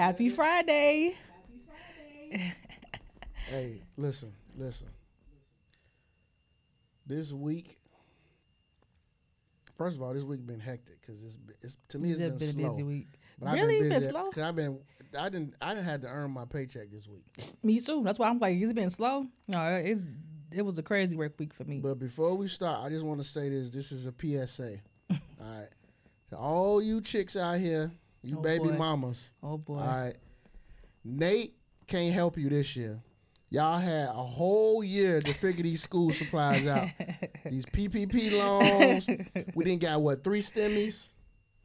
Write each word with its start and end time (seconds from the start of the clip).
Happy 0.00 0.30
Friday. 0.30 1.14
Hey, 3.50 3.82
listen, 3.98 4.32
listen. 4.56 4.86
This 7.04 7.32
week, 7.34 7.78
first 9.76 9.96
of 9.96 10.02
all, 10.02 10.14
this 10.14 10.22
week 10.22 10.46
been 10.46 10.60
hectic 10.60 11.00
because 11.02 11.22
it's, 11.24 11.38
it's 11.60 11.76
to 11.88 11.98
me 11.98 12.12
it's 12.12 12.20
It's 12.20 12.54
been, 12.54 12.56
been 12.56 12.64
a 12.64 12.68
slow. 12.68 12.70
busy 12.70 12.82
week. 12.84 13.08
But 13.40 13.48
I've 13.48 13.54
Really? 13.56 13.80
been 13.80 13.88
Been 13.90 13.98
busy 13.98 14.10
slow? 14.10 14.30
Cause 14.30 14.42
I've 14.42 14.54
been, 14.56 14.78
I 15.18 15.28
didn't, 15.28 15.54
I 15.60 15.74
didn't 15.74 15.86
have 15.86 16.00
to 16.02 16.06
earn 16.08 16.30
my 16.30 16.44
paycheck 16.46 16.90
this 16.92 17.06
week. 17.08 17.24
Me 17.62 17.78
too. 17.80 18.02
That's 18.04 18.18
why 18.18 18.28
I'm 18.28 18.38
like, 18.38 18.56
it's 18.56 18.72
been 18.72 18.88
slow. 18.90 19.26
No, 19.48 19.60
it's 19.84 20.02
it 20.52 20.62
was 20.62 20.78
a 20.78 20.82
crazy 20.82 21.14
work 21.16 21.34
week 21.38 21.52
for 21.52 21.64
me. 21.64 21.80
But 21.80 21.98
before 21.98 22.36
we 22.36 22.46
start, 22.48 22.84
I 22.86 22.88
just 22.88 23.04
want 23.04 23.20
to 23.20 23.24
say 23.24 23.50
this: 23.50 23.68
this 23.70 23.92
is 23.92 24.06
a 24.06 24.14
PSA. 24.16 24.76
all 25.10 25.18
right, 25.40 25.68
to 26.30 26.36
all 26.38 26.80
you 26.80 27.00
chicks 27.02 27.36
out 27.36 27.58
here, 27.58 27.90
Oh, 28.22 28.28
you 28.28 28.38
Oh, 28.38 28.42
baby 28.42 28.68
boy. 28.68 28.76
mamas. 28.76 29.30
oh 29.42 29.56
boy. 29.58 29.78
All 29.78 29.86
right, 29.86 30.16
Nate 31.04 31.54
can't 31.86 32.12
help 32.14 32.36
you 32.38 32.48
this 32.48 32.76
year. 32.76 33.00
Y'all 33.52 33.78
had 33.78 34.08
a 34.08 34.12
whole 34.12 34.84
year 34.84 35.20
to 35.20 35.32
figure 35.34 35.64
these 35.64 35.82
school 35.82 36.12
supplies 36.12 36.66
out. 36.68 36.88
These 37.50 37.66
PPP 37.66 38.30
loans. 38.38 39.08
We 39.56 39.64
didn't 39.64 39.80
got 39.82 40.00
what 40.00 40.22
three 40.22 40.40
stemmies. 40.40 41.08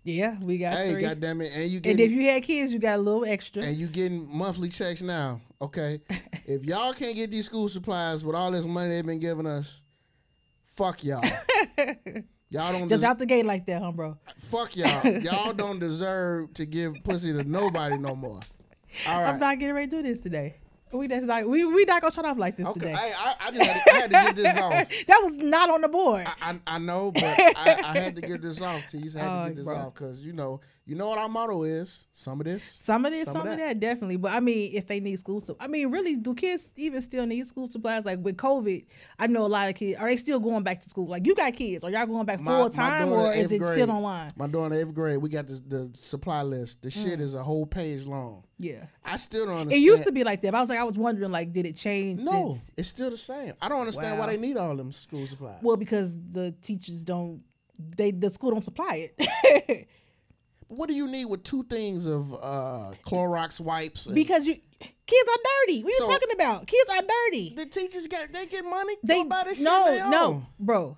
Yeah, 0.04 0.36
we 0.42 0.58
got 0.58 0.74
Hey, 0.74 0.94
three. 0.94 1.02
goddamn 1.02 1.42
it! 1.42 1.52
And 1.54 1.70
you 1.70 1.82
and 1.84 2.00
if 2.00 2.10
you 2.12 2.24
had 2.24 2.42
kids, 2.44 2.72
you 2.74 2.80
got 2.80 2.98
a 2.98 3.02
little 3.02 3.24
extra. 3.26 3.62
and 3.62 3.78
you 3.78 3.86
getting 3.88 4.28
monthly 4.36 4.70
checks 4.70 5.04
now. 5.04 5.42
Okay, 5.62 6.02
if 6.48 6.64
y'all 6.66 6.94
can't 6.94 7.16
get 7.16 7.30
these 7.30 7.46
school 7.46 7.70
supplies 7.70 8.24
with 8.26 8.36
all 8.36 8.50
this 8.52 8.66
money 8.66 8.90
they've 8.90 9.06
been 9.06 9.20
giving 9.20 9.46
us, 9.46 9.82
fuck 10.66 11.04
y'all. 11.04 11.22
y'all 12.50 12.72
don't 12.72 12.88
Just 12.90 13.02
des- 13.02 13.08
out 13.08 13.20
the 13.20 13.26
gate 13.26 13.46
like 13.46 13.66
that, 13.68 13.82
huh, 13.82 13.92
bro? 13.92 14.18
fuck 14.38 14.76
y'all. 14.76 15.06
Y'all 15.22 15.54
don't 15.54 15.80
deserve 15.80 16.54
to 16.56 16.66
give 16.66 16.96
pussy 17.04 17.34
to 17.34 17.44
nobody 17.44 17.98
no 17.98 18.16
more. 18.16 18.40
All 19.08 19.20
right. 19.22 19.28
I'm 19.30 19.40
not 19.40 19.60
getting 19.60 19.76
ready 19.76 19.90
to 19.90 19.98
do 19.98 20.04
this 20.04 20.22
today. 20.22 20.56
We 20.92 21.10
just 21.10 21.28
like 21.28 21.46
we 21.46 21.66
we 21.66 21.84
not 21.84 22.02
gonna 22.02 22.14
shut 22.14 22.24
off 22.26 22.38
like 22.38 22.56
this 22.56 22.68
okay. 22.68 22.80
today. 22.80 22.94
I, 22.94 23.36
I, 23.42 23.48
I 23.48 23.52
just 23.52 23.70
had 23.70 23.84
to, 23.84 23.92
I 23.92 23.96
had 23.96 24.10
to 24.10 24.10
get 24.10 24.36
this 24.38 24.58
off. 24.58 24.90
that 25.08 25.20
was 25.24 25.38
not 25.38 25.70
on 25.70 25.82
the 25.82 25.90
board. 25.90 26.26
I, 26.26 26.52
I, 26.52 26.60
I 26.76 26.78
know, 26.78 27.12
but 27.12 27.24
I, 27.26 27.82
I 27.84 27.98
had 28.00 28.16
to 28.16 28.22
get 28.22 28.42
this 28.42 28.62
off. 28.62 28.88
Tease 28.90 29.16
I 29.18 29.20
had 29.20 29.28
Oh, 29.30 29.44
to 29.44 29.50
get 29.50 29.56
this 29.58 29.66
bro. 29.66 29.76
off 29.78 29.94
because 29.94 30.24
you 30.24 30.32
know, 30.32 30.62
you 30.88 30.96
know 30.96 31.10
what 31.10 31.18
our 31.18 31.28
motto 31.28 31.64
is. 31.64 32.06
Some 32.14 32.40
of 32.40 32.46
this, 32.46 32.64
Some 32.64 33.06
of 33.06 33.12
this, 33.12 33.26
Some 33.26 33.34
some, 33.34 33.48
of 33.48 33.58
that. 33.58 33.58
that. 33.58 33.80
definitely. 33.80 34.18
But 34.18 34.34
I 34.34 34.40
mean, 34.40 34.72
if 34.74 34.86
they 34.86 35.00
need 35.00 35.20
school, 35.20 35.42
so 35.42 35.58
I 35.60 35.68
mean, 35.68 35.90
really, 35.90 36.16
do 36.16 36.36
kids 36.36 36.72
even 36.76 37.02
still 37.02 37.26
need 37.26 37.48
school 37.48 37.68
supplies? 37.68 38.06
Like 38.06 38.20
with 38.22 38.38
COVID, 38.38 38.86
I 39.18 39.26
know 39.26 39.46
a 39.46 39.48
lot 39.48 39.68
of 39.68 39.74
kids. 39.74 40.00
Are 40.00 40.08
they 40.08 40.18
still 40.18 40.40
going 40.40 40.64
back 40.64 40.82
to 40.82 40.90
school? 40.90 41.08
Like 41.08 41.26
you 41.26 41.34
got 41.34 41.56
kids, 41.56 41.84
are 41.84 41.90
y'all 41.90 42.06
going 42.06 42.26
back 42.28 42.40
My- 42.40 42.52
full 42.52 42.70
time, 42.70 43.12
or 43.12 43.34
is 43.34 43.52
it 43.52 43.60
grade. 43.60 43.74
still 43.74 43.92
online? 43.92 44.32
My 44.36 44.46
daughter 44.46 44.76
in 44.76 44.82
eighth 44.82 44.94
grade, 44.94 45.18
we 45.18 45.30
got 45.30 45.48
this, 45.48 45.62
the 45.62 45.90
supply 45.96 46.44
list. 46.44 46.84
The 46.84 46.92
shit 46.92 47.20
mm. 47.20 47.22
is 47.22 47.34
a 47.34 47.42
whole 47.42 47.66
page 47.66 48.06
long. 48.06 48.44
Yeah, 48.60 48.86
I 49.04 49.18
still 49.18 49.48
don't 49.48 49.72
it 49.72 49.78
used 49.78 50.04
to 50.04 50.12
be 50.12 50.24
like 50.24 50.42
that. 50.44 50.52
But 50.52 50.60
I 50.60 50.62
was 50.62 50.70
like, 50.70 50.80
I 50.80 50.84
was 50.84 51.00
wondering, 51.00 51.32
like, 51.32 51.52
did 51.52 51.66
it 51.66 51.76
change? 51.76 52.22
No, 52.22 52.54
since, 52.54 52.72
it's 52.78 52.88
still 52.90 53.10
the 53.10 53.18
same. 53.18 53.54
I 53.60 53.70
don't 53.70 53.80
understand 53.80 54.20
why 54.20 54.28
they 54.28 54.38
need 54.38 54.56
all 54.56 54.76
them 54.76 54.92
school 54.92 55.26
supplies. 55.26 55.60
well, 55.64 55.78
because 55.78 56.20
the 56.30 56.54
teachers 56.62 57.04
don't, 57.04 57.42
they 57.98 58.12
the 58.12 58.30
school 58.30 58.52
don't 58.52 58.64
supply 58.64 59.10
it. 59.18 59.88
what 60.68 60.88
do 60.88 60.96
you 60.96 61.08
need 61.08 61.26
with 61.26 61.44
two 61.44 61.64
things 61.64 62.06
of 62.06 62.34
uh, 62.34 62.94
Clorox 63.06 63.60
wipes? 63.60 64.06
and- 64.08 64.16
because 64.16 64.46
you 64.46 64.56
kids 64.56 65.30
are 65.30 65.42
dirty. 65.68 65.84
What 65.84 65.90
are 65.90 65.92
you 65.92 65.98
So- 65.98 66.08
talking 66.08 66.30
about? 66.34 66.68
Kids 66.68 66.90
are 66.90 67.02
dirty. 67.02 67.54
the 67.56 67.66
teachers 67.66 68.08
get 68.08 68.34
they 68.34 68.46
get 68.46 68.66
money. 68.66 68.96
They 69.04 69.24
buy 69.24 69.44
this 69.46 69.58
shit 69.58 69.66
no 69.66 69.86
on 69.86 69.92
their 69.96 70.10
no 70.10 70.24
own. 70.26 70.46
bro. 70.60 70.98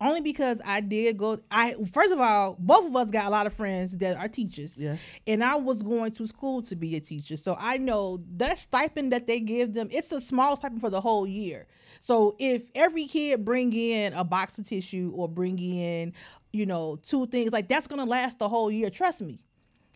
Only 0.00 0.20
because 0.20 0.60
I 0.64 0.80
did 0.80 1.18
go. 1.18 1.40
I 1.50 1.74
first 1.90 2.12
of 2.12 2.20
all, 2.20 2.56
both 2.58 2.86
of 2.86 2.94
us 2.94 3.10
got 3.10 3.26
a 3.26 3.30
lot 3.30 3.48
of 3.48 3.52
friends 3.52 3.96
that 3.96 4.16
are 4.16 4.28
teachers. 4.28 4.74
Yes. 4.76 5.04
And 5.26 5.42
I 5.42 5.56
was 5.56 5.82
going 5.82 6.12
to 6.12 6.26
school 6.28 6.62
to 6.62 6.76
be 6.76 6.94
a 6.94 7.00
teacher, 7.00 7.36
so 7.36 7.56
I 7.58 7.78
know 7.78 8.20
that 8.36 8.60
stipend 8.60 9.10
that 9.10 9.26
they 9.26 9.40
give 9.40 9.72
them. 9.72 9.88
It's 9.90 10.12
a 10.12 10.20
small 10.20 10.56
stipend 10.56 10.80
for 10.80 10.90
the 10.90 11.00
whole 11.00 11.26
year. 11.26 11.66
So 12.00 12.36
if 12.38 12.70
every 12.76 13.06
kid 13.06 13.44
bring 13.44 13.72
in 13.72 14.12
a 14.12 14.22
box 14.22 14.56
of 14.58 14.68
tissue 14.68 15.12
or 15.16 15.28
bring 15.28 15.58
in, 15.58 16.12
you 16.52 16.64
know, 16.64 17.00
two 17.02 17.26
things 17.26 17.52
like 17.52 17.68
that's 17.68 17.88
gonna 17.88 18.04
last 18.04 18.38
the 18.38 18.48
whole 18.48 18.70
year. 18.70 18.90
Trust 18.90 19.20
me, 19.20 19.40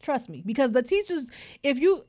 trust 0.03 0.29
me, 0.29 0.43
because 0.45 0.73
the 0.73 0.83
teachers, 0.83 1.27
if 1.63 1.79
you 1.79 2.05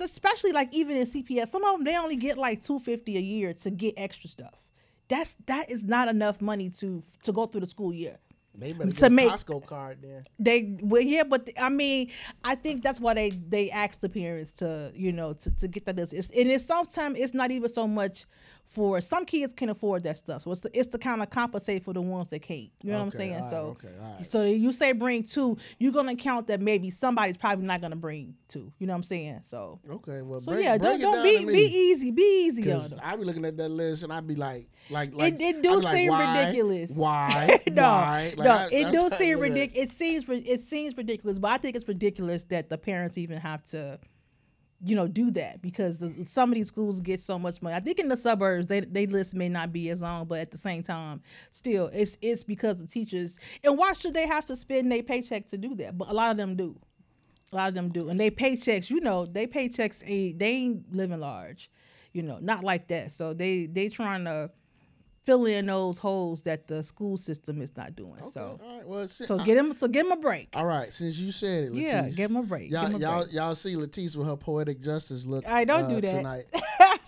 especially 0.00 0.52
like 0.52 0.72
even 0.72 0.96
in 0.96 1.06
CPS, 1.06 1.48
some 1.48 1.64
of 1.64 1.76
them 1.76 1.84
they 1.84 1.96
only 1.96 2.16
get 2.16 2.38
like 2.38 2.62
two 2.62 2.78
fifty 2.78 3.18
a 3.18 3.20
year 3.20 3.52
to 3.52 3.70
get 3.70 3.94
extra 3.98 4.30
stuff. 4.30 4.67
That's 5.08 5.36
that 5.46 5.70
is 5.70 5.84
not 5.84 6.08
enough 6.08 6.40
money 6.40 6.70
to 6.80 7.02
to 7.24 7.32
go 7.32 7.46
through 7.46 7.62
the 7.62 7.68
school 7.68 7.92
year. 7.92 8.18
They 8.54 8.72
better 8.72 8.90
To 8.90 9.10
make- 9.10 9.30
Costco 9.30 9.66
card 9.66 9.98
then. 10.02 10.24
They 10.38 10.76
well 10.82 11.00
yeah, 11.00 11.22
but 11.22 11.48
I 11.60 11.68
mean 11.68 12.10
I 12.42 12.56
think 12.56 12.82
that's 12.82 13.00
why 13.00 13.14
they 13.14 13.30
they 13.30 13.70
ask 13.70 14.00
the 14.00 14.08
parents 14.08 14.52
to 14.54 14.90
you 14.94 15.12
know 15.12 15.34
to, 15.34 15.50
to 15.58 15.68
get 15.68 15.86
that. 15.86 15.98
It's, 15.98 16.12
and 16.12 16.50
it's 16.50 16.64
sometimes 16.64 17.18
it's 17.18 17.34
not 17.34 17.50
even 17.52 17.68
so 17.68 17.86
much 17.86 18.26
for 18.68 19.00
some 19.00 19.24
kids 19.24 19.54
can 19.54 19.70
afford 19.70 20.02
that 20.02 20.18
stuff. 20.18 20.42
So 20.42 20.52
it's 20.52 20.60
the, 20.60 20.78
it's 20.78 20.88
to 20.88 20.98
kind 20.98 21.22
of 21.22 21.30
compensate 21.30 21.84
for 21.84 21.94
the 21.94 22.02
ones 22.02 22.28
that 22.28 22.40
can't. 22.40 22.68
You 22.82 22.92
know 22.92 22.98
what 22.98 23.04
I'm 23.04 23.10
saying? 23.10 23.46
so 23.48 23.76
okay, 23.82 24.22
so 24.24 24.44
you 24.44 24.72
say 24.72 24.92
bring 24.92 25.24
two, 25.24 25.56
you're 25.78 25.90
gonna 25.92 26.14
count 26.14 26.48
that 26.48 26.60
maybe 26.60 26.90
somebody's 26.90 27.38
probably 27.38 27.64
not 27.64 27.80
gonna 27.80 27.96
bring 27.96 28.34
two. 28.46 28.70
You 28.78 28.86
know 28.86 28.92
what 28.92 28.98
I'm 28.98 29.02
saying? 29.04 29.40
So 29.42 29.80
Okay, 29.90 30.20
well, 30.20 30.40
so 30.40 30.52
break, 30.52 30.64
yeah, 30.64 30.76
break 30.76 31.00
don't 31.00 31.00
it 31.00 31.02
don't 31.02 31.46
be 31.46 31.52
be 31.52 31.76
easy, 31.76 32.10
be 32.10 32.46
easy 32.46 32.70
on 32.70 32.80
Cause 32.80 32.90
them. 32.90 33.00
I 33.02 33.16
be 33.16 33.24
looking 33.24 33.46
at 33.46 33.56
that 33.56 33.70
list 33.70 34.04
and 34.04 34.12
I 34.12 34.20
be 34.20 34.34
like, 34.34 34.68
like, 34.90 35.14
like 35.14 35.40
it 35.40 35.62
do 35.62 35.76
like, 35.80 35.96
seem 35.96 36.10
why? 36.10 36.38
ridiculous. 36.38 36.90
Why? 36.90 37.60
no, 37.70 37.82
Why? 37.82 38.34
Like, 38.36 38.44
no, 38.46 38.50
I- 38.52 38.68
it 38.70 38.92
do 38.92 39.08
seem 39.16 39.38
it. 39.38 39.40
ridiculous. 39.40 39.90
It 39.90 39.96
seems 39.96 40.24
it 40.28 40.60
seems 40.60 40.94
ridiculous, 40.94 41.38
but 41.38 41.52
I 41.52 41.56
think 41.56 41.74
it's 41.74 41.88
ridiculous 41.88 42.44
that 42.44 42.68
the 42.68 42.76
parents 42.76 43.16
even 43.16 43.38
have 43.38 43.64
to, 43.66 43.98
you 44.84 44.94
know, 44.94 45.08
do 45.08 45.30
that 45.32 45.60
because 45.60 45.98
the, 45.98 46.24
some 46.26 46.50
of 46.50 46.54
these 46.54 46.68
schools 46.68 47.00
get 47.00 47.20
so 47.20 47.38
much 47.38 47.60
money. 47.60 47.74
I 47.74 47.80
think 47.80 47.98
in 47.98 48.08
the 48.08 48.16
suburbs, 48.16 48.66
they 48.66 48.80
they 48.80 49.06
list 49.06 49.34
may 49.34 49.48
not 49.48 49.72
be 49.72 49.90
as 49.90 50.00
long, 50.02 50.26
but 50.26 50.38
at 50.38 50.50
the 50.52 50.58
same 50.58 50.82
time, 50.82 51.20
still, 51.52 51.90
it's 51.92 52.16
it's 52.22 52.44
because 52.44 52.76
the 52.76 52.86
teachers. 52.86 53.38
And 53.64 53.76
why 53.76 53.92
should 53.94 54.14
they 54.14 54.26
have 54.26 54.46
to 54.46 54.56
spend 54.56 54.90
their 54.92 55.02
paycheck 55.02 55.48
to 55.48 55.58
do 55.58 55.74
that? 55.76 55.98
But 55.98 56.08
a 56.08 56.12
lot 56.12 56.30
of 56.30 56.36
them 56.36 56.54
do. 56.56 56.76
A 57.52 57.56
lot 57.56 57.68
of 57.70 57.74
them 57.74 57.88
do, 57.90 58.08
and 58.10 58.20
they 58.20 58.30
paychecks. 58.30 58.90
You 58.90 59.00
know, 59.00 59.24
they 59.24 59.46
paychecks. 59.46 60.02
ain't- 60.06 60.38
They 60.38 60.46
ain't 60.50 60.94
living 60.94 61.18
large. 61.20 61.70
You 62.12 62.22
know, 62.22 62.38
not 62.40 62.62
like 62.62 62.88
that. 62.88 63.10
So 63.10 63.32
they 63.34 63.66
they 63.66 63.88
trying 63.88 64.24
to 64.26 64.50
fill 65.28 65.44
in 65.44 65.66
those 65.66 65.98
holes 65.98 66.42
that 66.44 66.66
the 66.68 66.82
school 66.82 67.18
system 67.18 67.60
is 67.60 67.76
not 67.76 67.94
doing. 67.94 68.14
Okay, 68.22 68.30
So 68.30 68.58
all 68.64 68.76
right, 68.78 68.88
well, 68.88 69.06
si- 69.08 69.26
so 69.26 69.38
I- 69.38 69.44
get 69.44 69.58
him 69.58 69.74
so 69.76 69.86
give 69.86 70.06
him 70.06 70.12
a 70.12 70.16
break. 70.16 70.48
all 70.54 70.64
right. 70.64 70.90
Since 70.90 71.18
you 71.18 71.30
said 71.32 71.64
it, 71.64 71.72
Latisse, 71.72 71.82
Yeah, 71.82 72.08
give 72.08 72.30
him 72.30 72.36
a 72.38 72.42
break. 72.42 72.70
Y'all, 72.70 72.86
a 72.86 72.98
y'all, 72.98 73.22
break. 73.24 73.34
y'all 73.34 73.54
see 73.54 73.74
Latisse 73.74 74.16
with 74.16 74.26
her 74.26 74.36
poetic 74.36 74.80
justice 74.80 75.26
look. 75.26 75.46
I 75.46 75.64
don't 75.66 75.84
uh, 75.84 75.88
do 75.88 76.00
that. 76.00 76.16
tonight. 76.16 76.44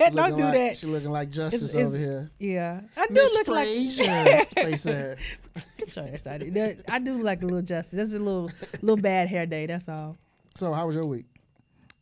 Don't 0.01 0.15
do 0.37 0.45
like, 0.45 0.55
that. 0.55 0.77
She 0.79 0.87
looking 0.87 1.11
like 1.11 1.29
justice 1.31 1.75
It's- 1.75 1.87
over 1.89 1.97
here. 1.99 2.31
Yeah, 2.39 2.81
I 2.97 3.07
do 3.07 3.13
Miss 3.15 3.35
look 3.35 3.49
like. 3.49 3.67
Frazier, 3.69 4.45
face 4.55 4.87
ass. 4.87 5.19
Get 5.77 5.97
your 5.97 6.05
ass 6.07 6.27
out 6.27 6.35
of 6.37 6.43
here. 6.43 6.51
That- 6.53 6.77
I 6.91 6.99
do 6.99 7.19
like 7.23 7.43
a 7.43 7.47
little 7.47 7.61
justice. 7.63 7.97
That's 7.99 8.15
a 8.15 8.19
little 8.19 8.51
little 8.81 8.97
bad 9.03 9.29
hair 9.29 9.45
day. 9.47 9.67
That's 9.67 9.89
all. 9.91 10.17
So, 10.55 10.73
how 10.73 10.87
was 10.87 10.95
your 10.97 11.05
week? 11.07 11.27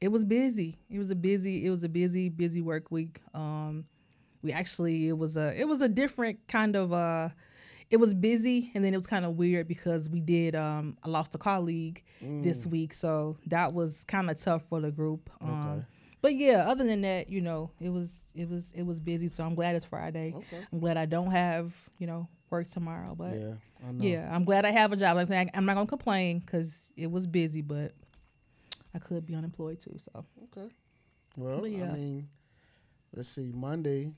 It 0.00 0.08
was 0.08 0.24
busy. 0.24 0.76
It 0.88 0.98
was 0.98 1.10
a 1.10 1.16
busy. 1.16 1.66
It 1.66 1.70
was 1.70 1.82
a 1.82 1.88
busy, 1.88 2.28
busy 2.28 2.60
work 2.62 2.90
week. 2.92 3.20
Um, 3.34 3.84
we 4.42 4.52
actually 4.52 5.08
it 5.08 5.18
was 5.18 5.36
a 5.36 5.58
it 5.58 5.66
was 5.66 5.80
a 5.80 5.88
different 5.88 6.38
kind 6.48 6.76
of 6.76 6.92
uh, 6.92 7.28
it 7.90 7.96
was 7.98 8.14
busy 8.14 8.70
and 8.74 8.84
then 8.84 8.92
it 8.94 8.96
was 8.96 9.06
kind 9.06 9.24
of 9.24 9.36
weird 9.36 9.66
because 9.68 10.08
we 10.08 10.20
did 10.20 10.54
um 10.54 10.96
I 11.02 11.08
lost 11.08 11.34
a 11.34 11.38
colleague 11.38 12.04
this 12.20 12.66
week, 12.66 12.92
so 12.94 13.36
that 13.46 13.72
was 13.72 14.04
kind 14.04 14.30
of 14.30 14.40
tough 14.40 14.64
for 14.64 14.80
the 14.80 14.90
group. 14.90 15.30
Um, 15.40 15.50
Okay. 15.50 15.84
But 16.20 16.34
yeah, 16.34 16.68
other 16.68 16.82
than 16.84 17.02
that, 17.02 17.28
you 17.30 17.40
know, 17.40 17.70
it 17.80 17.90
was 17.90 18.32
it 18.34 18.48
was 18.50 18.72
it 18.72 18.82
was 18.82 18.98
busy. 19.00 19.28
So 19.28 19.44
I'm 19.44 19.54
glad 19.54 19.76
it's 19.76 19.84
Friday. 19.84 20.32
Okay. 20.34 20.66
I'm 20.72 20.80
glad 20.80 20.96
I 20.96 21.06
don't 21.06 21.30
have 21.30 21.72
you 21.98 22.06
know 22.08 22.28
work 22.50 22.68
tomorrow. 22.68 23.14
But 23.14 23.38
Yeah, 23.38 23.54
yeah, 23.98 24.34
I'm 24.34 24.44
glad 24.44 24.64
I 24.64 24.72
have 24.72 24.92
a 24.92 24.96
job. 24.96 25.14
Like 25.16 25.22
I'm 25.22 25.28
saying, 25.28 25.50
I'm 25.54 25.64
not 25.64 25.74
gonna 25.74 25.86
complain 25.86 26.40
because 26.40 26.90
it 26.96 27.08
was 27.08 27.26
busy, 27.28 27.62
but 27.62 27.92
I 28.94 28.98
could 28.98 29.26
be 29.26 29.34
unemployed 29.36 29.80
too. 29.80 29.96
So 30.12 30.24
Okay. 30.44 30.68
Well, 31.36 31.64
yeah. 31.68 31.92
I 31.92 31.96
mean, 31.96 32.28
let's 33.14 33.28
see. 33.28 33.52
Monday, 33.54 34.12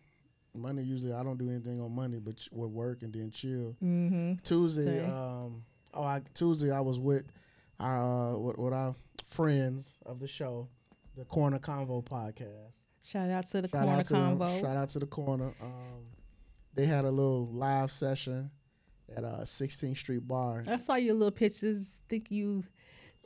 Monday 0.54 0.82
usually 0.82 1.12
I 1.12 1.22
don't 1.22 1.38
do 1.38 1.48
anything 1.50 1.80
on 1.80 1.94
Monday, 1.94 2.18
but 2.18 2.36
ch- 2.36 2.48
with 2.52 2.70
work 2.70 3.02
and 3.02 3.12
then 3.12 3.30
chill. 3.30 3.76
mm-hmm. 3.82 4.34
Tuesday, 4.42 5.04
um, 5.04 5.62
oh, 5.94 6.02
I, 6.02 6.22
Tuesday 6.34 6.70
I 6.70 6.80
was 6.80 6.98
with 6.98 7.24
our 7.78 8.32
uh, 8.34 8.36
with, 8.38 8.58
with 8.58 8.72
our 8.72 8.94
friends 9.24 9.98
of 10.06 10.18
the 10.20 10.26
show, 10.26 10.68
the 11.16 11.24
Corner 11.24 11.58
Convo 11.58 12.04
podcast. 12.04 12.78
shout 13.04 13.30
out 13.30 13.46
to 13.48 13.62
the 13.62 13.68
Shout 13.68 13.82
corner 13.84 13.98
out 14.00 14.04
to 14.06 14.12
them. 14.14 14.38
convo. 14.38 14.60
Shout 14.60 14.76
out 14.76 14.88
to 14.90 14.98
the 14.98 15.06
corner. 15.06 15.52
Um, 15.62 16.04
they 16.74 16.86
had 16.86 17.04
a 17.04 17.10
little 17.10 17.46
live 17.52 17.90
session 17.90 18.50
at 19.16 19.24
uh 19.24 19.40
16th 19.42 19.96
Street 19.96 20.26
Bar. 20.28 20.64
I 20.68 20.76
saw 20.76 20.94
your 20.96 21.14
little 21.14 21.30
pictures. 21.32 22.02
Think 22.08 22.30
you 22.30 22.64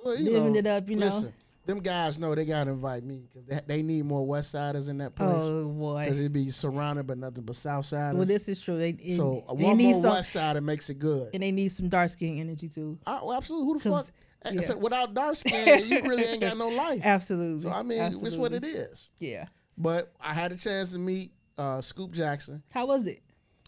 Well, 0.02 0.16
you 0.16 0.32
living 0.32 0.52
know, 0.54 0.58
it 0.60 0.66
up, 0.66 0.88
you 0.88 0.96
know. 0.96 1.32
Them 1.66 1.80
guys 1.80 2.18
know 2.18 2.34
they 2.34 2.44
gotta 2.44 2.70
invite 2.70 3.04
me 3.04 3.22
because 3.28 3.46
they, 3.46 3.60
they 3.76 3.82
need 3.82 4.04
more 4.04 4.26
West 4.26 4.50
Siders 4.50 4.88
in 4.88 4.98
that 4.98 5.14
place. 5.14 5.30
Oh 5.32 5.66
boy. 5.66 6.04
Because 6.04 6.18
it'd 6.18 6.32
be 6.32 6.50
surrounded 6.50 7.06
by 7.06 7.14
nothing 7.14 7.44
but 7.44 7.56
South 7.56 7.86
Siders. 7.86 8.16
Well, 8.16 8.26
this 8.26 8.48
is 8.48 8.60
true. 8.60 8.78
They, 8.78 8.90
and, 8.90 9.14
so 9.14 9.44
they 9.56 9.64
one 9.64 9.76
need 9.76 9.92
more 9.92 10.02
some, 10.02 10.12
West 10.12 10.32
Sider 10.32 10.60
makes 10.60 10.90
it 10.90 10.98
good. 10.98 11.30
and 11.32 11.42
they 11.42 11.50
need 11.50 11.70
some 11.70 11.88
dark 11.88 12.10
skin 12.10 12.38
energy 12.38 12.68
too. 12.68 12.98
I, 13.06 13.22
well, 13.22 13.32
absolutely. 13.32 13.66
Who 13.66 13.78
the 13.78 13.90
fuck? 13.90 14.06
Yeah. 14.52 14.60
if- 14.60 14.76
Without 14.76 15.14
dark 15.14 15.36
skin, 15.36 15.86
you 15.86 16.02
really 16.02 16.24
ain't 16.24 16.42
got 16.42 16.56
no 16.58 16.68
life. 16.84 17.00
Absolutely. 17.02 17.62
So 17.62 17.70
I 17.70 17.82
mean, 17.82 18.00
it's 18.02 18.36
what 18.36 18.52
it 18.52 18.64
is. 18.64 19.10
Yeah. 19.18 19.46
But 19.78 20.12
I 20.20 20.34
had 20.34 20.52
a 20.52 20.56
chance 20.56 20.92
to 20.92 20.98
meet 20.98 21.32
uh, 21.58 21.80
Scoop 21.80 22.12
Jackson. 22.12 22.62
How 22.72 22.86
was 22.86 23.06
it? 23.06 23.22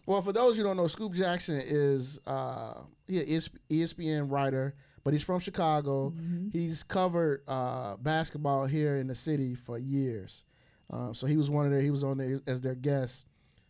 Well, 0.07 0.23
for 0.23 0.33
those 0.33 0.57
who 0.57 0.63
don't 0.63 0.77
know, 0.77 0.87
Scoop 0.87 1.15
Jackson 1.15 1.61
is 1.65 2.21
uh, 2.27 2.75
he 3.07 3.15
ESPN 3.21 4.31
writer, 4.31 4.77
but 5.07 5.15
he's 5.15 5.23
from 5.23 5.39
Chicago. 5.41 6.11
Mm-hmm. 6.11 6.49
He's 6.53 6.83
covered 6.83 7.43
uh, 7.49 7.97
basketball 7.97 8.67
here 8.67 8.97
in 8.97 9.07
the 9.07 9.15
city 9.15 9.55
for 9.55 9.79
years. 9.79 10.45
Um, 10.91 11.15
so 11.15 11.27
he 11.27 11.37
was 11.37 11.51
one 11.51 11.65
of 11.65 11.71
their. 11.73 11.81
He 11.81 11.91
was 11.91 12.05
on 12.05 12.19
there 12.19 12.39
as 12.47 12.61
their 12.61 12.75
guest. 12.75 13.25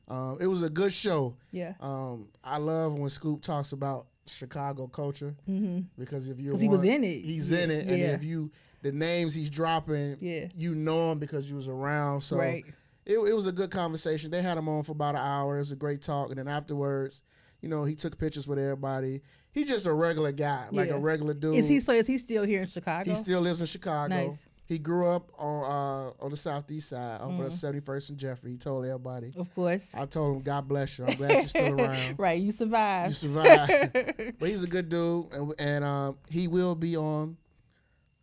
Um, 0.09 0.39
it 0.41 0.47
was 0.47 0.63
a 0.63 0.71
good 0.71 0.93
show. 0.93 1.37
Yeah. 1.51 1.75
Um, 1.81 2.29
I 2.43 2.57
love 2.59 2.95
when 2.95 3.09
Scoop 3.11 3.43
talks 3.43 3.73
about 3.73 4.07
Chicago 4.27 4.87
culture 4.87 5.35
Mm-hmm. 5.49 5.81
because 5.99 6.29
if 6.29 6.41
you're 6.41 6.59
he 6.59 6.69
was 6.69 6.85
in 6.85 7.05
it. 7.05 7.23
he's 7.25 7.51
Yeah, 7.51 7.59
in 7.61 7.71
it, 7.71 7.87
and 7.87 7.99
yeah. 7.99 8.07
if 8.15 8.25
you 8.25 8.51
the 8.83 8.93
names 8.93 9.35
he's 9.35 9.51
dropping, 9.51 10.17
Yeah. 10.21 10.47
you 10.55 10.75
know 10.75 11.13
him 11.13 11.19
because 11.19 11.49
you 11.51 11.57
was 11.57 11.69
around. 11.69 12.21
So 12.23 12.37
right. 12.39 12.65
it, 13.05 13.19
it 13.19 13.33
was 13.35 13.47
a 13.47 13.53
good 13.53 13.71
conversation. 13.71 14.31
They 14.31 14.43
had 14.43 14.57
him 14.59 14.69
on 14.69 14.83
for 14.85 14.93
about 14.93 15.15
an 15.17 15.23
hour. 15.23 15.57
It 15.57 15.61
was 15.61 15.73
a 15.73 15.77
great 15.77 16.03
talk, 16.03 16.29
and 16.31 16.39
then 16.39 16.49
afterwards, 16.49 17.23
you 17.63 17.69
know, 17.69 17.85
he 17.85 17.95
took 17.95 18.17
pictures 18.19 18.47
with 18.47 18.59
everybody. 18.59 19.23
He's 19.57 19.67
just 19.69 19.87
a 19.87 19.93
regular 19.93 20.33
guy, 20.33 20.67
like 20.71 20.91
Yeah. 20.91 20.97
a 20.97 20.99
regular 20.99 21.33
dude. 21.33 21.57
Is 21.57 21.67
he 21.67 21.81
so? 21.81 21.93
Is 21.93 22.07
he 22.07 22.19
still 22.19 22.45
here 22.45 22.61
in 22.61 22.69
Chicago? 22.69 23.09
He 23.11 23.17
still 23.17 23.41
lives 23.41 23.61
in 23.63 23.67
Chicago. 23.67 24.15
Nice. 24.27 24.45
He 24.67 24.79
grew 24.79 25.07
up 25.09 25.31
on 25.39 25.65
uh, 25.65 26.25
on 26.25 26.31
the 26.31 26.37
southeast 26.37 26.91
side, 26.91 27.21
off 27.23 27.31
Mm-hmm. 27.31 27.43
of 27.43 27.53
Seventy 27.55 27.81
First 27.81 28.11
and 28.11 28.19
Jeffery. 28.19 28.51
He 28.53 28.59
told 28.59 28.85
everybody. 28.85 29.33
Of 29.35 29.53
course. 29.55 29.93
I 29.95 30.05
told 30.05 30.37
him, 30.37 30.43
God 30.43 30.69
bless 30.69 30.99
you. 30.99 31.07
I'm 31.07 31.15
glad 31.17 31.31
you're 31.33 31.47
still 31.47 31.81
around. 31.81 32.19
right. 32.19 32.39
You 32.41 32.53
survived. 32.53 33.09
You 33.11 33.15
survived. 33.15 33.71
survived. 33.73 34.33
but 34.39 34.49
he's 34.49 34.63
a 34.63 34.67
good 34.67 34.89
dude, 34.91 35.33
and, 35.33 35.55
and 35.59 35.85
um, 35.85 36.19
he 36.29 36.49
will 36.49 36.75
be 36.75 36.97
on 36.97 37.37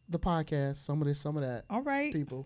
the 0.10 0.20
podcast. 0.20 0.76
Some 0.76 1.02
of 1.02 1.08
this, 1.08 1.20
some 1.20 1.36
of 1.36 1.42
that. 1.44 1.64
All 1.70 1.82
right. 1.82 2.14
People, 2.14 2.46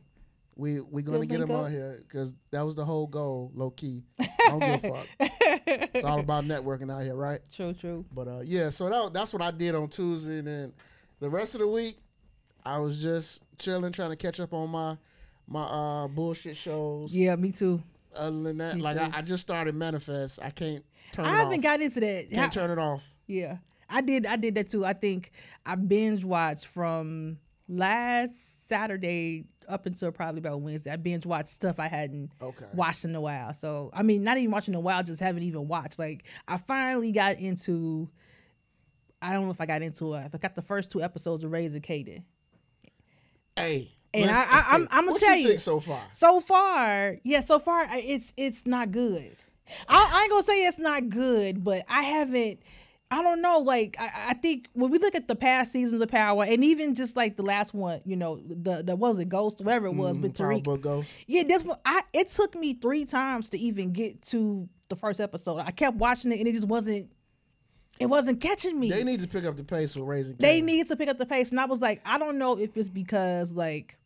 we 0.57 0.81
we 0.81 1.01
gonna 1.03 1.17
You'll 1.19 1.27
get 1.27 1.41
him 1.41 1.51
up? 1.51 1.65
on 1.65 1.71
here 1.71 1.99
because 2.01 2.35
that 2.51 2.61
was 2.61 2.75
the 2.75 2.83
whole 2.85 3.07
goal, 3.07 3.51
low 3.53 3.69
key. 3.69 4.03
I 4.19 4.27
don't 4.47 4.59
give 4.59 4.83
a 4.83 4.87
fuck. 4.87 5.07
It's 5.93 6.05
all 6.05 6.19
about 6.19 6.43
networking 6.45 6.91
out 6.91 7.03
here, 7.03 7.15
right? 7.15 7.39
True. 7.53 7.73
True. 7.73 8.05
But 8.13 8.27
uh, 8.27 8.41
yeah, 8.43 8.69
so 8.69 8.89
that, 8.89 9.13
that's 9.13 9.33
what 9.33 9.41
I 9.41 9.51
did 9.51 9.73
on 9.75 9.87
Tuesday, 9.89 10.39
and 10.39 10.47
then 10.47 10.73
the 11.19 11.29
rest 11.29 11.55
of 11.55 11.61
the 11.61 11.67
week, 11.67 11.97
I 12.65 12.79
was 12.79 13.01
just 13.01 13.41
chilling, 13.57 13.91
trying 13.91 14.09
to 14.11 14.15
catch 14.15 14.39
up 14.39 14.53
on 14.53 14.69
my 14.69 14.97
my 15.47 15.63
uh, 15.63 16.07
bullshit 16.07 16.55
shows. 16.57 17.13
Yeah. 17.13 17.35
Me 17.35 17.51
too. 17.51 17.81
Other 18.15 18.41
than 18.43 18.57
that, 18.57 18.75
Me 18.75 18.81
like 18.81 18.97
I. 18.97 19.09
I 19.19 19.21
just 19.21 19.41
started 19.41 19.75
manifest. 19.75 20.39
I 20.41 20.49
can't 20.49 20.83
turn. 21.11 21.25
I 21.25 21.29
haven't 21.37 21.59
off. 21.59 21.63
got 21.63 21.81
into 21.81 21.99
that. 21.99 22.29
Can't 22.31 22.53
How- 22.53 22.61
turn 22.61 22.71
it 22.71 22.79
off. 22.81 23.03
Yeah, 23.27 23.57
I 23.89 24.01
did. 24.01 24.25
I 24.25 24.35
did 24.37 24.55
that 24.55 24.69
too. 24.69 24.85
I 24.85 24.93
think 24.93 25.31
I 25.65 25.75
binge 25.75 26.23
watched 26.23 26.65
from 26.67 27.37
last 27.67 28.67
Saturday 28.67 29.45
up 29.67 29.85
until 29.85 30.11
probably 30.11 30.39
about 30.39 30.61
Wednesday. 30.61 30.91
I 30.91 30.95
binge 30.95 31.25
watched 31.25 31.49
stuff 31.49 31.79
I 31.79 31.87
hadn't 31.87 32.31
Okay. 32.41 32.65
watched 32.73 33.03
in 33.05 33.13
a 33.15 33.21
while. 33.21 33.53
So 33.53 33.89
I 33.93 34.03
mean, 34.03 34.23
not 34.23 34.37
even 34.37 34.51
watching 34.51 34.73
in 34.73 34.77
a 34.77 34.81
while, 34.81 35.03
just 35.03 35.19
haven't 35.19 35.43
even 35.43 35.67
watched. 35.67 35.99
Like 35.99 36.23
I 36.47 36.57
finally 36.57 37.11
got 37.11 37.37
into. 37.37 38.09
I 39.21 39.33
don't 39.33 39.45
know 39.45 39.51
if 39.51 39.59
I 39.59 39.65
got 39.65 39.81
into 39.81 40.13
it. 40.13 40.29
I 40.33 40.37
got 40.37 40.55
the 40.55 40.61
first 40.61 40.91
two 40.91 41.01
episodes 41.01 41.43
of 41.43 41.51
Raising 41.51 41.81
Kanan. 41.81 42.23
Hey, 43.55 43.91
And 44.13 44.29
I- 44.29 44.43
I- 44.43 44.65
I'm- 44.73 44.87
I'm 44.91 45.01
gonna 45.05 45.11
what 45.13 45.19
tell 45.21 45.35
you 45.35 45.49
you. 45.53 45.57
so 45.57 45.79
far. 45.79 46.01
So 46.11 46.39
far, 46.39 47.17
yeah, 47.23 47.39
so 47.41 47.59
far 47.59 47.87
it's 47.91 48.31
it's 48.37 48.65
not 48.65 48.91
good. 48.91 49.35
I, 49.89 50.09
I 50.13 50.21
ain't 50.21 50.31
gonna 50.31 50.43
say 50.43 50.65
it's 50.65 50.79
not 50.79 51.09
good, 51.09 51.63
but 51.63 51.83
I 51.89 52.03
haven't. 52.03 52.59
I 53.09 53.21
don't 53.23 53.41
know. 53.41 53.59
Like 53.59 53.95
I, 53.99 54.09
I 54.29 54.33
think 54.33 54.67
when 54.73 54.91
we 54.91 54.97
look 54.99 55.15
at 55.15 55.27
the 55.27 55.35
past 55.35 55.71
seasons 55.71 56.01
of 56.01 56.09
Power, 56.09 56.43
and 56.43 56.63
even 56.63 56.93
just 56.93 57.15
like 57.15 57.37
the 57.37 57.43
last 57.43 57.73
one, 57.73 58.01
you 58.05 58.15
know, 58.17 58.41
the 58.45 58.83
the 58.83 58.95
was 58.95 59.19
it 59.19 59.29
Ghost, 59.29 59.59
whatever 59.61 59.85
it 59.87 59.95
was, 59.95 60.17
but 60.17 60.31
Mm, 60.33 60.37
Power 60.37 60.53
Tariq. 60.55 60.63
Book 60.63 60.81
Ghost. 60.81 61.13
Yeah, 61.25 61.43
this 61.43 61.63
one. 61.63 61.77
I 61.85 62.01
it 62.13 62.29
took 62.29 62.55
me 62.55 62.73
three 62.73 63.05
times 63.05 63.49
to 63.51 63.57
even 63.57 63.93
get 63.93 64.21
to 64.23 64.67
the 64.89 64.95
first 64.95 65.19
episode. 65.21 65.59
I 65.59 65.71
kept 65.71 65.97
watching 65.97 66.31
it, 66.31 66.39
and 66.39 66.47
it 66.47 66.53
just 66.53 66.67
wasn't. 66.67 67.09
It 67.99 68.05
wasn't 68.05 68.41
catching 68.41 68.79
me 68.79 68.91
They 68.91 69.03
need 69.03 69.21
to 69.21 69.27
pick 69.27 69.43
up 69.43 69.57
the 69.57 69.63
pace 69.63 69.95
with 69.95 70.05
raising. 70.05 70.35
they 70.37 70.61
need 70.61 70.87
to 70.89 70.95
pick 70.95 71.09
up 71.09 71.17
the 71.17 71.25
pace. 71.25 71.49
And 71.49 71.59
I 71.59 71.65
was 71.65 71.81
like, 71.81 71.99
I 72.05 72.19
don't 72.19 72.37
know 72.37 72.55
if 72.55 72.77
it's 72.77 72.89
because 72.89 73.53
like, 73.53 73.97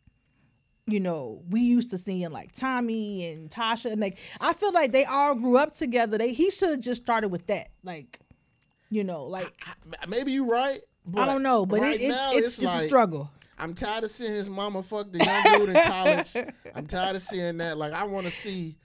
you 0.86 0.98
know, 0.98 1.42
we 1.50 1.60
used 1.60 1.90
to 1.90 1.98
seeing 1.98 2.30
like 2.30 2.52
Tommy 2.52 3.30
and 3.30 3.50
Tasha, 3.50 3.92
and 3.92 4.00
like 4.00 4.18
I 4.40 4.54
feel 4.54 4.72
like 4.72 4.92
they 4.92 5.04
all 5.04 5.34
grew 5.34 5.58
up 5.58 5.74
together. 5.74 6.16
They 6.16 6.32
he 6.32 6.50
should 6.50 6.70
have 6.70 6.80
just 6.80 7.02
started 7.02 7.28
with 7.28 7.46
that, 7.48 7.68
like, 7.84 8.18
you 8.92 9.04
know, 9.04 9.24
like 9.24 9.52
I- 9.66 10.06
Maybe 10.06 10.32
you're 10.32 10.46
right. 10.46 10.80
But 11.06 11.22
I 11.22 11.26
don't 11.32 11.42
know, 11.42 11.66
but 11.66 11.80
right 11.80 11.94
it, 11.96 12.00
it's 12.04 12.14
now, 12.16 12.30
it's, 12.32 12.46
it's, 12.58 12.62
like, 12.62 12.84
a 12.84 12.86
struggle. 12.86 13.30
I'm 13.58 13.74
tired 13.74 14.04
of 14.04 14.10
seeing 14.10 14.32
his 14.32 14.48
mama 14.48 14.82
fuck 14.82 15.10
the 15.10 15.18
young 15.24 15.58
dude 15.58 15.76
in 15.76 15.82
college. 15.84 16.36
I'm 16.74 16.86
tired 16.86 17.16
of 17.16 17.22
seeing 17.22 17.56
that. 17.58 17.76
Like 17.76 17.92
I 17.92 18.04
want 18.04 18.26
to 18.26 18.30
see, 18.30 18.76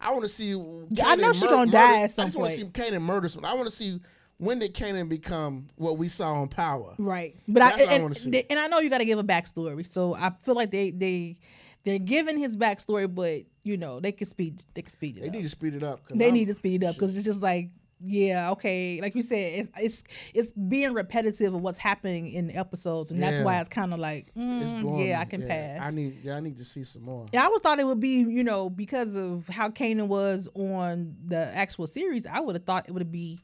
I 0.00 0.10
want 0.12 0.22
to 0.24 0.28
see. 0.28 0.52
I 0.52 1.16
know 1.16 1.32
Kanan 1.32 1.34
she 1.34 1.44
mur- 1.44 1.50
gonna 1.50 1.70
die 1.72 1.86
murder- 1.92 2.04
at 2.04 2.10
some 2.12 2.22
I 2.22 2.26
just 2.26 2.38
want 2.38 2.50
to 2.52 2.56
see. 2.56 2.64
Kanan 2.64 3.02
murder 3.02 3.28
someone. 3.28 3.50
I 3.50 3.54
want 3.54 3.68
to 3.68 3.74
see 3.74 4.00
when 4.38 4.58
did 4.58 4.74
Kanan 4.74 5.08
become 5.08 5.68
what 5.76 5.98
we 5.98 6.08
saw 6.08 6.34
on 6.34 6.48
Power. 6.48 6.94
Right, 6.98 7.36
but 7.48 7.60
That's 7.60 7.76
I, 7.76 7.84
what 7.84 7.88
I 7.90 7.94
and, 7.94 8.02
wanna 8.04 8.14
see. 8.14 8.44
and 8.50 8.58
I 8.58 8.66
know 8.68 8.78
you 8.80 8.88
got 8.90 8.98
to 8.98 9.04
give 9.04 9.18
a 9.18 9.24
backstory. 9.24 9.86
So 9.90 10.14
I 10.14 10.30
feel 10.44 10.54
like 10.54 10.70
they 10.70 10.90
they 10.92 11.36
they're 11.84 11.98
giving 11.98 12.38
his 12.38 12.56
backstory, 12.56 13.12
but 13.14 13.42
you 13.64 13.76
know 13.76 14.00
they 14.00 14.12
can 14.12 14.26
speed 14.26 14.62
they 14.74 14.82
can 14.82 14.90
speed 14.90 15.18
it 15.18 15.20
They 15.22 15.28
up. 15.28 15.34
need 15.34 15.42
to 15.42 15.48
speed 15.50 15.74
it 15.74 15.82
up. 15.82 16.00
they 16.08 16.24
I'm- 16.26 16.34
need 16.34 16.46
to 16.46 16.54
speed 16.54 16.82
it 16.82 16.86
up 16.86 16.94
because 16.94 17.16
it's 17.16 17.24
just 17.26 17.42
like 17.42 17.70
yeah 18.04 18.50
okay 18.50 19.00
like 19.00 19.14
you 19.14 19.22
said 19.22 19.36
it's 19.66 19.70
it's, 19.78 20.04
it's 20.34 20.52
being 20.52 20.92
repetitive 20.92 21.54
of 21.54 21.62
what's 21.62 21.78
happening 21.78 22.28
in 22.30 22.46
the 22.48 22.54
episodes 22.54 23.10
and 23.10 23.22
that's 23.22 23.38
Yeah. 23.38 23.44
why 23.44 23.58
it's 23.60 23.70
kind 23.70 23.94
of 23.94 23.98
like 24.00 24.34
mm, 24.36 24.98
yeah 25.08 25.18
i 25.20 25.24
can 25.24 25.40
pass 25.48 25.80
I 25.80 25.90
need. 25.90 26.18
Yeah, 26.22 26.36
I 26.36 26.40
need 26.40 26.58
to 26.58 26.64
see 26.64 26.82
some 26.84 27.02
more. 27.04 27.26
yeah, 27.32 27.42
I 27.42 27.46
always 27.46 27.60
thought 27.62 27.78
it 27.78 27.86
would 27.86 28.00
be, 28.00 28.18
you 28.18 28.44
know, 28.44 28.68
because 28.68 29.16
of 29.16 29.48
how 29.48 29.68
Kanan 29.70 30.08
was 30.08 30.48
on 30.54 31.16
the 31.26 31.38
actual 31.56 31.86
series. 31.86 32.26
I 32.26 32.40
would 32.40 32.54
have 32.56 32.64
thought 32.64 32.88
it 32.88 32.92
would 32.92 33.10
be, 33.12 33.40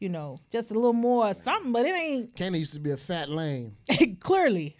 you 0.00 0.08
know, 0.08 0.38
just 0.50 0.70
a 0.70 0.74
little 0.74 0.92
more 0.92 1.32
something, 1.34 1.72
but 1.72 1.84
it 1.86 1.94
ain't. 1.94 2.34
Kanan 2.34 2.58
used 2.58 2.74
to 2.74 2.80
be 2.80 2.90
a 2.90 2.96
fat 2.96 3.28
lame. 3.28 3.76
clearly, 4.20 4.76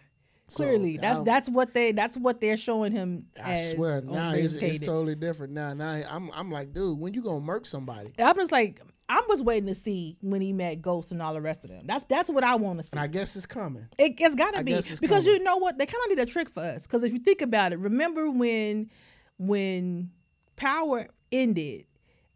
So, 0.48 0.64
clearly, 0.64 0.96
that's 0.96 1.20
I- 1.20 1.24
that's 1.24 1.48
what 1.48 1.74
they 1.74 1.92
that's 1.92 2.16
what 2.16 2.40
they're 2.40 2.56
showing 2.56 2.92
him. 2.92 3.26
I 3.42 3.74
swear, 3.74 4.00
now 4.02 4.32
it's, 4.32 4.56
it's 4.56 4.78
totally 4.84 5.14
different. 5.14 5.52
Now, 5.52 5.74
now 5.74 6.00
I'm 6.10 6.30
I'm 6.32 6.50
like, 6.50 6.72
dude, 6.72 6.98
when 6.98 7.14
you 7.14 7.22
gonna 7.22 7.40
murk 7.40 7.66
somebody? 7.66 8.12
I'm 8.18 8.36
just 8.36 8.52
like 8.52 8.80
I 9.14 9.22
was 9.28 9.42
waiting 9.42 9.66
to 9.66 9.74
see 9.74 10.16
when 10.22 10.40
he 10.40 10.54
met 10.54 10.80
Ghost 10.80 11.12
and 11.12 11.20
all 11.20 11.34
the 11.34 11.40
rest 11.42 11.64
of 11.64 11.70
them. 11.70 11.82
That's 11.86 12.04
that's 12.04 12.30
what 12.30 12.42
I 12.44 12.54
want 12.54 12.78
to 12.78 12.82
see. 12.84 12.88
And 12.92 13.00
I 13.00 13.08
guess 13.08 13.36
it's 13.36 13.44
coming. 13.44 13.86
It, 13.98 14.14
it's 14.18 14.34
got 14.34 14.54
to 14.54 14.64
be 14.64 14.72
because 14.72 15.00
coming. 15.00 15.24
you 15.26 15.38
know 15.42 15.58
what 15.58 15.76
they 15.76 15.84
kind 15.84 16.02
of 16.04 16.08
need 16.16 16.18
a 16.22 16.24
trick 16.26 16.48
for 16.48 16.62
us. 16.62 16.84
Because 16.86 17.02
if 17.02 17.12
you 17.12 17.18
think 17.18 17.42
about 17.42 17.72
it, 17.74 17.78
remember 17.78 18.30
when 18.30 18.90
when 19.36 20.10
Power 20.56 21.08
ended, 21.30 21.84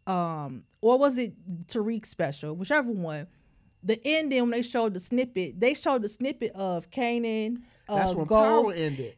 um, 0.05 0.65
or 0.81 0.99
was 0.99 1.17
it 1.17 1.33
Tariq 1.67 2.05
special, 2.05 2.55
whichever 2.55 2.91
one. 2.91 3.27
The 3.83 3.99
ending 4.05 4.41
when 4.41 4.49
they 4.51 4.63
showed 4.63 4.93
the 4.95 4.99
snippet, 4.99 5.59
they 5.59 5.73
showed 5.73 6.01
the 6.01 6.09
snippet 6.09 6.51
of 6.53 6.89
Kanan. 6.91 7.61
Uh, 7.87 7.95
That's 7.95 8.13
when 8.13 8.25
Ghost. 8.27 8.65
Power 8.65 8.73
ended. 8.73 9.15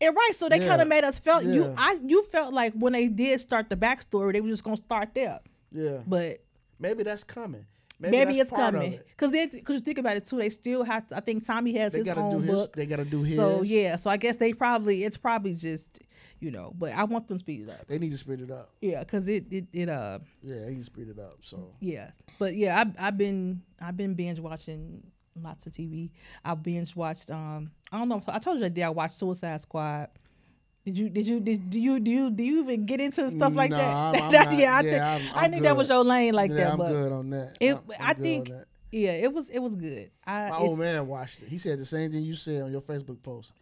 And 0.00 0.14
right, 0.14 0.32
so 0.34 0.48
they 0.48 0.60
Yeah. 0.60 0.68
kind 0.68 0.80
of 0.82 0.88
made 0.88 1.02
us 1.04 1.18
felt 1.18 1.44
you. 1.44 1.74
I 1.76 1.98
you 2.06 2.22
felt 2.24 2.54
like 2.54 2.72
when 2.74 2.92
they 2.92 3.08
did 3.08 3.40
start 3.40 3.68
the 3.68 3.76
backstory, 3.76 4.32
they 4.32 4.40
were 4.40 4.48
just 4.48 4.64
gonna 4.64 4.76
start 4.76 5.10
there. 5.14 5.40
Yeah, 5.72 6.02
But 6.06 6.38
maybe 6.78 7.02
that's 7.02 7.24
coming. 7.24 7.66
maybe, 7.98 8.24
that's 8.24 8.38
it's 8.38 8.50
coming 8.50 9.00
because 9.08 9.30
then 9.30 9.48
because 9.50 9.76
you 9.76 9.80
think 9.80 9.98
about 9.98 10.16
it 10.16 10.26
too, 10.26 10.36
they 10.36 10.50
still 10.50 10.84
have 10.84 11.06
to. 11.08 11.16
I 11.16 11.20
think 11.20 11.46
Tommy 11.46 11.72
has 11.78 11.92
They 11.92 11.98
his 11.98 12.06
gotta 12.06 12.20
own 12.20 12.30
do 12.30 12.38
his. 12.40 12.46
book. 12.50 12.76
They 12.76 12.86
gotta 12.86 13.04
do 13.04 13.22
his. 13.22 13.36
So 13.36 13.62
yeah, 13.62 13.96
so 13.96 14.10
I 14.10 14.16
guess 14.18 14.36
they 14.36 14.52
probably 14.52 15.04
it's 15.04 15.16
probably 15.16 15.54
just 15.54 16.00
you 16.40 16.50
know, 16.50 16.72
but 16.78 16.92
I 16.92 17.04
want 17.04 17.28
them 17.28 17.38
to 17.38 17.40
speed 17.40 17.62
it 17.62 17.70
up. 17.70 17.86
They 17.86 17.98
need 17.98 18.10
to 18.10 18.18
speed 18.18 18.40
it 18.42 18.50
up. 18.50 18.70
Yeah, 18.80 19.02
cause 19.04 19.28
it 19.28 19.46
it 19.50 19.66
it 19.72 19.88
uh 19.88 20.18
Yeah, 20.42 20.56
they 20.56 20.70
need 20.70 20.78
to 20.80 20.84
speed 20.84 21.08
it 21.08 21.18
up. 21.18 21.38
So 21.40 21.74
yeah, 21.80 22.10
but 22.38 22.54
yeah, 22.54 22.82
I 22.98 23.06
I've 23.08 23.16
been 23.16 23.62
I've 23.80 23.96
been 23.96 24.14
binge 24.14 24.40
watching 24.40 25.02
lots 25.40 25.66
of 25.66 25.72
TV. 25.72 26.10
I 26.44 26.54
binge 26.54 26.94
watched 26.96 27.30
um 27.30 27.70
I 27.92 27.98
don't 27.98 28.08
know 28.08 28.20
I 28.28 28.38
told 28.38 28.56
you 28.56 28.62
that 28.64 28.74
day 28.74 28.82
I 28.82 28.90
watched 28.90 29.16
Suicide 29.16 29.60
Squad. 29.62 30.08
Did 30.86 30.96
you 30.96 31.08
did 31.10 31.26
you 31.26 31.40
did 31.40 31.68
do 31.68 31.80
you 31.80 31.98
do 32.00 32.10
you 32.10 32.30
do 32.30 32.42
you 32.44 32.62
even 32.62 32.86
get 32.86 33.00
into 33.00 33.28
stuff 33.30 33.54
like 33.54 33.70
No, 33.72 33.76
that? 33.78 33.96
I'm- 33.96 34.22
I'm 34.22 34.32
not- 34.32 34.56
yeah, 34.58 34.76
I 34.76 34.80
yeah, 34.80 34.82
think 34.82 35.02
I'm- 35.02 35.36
I 35.36 35.44
I'm 35.44 35.50
think 35.50 35.62
that 35.64 35.76
was 35.76 35.88
your 35.88 36.04
lane 36.04 36.32
like 36.32 36.50
yeah, 36.50 36.56
that, 36.58 36.70
I'm 36.72 36.78
but 36.78 36.88
good 36.92 37.12
on 37.12 37.30
that. 37.30 37.56
it 37.60 37.76
I 38.00 38.14
think 38.14 38.50
yeah, 38.92 39.10
it 39.12 39.32
was 39.34 39.50
it 39.50 39.58
was 39.58 39.74
good. 39.74 40.10
I 40.24 40.48
my 40.48 40.56
old 40.58 40.78
man 40.78 41.08
watched 41.08 41.42
it. 41.42 41.48
He 41.48 41.58
said 41.58 41.78
the 41.80 41.84
same 41.84 42.12
thing 42.12 42.22
you 42.22 42.34
said 42.34 42.62
on 42.62 42.70
your 42.72 42.80
Facebook 42.80 43.20
post. 43.22 43.52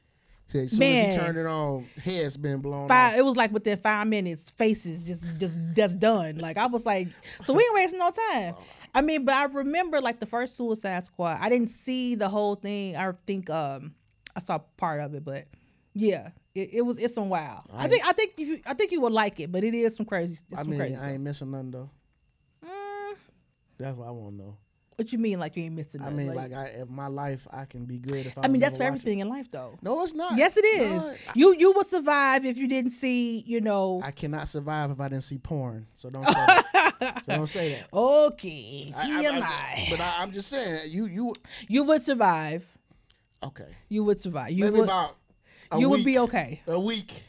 He 0.46 0.52
said 0.52 0.64
as 0.64 0.70
soon 0.72 0.82
as 0.82 1.14
he 1.14 1.20
turned 1.20 1.38
it 1.38 1.46
on, 1.46 1.86
head's 2.04 2.36
been 2.36 2.60
blown 2.60 2.88
five 2.88 3.14
off. 3.14 3.18
it 3.18 3.24
was 3.24 3.34
like 3.36 3.50
within 3.50 3.78
five 3.78 4.06
minutes 4.06 4.50
faces 4.50 5.06
just 5.06 5.24
just 5.40 5.56
just 5.74 5.98
done 5.98 6.36
like 6.38 6.58
i 6.58 6.66
was 6.66 6.84
like 6.84 7.08
so 7.42 7.54
we 7.54 7.62
ain't 7.64 7.74
wasting 7.74 7.98
no 7.98 8.10
time 8.10 8.54
i 8.94 9.00
mean 9.00 9.24
but 9.24 9.34
i 9.34 9.44
remember 9.46 10.02
like 10.02 10.20
the 10.20 10.26
first 10.26 10.58
suicide 10.58 11.02
squad 11.02 11.38
i 11.40 11.48
didn't 11.48 11.70
see 11.70 12.14
the 12.14 12.28
whole 12.28 12.54
thing 12.56 12.94
i 12.94 13.10
think 13.26 13.48
um 13.48 13.94
i 14.36 14.40
saw 14.40 14.58
part 14.76 15.00
of 15.00 15.14
it 15.14 15.24
but 15.24 15.46
yeah 15.94 16.28
it, 16.54 16.68
it 16.74 16.82
was 16.82 16.98
it's 16.98 17.14
some 17.14 17.28
wow 17.28 17.64
i 17.72 17.84
I 17.84 17.88
think 17.88 18.06
i 18.06 18.12
think 18.12 18.32
if 18.38 18.46
you 18.48 18.60
i 18.66 18.74
think 18.74 18.92
you 18.92 19.00
would 19.00 19.12
like 19.12 19.40
it 19.40 19.50
but 19.50 19.64
it 19.64 19.74
is 19.74 19.96
some 19.96 20.06
crazy 20.06 20.34
it's 20.50 20.58
I 20.58 20.62
some 20.62 20.70
mean, 20.70 20.78
crazy 20.80 20.96
I 20.96 21.12
ain't 21.12 21.22
missing 21.22 21.50
nothing 21.50 21.70
though. 21.72 21.90
Mm, 22.64 23.16
That's 23.78 23.96
what 23.96 24.08
I 24.08 24.10
want 24.10 24.36
to 24.38 24.42
know. 24.44 24.56
What 24.96 25.12
you 25.12 25.18
mean, 25.18 25.40
like 25.40 25.56
you 25.56 25.64
ain't 25.64 25.74
missing? 25.74 26.02
I 26.02 26.10
mean, 26.10 26.32
like, 26.32 26.52
I, 26.52 26.66
if 26.66 26.88
my 26.88 27.08
life, 27.08 27.48
I 27.50 27.64
can 27.64 27.84
be 27.84 27.98
good 27.98 28.26
if 28.26 28.38
I. 28.38 28.42
I 28.42 28.46
mean, 28.46 28.60
that's 28.60 28.76
for 28.76 28.84
watch 28.84 28.92
it. 28.92 29.00
everything 29.00 29.18
in 29.18 29.28
life, 29.28 29.50
though. 29.50 29.76
No, 29.82 30.04
it's 30.04 30.14
not. 30.14 30.36
Yes, 30.36 30.56
it 30.56 30.64
is. 30.64 31.02
No, 31.02 31.14
you 31.34 31.56
you 31.58 31.72
would 31.72 31.88
survive 31.88 32.44
if 32.46 32.56
you 32.56 32.68
didn't 32.68 32.92
see, 32.92 33.40
you 33.44 33.60
know. 33.60 34.00
I 34.04 34.12
cannot 34.12 34.46
survive 34.46 34.92
if 34.92 35.00
I 35.00 35.08
didn't 35.08 35.24
see 35.24 35.38
porn. 35.38 35.88
So 35.94 36.10
don't 36.10 36.24
say 36.24 36.32
that. 36.32 37.22
so 37.24 37.34
don't 37.34 37.46
say 37.48 37.70
that. 37.72 37.88
okay, 37.92 38.92
I- 38.96 39.26
I- 39.42 39.86
but 39.90 40.00
I, 40.00 40.14
I'm 40.22 40.30
just 40.30 40.48
saying, 40.48 40.82
you 40.92 41.06
you 41.06 41.34
you 41.66 41.82
would 41.82 42.02
survive. 42.04 42.64
okay? 43.42 43.74
You 43.88 44.04
would 44.04 44.20
survive. 44.20 44.52
You 44.52 44.66
Maybe 44.66 44.76
would. 44.76 44.84
about 44.84 45.16
a 45.74 45.80
You 45.80 45.88
week, 45.88 45.98
would 45.98 46.04
be 46.04 46.18
okay. 46.20 46.60
A 46.66 46.78
week. 46.78 47.24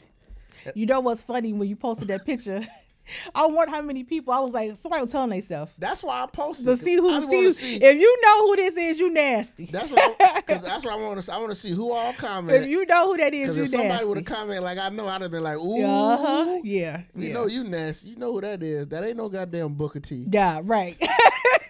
You 0.74 0.86
know 0.86 1.00
what's 1.00 1.22
funny 1.22 1.52
when 1.52 1.68
you 1.68 1.76
posted 1.76 2.08
that 2.08 2.24
picture? 2.24 2.66
I 3.34 3.46
wonder 3.46 3.72
how 3.72 3.82
many 3.82 4.04
people. 4.04 4.32
I 4.32 4.40
was 4.40 4.52
like, 4.52 4.74
somebody 4.76 5.02
was 5.02 5.12
telling 5.12 5.30
themselves 5.30 5.72
That's 5.78 6.02
why 6.02 6.22
I 6.22 6.26
posted. 6.26 6.66
to 6.66 6.76
see 6.76 6.96
who 6.96 7.30
see, 7.30 7.52
see. 7.52 7.76
If 7.76 7.96
you 7.96 8.20
know 8.22 8.46
who 8.46 8.56
this 8.56 8.76
is, 8.76 8.98
you 8.98 9.12
nasty. 9.12 9.66
That's 9.66 9.92
what. 9.92 10.18
Because 10.36 10.64
that's 10.64 10.84
what 10.84 10.94
I 10.94 10.96
want 10.96 11.22
to. 11.22 11.32
I 11.32 11.38
want 11.38 11.50
to 11.50 11.54
see 11.56 11.72
who 11.72 11.92
all 11.92 12.12
comment. 12.18 12.62
If 12.64 12.68
you 12.68 12.84
know 12.86 13.10
who 13.12 13.16
that 13.18 13.32
is, 13.34 13.56
you 13.56 13.64
if 13.64 13.68
somebody 13.70 13.90
nasty. 13.90 14.06
would 14.06 14.18
have 14.18 14.26
commented 14.26 14.64
like 14.64 14.78
I 14.78 14.88
know, 14.88 15.06
I'd 15.06 15.22
have 15.22 15.30
been 15.30 15.42
like, 15.42 15.58
ooh. 15.58 15.84
uh 15.84 16.16
huh. 16.16 16.58
Yeah. 16.64 17.02
You 17.14 17.28
yeah. 17.28 17.34
know 17.34 17.46
you 17.46 17.64
nasty. 17.64 18.10
You 18.10 18.16
know 18.16 18.32
who 18.32 18.40
that 18.40 18.62
is. 18.62 18.88
That 18.88 19.04
ain't 19.04 19.16
no 19.16 19.28
goddamn 19.28 19.74
Booker 19.74 20.00
T. 20.00 20.26
Yeah. 20.30 20.60
Right. 20.64 20.96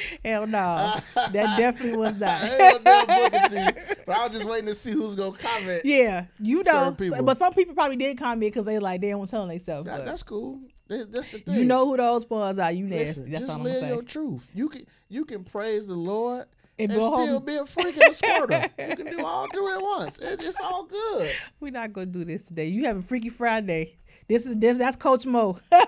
Hell 0.24 0.46
no. 0.46 0.94
that 1.14 1.32
definitely 1.56 1.96
was 1.96 2.18
not. 2.20 2.42
ain't 2.42 2.84
no 2.84 3.04
Booker 3.06 3.48
T. 3.48 3.94
But 4.06 4.16
I 4.16 4.24
was 4.26 4.32
just 4.32 4.44
waiting 4.44 4.66
to 4.66 4.74
see 4.74 4.92
who's 4.92 5.16
gonna 5.16 5.36
comment. 5.36 5.82
Yeah, 5.84 6.26
you 6.40 6.62
know, 6.64 6.92
people. 6.92 7.22
but 7.22 7.36
some 7.38 7.52
people 7.52 7.74
probably 7.74 7.96
did 7.96 8.16
comment 8.18 8.52
because 8.52 8.64
they 8.66 8.78
like 8.78 9.00
they 9.00 9.10
don't 9.10 9.28
tell 9.28 9.46
themselves. 9.46 9.86
That- 9.88 10.04
that's 10.04 10.22
cool. 10.22 10.60
That- 10.88 11.12
That's 11.12 11.28
the 11.28 11.38
thing. 11.40 11.54
you 11.56 11.64
know 11.64 11.84
who 11.86 11.98
those 11.98 12.28
ones 12.30 12.58
are. 12.58 12.72
You 12.72 12.84
nasty. 12.86 13.20
Listen, 13.20 13.30
That's 13.32 13.40
just 13.42 13.50
all 13.52 13.58
I'm 13.58 13.64
live 13.64 13.80
saying. 13.80 13.92
your 13.92 14.02
truth. 14.02 14.48
You 14.54 14.68
can 14.70 14.86
you 15.10 15.24
can 15.26 15.44
praise 15.44 15.86
the 15.86 15.94
Lord 15.94 16.46
And 16.78 16.92
and, 16.92 17.00
still 17.00 17.16
home. 17.16 17.44
be 17.44 17.56
a 17.56 17.66
freak 17.66 17.96
and 17.96 18.10
a 18.10 18.12
squirter. 18.12 18.68
you 18.78 18.96
can 18.96 19.06
do 19.06 19.24
all 19.24 19.46
do 19.48 19.68
it 19.68 19.82
once. 19.82 20.18
It, 20.18 20.42
it's 20.42 20.60
all 20.60 20.84
good. 20.84 21.32
We're 21.60 21.72
not 21.72 21.92
gonna 21.92 22.06
do 22.06 22.24
this 22.24 22.44
today. 22.44 22.66
You 22.66 22.86
have 22.86 22.98
a 22.98 23.02
Freaky 23.02 23.30
Friday. 23.30 23.98
This 24.28 24.46
is 24.46 24.56
this. 24.58 24.78
That's 24.78 24.96
Coach 24.96 25.26
Mo. 25.26 25.58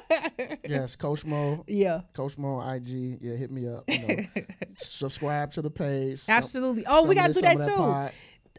Yes, 0.66 0.94
Coach 0.96 1.24
Mo, 1.24 1.64
yeah, 1.66 2.02
Coach 2.14 2.38
Mo 2.38 2.60
IG. 2.60 3.18
Yeah, 3.20 3.34
hit 3.36 3.50
me 3.50 3.68
up. 3.68 3.84
You 3.88 4.06
know, 4.06 4.42
subscribe 4.76 5.52
to 5.52 5.62
the 5.62 5.70
page. 5.70 6.20
Some- 6.20 6.36
absolutely. 6.36 6.84
Oh, 6.86 7.04
we 7.04 7.14
gotta 7.14 7.30
of 7.30 7.34
do 7.34 7.40
this, 7.40 7.54
that 7.56 7.68
too. 7.68 7.76
pod. 7.76 8.12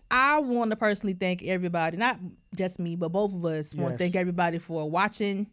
I 0.10 0.40
want 0.40 0.72
to 0.72 0.78
personally 0.78 1.14
thank 1.14 1.44
everybody, 1.44 1.96
not 1.96 2.20
just 2.56 2.80
me, 2.80 2.96
but 2.98 3.10
both 3.10 3.34
of 3.34 3.46
us. 3.46 3.74
Want 3.74 3.94
to 3.94 3.98
thank 3.98 4.16
everybody 4.16 4.58
for 4.58 4.90
watching 4.90 5.48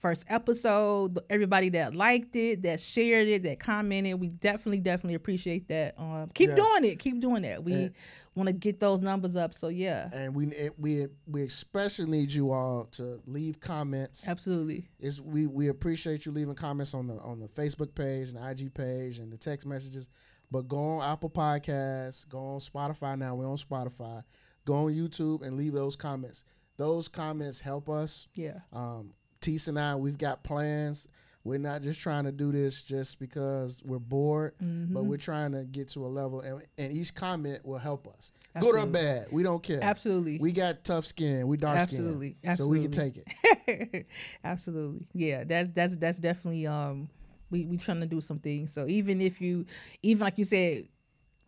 first 0.00 0.24
episode. 0.28 1.18
Everybody 1.28 1.68
that 1.70 1.94
liked 1.94 2.34
it, 2.36 2.62
that 2.62 2.80
shared 2.80 3.28
it, 3.28 3.42
that 3.44 3.60
commented. 3.60 4.18
We 4.20 4.28
definitely, 4.28 4.80
definitely 4.80 5.14
appreciate 5.14 5.68
that. 5.68 5.94
Um, 5.98 6.30
keep 6.34 6.48
Yes. 6.48 6.56
doing 6.58 6.84
it. 6.92 6.98
Keep 6.98 7.20
doing 7.20 7.42
that. 7.42 7.62
We 7.62 7.90
want 8.34 8.46
to 8.48 8.52
get 8.52 8.80
those 8.80 9.00
numbers 9.00 9.36
up. 9.36 9.54
So 9.54 9.68
yeah, 9.68 10.08
And 10.12 10.34
we 10.34 10.46
it- 10.48 10.78
we 10.78 11.06
we 11.26 11.42
especially 11.42 12.06
need 12.10 12.32
you 12.32 12.50
all 12.50 12.84
to 12.92 13.20
leave 13.26 13.60
comments. 13.60 14.26
absolutely. 14.26 14.88
It's, 14.98 15.20
we 15.20 15.46
we 15.46 15.68
appreciate 15.68 16.26
you 16.26 16.32
leaving 16.32 16.54
comments 16.54 16.94
on 16.94 17.06
the 17.06 17.14
on 17.20 17.38
the 17.40 17.48
Facebook 17.48 17.94
page 17.94 18.28
and 18.30 18.38
the 18.38 18.48
IG 18.50 18.72
page 18.74 19.18
and 19.18 19.32
the 19.32 19.36
text 19.38 19.66
messages. 19.66 20.08
But 20.50 20.66
go 20.66 20.78
on 20.98 21.08
Apple 21.12 21.30
Podcasts, 21.30 22.28
go 22.28 22.38
on 22.38 22.58
Spotify 22.58 23.16
now. 23.18 23.34
We're 23.36 23.48
on 23.48 23.56
Spotify. 23.56 24.24
Go 24.64 24.74
on 24.86 24.92
YouTube 24.92 25.42
and 25.46 25.56
leave 25.56 25.72
those 25.72 25.94
comments. 25.96 26.44
Those 26.76 27.08
comments 27.08 27.60
help 27.60 27.88
us. 27.88 28.26
Yeah, 28.34 28.60
Um, 28.72 29.12
Teese 29.40 29.68
and 29.68 29.78
I, 29.78 29.96
we've 29.96 30.18
got 30.18 30.42
plans. 30.42 31.08
We're 31.42 31.58
not 31.58 31.80
just 31.80 32.00
trying 32.02 32.24
to 32.24 32.32
do 32.32 32.52
this 32.52 32.82
just 32.82 33.18
because 33.18 33.82
we're 33.84 33.98
bored, 33.98 34.52
Mm-hmm. 34.62 34.92
but 34.92 35.04
we're 35.04 35.16
trying 35.16 35.52
to 35.52 35.64
get 35.64 35.88
to 35.90 36.04
a 36.04 36.08
level, 36.08 36.40
and, 36.40 36.62
and 36.76 36.92
each 36.92 37.14
comment 37.14 37.64
will 37.64 37.78
help 37.78 38.06
us. 38.08 38.30
Good 38.60 38.74
or 38.76 38.84
bad, 38.86 39.28
we 39.32 39.42
don't 39.42 39.62
care. 39.62 39.80
absolutely. 39.82 40.38
We 40.38 40.52
got 40.52 40.84
tough 40.84 41.06
skin. 41.06 41.46
We 41.48 41.56
dark 41.56 41.78
Absolutely. 41.78 42.36
skin, 42.42 42.56
so 42.56 42.68
we 42.68 42.80
can 42.82 42.90
take 42.90 43.16
it. 43.16 44.06
Absolutely. 44.44 45.06
Yeah, 45.14 45.44
that's 45.44 45.70
that's 45.70 45.96
that's 45.96 46.18
definitely 46.18 46.66
um 46.66 47.08
we 47.50 47.64
we 47.64 47.76
trying 47.78 48.00
to 48.00 48.06
do 48.06 48.20
some 48.20 48.38
things. 48.38 48.72
So 48.72 48.86
even 48.88 49.20
if 49.22 49.40
you 49.40 49.64
even 50.02 50.24
like 50.24 50.36
you 50.36 50.44
said 50.44 50.84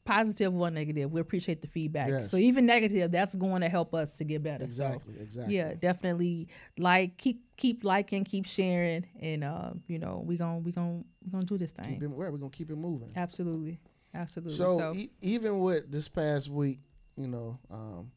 positive 0.04 0.54
or 0.54 0.70
negative, 0.70 1.12
we 1.12 1.20
appreciate 1.20 1.62
the 1.62 1.68
feedback. 1.68 2.08
Yes. 2.08 2.30
So 2.30 2.36
even 2.36 2.66
negative, 2.66 3.10
that's 3.12 3.34
going 3.34 3.62
to 3.62 3.68
help 3.68 3.94
us 3.94 4.16
to 4.18 4.24
get 4.24 4.42
better. 4.42 4.64
So, 4.64 4.66
Exactly, 4.66 5.14
exactly. 5.20 5.56
yeah, 5.56 5.74
definitely 5.74 6.48
like 6.78 7.16
keep 7.18 7.44
keep 7.56 7.84
liking, 7.84 8.24
keep 8.24 8.46
sharing 8.46 9.06
and 9.20 9.44
um 9.44 9.82
you 9.86 9.98
know, 9.98 10.22
we 10.26 10.36
going 10.36 10.60
to 10.60 10.64
we 10.66 10.72
going 10.72 11.04
to 11.04 11.06
we 11.32 11.40
to 11.40 11.46
do 11.46 11.58
this 11.58 11.72
thing. 11.72 11.94
Keep 11.94 12.02
it, 12.02 12.10
we're 12.10 12.30
gonna 12.30 12.50
keep 12.50 12.70
it 12.70 12.76
moving. 12.76 13.10
Absolutely. 13.16 13.78
Absolutely. 14.14 14.54
So, 14.56 14.78
So, 14.78 14.92
e- 14.94 15.10
even 15.22 15.60
with 15.60 15.90
this 15.90 16.08
past 16.08 16.48
week, 16.50 16.80
you 17.16 17.28
know, 17.28 17.58
um, 17.70 18.10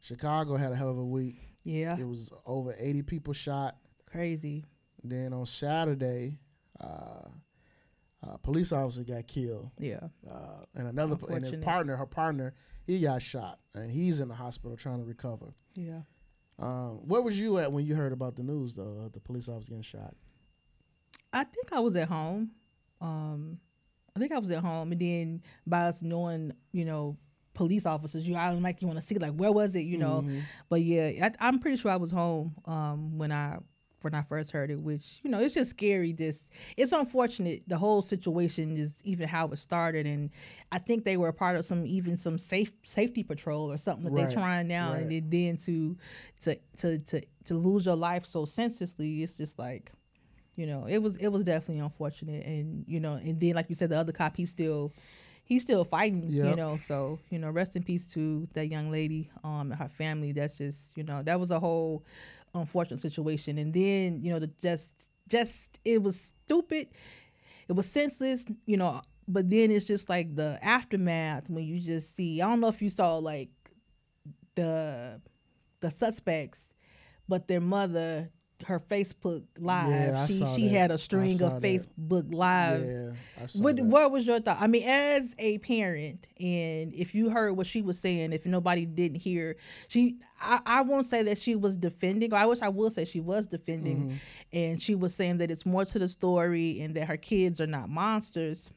Chicago 0.00 0.56
had 0.56 0.72
a 0.72 0.76
hell 0.76 0.90
of 0.90 0.98
a 0.98 1.04
week. 1.04 1.36
yeah, 1.62 1.96
It 1.98 2.04
was 2.08 2.30
over 2.46 2.74
80 2.78 3.02
people 3.02 3.32
shot. 3.34 3.76
crazy. 4.06 4.64
Then 5.04 5.32
on 5.32 5.46
Saturday, 5.46 6.38
uh, 6.80 7.28
a 8.22 8.38
police 8.38 8.70
officer 8.72 9.02
got 9.04 9.26
killed, 9.26 9.70
Yeah. 9.78 10.08
uh, 10.30 10.64
and 10.74 10.86
another 10.88 11.14
and 11.14 11.22
Unfortunate. 11.36 11.62
partner, 11.64 11.96
her 11.96 12.06
partner, 12.06 12.54
he 12.86 13.00
got 13.00 13.22
shot, 13.22 13.60
and 13.74 13.90
he's 13.90 14.20
in 14.20 14.28
the 14.28 14.34
hospital 14.34 14.76
trying 14.76 14.98
to 14.98 15.04
recover. 15.04 15.54
Yeah. 15.74 16.02
Um, 16.58 16.98
where 17.08 17.22
was 17.22 17.38
you 17.40 17.56
at 17.58 17.72
when 17.72 17.86
you 17.86 17.94
heard 17.94 18.12
about 18.12 18.36
the 18.36 18.42
news, 18.42 18.74
though, 18.74 19.02
of 19.06 19.12
the 19.12 19.20
police 19.20 19.48
officer 19.48 19.70
getting 19.70 19.82
shot? 19.82 20.14
I 21.32 21.44
think 21.44 21.72
I 21.72 21.80
was 21.80 21.96
at 21.96 22.08
home. 22.08 22.50
Um, 23.00 23.58
I 24.14 24.18
think 24.18 24.32
I 24.32 24.38
was 24.38 24.50
at 24.50 24.58
home, 24.62 24.92
and 24.92 25.00
then 25.00 25.42
by 25.66 25.84
us 25.86 26.02
knowing, 26.02 26.52
you 26.72 26.84
know, 26.84 27.16
police 27.54 27.86
officers, 27.86 28.26
you 28.26 28.34
I 28.36 28.50
like 28.52 28.82
you 28.82 28.88
want 28.88 29.00
to 29.00 29.06
see 29.06 29.16
like 29.16 29.32
where 29.34 29.52
was 29.52 29.74
it, 29.74 29.80
you 29.80 29.96
know? 29.98 30.22
Mhm. 30.22 30.42
But 30.68 30.82
yeah, 30.82 31.28
I, 31.40 31.48
I'm 31.48 31.58
pretty 31.60 31.76
sure 31.78 31.90
I 31.90 31.96
was 31.96 32.10
home 32.10 32.54
um, 32.66 33.16
when 33.18 33.32
I 33.32 33.58
when 34.02 34.14
I 34.14 34.22
first 34.22 34.50
heard 34.50 34.70
it. 34.70 34.80
Which 34.80 35.20
you 35.22 35.30
know, 35.30 35.40
it's 35.40 35.54
just 35.54 35.70
scary. 35.70 36.12
This 36.12 36.48
it's 36.76 36.92
unfortunate. 36.92 37.62
The 37.66 37.78
whole 37.78 38.02
situation 38.02 38.76
is 38.76 39.00
even 39.04 39.28
how 39.28 39.48
it 39.48 39.56
started, 39.58 40.06
and 40.06 40.30
I 40.72 40.78
think 40.78 41.04
they 41.04 41.16
were 41.16 41.28
a 41.28 41.32
part 41.32 41.56
of 41.56 41.64
some 41.64 41.86
even 41.86 42.16
some 42.16 42.38
safe 42.38 42.72
safety 42.84 43.22
patrol 43.22 43.70
or 43.70 43.78
something 43.78 44.04
that 44.04 44.12
Right, 44.12 44.26
they're 44.26 44.34
trying 44.34 44.68
now, 44.68 44.92
and 44.94 45.10
right. 45.10 45.30
then 45.30 45.56
to 45.58 45.96
to 46.40 46.56
to 46.78 46.98
to 46.98 47.20
to 47.44 47.54
lose 47.54 47.86
your 47.86 47.96
life 47.96 48.26
so 48.26 48.44
senselessly, 48.44 49.22
it's 49.22 49.36
just 49.36 49.58
like 49.58 49.92
you 50.56 50.66
know 50.66 50.84
it 50.86 50.98
was 50.98 51.16
it 51.18 51.28
was 51.28 51.44
definitely 51.44 51.78
unfortunate 51.82 52.44
and 52.44 52.84
you 52.88 52.98
know 53.00 53.14
and 53.14 53.40
then 53.40 53.54
like 53.54 53.68
you 53.68 53.74
said 53.74 53.88
the 53.88 53.96
other 53.96 54.12
cop 54.12 54.36
he's 54.36 54.50
still 54.50 54.92
he's 55.44 55.62
still 55.62 55.84
fighting 55.84 56.32
you 56.48 56.54
know 56.56 56.76
so 56.76 57.18
you 57.30 57.38
know 57.38 57.50
rest 57.50 57.76
in 57.76 57.82
peace 57.82 58.10
to 58.12 58.48
that 58.54 58.66
young 58.66 58.90
lady 58.90 59.30
um 59.44 59.70
and 59.70 59.80
her 59.80 59.88
family 59.88 60.32
that's 60.32 60.58
just 60.58 60.96
you 60.96 61.04
know 61.04 61.22
that 61.22 61.38
was 61.38 61.50
a 61.50 61.60
whole 61.60 62.04
unfortunate 62.54 63.00
situation. 63.00 63.58
And 63.58 63.72
then 63.72 64.20
you 64.22 64.32
know 64.32 64.38
the 64.38 64.50
just 64.60 65.10
just 65.28 65.78
it 65.84 66.02
was 66.02 66.32
stupid. 66.44 66.88
It 67.68 67.74
was 67.74 67.86
senseless 67.86 68.46
you 68.66 68.76
know 68.76 69.00
but 69.32 69.48
then 69.48 69.70
it's 69.70 69.86
just 69.86 70.08
like 70.08 70.34
the 70.34 70.58
aftermath 70.60 71.48
when 71.48 71.64
you 71.64 71.78
just 71.78 72.14
see 72.14 72.42
i 72.42 72.48
don't 72.48 72.60
know 72.60 72.68
if 72.68 72.82
you 72.82 72.90
saw 72.90 73.16
like 73.16 73.50
the 74.56 75.20
the 75.80 75.90
suspects 75.90 76.74
but 77.28 77.46
their 77.46 77.60
mother 77.60 78.30
her 78.66 78.78
facebook 78.80 79.42
live 79.58 79.88
Yeah, 79.90 80.26
she 80.26 80.44
she 80.56 80.68
that. 80.68 80.78
had 80.78 80.90
a 80.90 80.98
string 80.98 81.40
of 81.42 81.60
that. 81.60 81.62
facebook 81.62 82.32
live 82.34 82.82
Yeah, 82.84 83.10
what 83.60 83.76
that. 83.76 83.84
what 83.84 84.10
was 84.12 84.26
your 84.26 84.40
thought? 84.40 84.58
I 84.60 84.66
mean, 84.66 84.82
as 84.86 85.34
a 85.38 85.58
parent, 85.58 86.28
and 86.38 86.92
if 86.92 87.14
you 87.14 87.30
heard 87.30 87.52
what 87.56 87.66
she 87.66 87.82
was 87.82 87.98
saying, 87.98 88.32
if 88.32 88.44
nobody 88.46 88.84
didn't 88.86 89.18
hear, 89.20 89.56
she 89.88 90.16
I, 90.40 90.60
I 90.66 90.80
won't 90.82 91.06
say 91.06 91.22
that 91.24 91.38
she 91.38 91.54
was 91.56 91.76
defending. 91.76 92.32
Or 92.32 92.36
I 92.36 92.46
wish 92.46 92.60
I 92.62 92.68
will 92.68 92.90
say 92.90 93.04
she 93.04 93.20
was 93.20 93.46
defending, 93.46 93.96
Mm-hmm. 93.96 94.14
and 94.52 94.82
she 94.82 94.94
was 94.94 95.14
saying 95.14 95.38
that 95.38 95.50
it's 95.50 95.64
more 95.66 95.84
to 95.84 95.98
the 95.98 96.08
story 96.08 96.80
and 96.80 96.94
that 96.96 97.06
her 97.08 97.16
kids 97.16 97.60
are 97.60 97.66
not 97.66 97.88
monsters. 97.88 98.70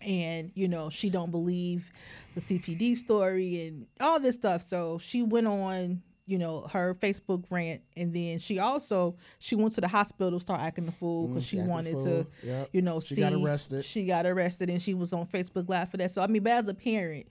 And 0.00 0.50
you 0.56 0.66
know 0.66 0.90
she 0.90 1.10
don't 1.10 1.30
believe 1.30 1.92
the 2.34 2.40
CPD 2.40 2.96
story 2.96 3.66
and 3.68 3.86
all 4.00 4.18
this 4.18 4.34
stuff. 4.34 4.62
So 4.62 4.98
she 4.98 5.22
went 5.22 5.46
on, 5.46 6.02
you 6.26 6.38
know, 6.38 6.60
her 6.72 6.94
Facebook 6.94 7.44
rant, 7.50 7.82
and 7.96 8.14
then 8.14 8.38
she 8.38 8.58
also 8.58 9.16
she 9.38 9.54
went 9.56 9.74
to 9.74 9.80
the 9.80 9.88
hospital 9.88 10.30
to 10.38 10.40
start 10.40 10.60
acting 10.60 10.86
the 10.86 10.92
fool 10.92 11.28
because 11.28 11.42
Mm, 11.44 11.46
she 11.46 11.58
acted 11.58 11.74
wanted 11.74 11.98
to 12.04 12.26
Yep. 12.44 12.68
you 12.72 12.82
know, 12.82 13.00
She 13.00 13.16
see, 13.16 13.20
got 13.20 13.32
arrested. 13.32 13.84
She 13.84 14.04
got 14.06 14.24
arrested, 14.26 14.70
and 14.70 14.80
she 14.80 14.94
was 14.94 15.12
on 15.12 15.26
Facebook 15.26 15.68
Live 15.68 15.90
for 15.90 15.96
that. 15.96 16.10
So 16.12 16.22
I 16.22 16.26
mean, 16.28 16.42
but 16.42 16.52
as 16.52 16.68
a 16.68 16.74
parent, 16.74 17.26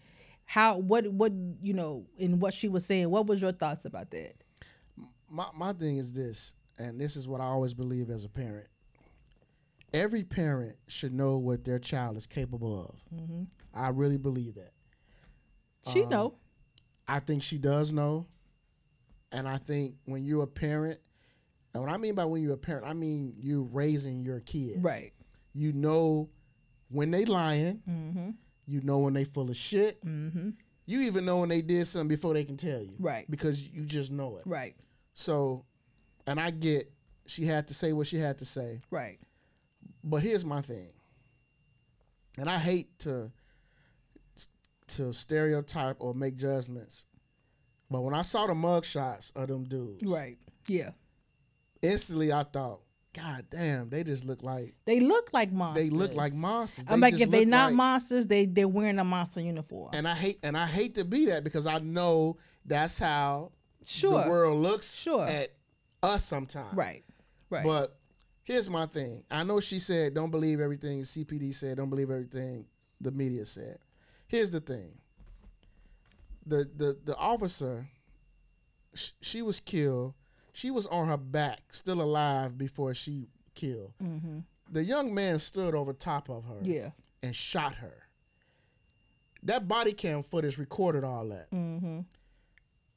how 0.46 0.78
what 0.78 1.08
what 1.08 1.32
you 1.62 1.74
know 1.74 2.06
in 2.18 2.40
what 2.40 2.54
she 2.54 2.68
was 2.68 2.86
saying, 2.86 3.10
what 3.10 3.28
was 3.28 3.42
your 3.42 3.54
thoughts 3.54 3.86
about 3.86 4.12
that? 4.12 4.34
my 5.30 5.48
my 5.56 5.72
thing 5.72 5.96
is 5.98 6.14
this, 6.14 6.56
and 6.78 7.00
this 7.00 7.16
is 7.16 7.28
what 7.28 7.40
I 7.40 7.46
always 7.46 7.74
believe 7.74 8.10
as 8.10 8.26
a 8.26 8.30
parent. 8.30 8.68
Every 9.94 10.24
parent 10.24 10.78
should 10.88 11.14
know 11.14 11.38
what 11.38 11.66
their 11.66 11.80
child 11.80 12.16
is 12.18 12.26
capable 12.28 12.82
of. 12.90 13.04
Mm-hmm. 13.14 13.44
I 13.74 13.90
really 13.90 14.18
believe 14.18 14.56
that. 14.56 14.72
She 15.92 16.04
Um, 16.04 16.10
know, 16.10 16.34
I 17.08 17.20
think 17.20 17.44
she 17.44 17.58
does 17.58 17.92
know, 17.92 18.26
and 19.32 19.48
I 19.48 19.58
think 19.58 19.96
when 20.06 20.24
you're 20.26 20.44
a 20.44 20.48
parent, 20.48 21.00
and 21.74 21.84
what 21.84 21.92
I 21.92 21.98
mean 21.98 22.16
by 22.16 22.26
when 22.26 22.42
you're 22.42 22.54
a 22.54 22.58
parent, 22.58 22.86
I 22.86 22.94
mean 22.94 23.34
you 23.38 23.70
raising 23.72 24.24
your 24.24 24.40
kids. 24.42 24.84
right? 24.84 25.14
You 25.54 25.74
know 25.74 26.30
when 26.90 27.12
they 27.12 27.26
lying. 27.26 27.82
Mm-hmm. 27.90 28.30
You 28.68 28.82
know 28.82 29.00
when 29.00 29.14
they 29.14 29.24
full 29.24 29.50
of 29.50 29.58
shit. 29.58 30.04
Mm-hmm. 30.06 30.52
You 30.86 31.02
even 31.02 31.26
know 31.26 31.40
when 31.40 31.50
they 31.50 31.62
did 31.62 31.88
something 31.88 32.08
before 32.08 32.34
they 32.34 32.44
can 32.44 32.58
tell 32.58 32.82
you. 32.82 32.96
Right. 33.00 33.30
Because 33.30 33.62
you 33.62 33.86
just 33.86 34.12
know 34.12 34.38
it. 34.38 34.44
Right. 34.46 34.76
So, 35.14 35.66
and 36.28 36.40
I 36.40 36.52
get 36.52 36.92
she 37.26 37.46
had 37.46 37.68
to 37.70 37.74
say 37.74 37.94
what 37.94 38.08
she 38.08 38.18
had 38.18 38.38
to 38.40 38.46
say. 38.46 38.82
Right. 38.90 39.20
But 40.04 40.22
here's 40.22 40.46
my 40.46 40.62
thing. 40.62 40.92
And 42.38 42.50
I 42.50 42.58
hate 42.58 42.98
to 43.00 43.32
to 44.88 45.14
stereotype 45.14 45.98
or 46.00 46.14
make 46.14 46.36
judgments. 46.36 47.06
But 47.92 48.02
when 48.02 48.14
I 48.14 48.22
saw 48.24 48.48
the 48.48 48.56
mug 48.56 48.86
shots 48.86 49.32
of 49.36 49.50
them 49.50 49.66
dudes, 49.66 50.04
Right. 50.10 50.38
Yeah. 50.68 50.92
instantly 51.82 52.32
I 52.32 52.44
thought, 52.44 52.82
God 53.14 53.46
damn, 53.50 53.90
they 53.90 54.04
just 54.06 54.26
look 54.26 54.42
like 54.44 54.74
They 54.86 55.02
look 55.02 55.32
like 55.34 55.52
monsters. 55.52 55.84
they 55.84 55.90
look 55.96 56.14
like 56.14 56.34
monsters. 56.34 56.86
I'm 56.88 57.02
They 57.02 57.12
like, 57.12 57.22
if 57.22 57.30
they're 57.30 57.46
not 57.46 57.68
like- 57.72 57.76
monsters, 57.76 58.28
they 58.28 58.46
they're 58.46 58.68
wearing 58.68 59.00
a 59.00 59.04
monster 59.04 59.42
uniform. 59.42 59.90
and 59.94 60.08
I 60.08 60.16
hate 60.16 60.40
and 60.44 60.58
I 60.58 60.66
hate 60.66 60.96
to 60.96 61.04
be 61.06 61.26
that 61.26 61.44
because 61.44 61.68
I 61.68 61.80
know 61.80 62.38
that's 62.66 62.98
how 62.98 63.52
sure. 63.84 64.24
the 64.24 64.30
world 64.30 64.62
looks 64.62 64.94
Sure. 64.96 65.26
at 65.26 65.50
us 66.02 66.24
sometimes. 66.24 66.74
Right. 66.76 67.04
Right. 67.50 67.66
But 67.66 68.00
here's 68.44 68.70
my 68.70 68.86
thing. 68.86 69.26
I 69.30 69.44
know 69.44 69.60
she 69.60 69.80
said 69.80 70.14
don't 70.14 70.32
believe 70.32 70.62
everything 70.62 71.02
CPD 71.02 71.52
said, 71.54 71.76
don't 71.78 71.90
believe 71.90 72.10
everything 72.10 72.66
the 73.02 73.12
media 73.12 73.44
said. 73.44 73.80
Here's 74.28 74.52
the 74.52 74.62
thing. 74.62 74.94
The 76.46 76.70
the 76.76 76.98
the 77.04 77.16
officer 77.18 77.88
sh- 78.94 79.12
she 79.22 79.42
was 79.42 79.60
killed. 79.60 80.14
She 80.54 80.72
was 80.72 80.86
on 80.88 81.08
her 81.08 81.18
back, 81.18 81.62
still 81.72 82.02
alive 82.02 82.58
before 82.58 82.94
she 82.94 83.28
killed. 83.56 83.94
mm-hmm. 84.04 84.40
The 84.72 84.84
young 84.84 85.14
man 85.14 85.40
stood 85.40 85.76
over 85.76 85.92
top 85.94 86.30
of 86.30 86.46
her 86.46 86.60
Yeah. 86.62 86.92
and 87.22 87.36
shot 87.36 87.76
her. 87.76 87.94
That 89.44 89.68
body 89.68 89.94
cam 89.94 90.24
footage 90.24 90.58
recorded 90.58 91.04
all 91.04 91.28
that. 91.30 91.50
Mm-hmm. 91.52 92.02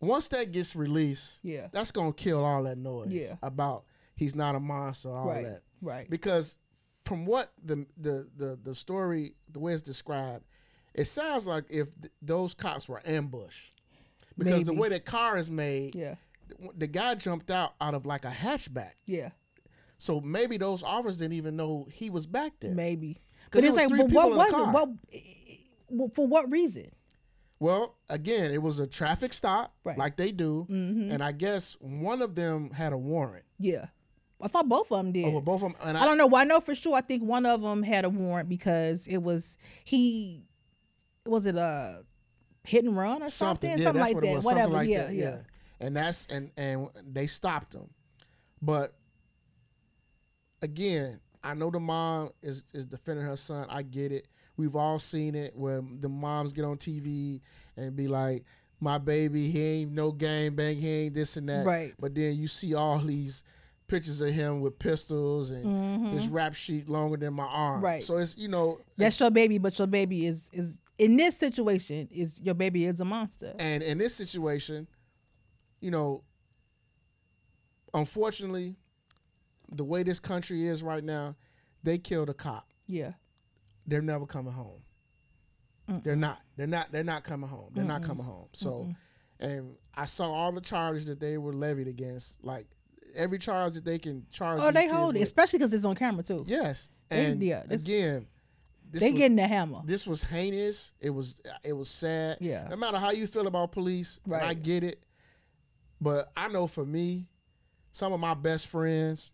Once 0.01 0.29
that 0.29 0.53
gets 0.53 0.77
released, 0.77 1.41
Yeah. 1.43 1.69
that's 1.73 1.91
gonna 1.91 2.13
kill 2.13 2.45
all 2.45 2.63
that 2.65 2.79
noise 2.79 3.09
Yeah. 3.13 3.37
about 3.43 3.85
he's 4.17 4.35
not 4.35 4.55
a 4.55 4.61
monster, 4.61 5.11
all 5.11 5.27
Right. 5.27 5.45
that. 5.45 5.63
Right. 5.81 6.09
Because 6.11 6.59
from 7.05 7.25
what 7.27 7.53
the 7.65 7.87
the 7.97 8.29
the 8.37 8.57
the 8.63 8.75
story, 8.75 9.35
the 9.51 9.59
way 9.61 9.73
it's 9.73 9.83
described, 9.83 10.45
it 10.95 11.07
sounds 11.07 11.47
like 11.47 11.65
if 11.71 11.99
th- 12.01 12.13
those 12.23 12.55
cops 12.55 12.89
were 12.89 13.03
ambushed. 13.05 13.73
Because 14.37 14.65
the 14.65 14.73
way 14.75 14.89
the 14.89 14.99
car 15.01 15.37
is 15.37 15.49
made, 15.51 15.95
Yeah. 15.95 16.17
the, 16.49 16.57
the 16.77 16.87
guy 16.87 17.15
jumped 17.15 17.51
out 17.51 17.75
out 17.81 17.95
of 17.95 18.05
like 18.07 18.25
a 18.25 18.31
hatchback. 18.31 18.93
Yeah. 19.07 19.31
So 19.99 20.21
maybe 20.21 20.57
those 20.59 20.83
officers 20.83 21.19
didn't 21.19 21.35
even 21.35 21.57
know 21.57 21.87
he 21.91 22.11
was 22.11 22.27
back 22.27 22.53
there. 22.61 22.75
Maybe. 22.75 23.19
But 23.53 23.63
it 23.63 23.69
it's 23.69 23.77
like, 23.77 23.89
people 23.89 24.07
what 24.09 24.31
in 24.33 24.37
was 24.37 24.51
the 24.51 24.57
it? 24.59 24.65
car. 24.65 24.73
What? 24.73 24.89
well, 25.89 26.11
For 26.15 26.27
what 26.27 26.51
reason? 26.51 26.91
Well, 27.61 27.97
again, 28.09 28.51
it 28.51 28.61
was 28.61 28.81
a 28.81 28.87
traffic 28.87 29.33
stop, 29.33 29.73
Right. 29.85 29.97
like 29.97 30.17
they 30.17 30.33
do, 30.33 30.67
Mm-hmm. 30.69 31.13
and 31.13 31.23
I 31.23 31.31
guess 31.33 31.77
one 31.81 32.21
of 32.21 32.35
them 32.35 32.71
had 32.71 32.93
a 32.93 32.99
warrant 32.99 33.45
Yeah. 33.61 33.87
I 34.43 34.49
thought 34.49 34.69
both 34.69 34.91
of 34.91 34.99
them 34.99 35.13
did. 35.13 35.25
over 35.27 35.41
both 35.41 35.63
of 35.63 35.73
them. 35.73 35.77
And 35.83 35.97
I 35.97 36.05
don't 36.05 36.19
know. 36.19 36.27
Well, 36.27 36.43
I 36.43 36.45
know 36.45 36.61
for 36.61 36.75
sure. 36.75 36.97
I 36.97 37.01
think 37.01 37.23
one 37.23 37.47
of 37.47 37.63
them 37.63 37.83
had 37.85 38.05
a 38.05 38.11
warrant 38.11 38.49
because 38.49 39.07
it 39.07 39.19
was 39.23 39.57
he. 39.85 40.43
Was 41.27 41.47
it 41.47 41.57
a 41.57 42.05
hit 42.65 42.85
and 42.85 42.97
run 42.97 43.23
or 43.23 43.29
something? 43.29 43.71
something, 43.71 43.71
yeah, 43.71 43.85
something 43.85 44.01
that's 44.01 44.09
like 44.09 44.15
what 44.15 44.25
it 44.25 44.27
that. 44.29 44.37
was, 44.37 44.45
Whatever. 44.45 44.63
something 44.65 44.79
like 44.79 44.89
yeah, 44.89 45.05
that, 45.07 45.15
yeah. 45.15 45.37
And 45.81 45.97
that's 45.97 46.27
and 46.27 46.51
and 46.57 46.89
they 47.13 47.27
stopped 47.27 47.75
him, 47.75 47.89
but 48.63 48.95
again, 50.63 51.21
I 51.43 51.55
know 51.55 51.71
the 51.71 51.81
mom 51.81 52.31
is 52.43 52.65
is 52.73 52.87
defending 52.87 53.25
her 53.27 53.37
son. 53.37 53.67
I 53.69 53.83
get 53.83 54.13
it. 54.13 54.29
We've 54.57 54.77
all 54.77 54.99
seen 54.99 55.35
it 55.35 55.57
where 55.57 55.83
the 56.01 56.09
moms 56.09 56.53
get 56.53 56.65
on 56.65 56.77
TV 56.79 57.41
and 57.77 57.95
be 57.95 58.09
like, 58.09 58.45
"My 58.81 58.99
baby, 58.99 59.51
he 59.51 59.63
ain't 59.63 59.93
no 59.93 60.13
gang 60.13 60.55
bang, 60.55 60.77
he 60.77 60.89
ain't 60.89 61.15
this 61.15 61.37
and 61.37 61.49
that." 61.49 61.67
Right. 61.67 61.93
But 61.99 62.15
then 62.15 62.37
you 62.37 62.49
see 62.49 62.75
all 62.75 62.99
these 62.99 63.45
pictures 63.87 64.21
of 64.21 64.33
him 64.33 64.61
with 64.61 64.79
pistols 64.79 65.51
and 65.51 66.09
his 66.13 66.29
rap 66.29 66.55
sheet 66.55 66.89
longer 66.89 67.17
than 67.19 67.35
my 67.35 67.45
arm. 67.45 67.77
Mm-hmm. 67.77 67.85
Right. 67.85 68.05
So 68.05 68.17
it's 68.17 68.39
you 68.39 68.49
know 68.49 68.79
That's 68.97 69.19
your 69.21 69.31
baby, 69.31 69.59
but 69.59 69.79
your 69.79 69.89
baby 69.89 70.27
is 70.27 70.51
is 70.53 70.79
in 70.99 71.17
this 71.17 71.37
situation 71.37 72.09
is 72.13 72.41
your 72.41 72.55
baby 72.55 72.85
is 72.87 73.01
a 73.01 73.05
monster. 73.05 73.55
And 73.59 73.83
in 73.83 73.99
this 73.99 74.15
situation, 74.15 74.87
you 75.81 75.91
know, 75.91 76.23
unfortunately, 77.93 78.77
the 79.71 79.85
way 79.85 80.03
this 80.03 80.21
country 80.21 80.67
is 80.67 80.83
right 80.83 81.03
now, 81.05 81.37
they 81.83 81.99
killed 81.99 82.31
a 82.31 82.35
cop. 82.35 82.69
Yeah. 82.87 83.13
They're 83.87 84.03
never 84.03 84.27
coming 84.27 84.53
home. 84.53 84.81
They're 86.03 86.17
not. 86.17 86.41
They're 86.57 86.67
not. 86.67 86.91
They're 86.93 87.05
not 87.05 87.25
coming 87.25 87.49
home. 87.49 87.71
They're 87.75 87.85
not 87.85 88.03
coming 88.03 88.25
home. 88.25 88.47
So, 88.55 88.89
and 89.39 89.77
I 89.95 90.07
saw 90.07 90.33
all 90.33 90.51
the 90.51 90.63
charges 90.63 91.07
that 91.09 91.21
they 91.21 91.37
were 91.37 91.53
levied 91.53 91.89
against. 91.89 92.43
Like 92.43 92.67
every 93.15 93.39
charge 93.39 93.75
that 93.75 93.85
they 93.85 93.99
can 93.99 94.25
charge. 94.31 94.61
Oh, 94.63 94.71
they 94.71 94.89
hold 94.89 95.15
it, 95.15 95.19
with. 95.19 95.29
especially 95.29 95.59
because 95.59 95.75
it's 95.75 95.85
on 95.85 95.95
camera 95.95 96.23
too. 96.23 96.43
Yes, 96.47 96.91
and 97.11 97.43
yeah, 97.43 97.65
this- 97.67 97.85
again, 97.85 98.27
this 98.95 99.03
they 99.03 99.11
was, 99.13 99.19
getting 99.19 99.37
the 99.37 99.47
hammer. 99.47 99.81
this 99.85 100.07
was 100.07 100.23
heinous. 100.25 100.93
It 101.01 101.11
was 101.11 101.41
it 101.63 101.73
was 101.75 101.89
sad. 101.91 102.39
Yeah. 102.41 102.67
No 102.71 102.77
matter 102.77 102.99
how 102.99 103.11
you 103.11 103.27
feel 103.27 103.47
about 103.47 103.73
police, 103.73 104.21
and 104.25 104.35
I 104.35 104.55
get 104.55 104.83
it, 104.85 105.05
but 106.01 106.33
I 106.37 106.49
know 106.49 106.67
for 106.67 106.85
me, 106.87 107.27
some 107.93 108.13
of 108.13 108.21
my 108.21 108.35
best 108.35 108.69
friends, 108.69 109.31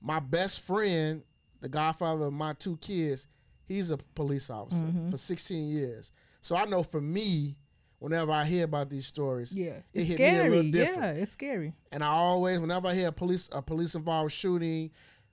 my 0.00 0.20
best 0.20 0.60
friend, 0.60 1.22
the 1.60 1.68
godfather 1.68 2.26
of 2.26 2.32
my 2.32 2.52
two 2.54 2.76
kids, 2.78 3.28
he's 3.66 3.90
a 3.90 3.98
police 4.14 4.50
officer 4.50 4.84
Mm-hmm. 4.84 5.10
for 5.10 5.16
16 5.16 5.68
years. 5.68 6.12
So 6.40 6.56
I 6.56 6.64
know 6.64 6.82
for 6.82 7.00
me, 7.02 7.56
whenever 7.98 8.32
I 8.32 8.44
hear 8.44 8.64
about 8.64 8.88
these 8.88 9.06
stories, 9.06 9.54
Yeah, 9.54 9.72
it 9.72 9.84
it's 9.92 10.06
hit 10.08 10.18
me 10.18 10.24
a 10.24 10.28
scary. 10.30 10.50
little 10.50 10.70
different. 10.70 11.16
Yeah, 11.16 11.22
it's 11.22 11.32
scary. 11.32 11.74
And 11.92 12.02
I 12.02 12.08
always, 12.08 12.58
whenever 12.60 12.88
I 12.88 12.94
hear 12.94 13.08
a 13.08 13.12
police 13.12 13.48
a 13.52 13.60
police 13.60 13.94
involved 13.94 14.32
shooting, 14.32 14.90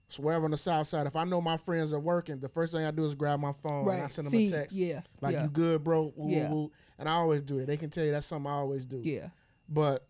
so 0.10 0.24
wherever 0.24 0.46
on 0.46 0.52
the 0.52 0.58
south 0.58 0.88
side, 0.88 1.06
if 1.08 1.16
I 1.16 1.24
know 1.26 1.42
my 1.42 1.58
friends 1.58 1.94
are 1.94 2.00
working, 2.00 2.40
the 2.40 2.48
first 2.50 2.72
thing 2.72 2.86
I 2.86 2.92
do 2.92 3.04
is 3.06 3.14
grab 3.16 3.40
my 3.40 3.52
phone 3.52 3.90
and 3.90 4.04
I 4.04 4.08
send 4.08 4.28
them 4.28 4.32
See, 4.32 4.46
a 4.48 4.50
text. 4.52 4.76
yeah, 4.76 5.02
Like 5.22 5.34
yeah. 5.34 5.44
you 5.44 5.50
good, 5.50 5.84
bro? 5.84 6.14
Woo, 6.16 6.30
Yeah. 6.32 6.50
And 7.00 7.08
I 7.10 7.14
always 7.14 7.42
do 7.42 7.60
it. 7.60 7.66
They 7.68 7.78
can 7.78 7.90
tell 7.90 8.06
you 8.06 8.12
that's 8.12 8.26
something 8.26 8.50
I 8.52 8.56
always 8.56 8.86
do. 8.86 9.02
Yeah, 9.04 9.30
But 9.70 10.08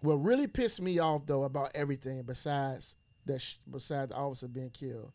what 0.00 0.14
really 0.16 0.46
pissed 0.46 0.80
me 0.82 0.98
off 0.98 1.26
though 1.26 1.44
about 1.44 1.70
everything 1.74 2.22
besides 2.22 2.96
that 3.26 3.40
sh- 3.40 3.56
besides 3.70 4.10
the 4.10 4.16
officer 4.16 4.48
being 4.48 4.70
killed 4.70 5.12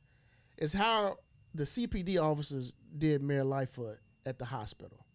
is 0.57 0.71
how 0.73 1.17
the 1.53 1.63
CPD 1.63 2.17
officers 2.21 2.75
did 2.97 3.21
Mayor 3.23 3.43
Lightfoot 3.43 3.97
at 4.25 4.37
the 4.39 4.45
hospital 4.45 5.05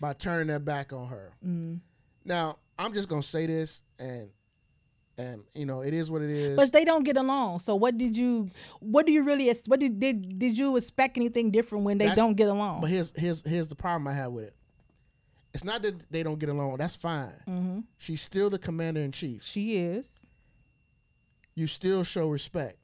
by 0.00 0.12
turning 0.14 0.46
their 0.46 0.58
back 0.58 0.92
on 0.92 1.08
her. 1.08 1.32
Mm. 1.44 1.80
Now 2.24 2.58
I'm 2.78 2.94
just 2.94 3.08
gonna 3.08 3.22
say 3.22 3.46
this 3.46 3.82
and 3.98 4.30
and 5.20 5.42
you 5.54 5.66
know 5.66 5.80
it 5.82 5.92
is 5.94 6.10
what 6.10 6.22
it 6.22 6.30
is. 6.30 6.56
but 6.56 6.72
they 6.72 6.84
don't 6.84 7.04
get 7.04 7.16
along. 7.16 7.58
So 7.60 7.74
what 7.76 7.96
did 7.98 8.16
you? 8.16 8.50
What 8.80 9.06
do 9.06 9.12
you 9.12 9.22
really? 9.22 9.52
What 9.66 9.80
did 9.80 10.00
did 10.00 10.38
did 10.38 10.56
you 10.58 10.76
expect 10.76 11.16
anything 11.16 11.50
different 11.50 11.84
when 11.84 11.98
they 11.98 12.06
That's- 12.06 12.16
don't 12.18 12.34
get 12.34 12.48
along? 12.48 12.80
But 12.80 12.90
here's 12.90 13.12
here's 13.16 13.42
here's 13.46 13.68
the 13.68 13.74
problem 13.76 14.08
I 14.08 14.12
have 14.14 14.32
with 14.32 14.44
it. 14.44 14.54
It's 15.52 15.64
not 15.64 15.82
that 15.82 16.10
they 16.12 16.22
don't 16.22 16.38
get 16.38 16.48
along. 16.48 16.76
That's 16.78 16.96
fine. 16.96 17.32
hmm 17.46 17.80
She's 17.98 18.22
still 18.22 18.50
the 18.50 18.58
commander 18.58 19.00
in 19.00 19.12
chief. 19.12 19.42
She 19.44 19.78
is. 19.78 20.10
You 21.54 21.66
still 21.66 22.04
show 22.04 22.28
respect. 22.28 22.76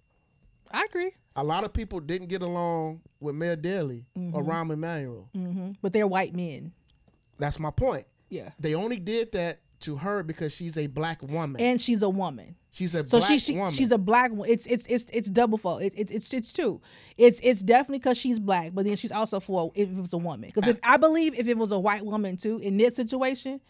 I 0.70 0.84
agree. 0.84 1.12
A 1.36 1.44
lot 1.44 1.64
of 1.64 1.72
people 1.72 2.00
didn't 2.00 2.28
get 2.28 2.42
along 2.42 3.02
with 3.20 3.34
Mayor 3.34 3.56
Daley 3.56 4.06
or 4.32 4.42
Rahm 4.42 4.72
Emanuel. 4.72 5.28
hmm 5.32 5.72
But 5.82 5.92
they're 5.92 6.06
white 6.08 6.34
men. 6.34 6.72
That's 7.38 7.58
my 7.60 7.70
point. 7.70 8.06
Yeah, 8.28 8.50
They 8.58 8.74
only 8.74 8.98
did 8.98 9.30
that 9.32 9.60
to 9.80 9.96
her 9.96 10.22
because 10.22 10.54
she's 10.54 10.76
a 10.78 10.86
black 10.86 11.22
woman. 11.22 11.60
and 11.60 11.80
she's 11.80 12.02
a 12.02 12.08
woman. 12.08 12.56
she's 12.70 12.94
a 12.94 13.06
So 13.06 13.18
black 13.18 13.30
she, 13.30 13.38
she 13.38 13.54
woman. 13.56 13.72
she's 13.72 13.92
a 13.92 13.98
black. 13.98 14.32
wo- 14.32 14.44
It's 14.44 14.66
it's 14.66 14.86
it's 14.86 15.06
it's 15.12 15.28
double 15.28 15.58
fault. 15.58 15.82
It, 15.82 15.92
it, 15.96 16.10
it's 16.10 16.32
it's 16.32 16.52
two. 16.52 16.80
It's 17.16 17.40
it's 17.42 17.60
definitely 17.62 17.98
because 17.98 18.18
she's 18.18 18.38
black, 18.38 18.70
but 18.74 18.84
then 18.84 18.96
she's 18.96 19.12
also 19.12 19.40
for 19.40 19.72
if 19.74 19.88
it 19.88 19.94
was 20.00 20.12
a 20.12 20.18
woman. 20.18 20.50
Because 20.54 20.68
if 20.70 20.78
I 20.82 20.96
believe 20.96 21.38
if 21.38 21.46
it 21.48 21.56
was 21.58 21.72
a 21.72 21.78
white 21.78 22.04
woman 22.04 22.36
too 22.36 22.58
in 22.58 22.76
this 22.76 22.96
situation, 22.96 23.60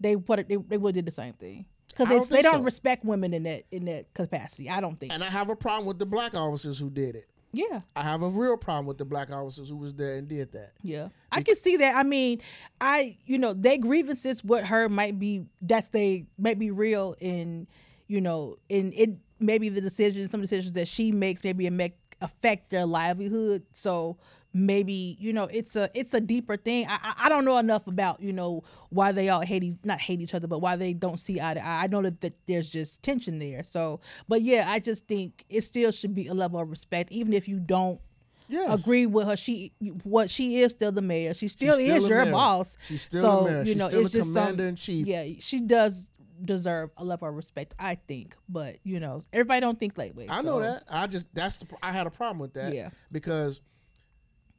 they 0.00 0.16
put 0.16 0.38
it 0.38 0.48
they, 0.48 0.56
they 0.56 0.76
would 0.78 0.94
have 0.96 1.04
did 1.04 1.06
the 1.06 1.14
same 1.14 1.34
thing. 1.34 1.66
Because 1.96 2.28
they 2.28 2.42
don't 2.42 2.62
respect 2.62 3.04
women 3.04 3.32
in 3.32 3.44
that 3.44 3.64
in 3.70 3.86
that 3.86 4.12
capacity. 4.14 4.68
I 4.68 4.80
don't 4.80 5.00
think. 5.00 5.12
and 5.12 5.24
I 5.24 5.30
have 5.30 5.48
a 5.50 5.56
problem 5.56 5.86
with 5.86 5.98
the 5.98 6.04
black 6.06 6.34
officers 6.34 6.78
who 6.78 6.90
did 6.90 7.16
it. 7.16 7.26
Yeah. 7.56 7.80
I 7.94 8.02
have 8.02 8.22
a 8.22 8.28
real 8.28 8.56
problem 8.56 8.86
with 8.86 8.98
the 8.98 9.04
black 9.04 9.30
officers 9.30 9.70
who 9.70 9.76
was 9.76 9.94
there 9.94 10.16
and 10.16 10.28
did 10.28 10.52
that. 10.52 10.72
Yeah, 10.82 11.08
I 11.32 11.42
can 11.42 11.56
see 11.56 11.76
that. 11.78 11.96
I 11.96 12.02
mean, 12.02 12.40
I 12.80 13.16
you 13.24 13.38
know 13.38 13.54
their 13.54 13.78
grievances 13.78 14.44
with 14.44 14.64
her 14.66 14.88
might 14.88 15.18
be 15.18 15.46
that's 15.62 15.88
they 15.88 16.26
might 16.38 16.58
be 16.58 16.70
real 16.70 17.16
in 17.18 17.66
you 18.08 18.20
know 18.20 18.56
in 18.68 18.92
it 18.94 19.10
maybe 19.40 19.68
the 19.68 19.80
decisions 19.80 20.30
some 20.30 20.40
decisions 20.40 20.72
that 20.72 20.88
she 20.88 21.12
makes 21.12 21.42
maybe 21.44 21.68
make 21.70 21.96
affect 22.20 22.70
their 22.70 22.86
livelihood. 22.86 23.64
So 23.72 24.18
maybe 24.56 25.16
you 25.20 25.32
know 25.32 25.44
it's 25.44 25.76
a 25.76 25.90
it's 25.94 26.14
a 26.14 26.20
deeper 26.20 26.56
thing. 26.56 26.86
I 26.88 27.14
I, 27.24 27.28
don't 27.28 27.44
know 27.44 27.58
enough 27.58 27.86
about 27.86 28.20
you 28.22 28.32
know 28.32 28.62
why 28.88 29.12
they 29.12 29.28
all 29.28 29.42
hate 29.42 29.84
not 29.84 30.00
hate 30.00 30.20
each 30.20 30.34
other, 30.34 30.46
but 30.48 30.60
why 30.60 30.76
they 30.76 30.92
don't 30.94 31.20
see 31.20 31.40
eye 31.40 31.54
to 31.54 31.64
eye. 31.64 31.84
I 31.84 31.86
know 31.88 32.02
that, 32.02 32.20
that 32.22 32.34
there's 32.46 32.70
just 32.70 33.02
tension 33.02 33.38
there. 33.38 33.62
So, 33.64 34.00
but 34.28 34.42
yeah, 34.42 34.66
I 34.68 34.78
just 34.78 35.06
think 35.06 35.44
it 35.50 35.60
still 35.62 35.90
should 35.92 36.14
be 36.14 36.26
a 36.28 36.34
level 36.34 36.58
of 36.58 36.70
respect, 36.70 37.12
even 37.12 37.32
if 37.32 37.46
you 37.48 37.60
don't 37.60 38.00
Yes. 38.48 38.80
agree 38.80 39.06
with 39.06 39.26
her. 39.26 39.36
She 39.36 39.72
what 40.04 40.30
she 40.30 40.60
is 40.60 40.70
still 40.72 40.92
the 40.92 41.02
mayor. 41.02 41.34
She 41.34 41.48
still, 41.48 41.74
still 41.74 41.96
is 41.96 42.08
your 42.08 42.22
mayor. 42.24 42.32
boss. 42.32 42.76
She's 42.80 43.02
still 43.02 43.22
so 43.22 43.44
the 43.44 43.50
mayor. 43.50 43.58
you 43.60 43.66
She's 43.66 43.76
know 43.76 43.88
still 43.88 44.00
it's 44.02 44.12
the 44.12 44.18
just 44.20 44.32
some- 44.32 44.42
commander 44.44 44.66
in 44.68 44.76
chief. 44.76 45.06
Yeah, 45.06 45.24
she 45.40 45.60
does 45.60 46.08
deserve 46.44 46.90
a 46.96 47.04
level 47.04 47.28
of 47.28 47.34
respect, 47.34 47.74
I 47.78 47.96
think. 47.96 48.36
But 48.48 48.76
you 48.84 49.00
know, 49.00 49.22
everybody 49.32 49.60
don't 49.60 49.78
think 49.80 49.94
that 49.94 50.14
way. 50.14 50.26
I 50.28 50.42
know 50.42 50.60
that. 50.60 50.84
I 50.88 51.08
just 51.08 51.26
that's 51.34 51.58
the, 51.58 51.66
I 51.82 51.90
had 51.92 52.06
a 52.06 52.10
problem 52.10 52.38
with 52.38 52.54
that. 52.54 52.72
Yeah. 52.72 52.90
Because 53.10 53.62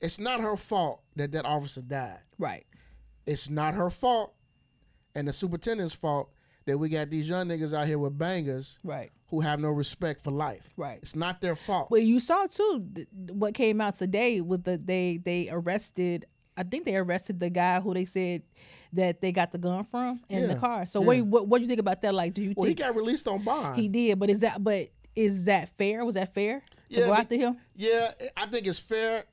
it's 0.01 0.19
not 0.19 0.39
her 0.39 0.55
fault 0.57 1.01
that 1.15 1.31
that 1.31 1.45
officer 1.45 1.81
died. 1.81 2.19
Right. 2.37 2.65
It's 3.25 3.49
not 3.49 3.73
her 3.73 3.89
fault, 3.89 4.33
and 5.15 5.27
the 5.27 5.33
superintendent's 5.33 5.93
fault 5.93 6.29
that 6.65 6.77
we 6.77 6.89
got 6.89 7.09
these 7.09 7.27
young 7.29 7.47
niggas 7.47 7.73
out 7.73 7.87
here 7.87 7.97
with 7.97 8.17
bangers 8.17 8.79
Right. 8.83 9.09
who 9.29 9.39
have 9.41 9.59
no 9.59 9.69
respect 9.69 10.21
for 10.23 10.31
life. 10.31 10.73
Right. 10.77 10.99
It's 11.01 11.15
not 11.15 11.41
their 11.41 11.55
fault. 11.55 11.89
Well, 11.91 12.01
you 12.01 12.19
saw 12.19 12.45
too 12.47 12.85
th- 12.93 13.07
what 13.31 13.53
came 13.53 13.79
out 13.81 13.97
today 13.97 14.41
with 14.41 14.63
the 14.63 14.77
they 14.77 15.17
they 15.23 15.49
arrested. 15.49 16.25
I 16.59 16.63
think 16.63 16.85
they 16.85 16.95
arrested 16.95 17.39
the 17.39 17.49
guy 17.51 17.79
who 17.79 17.93
they 17.93 18.05
said 18.05 18.41
that 18.93 19.21
they 19.21 19.31
got 19.31 19.51
the 19.51 19.57
gun 19.59 19.83
from 19.83 20.19
in 20.29 20.47
the 20.47 20.55
car. 20.55 20.85
So 20.85 20.99
yeah. 21.01 21.05
what 21.07 21.13
do 21.13 21.17
you- 21.19 21.25
what 21.25 21.57
do 21.57 21.61
you 21.63 21.67
think 21.67 21.79
about 21.79 22.01
that? 22.01 22.13
Like, 22.15 22.33
do 22.33 22.41
you 22.41 22.53
well, 22.55 22.67
he 22.67 22.73
got 22.73 22.95
released 22.95 23.27
on 23.27 23.43
bond. 23.43 23.79
he 23.79 23.87
did? 23.87 24.17
But 24.19 24.29
is 24.29 24.39
that 24.39 24.63
but 24.63 24.87
is 25.15 25.45
that 25.45 25.69
fair? 25.77 26.03
Was 26.05 26.15
that 26.15 26.33
fair 26.33 26.59
to 26.61 26.65
Yeah, 26.99 27.05
go 27.07 27.13
after 27.13 27.35
him? 27.35 27.57
Yeah, 27.75 28.11
I 28.35 28.45
think 28.47 28.67
it's 28.67 28.79
fair. 28.79 29.23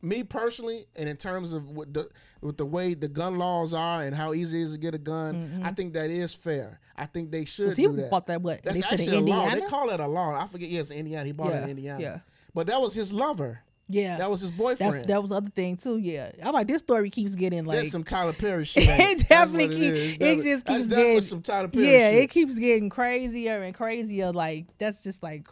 Me 0.00 0.22
personally, 0.22 0.86
and 0.96 1.08
in 1.08 1.16
terms 1.16 1.52
of 1.52 1.70
what 1.70 1.92
the 1.92 2.08
with 2.40 2.56
the 2.56 2.64
way 2.66 2.94
the 2.94 3.08
gun 3.08 3.34
laws 3.34 3.74
are 3.74 4.02
and 4.02 4.14
how 4.14 4.32
easy 4.32 4.60
it 4.60 4.62
is 4.64 4.72
to 4.74 4.78
get 4.78 4.94
a 4.94 4.98
gun, 4.98 5.60
I 5.64 5.72
think 5.72 5.92
that 5.94 6.08
is 6.10 6.34
fair. 6.34 6.78
I 6.96 7.06
think 7.06 7.30
they 7.32 7.44
should 7.44 7.70
Mm-hmm. 7.72 7.80
he 7.80 7.86
do 7.88 7.96
that. 8.02 8.10
bought 8.10 8.26
that 8.26 8.40
what? 8.42 8.62
That's 8.62 8.76
they 8.76 8.82
said 8.82 9.00
in 9.00 9.00
actually 9.00 9.16
a 9.16 9.20
law. 9.20 9.42
Indiana. 9.44 9.60
They 9.60 9.66
call 9.66 9.90
it 9.90 9.98
a 10.00 10.06
law. 10.06 10.40
I 10.40 10.46
forget. 10.46 10.68
Yes, 10.68 10.90
Indiana. 10.92 11.26
He 11.26 11.32
bought 11.32 11.52
it 11.52 11.64
in 11.64 11.70
Indiana. 11.70 12.00
yeah. 12.00 12.18
But 12.54 12.68
that 12.68 12.80
was 12.80 12.94
his 12.94 13.12
lover. 13.12 13.60
yeah, 13.88 14.18
That 14.18 14.30
was 14.30 14.40
his 14.40 14.50
boyfriend. 14.52 14.92
that's 14.92 15.06
that 15.06 15.20
was 15.22 15.30
the 15.30 15.36
other 15.36 15.50
thing 15.50 15.76
too. 15.76 15.96
Yeah, 15.98 16.30
I'm 16.44 16.52
like 16.54 16.68
this 16.68 16.80
story 16.80 17.10
keeps 17.10 17.34
getting 17.34 17.64
like 17.64 17.78
That's 17.78 17.90
some 17.90 18.04
Tyler 18.04 18.32
Perry 18.34 18.64
shit. 18.66 18.84
It 18.86 19.28
definitely 19.28 19.68
keeps. 19.68 20.12
keep- 20.12 20.22
is. 20.22 20.40
it 20.40 20.44
just 20.44 20.64
that's- 20.64 20.78
keeps 20.78 20.88
that 20.90 20.96
getting- 20.96 21.20
some 21.22 21.42
Tyler 21.42 21.68
Perry 21.68 21.90
yeah, 21.92 22.10
shit. 22.10 22.22
it 22.24 22.30
keeps 22.30 22.54
getting 22.56 22.88
crazier 22.88 23.62
and 23.62 23.74
crazier. 23.74 24.30
Like 24.32 24.66
that's 24.78 25.02
just 25.02 25.22
like, 25.24 25.48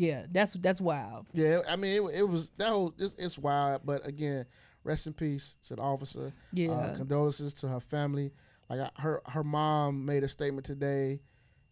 yeah, 0.00 0.26
that's 0.32 0.54
that's 0.54 0.80
wild. 0.80 1.26
Yeah, 1.34 1.60
I 1.68 1.76
mean, 1.76 1.96
it, 2.02 2.20
it 2.20 2.28
was 2.28 2.50
that 2.58 2.68
whole. 2.68 2.94
It's, 2.98 3.14
it's 3.18 3.38
wild, 3.38 3.82
but 3.84 4.06
again, 4.06 4.46
rest 4.82 5.06
in 5.06 5.12
peace 5.12 5.58
to 5.66 5.76
the 5.76 5.82
officer. 5.82 6.32
Yeah. 6.52 6.70
Uh, 6.72 6.94
condolences 6.96 7.52
to 7.54 7.68
her 7.68 7.80
family. 7.80 8.32
Like 8.70 8.80
I, 8.80 8.90
her, 9.02 9.20
her 9.26 9.44
mom 9.44 10.04
made 10.06 10.22
a 10.24 10.28
statement 10.28 10.64
today, 10.66 11.20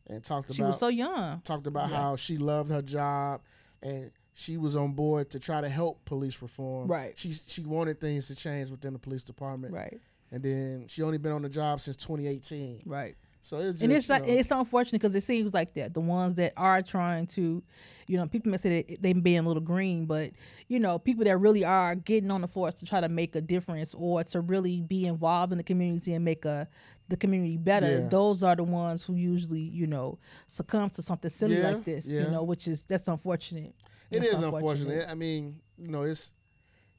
and 0.09 0.23
talked 0.23 0.53
She 0.53 0.61
about 0.61 0.69
was 0.69 0.79
so 0.79 0.89
young. 0.89 1.41
talked 1.43 1.67
about 1.67 1.89
Yeah. 1.91 1.97
how 1.97 2.17
she 2.17 2.37
loved 2.37 2.71
her 2.71 2.83
job, 2.83 3.41
and 3.83 4.11
she 4.35 4.57
was 4.57 4.77
on 4.77 4.93
board 4.93 5.31
to 5.31 5.39
try 5.41 5.61
to 5.61 5.69
help 5.69 6.05
police 6.05 6.41
reform. 6.43 6.87
Right. 6.89 7.17
She 7.19 7.33
she 7.33 7.63
wanted 7.65 8.01
things 8.01 8.27
to 8.29 8.35
change 8.35 8.71
within 8.71 8.93
the 8.93 8.99
police 8.99 9.25
department. 9.25 9.73
Right, 9.75 10.01
And 10.31 10.43
then 10.43 10.85
she 10.89 11.03
only 11.03 11.19
been 11.19 11.33
on 11.33 11.43
the 11.43 11.49
job 11.49 11.81
since 11.81 11.97
2018. 11.97 12.83
right. 12.85 13.17
So 13.41 13.59
it's 13.59 13.75
just, 13.75 13.85
and 13.85 13.93
it's 13.93 14.09
you 14.09 14.15
like 14.15 14.27
know, 14.27 14.33
it's 14.35 14.51
unfortunate 14.51 15.01
because 15.01 15.15
it 15.15 15.23
seems 15.23 15.55
like 15.55 15.75
that 15.75 15.95
the 15.95 16.01
ones 16.01 16.35
that 16.35 16.53
are 16.57 16.83
trying 16.83 17.27
to, 17.29 17.63
you 18.07 18.17
know, 18.17 18.27
people 18.27 18.51
may 18.51 18.59
say 18.59 18.83
that 18.83 19.03
they 19.03 19.13
being 19.13 19.39
a 19.39 19.43
little 19.43 19.63
green, 19.63 20.07
but 20.07 20.33
you 20.67 20.81
know, 20.81 20.99
people 20.99 21.25
that 21.25 21.37
really 21.39 21.65
are 21.65 21.95
getting 21.95 22.31
on 22.31 22.41
the 22.41 22.49
force 22.49 22.75
to 22.75 22.85
try 22.85 23.01
to 23.01 23.09
make 23.09 23.37
a 23.37 23.41
difference 23.41 23.95
or 23.95 24.25
to 24.25 24.41
really 24.41 24.81
be 24.81 25.07
involved 25.07 25.53
in 25.53 25.59
the 25.59 25.65
community 25.65 26.15
and 26.15 26.25
make 26.25 26.45
a 26.45 26.69
the 27.09 27.17
community 27.17 27.57
better. 27.57 28.01
Yeah. 28.01 28.09
Those 28.09 28.43
are 28.43 28.57
the 28.57 28.65
ones 28.65 29.03
who 29.03 29.15
usually, 29.15 29.61
you 29.63 29.87
know, 29.87 30.19
succumb 30.47 30.91
to 30.91 31.03
something 31.03 31.31
silly 31.31 31.57
Yeah, 31.59 31.71
like 31.71 31.85
this. 31.85 32.07
yeah. 32.07 32.25
You 32.25 32.31
know, 32.31 32.43
which 32.43 32.69
is 32.69 32.83
that's 32.83 33.09
unfortunate. 33.09 33.75
It 34.11 34.21
That's 34.21 34.33
is 34.35 34.43
unfortunate. 34.43 35.07
I 35.09 35.15
mean, 35.15 35.61
you 35.79 35.89
know, 35.89 36.03
it's 36.03 36.33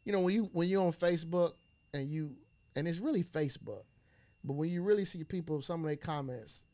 you 0.05 0.11
know 0.13 0.19
when 0.21 0.33
you 0.35 0.49
when 0.53 0.67
you're 0.67 0.85
on 0.85 0.93
Facebook 0.93 1.53
and 1.93 2.09
you 2.09 2.35
and 2.75 2.87
it's 2.87 2.99
really 2.99 3.23
Facebook, 3.23 3.83
but 4.43 4.53
when 4.53 4.69
you 4.69 4.81
really 4.81 5.05
see 5.05 5.23
people, 5.23 5.61
some 5.61 5.81
of 5.81 5.87
their 5.87 5.95
comments, 5.95 6.65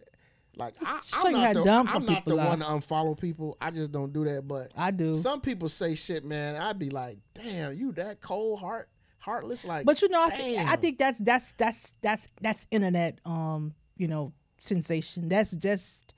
like 0.57 0.75
I, 0.81 0.97
Just 0.97 1.15
I'm 1.15 1.21
show 1.21 1.29
you 1.29 1.35
how 1.37 1.51
not 1.51 1.63
the, 1.85 1.91
I'm 1.93 2.05
not 2.05 2.25
the 2.25 2.35
one 2.35 2.59
to 2.59 2.65
unfollow 2.65 3.19
people. 3.19 3.57
I 3.59 3.71
just 3.71 3.91
don't 3.91 4.13
do 4.13 4.23
that. 4.25 4.47
But 4.47 4.71
I 4.77 4.91
do. 4.91 5.15
some 5.15 5.41
people 5.41 5.69
say 5.69 5.95
shit, 5.95 6.23
man. 6.23 6.55
I'd 6.55 6.79
be 6.79 6.89
like, 6.89 7.17
damn, 7.33 7.73
you 7.77 7.91
that 7.93 8.21
cold 8.21 8.59
heart, 8.59 8.89
heartless. 9.19 9.65
Like, 9.65 9.85
But 9.85 10.01
you 10.01 10.09
know, 10.09 10.23
I, 10.23 10.29
th- 10.29 10.59
I 10.59 10.75
think 10.77 10.97
that's 10.97 11.19
that's 11.19 11.53
that's 11.53 11.93
that's 12.01 12.27
that's 12.41 12.67
internet, 12.71 13.19
um, 13.25 13.73
you 13.97 14.07
know, 14.07 14.33
sensation. 14.59 15.27
That's 15.27 15.51
just, 15.51 16.13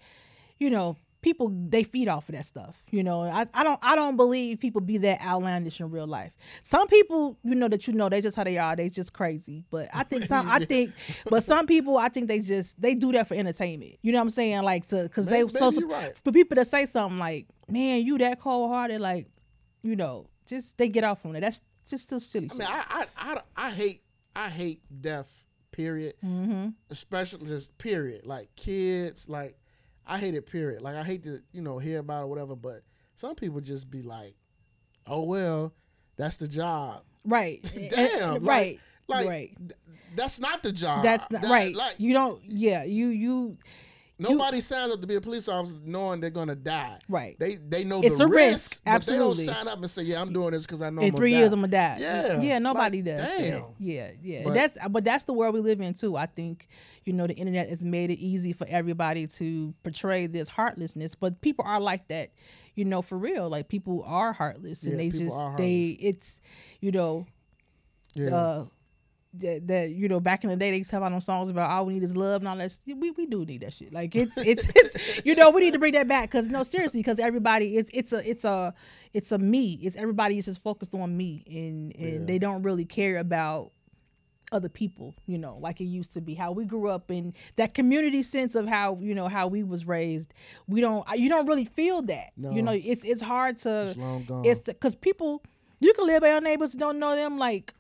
you 0.60 0.70
know, 0.70 0.98
people 1.22 1.52
they 1.70 1.84
feed 1.84 2.08
off 2.08 2.30
of 2.30 2.36
that 2.36 2.46
stuff. 2.46 2.84
You 2.92 3.04
know, 3.04 3.24
I, 3.24 3.46
I 3.54 3.64
don't 3.64 3.80
I 3.82 3.96
don't 3.96 4.16
believe 4.16 4.60
people 4.60 4.82
be 4.82 4.98
that 5.00 5.22
outlandish 5.22 5.80
in 5.80 5.90
real 5.90 6.08
life. 6.08 6.32
Some 6.62 6.88
people, 6.88 7.38
you 7.44 7.56
know, 7.56 7.68
that 7.68 7.88
you 7.88 7.94
know, 7.94 8.10
they 8.10 8.22
just 8.22 8.36
how 8.36 8.44
they 8.44 8.58
are. 8.58 8.76
They 8.76 8.90
just 8.90 9.14
crazy. 9.14 9.66
But 9.70 9.90
I 9.94 10.04
think 10.04 10.26
some 10.26 10.50
I 10.50 10.60
think, 10.66 10.92
but 11.30 11.44
some 11.44 11.68
people, 11.68 11.98
I 11.98 12.10
think 12.10 12.28
they 12.28 12.40
just 12.40 12.80
they 12.82 12.96
do 12.96 13.12
that 13.14 13.28
for 13.28 13.36
entertainment. 13.36 13.96
You 14.02 14.12
know 14.12 14.20
what 14.20 14.24
I'm 14.24 14.30
saying? 14.32 14.64
Like, 14.64 14.88
to 14.90 15.04
because 15.04 15.26
they 15.26 15.48
so 15.48 15.72
right. 15.88 16.16
for 16.24 16.32
people 16.32 16.56
to 16.56 16.66
say 16.66 16.86
something 16.86 17.20
like, 17.20 17.48
man, 17.70 18.06
you 18.06 18.18
that 18.20 18.40
cold 18.40 18.72
hearted, 18.72 19.02
like, 19.02 19.28
you 19.82 19.96
know, 19.96 20.28
just 20.46 20.78
they 20.78 20.90
get 20.90 21.04
off 21.04 21.26
on 21.26 21.36
it. 21.36 21.42
That's 21.42 21.62
just 21.88 22.04
still 22.04 22.20
silly. 22.20 22.50
I 22.52 22.56
mean, 22.56 22.68
I, 22.70 22.84
I 22.90 23.06
I 23.18 23.42
I 23.56 23.70
hate 23.72 24.02
I 24.36 24.50
hate 24.50 24.82
death. 25.02 25.44
Period. 25.70 26.16
mm-hmm. 26.26 26.70
especially 26.90 27.46
just 27.46 27.78
period 27.78 28.26
like 28.26 28.48
kids 28.56 29.30
like 29.30 29.60
i 30.08 30.18
hate 30.18 30.34
it 30.36 30.46
period 30.46 30.82
like 30.82 30.96
i 30.96 31.04
hate 31.04 31.24
to 31.24 31.40
you 31.52 31.62
know 31.62 31.78
hear 31.78 32.00
about 32.00 32.22
it 32.22 32.24
or 32.24 32.28
whatever 32.28 32.56
but 32.56 32.82
some 33.16 33.36
people 33.36 33.60
just 33.62 33.90
be 33.90 34.02
like 34.02 34.36
oh 35.06 35.24
well 35.24 35.74
that's 36.16 36.38
the 36.38 36.48
job 36.48 37.02
Right. 37.26 37.62
Damn, 37.90 38.36
like- 38.36 38.42
right. 38.42 38.80
like 39.10 39.28
right. 39.28 39.58
th- 39.60 39.74
that's 40.16 40.40
not 40.40 40.64
the 40.64 40.72
job 40.72 41.04
That's 41.04 41.30
not 41.30 41.42
That- 41.42 41.52
right. 41.52 41.76
like 41.76 41.96
you 42.00 42.14
don't. 42.14 42.42
Yeah. 42.46 42.86
You. 42.86 43.08
You. 43.10 43.58
Nobody 44.20 44.60
signs 44.60 44.92
up 44.92 45.00
to 45.02 45.08
be 45.08 45.16
a 45.16 45.22
police 45.22 45.48
officer 45.48 45.78
knowing 45.86 46.20
they're 46.20 46.30
gonna 46.30 46.56
die 46.56 46.98
Right. 47.08 47.38
they 47.40 47.56
they 47.56 47.84
know 47.84 48.02
It's 48.02 48.18
the 48.18 48.24
a 48.26 48.28
risk, 48.28 48.82
but 48.86 49.04
they 49.06 49.16
don't 49.16 49.36
sign 49.36 49.68
up 49.68 49.78
and 49.80 49.90
say 49.90 50.04
yeah 50.04 50.22
i'm 50.22 50.34
doing 50.34 50.52
this 50.52 50.66
because 50.66 50.82
i 50.82 50.90
know 50.90 51.02
In 51.02 51.10
I'm 51.10 51.16
three 51.16 51.32
years, 51.34 51.50
die. 51.50 51.54
I'm 51.54 51.62
gonna 51.62 51.68
die. 51.68 51.98
Yeah, 52.00 52.42
Yeah. 52.42 52.60
Nobody 52.60 53.02
like, 53.04 53.18
does. 53.18 53.38
damn. 53.38 53.64
Yeah. 53.80 54.12
Yeah. 54.22 54.44
But- 54.46 54.54
that's. 54.54 54.78
But 54.90 55.04
that's 55.04 55.24
the 55.26 55.34
world 55.34 55.54
we 55.54 55.62
live 55.62 55.80
in 55.82 55.94
too. 55.94 56.16
I 56.18 56.26
think. 56.26 56.68
You 57.06 57.14
know, 57.14 57.28
the 57.28 57.34
internet 57.36 57.70
has 57.70 57.84
made 57.84 58.10
it 58.10 58.20
easy 58.20 58.54
for 58.54 58.66
everybody 58.70 59.28
to 59.28 59.74
portray 59.84 60.28
this 60.28 60.50
heartlessness, 60.50 61.16
but 61.16 61.40
people 61.42 61.64
are 61.68 61.80
like 61.80 62.08
that. 62.10 62.32
You 62.76 62.86
know, 62.86 63.02
for 63.02 63.18
real. 63.18 63.50
Like 63.50 63.68
people 63.70 64.04
are 64.06 64.34
heartless, 64.34 64.84
and 64.84 64.94
Yeah, 64.94 64.98
they 64.98 65.10
just 65.10 65.58
they. 65.58 65.98
It's. 66.00 66.42
You 66.82 66.92
know. 66.92 67.26
yeah 68.16 68.36
uh 68.36 68.66
that, 69.36 69.68
that 69.68 69.90
you 69.92 70.08
know 70.08 70.20
back 70.20 70.44
in 70.44 70.50
the 70.50 70.56
day 70.56 70.72
they 70.72 70.78
used 70.78 70.90
to 70.90 71.00
have 71.00 71.10
them 71.10 71.20
songs 71.20 71.50
about 71.50 71.70
all 71.70 71.86
we 71.86 71.94
need 71.94 72.04
is 72.04 72.16
love 72.16 72.42
and 72.42 72.48
all 72.48 72.56
that 72.58 72.76
we, 72.88 73.12
we 73.12 73.26
do 73.26 73.46
need 73.46 73.62
that 73.62 73.74
shit. 73.74 73.94
Like 73.94 74.16
it's 74.16 74.38
it's, 74.38 74.66
it's 74.76 75.26
you 75.26 75.36
know 75.36 75.52
we 75.52 75.62
need 75.62 75.74
to 75.74 75.80
bring 75.80 75.94
that 75.94 76.08
back 76.08 76.30
because 76.30 76.50
no 76.50 76.64
seriously 76.64 77.00
because 77.02 77.20
everybody 77.20 77.78
it's 77.78 77.90
it's 77.94 78.14
a 78.14 78.30
it's 78.30 78.44
a 78.46 78.74
it's 79.14 79.32
a 79.32 79.38
me. 79.38 79.80
It's 79.84 79.96
everybody 79.98 80.38
is 80.38 80.46
just 80.46 80.62
focused 80.62 80.94
on 80.96 81.16
me 81.16 81.44
and 81.48 81.96
and 81.96 82.22
Yeah. 82.22 82.26
they 82.26 82.40
don't 82.40 82.64
really 82.64 82.86
care 82.86 83.18
about 83.18 83.72
other 84.54 84.70
people 84.70 85.14
you 85.26 85.38
know 85.38 85.58
like 85.60 85.82
it 85.82 85.86
used 85.86 86.14
to 86.14 86.22
be 86.22 86.34
how 86.34 86.54
we 86.54 86.64
grew 86.64 86.88
up 86.90 87.12
in 87.12 87.34
that 87.58 87.74
community 87.74 88.24
sense 88.24 88.56
of 88.56 88.66
how 88.66 88.98
you 89.02 89.14
know 89.14 89.28
how 89.28 89.46
we 89.48 89.62
was 89.62 89.86
raised. 89.86 90.34
We 90.68 90.80
don't 90.80 91.06
you 91.18 91.28
don't 91.28 91.48
really 91.48 91.66
feel 91.66 92.02
that 92.04 92.30
you 92.38 92.62
know 92.62 92.72
it's 92.72 93.04
it's 93.04 93.22
hard 93.22 93.58
to 93.58 93.84
it's 93.84 93.98
long 93.98 94.24
gone. 94.24 94.46
it's 94.46 94.62
because 94.62 94.96
people 94.96 95.44
you 95.82 95.94
can 95.94 96.08
live 96.08 96.22
by 96.22 96.30
your 96.30 96.40
neighbors 96.42 96.72
don't 96.74 96.98
know 96.98 97.14
them 97.16 97.38
like 97.38 97.74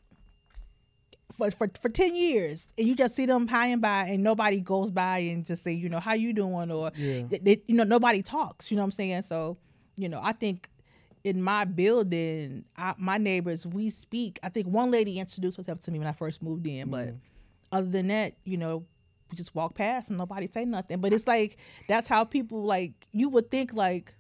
for, 1.32 1.52
for 1.52 1.68
for 1.80 1.90
10 1.90 2.16
years 2.16 2.74
and 2.78 2.88
you 2.88 2.96
just 2.96 3.16
see 3.16 3.26
them 3.26 3.48
high 3.48 3.68
and 3.68 3.82
by 3.82 4.04
and 4.06 4.24
nobody 4.24 4.60
goes 4.60 4.90
by 4.92 5.18
and 5.20 5.46
just 5.46 5.64
say 5.64 5.74
you 5.74 5.90
know 5.90 6.00
how 6.00 6.14
you 6.14 6.32
doing? 6.34 6.72
or 6.72 6.92
Yeah. 6.96 7.24
they- 7.30 7.38
they- 7.40 7.62
you 7.68 7.76
know 7.76 7.84
nobody 7.84 8.22
talks 8.22 8.72
you 8.72 8.78
know 8.78 8.84
what 8.84 8.88
i'm 8.88 8.92
saying? 8.92 9.22
So 9.24 9.58
you 9.98 10.08
know 10.10 10.20
i 10.24 10.32
think 10.32 10.70
in 11.24 11.42
my 11.42 11.66
building 11.66 12.64
I, 12.78 12.94
my 12.98 13.18
neighbors 13.18 13.68
we 13.68 13.90
speak. 13.90 14.40
I 14.44 14.50
think 14.50 14.68
one 14.68 14.92
lady 14.92 15.20
introduced 15.20 15.58
herself 15.58 15.82
to 15.82 15.92
me 15.92 16.00
when 16.00 16.08
i 16.08 16.14
first 16.14 16.42
moved 16.42 16.66
in 16.66 16.90
but 16.90 17.08
mm-hmm. 17.08 17.18
other 17.72 17.88
than 17.88 18.08
that 18.08 18.36
you 18.46 18.58
know 18.58 18.86
we 19.30 19.36
just 19.36 19.54
walk 19.54 19.76
past 19.76 20.08
and 20.10 20.18
nobody 20.18 20.48
say 20.48 20.64
nothing. 20.64 21.00
But 21.02 21.12
it's 21.12 21.28
like 21.28 21.58
that's 21.90 22.08
how 22.08 22.24
people 22.24 22.64
like 22.64 22.94
you 23.12 23.28
would 23.30 23.52
think 23.52 23.74
like 23.74 24.14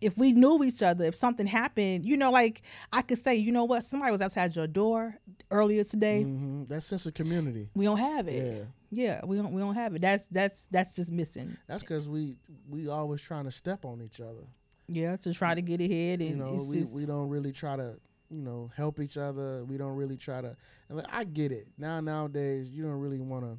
if 0.00 0.18
we 0.18 0.32
knew 0.32 0.62
each 0.64 0.82
other, 0.82 1.04
if 1.04 1.16
something 1.16 1.46
happened, 1.46 2.04
you 2.04 2.16
know, 2.16 2.30
like 2.30 2.62
I 2.92 3.02
could 3.02 3.18
say, 3.18 3.34
you 3.36 3.52
know 3.52 3.64
what, 3.64 3.84
somebody 3.84 4.12
was 4.12 4.20
outside 4.20 4.54
your 4.54 4.66
door 4.66 5.16
earlier 5.50 5.84
today. 5.84 6.22
hmm 6.22 6.64
that 6.64 6.82
sense 6.82 7.06
of 7.06 7.14
community 7.14 7.70
We 7.74 7.84
don't 7.84 7.98
have 7.98 8.28
it. 8.28 8.66
Yeah. 8.90 9.20
we 9.24 9.36
don't. 9.36 9.52
We 9.52 9.60
don't 9.60 9.74
have 9.74 9.94
it. 9.94 10.02
That's 10.02 10.28
that's 10.28 10.66
that's 10.68 10.94
just 10.96 11.10
missing. 11.12 11.56
that's 11.66 11.82
because 11.82 12.08
we 12.08 12.36
we 12.68 12.88
always 12.88 13.20
trying 13.22 13.44
to 13.44 13.50
step 13.50 13.84
on 13.84 14.00
each 14.02 14.20
other 14.20 14.46
Yeah, 14.88 15.16
to 15.16 15.32
try 15.32 15.54
to 15.54 15.62
get 15.62 15.80
ahead 15.80 16.20
and 16.20 16.30
you 16.30 16.36
know 16.36 16.52
we, 16.68 16.80
just, 16.80 16.92
we 16.92 17.06
don't 17.06 17.28
really 17.28 17.52
try 17.52 17.76
to 17.76 17.96
you 18.30 18.42
know 18.42 18.70
help 18.76 19.00
each 19.00 19.16
other 19.16 19.64
we 19.64 19.76
don't 19.76 19.94
really 19.96 20.16
try 20.16 20.40
to 20.40 20.56
and 20.88 20.98
like, 20.98 21.06
i 21.10 21.22
get 21.22 21.52
it 21.52 21.68
now 21.78 22.00
nowadays 22.00 22.70
you 22.72 22.82
don't 22.82 22.98
really 22.98 23.20
want 23.20 23.44
to 23.44 23.56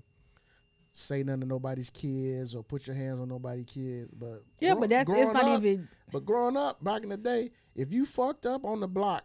say 0.97 1.21
nothing 1.23 1.41
to 1.41 1.47
nobody's 1.47 1.89
kids 1.89 2.55
or 2.55 2.63
put 2.63 2.88
your 2.88 2.95
hands 2.95 3.19
on 3.19 3.29
nobody's 3.29 3.65
kids 3.65 4.10
but 4.17 4.43
yeah, 4.60 4.73
but 4.73 4.89
that's 4.89 5.01
it's 5.01 5.10
growing 5.10 5.33
not 5.33 5.43
up- 5.43 5.62
even 5.63 5.88
but 6.12 6.25
growing 6.25 6.57
up 6.57 6.83
back 6.83 7.03
in 7.03 7.10
the 7.10 7.17
day 7.17 7.51
if 7.75 7.93
you 7.93 8.05
fucked 8.05 8.45
up 8.45 8.65
on 8.65 8.79
the 8.79 8.88
block 8.88 9.23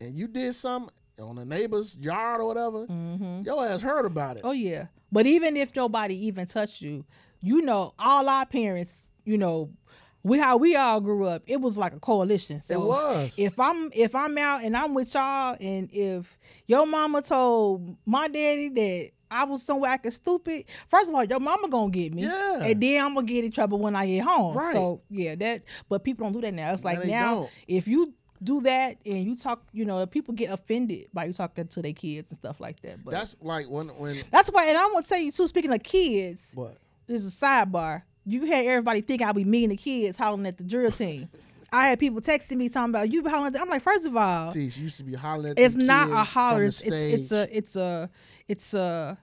and 0.00 0.16
you 0.18 0.26
did 0.26 0.54
something 0.54 0.92
on 1.20 1.38
a 1.38 1.44
neighbor's 1.44 1.96
yard 1.98 2.40
or 2.40 2.46
whatever, 2.48 2.86
Mm-hmm. 2.88 3.42
your 3.44 3.64
ass 3.64 3.80
heard 3.82 4.04
about 4.04 4.36
it. 4.36 4.40
Oh 4.44 4.50
yeah. 4.50 4.86
But 5.12 5.26
even 5.28 5.56
if 5.56 5.76
nobody 5.76 6.26
even 6.26 6.46
touched 6.46 6.80
you, 6.80 7.04
you 7.40 7.62
know, 7.62 7.94
all 8.00 8.28
our 8.28 8.44
parents, 8.44 9.06
you 9.24 9.38
know, 9.38 9.70
we 10.24 10.40
how 10.40 10.56
we 10.56 10.74
all 10.74 11.00
grew 11.00 11.26
up, 11.26 11.44
it 11.46 11.60
was 11.60 11.78
like 11.78 11.92
a 11.92 12.00
coalition. 12.00 12.60
So 12.62 12.74
it 12.82 12.84
was. 12.84 13.34
if 13.38 13.60
I'm 13.60 13.90
if 13.94 14.16
I'm 14.16 14.36
out 14.38 14.64
and 14.64 14.76
I'm 14.76 14.92
with 14.92 15.14
y'all, 15.14 15.56
and 15.60 15.88
if 15.92 16.36
your 16.66 16.84
mama 16.84 17.22
told 17.22 17.96
my 18.04 18.26
daddy 18.26 18.68
that 18.70 19.10
I 19.34 19.44
was 19.44 19.62
somewhere 19.62 19.90
acting 19.90 20.12
stupid, 20.12 20.64
first 20.86 21.08
of 21.08 21.14
all, 21.14 21.24
your 21.24 21.40
mama 21.40 21.68
gonna 21.68 21.90
get 21.90 22.14
me, 22.14 22.22
Yeah. 22.22 22.62
and 22.64 22.80
then 22.80 23.04
I'm 23.04 23.14
gonna 23.14 23.26
get 23.26 23.44
in 23.44 23.50
trouble 23.50 23.78
when 23.78 23.96
I 23.96 24.06
get 24.06 24.24
home. 24.24 24.56
Right. 24.56 24.74
So 24.74 25.00
yeah, 25.10 25.34
that. 25.34 25.62
But 25.88 26.04
people 26.04 26.24
don't 26.24 26.32
do 26.32 26.40
that 26.42 26.54
now. 26.54 26.72
It's 26.72 26.84
like 26.84 27.02
they 27.02 27.10
now, 27.10 27.34
don't. 27.34 27.50
if 27.66 27.88
you 27.88 28.14
do 28.42 28.60
that 28.62 28.98
and 29.06 29.24
you 29.24 29.36
talk, 29.36 29.62
you 29.72 29.84
know, 29.84 30.04
people 30.06 30.34
get 30.34 30.50
offended 30.50 31.06
by 31.12 31.24
you 31.24 31.32
talking 31.32 31.66
to 31.66 31.82
their 31.82 31.92
kids 31.92 32.30
and 32.30 32.38
stuff 32.38 32.60
like 32.60 32.80
that. 32.80 33.02
But 33.04 33.12
that's, 33.12 33.36
like 33.40 33.68
when 33.68 33.88
when 33.88 34.22
that's 34.30 34.50
why, 34.50 34.66
and 34.68 34.78
I'm 34.78 34.92
gonna 34.92 35.04
tell 35.06 35.18
you 35.18 35.32
too. 35.32 35.48
Speaking 35.48 35.72
of 35.72 35.82
kids, 35.82 36.50
what 36.54 36.76
this 37.06 37.22
is 37.22 37.34
a 37.34 37.44
sidebar. 37.44 38.02
You 38.26 38.46
had 38.46 38.64
everybody 38.64 39.02
think 39.02 39.20
I 39.20 39.32
be 39.32 39.44
mean 39.44 39.68
to 39.68 39.76
kids 39.76 40.16
hollering 40.16 40.46
at 40.46 40.56
the 40.56 40.64
drill 40.64 40.90
team. 40.90 41.28
I 41.70 41.88
had 41.88 41.98
people 41.98 42.20
texting 42.20 42.56
me 42.56 42.68
talking 42.68 42.90
about 42.90 43.10
you 43.10 43.22
be 43.22 43.28
hollering. 43.28 43.48
At 43.48 43.52
the-" 43.54 43.60
I'm 43.60 43.68
like, 43.68 43.82
first 43.82 44.06
of 44.06 44.16
all, 44.16 44.50
see, 44.52 44.70
she 44.70 44.82
used 44.82 44.96
to 44.98 45.04
be 45.04 45.14
hollering 45.14 45.50
at 45.52 45.58
it's 45.58 45.74
not 45.74 46.10
a 46.10 46.24
holler. 46.24 46.64
It's, 46.64 46.82
it's 46.82 46.94
it's 46.94 47.32
a 47.32 47.56
it's 47.56 47.76
a 47.76 48.10
it's 48.48 48.74
a 48.74 49.18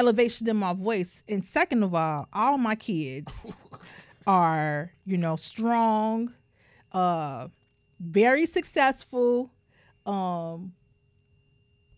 elevation 0.00 0.48
in 0.48 0.56
my 0.56 0.72
voice. 0.72 1.22
And 1.28 1.44
second 1.44 1.82
of 1.82 1.94
all, 1.94 2.26
all 2.32 2.58
my 2.58 2.74
kids 2.74 3.46
are 4.26 4.92
you 5.04 5.16
know 5.18 5.36
strong, 5.36 6.32
uh, 6.92 7.48
very 8.00 8.46
successful, 8.46 9.52
um, 10.06 10.72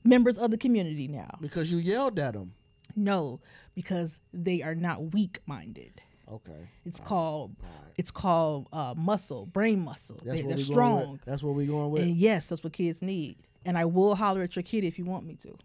members 0.04 0.36
of 0.38 0.50
the 0.50 0.58
community 0.58 1.08
now. 1.08 1.30
because 1.40 1.72
you 1.72 1.78
yelled 1.78 2.18
at 2.18 2.34
them. 2.34 2.52
No, 2.94 3.40
because 3.74 4.20
they 4.34 4.60
are 4.62 4.74
not 4.74 5.14
weak 5.14 5.40
minded. 5.46 6.02
Okay, 6.30 6.68
It's 6.86 7.00
called 7.00 7.56
all 7.62 7.68
right. 7.84 7.92
it's 7.96 8.10
called 8.10 8.66
uh, 8.72 8.94
muscle, 8.96 9.44
brain 9.46 9.80
muscle. 9.80 10.18
That's 10.24 10.42
They, 10.42 10.52
are 10.54 10.58
strong. 10.58 11.20
That's 11.26 11.42
what 11.42 11.54
we 11.54 11.66
going 11.66 11.90
with. 11.90 12.02
and 12.02 12.16
yes, 12.16 12.46
that's 12.46 12.64
what 12.64 12.72
kids 12.72 13.02
need. 13.02 13.36
And 13.66 13.76
I 13.76 13.84
will 13.84 14.14
holler 14.14 14.42
at 14.42 14.56
your 14.56 14.62
kid 14.62 14.82
if 14.84 14.98
you 14.98 15.04
want 15.04 15.26
me 15.26 15.34
to, 15.36 15.56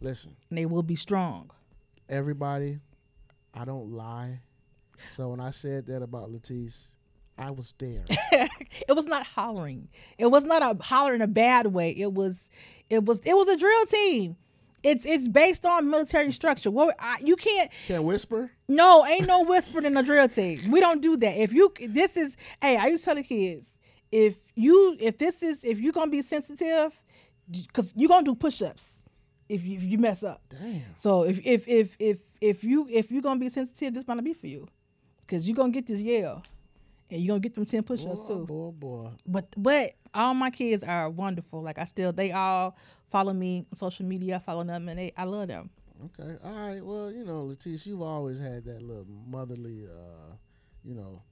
Listen, 0.00 0.36
and 0.48 0.56
they 0.58 0.64
will 0.66 0.82
be 0.82 0.96
strong. 0.96 1.50
Everybody, 2.08 2.78
I 3.54 3.64
don't 3.64 3.92
lie. 3.92 4.40
So 5.12 5.28
when 5.30 5.40
I 5.40 5.50
said 5.50 5.86
that 5.86 6.02
about 6.02 6.30
Latisse, 6.30 6.88
I 7.38 7.50
was 7.50 7.74
there. 7.78 8.04
it 8.08 8.94
was 8.94 9.06
not 9.06 9.26
hollering. 9.26 9.88
It 10.18 10.26
was 10.26 10.44
not 10.44 10.62
a 10.62 10.82
holler 10.82 11.14
in 11.14 11.22
a 11.22 11.26
bad 11.26 11.66
way. 11.68 11.90
It 11.90 12.12
was, 12.14 12.50
it 12.88 13.04
was, 13.04 13.20
it 13.20 13.36
was 13.36 13.48
a 13.48 13.56
drill 13.56 13.86
team. 13.86 14.36
It's 14.82 15.04
it's 15.04 15.26
based 15.26 15.66
on 15.66 15.90
military 15.90 16.30
structure. 16.30 16.70
Well, 16.70 16.92
I, 17.00 17.18
you 17.24 17.34
can't. 17.34 17.70
Can't 17.88 18.04
whisper. 18.04 18.50
No, 18.68 19.04
ain't 19.04 19.26
no 19.26 19.42
whispering 19.42 19.84
in 19.84 19.94
the 19.94 20.02
drill 20.02 20.28
team. 20.28 20.60
We 20.70 20.78
don't 20.78 21.02
do 21.02 21.16
that. 21.16 21.36
If 21.36 21.52
you 21.52 21.72
this 21.88 22.16
is 22.16 22.36
hey, 22.62 22.76
I 22.76 22.86
used 22.86 23.02
to 23.02 23.06
tell 23.06 23.14
the 23.16 23.24
kids 23.24 23.66
if 24.12 24.36
you 24.54 24.96
if 25.00 25.18
this 25.18 25.42
is 25.42 25.64
if 25.64 25.80
you're 25.80 25.92
gonna 25.92 26.10
be 26.10 26.22
sensitive, 26.22 26.92
because 27.50 27.94
you're 27.96 28.08
gonna 28.08 28.24
do 28.24 28.36
push-ups 28.36 28.95
if 29.48 29.64
you, 29.64 29.76
if 29.76 29.84
you 29.84 29.98
mess 29.98 30.22
up. 30.22 30.42
Damn. 30.48 30.82
So 30.98 31.22
if 31.24 31.40
if 31.44 31.66
if 31.68 31.96
if 31.98 32.18
if 32.40 32.64
you 32.64 32.88
if 32.90 33.10
you're 33.10 33.22
gonna 33.22 33.40
be 33.40 33.48
sensitive, 33.48 33.94
this 33.94 34.06
might 34.06 34.14
not 34.14 34.24
be 34.24 34.34
for 34.34 34.46
you, 34.46 34.68
because 35.20 35.46
you're 35.46 35.56
gonna 35.56 35.72
get 35.72 35.86
this 35.86 36.00
yell, 36.00 36.42
and 37.10 37.20
you're 37.20 37.32
gonna 37.32 37.40
get 37.40 37.54
them 37.54 37.64
ten 37.64 37.82
push-ups 37.82 38.22
Boy, 38.22 38.34
too. 38.34 38.46
boy, 38.46 38.70
boy. 38.72 39.10
But 39.26 39.54
but 39.56 39.92
all 40.14 40.34
my 40.34 40.50
kids 40.50 40.82
are 40.82 41.08
wonderful. 41.10 41.62
Like 41.62 41.78
I 41.78 41.84
still 41.84 42.12
they 42.12 42.32
all 42.32 42.76
follow 43.06 43.32
me 43.32 43.66
on 43.72 43.76
social 43.76 44.06
media. 44.06 44.36
I 44.36 44.38
follow 44.38 44.64
them 44.64 44.88
and 44.88 44.98
they 44.98 45.12
I 45.16 45.24
love 45.24 45.48
them. 45.48 45.70
Okay. 46.06 46.36
All 46.44 46.52
right. 46.52 46.84
Well, 46.84 47.10
you 47.10 47.24
know, 47.24 47.44
Latisse, 47.46 47.86
you've 47.86 48.02
always 48.02 48.38
had 48.38 48.64
that 48.64 48.82
little 48.82 49.06
motherly, 49.26 49.86
uh, 49.86 50.34
you 50.84 50.94
know, 50.94 51.22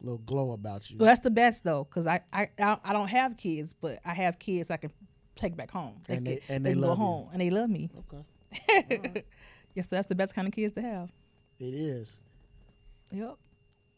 little 0.00 0.18
glow 0.18 0.52
about 0.52 0.88
you. 0.90 0.98
Well, 0.98 1.08
that's 1.08 1.20
the 1.20 1.30
best 1.30 1.64
though, 1.64 1.84
cause 1.84 2.06
I, 2.06 2.20
I 2.32 2.48
I 2.60 2.78
I 2.84 2.92
don't 2.92 3.08
have 3.08 3.36
kids, 3.36 3.74
but 3.74 3.98
I 4.04 4.14
have 4.14 4.38
kids 4.38 4.70
I 4.70 4.76
can 4.76 4.92
take 5.38 5.56
back 5.56 5.70
home. 5.70 5.94
And 6.08 6.26
they- 6.26 6.36
can- 6.36 6.54
and 6.56 6.66
they 6.66 6.72
can 6.72 6.80
go 6.82 6.88
love 6.88 6.98
you. 6.98 7.04
home 7.04 7.28
and 7.32 7.40
they 7.40 7.50
love 7.50 7.70
me. 7.70 7.88
Okay. 8.12 9.24
Yes, 9.74 9.86
that's 9.86 10.06
the 10.08 10.14
best 10.16 10.34
kind 10.34 10.48
of 10.48 10.52
kids 10.54 10.74
to 10.74 10.82
have. 10.82 11.12
It 11.60 11.72
is. 11.74 12.20
Yep. 13.12 13.36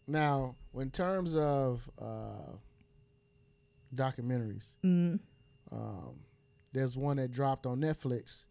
Now, 0.06 0.56
in 0.74 0.90
terms 0.90 1.34
of 1.36 1.88
uh, 1.98 2.52
documentaries, 3.94 4.74
Mm. 4.84 5.20
um, 5.72 6.20
there's 6.72 6.98
one 6.98 7.16
that 7.16 7.30
dropped 7.32 7.66
on 7.66 7.80
Netflix. 7.80 8.46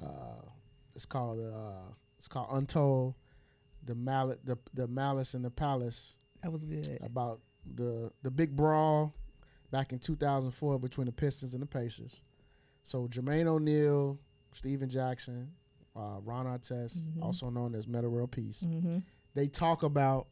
Uh, 0.00 0.42
it's 0.94 1.06
called 1.06 1.40
uh, 1.40 1.92
it's 2.18 2.28
called 2.28 2.48
Untold, 2.52 3.14
the 3.84 3.94
malice 3.94 4.38
the 4.44 4.56
the 4.74 4.86
malice 4.86 5.34
in 5.34 5.42
the 5.42 5.50
palace 5.50 6.16
That 6.42 6.52
was 6.52 6.64
good. 6.64 6.98
about 7.02 7.40
the 7.74 8.10
the 8.22 8.30
big 8.30 8.54
brawl 8.54 9.14
back 9.70 9.92
in 9.92 9.98
2004 9.98 10.78
between 10.78 11.06
the 11.06 11.12
Pistons 11.12 11.54
and 11.54 11.62
the 11.62 11.66
Pacers. 11.66 12.20
So 12.82 13.06
Jermaine 13.08 13.46
O'Neal, 13.46 14.18
Stephen 14.52 14.88
Jackson, 14.88 15.52
uh, 15.94 16.18
Ron 16.22 16.46
Artest, 16.46 17.10
Mhm. 17.10 17.22
also 17.22 17.50
known 17.50 17.74
as 17.74 17.86
Metta 17.86 18.08
World 18.08 18.32
Peace, 18.32 18.62
Mm-hmm. 18.64 18.98
they 19.34 19.46
talk 19.48 19.82
about 19.82 20.26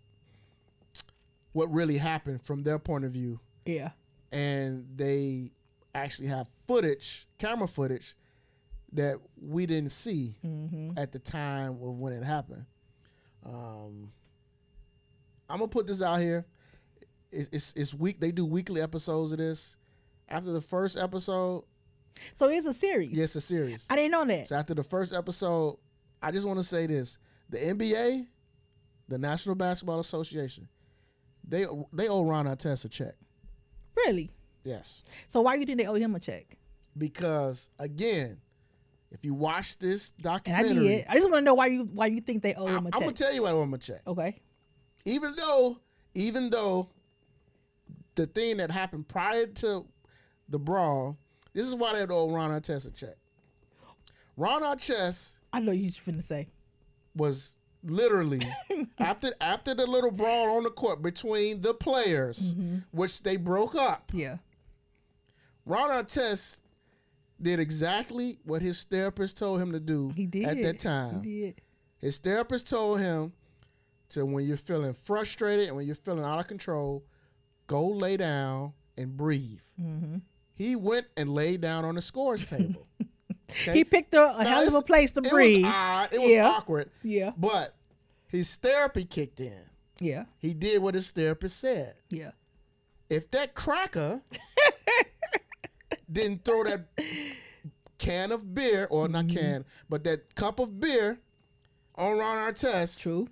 what 1.52 1.70
really 1.72 1.98
happened 1.98 2.42
from 2.42 2.62
their 2.62 2.78
point 2.78 3.04
of 3.04 3.12
view, 3.12 3.40
Yeah. 3.64 3.92
and 4.32 4.86
they 4.96 5.52
actually 5.94 6.28
have 6.28 6.48
footage, 6.66 7.28
camera 7.38 7.66
footage, 7.68 8.16
that 8.92 9.18
we 9.40 9.66
didn't 9.66 9.92
see 9.92 10.36
Mm-hmm. 10.44 10.92
at 10.96 11.12
the 11.12 11.18
time 11.18 11.72
of 11.82 11.98
when 11.98 12.12
it 12.12 12.22
happened. 12.24 12.64
Um, 13.44 14.12
I'm 15.48 15.58
gonna 15.58 15.68
put 15.68 15.86
this 15.86 16.02
out 16.02 16.20
here. 16.20 16.46
It's, 17.30 17.48
it's 17.52 17.72
it's 17.76 17.94
week. 17.94 18.20
They 18.20 18.32
do 18.32 18.46
weekly 18.46 18.80
episodes 18.80 19.32
of 19.32 19.38
this. 19.38 19.76
After 20.28 20.50
the 20.52 20.60
first 20.60 20.96
episode, 20.98 21.64
So 22.36 22.48
it's 22.48 22.66
a 22.66 22.74
series. 22.74 23.12
yes, 23.12 23.34
a 23.36 23.40
series. 23.40 23.86
I 23.90 23.96
didn't 23.96 24.10
know 24.12 24.24
that. 24.26 24.48
So 24.48 24.56
after 24.56 24.74
the 24.74 24.82
first 24.82 25.14
episode, 25.14 25.78
I 26.22 26.30
just 26.30 26.46
want 26.46 26.58
to 26.58 26.62
say 26.64 26.86
this: 26.86 27.18
the 27.48 27.58
NBA, 27.58 28.26
the 29.08 29.18
National 29.18 29.54
Basketball 29.54 30.00
Association, 30.00 30.68
they 31.46 31.64
they 31.92 32.08
owe 32.08 32.24
Ron 32.24 32.46
Artest 32.46 32.84
a 32.84 32.88
check. 32.88 33.14
Really? 33.96 34.30
Yes, 34.64 35.02
So 35.28 35.40
why 35.40 35.54
you 35.54 35.64
think 35.64 35.78
they 35.78 35.86
owe 35.86 35.94
him 35.94 36.14
a 36.14 36.20
check? 36.20 36.56
because 36.96 37.70
again, 37.78 38.38
if 39.10 39.24
you 39.24 39.32
watch 39.32 39.78
this 39.78 40.12
And 40.18 40.26
I 40.26 40.32
documentary, 40.34 40.88
did. 40.88 41.06
I 41.08 41.14
just 41.14 41.30
want 41.30 41.42
to 41.42 41.44
know 41.44 41.54
why 41.54 41.66
you 41.68 41.84
why 41.84 42.06
you 42.06 42.20
think 42.20 42.42
they 42.42 42.54
owe 42.54 42.66
I'm, 42.66 42.84
check. 42.84 42.92
I'm 42.96 43.00
gonna 43.00 43.12
tell 43.12 43.32
you 43.32 43.42
why 43.44 43.50
I 43.50 43.52
owe 43.52 43.62
him 43.62 43.72
a 43.74 43.78
check. 43.78 44.02
okay. 44.06 44.40
even 45.04 45.34
though 45.36 45.78
even 46.14 46.50
though 46.50 46.90
the 48.18 48.26
thing 48.26 48.58
that 48.58 48.70
happened 48.70 49.08
prior 49.08 49.46
to 49.46 49.86
the 50.48 50.58
brawl, 50.58 51.16
this 51.54 51.66
is 51.66 51.74
why 51.74 51.94
they 51.94 52.12
owe 52.12 52.30
Ron 52.30 52.50
Artest 52.50 52.86
a 52.88 52.90
check. 52.92 53.16
Ron 54.36 54.62
Artest 54.62 55.38
I 55.52 55.60
know 55.60 55.72
you're 55.72 55.90
finna 55.92 56.22
say. 56.22 56.48
was 57.16 57.56
literally 57.82 58.42
after 58.98 59.30
after 59.40 59.72
the 59.74 59.86
little 59.86 60.10
brawl 60.10 60.56
on 60.56 60.62
the 60.64 60.70
court 60.70 61.00
between 61.02 61.62
the 61.62 61.72
players, 61.74 62.54
Mm-hmm. 62.54 62.78
which 62.90 63.22
they 63.22 63.36
broke 63.36 63.74
up. 63.74 64.10
Yeah. 64.14 64.38
Ron 65.64 65.90
Artest 65.90 66.60
did 67.40 67.60
exactly 67.60 68.38
what 68.44 68.62
his 68.62 68.82
therapist 68.84 69.36
told 69.38 69.60
him 69.60 69.72
to 69.72 69.80
do 69.80 70.10
He 70.16 70.26
did. 70.26 70.44
at 70.44 70.62
that 70.62 70.78
time. 70.80 71.22
He 71.22 71.40
did. 71.40 71.60
His 72.00 72.18
therapist 72.18 72.68
told 72.68 73.00
him 73.00 73.32
to 74.10 74.24
when 74.24 74.44
you're 74.44 74.56
feeling 74.56 74.94
frustrated 74.94 75.68
and 75.68 75.76
when 75.76 75.84
you're 75.86 75.94
feeling 75.94 76.24
out 76.24 76.38
of 76.40 76.48
control, 76.48 77.04
go 77.68 77.86
lay 77.86 78.16
down 78.16 78.72
and 78.96 79.16
breathe. 79.16 79.60
Mm-hmm. 79.80 80.16
He 80.54 80.74
went 80.74 81.06
and 81.16 81.30
laid 81.32 81.60
down 81.60 81.84
on 81.84 81.94
the 81.94 82.02
scores 82.02 82.44
table. 82.44 82.86
Okay? 83.50 83.72
He 83.72 83.82
picked 83.84 84.12
a, 84.12 84.34
a 84.38 84.44
hell 84.44 84.68
of 84.68 84.74
a 84.74 84.82
place 84.82 85.10
to 85.12 85.22
it 85.24 85.30
breathe. 85.30 85.64
was 85.64 85.72
odd. 85.74 86.08
It 86.12 86.20
was 86.20 86.30
Yeah. 86.30 86.48
awkward. 86.48 86.90
yeah. 87.02 87.30
But 87.34 87.72
his 88.26 88.54
therapy 88.56 89.06
kicked 89.06 89.40
in. 89.40 89.62
Yeah. 90.00 90.24
He 90.36 90.52
did 90.52 90.82
what 90.82 90.92
his 90.94 91.10
therapist 91.12 91.58
said. 91.58 91.94
Yeah. 92.10 92.32
If 93.08 93.30
that 93.30 93.54
cracker 93.54 94.20
didn't 96.12 96.44
throw 96.44 96.64
that 96.64 96.88
can 97.96 98.32
of 98.32 98.52
beer, 98.54 98.86
or 98.90 99.08
not 99.08 99.26
Mm-hmm. 99.28 99.36
can, 99.38 99.64
but 99.88 100.04
that 100.04 100.34
cup 100.34 100.60
of 100.60 100.78
beer 100.78 101.18
on 101.96 102.18
Ron 102.18 102.52
Artest, 102.52 103.00
True. 103.00 103.28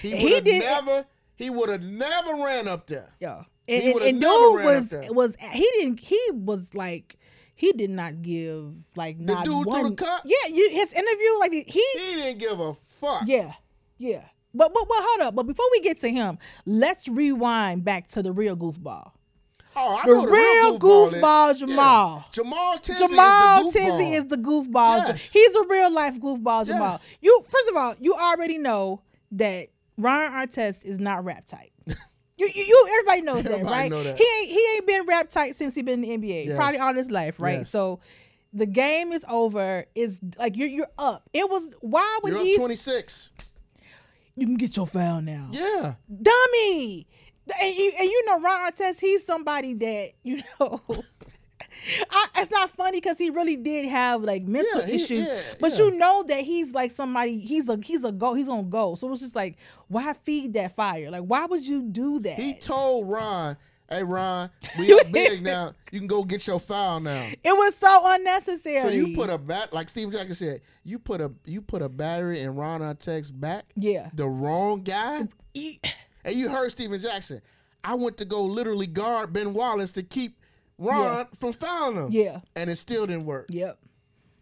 He 0.00 0.16
He 0.16 0.24
would 0.24 0.32
have 0.32 0.44
did- 0.44 0.62
never. 0.64 1.06
He 1.38 1.50
would 1.50 1.68
have 1.68 1.82
never 1.82 2.34
ran 2.34 2.66
up 2.66 2.88
there. 2.88 3.14
Yeah. 3.20 3.44
He 3.68 3.92
And, 3.92 4.00
and, 4.02 4.20
dude 4.20 4.64
was 4.64 4.94
was 5.10 5.36
he 5.40 5.70
didn't 5.76 6.00
he 6.00 6.20
was 6.32 6.74
like 6.74 7.16
he 7.54 7.72
did 7.72 7.90
not 7.90 8.22
give 8.22 8.72
like 8.96 9.18
The 9.24 9.34
not 9.34 9.44
dude 9.44 9.64
threw 9.64 9.72
one 9.72 9.90
the 9.90 10.04
cup? 10.04 10.22
Yeah, 10.24 10.52
you 10.52 10.68
his 10.70 10.92
interview 10.92 11.38
like 11.38 11.52
he 11.52 11.62
He 11.62 12.14
didn't 12.16 12.38
give 12.38 12.58
a 12.58 12.74
fuck. 12.74 13.22
yeah 13.26 13.52
yeah. 13.98 14.24
But 14.54 14.72
but 14.74 14.88
but 14.88 14.96
hold 14.98 15.20
up. 15.28 15.34
But 15.36 15.44
before 15.44 15.66
we 15.70 15.80
get 15.80 15.98
to 15.98 16.10
him, 16.10 16.38
let's 16.66 17.06
rewind 17.06 17.84
back 17.84 18.08
to 18.08 18.22
the 18.22 18.32
real 18.32 18.56
goofball. 18.56 19.12
Oh, 19.76 19.96
I 19.96 20.06
the 20.06 20.14
know 20.14 20.22
the 20.22 20.32
real 20.32 20.78
goofball, 20.80 21.12
is. 21.12 21.20
goofball 21.20 21.60
Yeah. 21.60 21.66
Jamal. 21.66 22.24
Jamal 22.32 22.78
Tinsley 22.78 23.08
Jamal 23.08 23.68
is 23.68 23.72
the 23.74 23.80
goofball. 23.80 24.12
Is 24.14 24.24
the 24.24 24.36
goofball. 24.36 25.08
Yes. 25.08 25.30
He's 25.30 25.54
a 25.54 25.64
real 25.68 25.92
life 25.92 26.18
goofball 26.18 26.66
Jamal. 26.66 26.92
Yes. 26.92 27.08
You 27.20 27.42
first 27.48 27.68
of 27.68 27.76
all, 27.76 27.94
you 28.00 28.14
already 28.14 28.58
know 28.58 29.02
that 29.32 29.68
Ron 29.98 30.32
Artest 30.32 30.84
is 30.84 30.98
not 30.98 31.24
rap 31.24 31.44
tight. 31.46 31.72
you, 31.86 32.48
you, 32.54 32.62
you, 32.64 32.88
everybody 32.92 33.20
knows 33.22 33.44
that, 33.44 33.62
right? 33.64 33.90
know 33.90 34.02
that. 34.02 34.16
He 34.16 34.24
ain't 34.40 34.50
he 34.50 34.74
ain't 34.76 34.86
been 34.86 35.06
rap 35.06 35.28
tight 35.28 35.56
since 35.56 35.74
he 35.74 35.82
been 35.82 36.02
in 36.04 36.20
the 36.20 36.28
NBA, 36.28 36.46
Yes. 36.46 36.56
probably 36.56 36.78
all 36.78 36.94
his 36.94 37.10
life, 37.10 37.40
right? 37.40 37.58
Yes. 37.58 37.70
So 37.70 38.00
the 38.52 38.64
game 38.66 39.12
is 39.12 39.24
over. 39.28 39.84
It's 39.94 40.18
like 40.38 40.56
you're 40.56 40.68
you're 40.68 40.88
up. 40.98 41.28
It 41.34 41.50
was 41.50 41.68
why 41.80 42.18
would 42.22 42.32
You're 42.32 42.44
he? 42.44 42.56
26. 42.56 43.32
You 44.36 44.46
can 44.46 44.54
get 44.56 44.76
your 44.76 44.86
foul 44.86 45.20
now, 45.20 45.48
Yeah. 45.52 45.94
dummy. 46.08 47.06
And 47.60 47.74
you, 47.76 47.92
and 47.98 48.08
you 48.08 48.24
know 48.26 48.40
Ron 48.40 48.70
Artest, 48.70 49.00
he's 49.00 49.24
somebody 49.26 49.74
that 49.74 50.10
you 50.22 50.42
know. 50.60 50.80
I, 52.10 52.26
it's 52.36 52.50
not 52.50 52.70
funny 52.70 53.00
because 53.00 53.18
he 53.18 53.30
really 53.30 53.56
did 53.56 53.86
have 53.88 54.22
like 54.22 54.42
mental 54.42 54.80
Yeah, 54.80 54.86
he- 54.86 54.94
issues, 54.94 55.26
yeah, 55.26 55.40
but 55.60 55.72
yeah. 55.72 55.84
you 55.84 55.90
know 55.98 56.22
that 56.24 56.40
he's 56.44 56.74
like 56.74 56.90
somebody. 56.90 57.38
He's 57.38 57.68
a 57.68 57.78
he's 57.82 58.04
a 58.04 58.12
go. 58.12 58.34
He's 58.34 58.48
on 58.48 58.68
go. 58.70 58.94
So 58.94 59.10
it's 59.12 59.20
just 59.20 59.34
like, 59.36 59.56
why 59.88 60.12
feed 60.12 60.52
that 60.54 60.74
fire? 60.74 61.10
Like, 61.10 61.22
why 61.24 61.44
would 61.46 61.66
you 61.66 61.82
do 61.82 62.20
that? 62.20 62.38
He 62.38 62.54
told 62.54 63.08
Ron, 63.08 63.56
hey, 63.88 64.02
Ron, 64.02 64.50
we 64.78 64.92
up 65.00 65.10
big 65.12 65.42
now. 65.42 65.72
You 65.90 66.00
can 66.00 66.08
go 66.08 66.22
get 66.24 66.46
your 66.46 66.60
file 66.60 67.00
now. 67.00 67.28
it 67.42 67.56
was 67.56 67.74
so 67.74 68.02
unnecessary. 68.04 68.80
So 68.80 68.88
you 68.88 69.14
put 69.14 69.30
a 69.30 69.38
bat 69.38 69.72
like 69.72 69.88
Stephen 69.88 70.12
Jackson 70.12 70.34
said, 70.34 70.60
you 70.84 70.98
put 70.98 71.20
a 71.20 71.32
you 71.44 71.62
put 71.62 71.80
a 71.82 71.88
battery 71.88 72.40
in 72.40 72.54
Ron 72.54 72.80
Artest's 72.82 73.30
back, 73.30 73.64
yeah. 73.76 74.10
the 74.14 74.28
wrong 74.28 74.82
guy. 74.82 75.28
And 76.24 76.34
you 76.34 76.48
heard 76.48 76.70
Stephen 76.70 77.00
Jackson. 77.00 77.40
I 77.84 77.94
went 77.94 78.16
to 78.18 78.24
go 78.24 78.42
literally 78.42 78.86
guard 78.86 79.32
Ben 79.32 79.54
Wallace 79.54 79.92
to 79.92 80.02
keep 80.02 80.37
Ron 80.78 81.02
Yeah. 81.02 81.24
from 81.38 81.52
fouling 81.52 81.96
him. 82.06 82.08
yeah. 82.12 82.40
And 82.56 82.70
it 82.70 82.76
still 82.76 83.06
didn't 83.06 83.24
work. 83.26 83.48
Yep. 83.50 83.78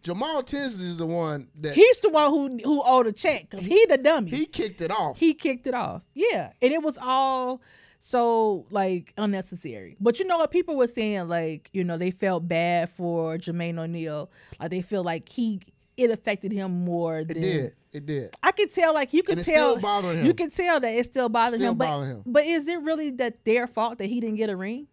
Jamal 0.03 0.41
Tinsley 0.43 0.85
is 0.85 0.97
the 0.99 1.05
one 1.05 1.47
that 1.57 1.73
He's 1.75 1.99
the 1.99 2.09
one 2.09 2.29
who 2.29 2.57
who 2.63 2.81
owed 2.85 3.07
a 3.07 3.11
check 3.11 3.47
because 3.49 3.65
he 3.65 3.85
the 3.87 3.97
dummy. 3.97 4.29
he 4.29 4.45
kicked 4.45 4.79
it 4.79 4.91
off. 4.91 5.17
he 5.17 5.33
kicked 5.33 5.67
it 5.67 5.73
off. 5.73 6.03
Yeah, 6.13 6.51
and 6.61 6.71
it 6.71 6.81
was 6.81 6.97
all 7.01 7.61
so 7.99 8.65
like 8.69 9.13
unnecessary. 9.17 9.97
But 9.99 10.19
you 10.19 10.25
know 10.25 10.37
what 10.37 10.51
people 10.51 10.75
were 10.77 10.87
saying, 10.87 11.27
like 11.27 11.69
you 11.73 11.83
know 11.83 11.97
they 11.97 12.11
felt 12.11 12.47
bad 12.47 12.89
for 12.89 13.37
Jermaine 13.37 13.77
O'Neal. 13.79 14.29
Like 14.59 14.69
they 14.71 14.81
feel 14.81 15.03
like 15.03 15.27
he 15.27 15.59
it 15.97 16.11
affected 16.11 16.51
him 16.53 16.85
more 16.85 17.23
Than, 17.25 17.37
it 17.37 17.41
did. 17.41 17.73
It 17.91 18.05
did. 18.05 18.35
I 18.43 18.51
could 18.51 18.71
tell. 18.71 18.93
Like 18.93 19.11
you 19.13 19.23
could 19.23 19.43
tell, 19.43 19.43
still 19.73 19.79
bothering 19.81 20.19
him. 20.19 20.25
you 20.25 20.33
can 20.35 20.51
tell 20.51 20.79
that 20.79 20.91
it 20.93 21.03
still 21.05 21.27
bothering 21.27 21.59
Still 21.59 21.71
him. 21.71 21.77
But 21.79 21.89
bothering 21.89 22.11
him. 22.17 22.23
but 22.27 22.45
is 22.45 22.67
it 22.67 22.79
really 22.81 23.09
that 23.11 23.43
their 23.43 23.65
fault 23.67 23.97
that 23.97 24.05
he 24.05 24.21
didn't 24.21 24.37
get 24.37 24.49
a 24.49 24.55
ring? 24.55 24.87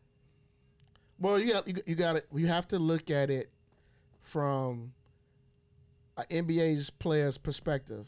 Well, 1.18 1.38
you 1.38 1.52
got 1.52 1.66
you, 1.68 1.74
you 1.86 1.94
got 1.94 2.16
it. 2.16 2.26
You 2.34 2.46
have 2.48 2.66
to 2.68 2.78
look 2.78 3.10
at 3.10 3.30
it 3.30 3.50
from 4.22 4.92
an 6.16 6.24
NBA's 6.30 6.90
player's 6.90 7.38
perspective. 7.38 8.06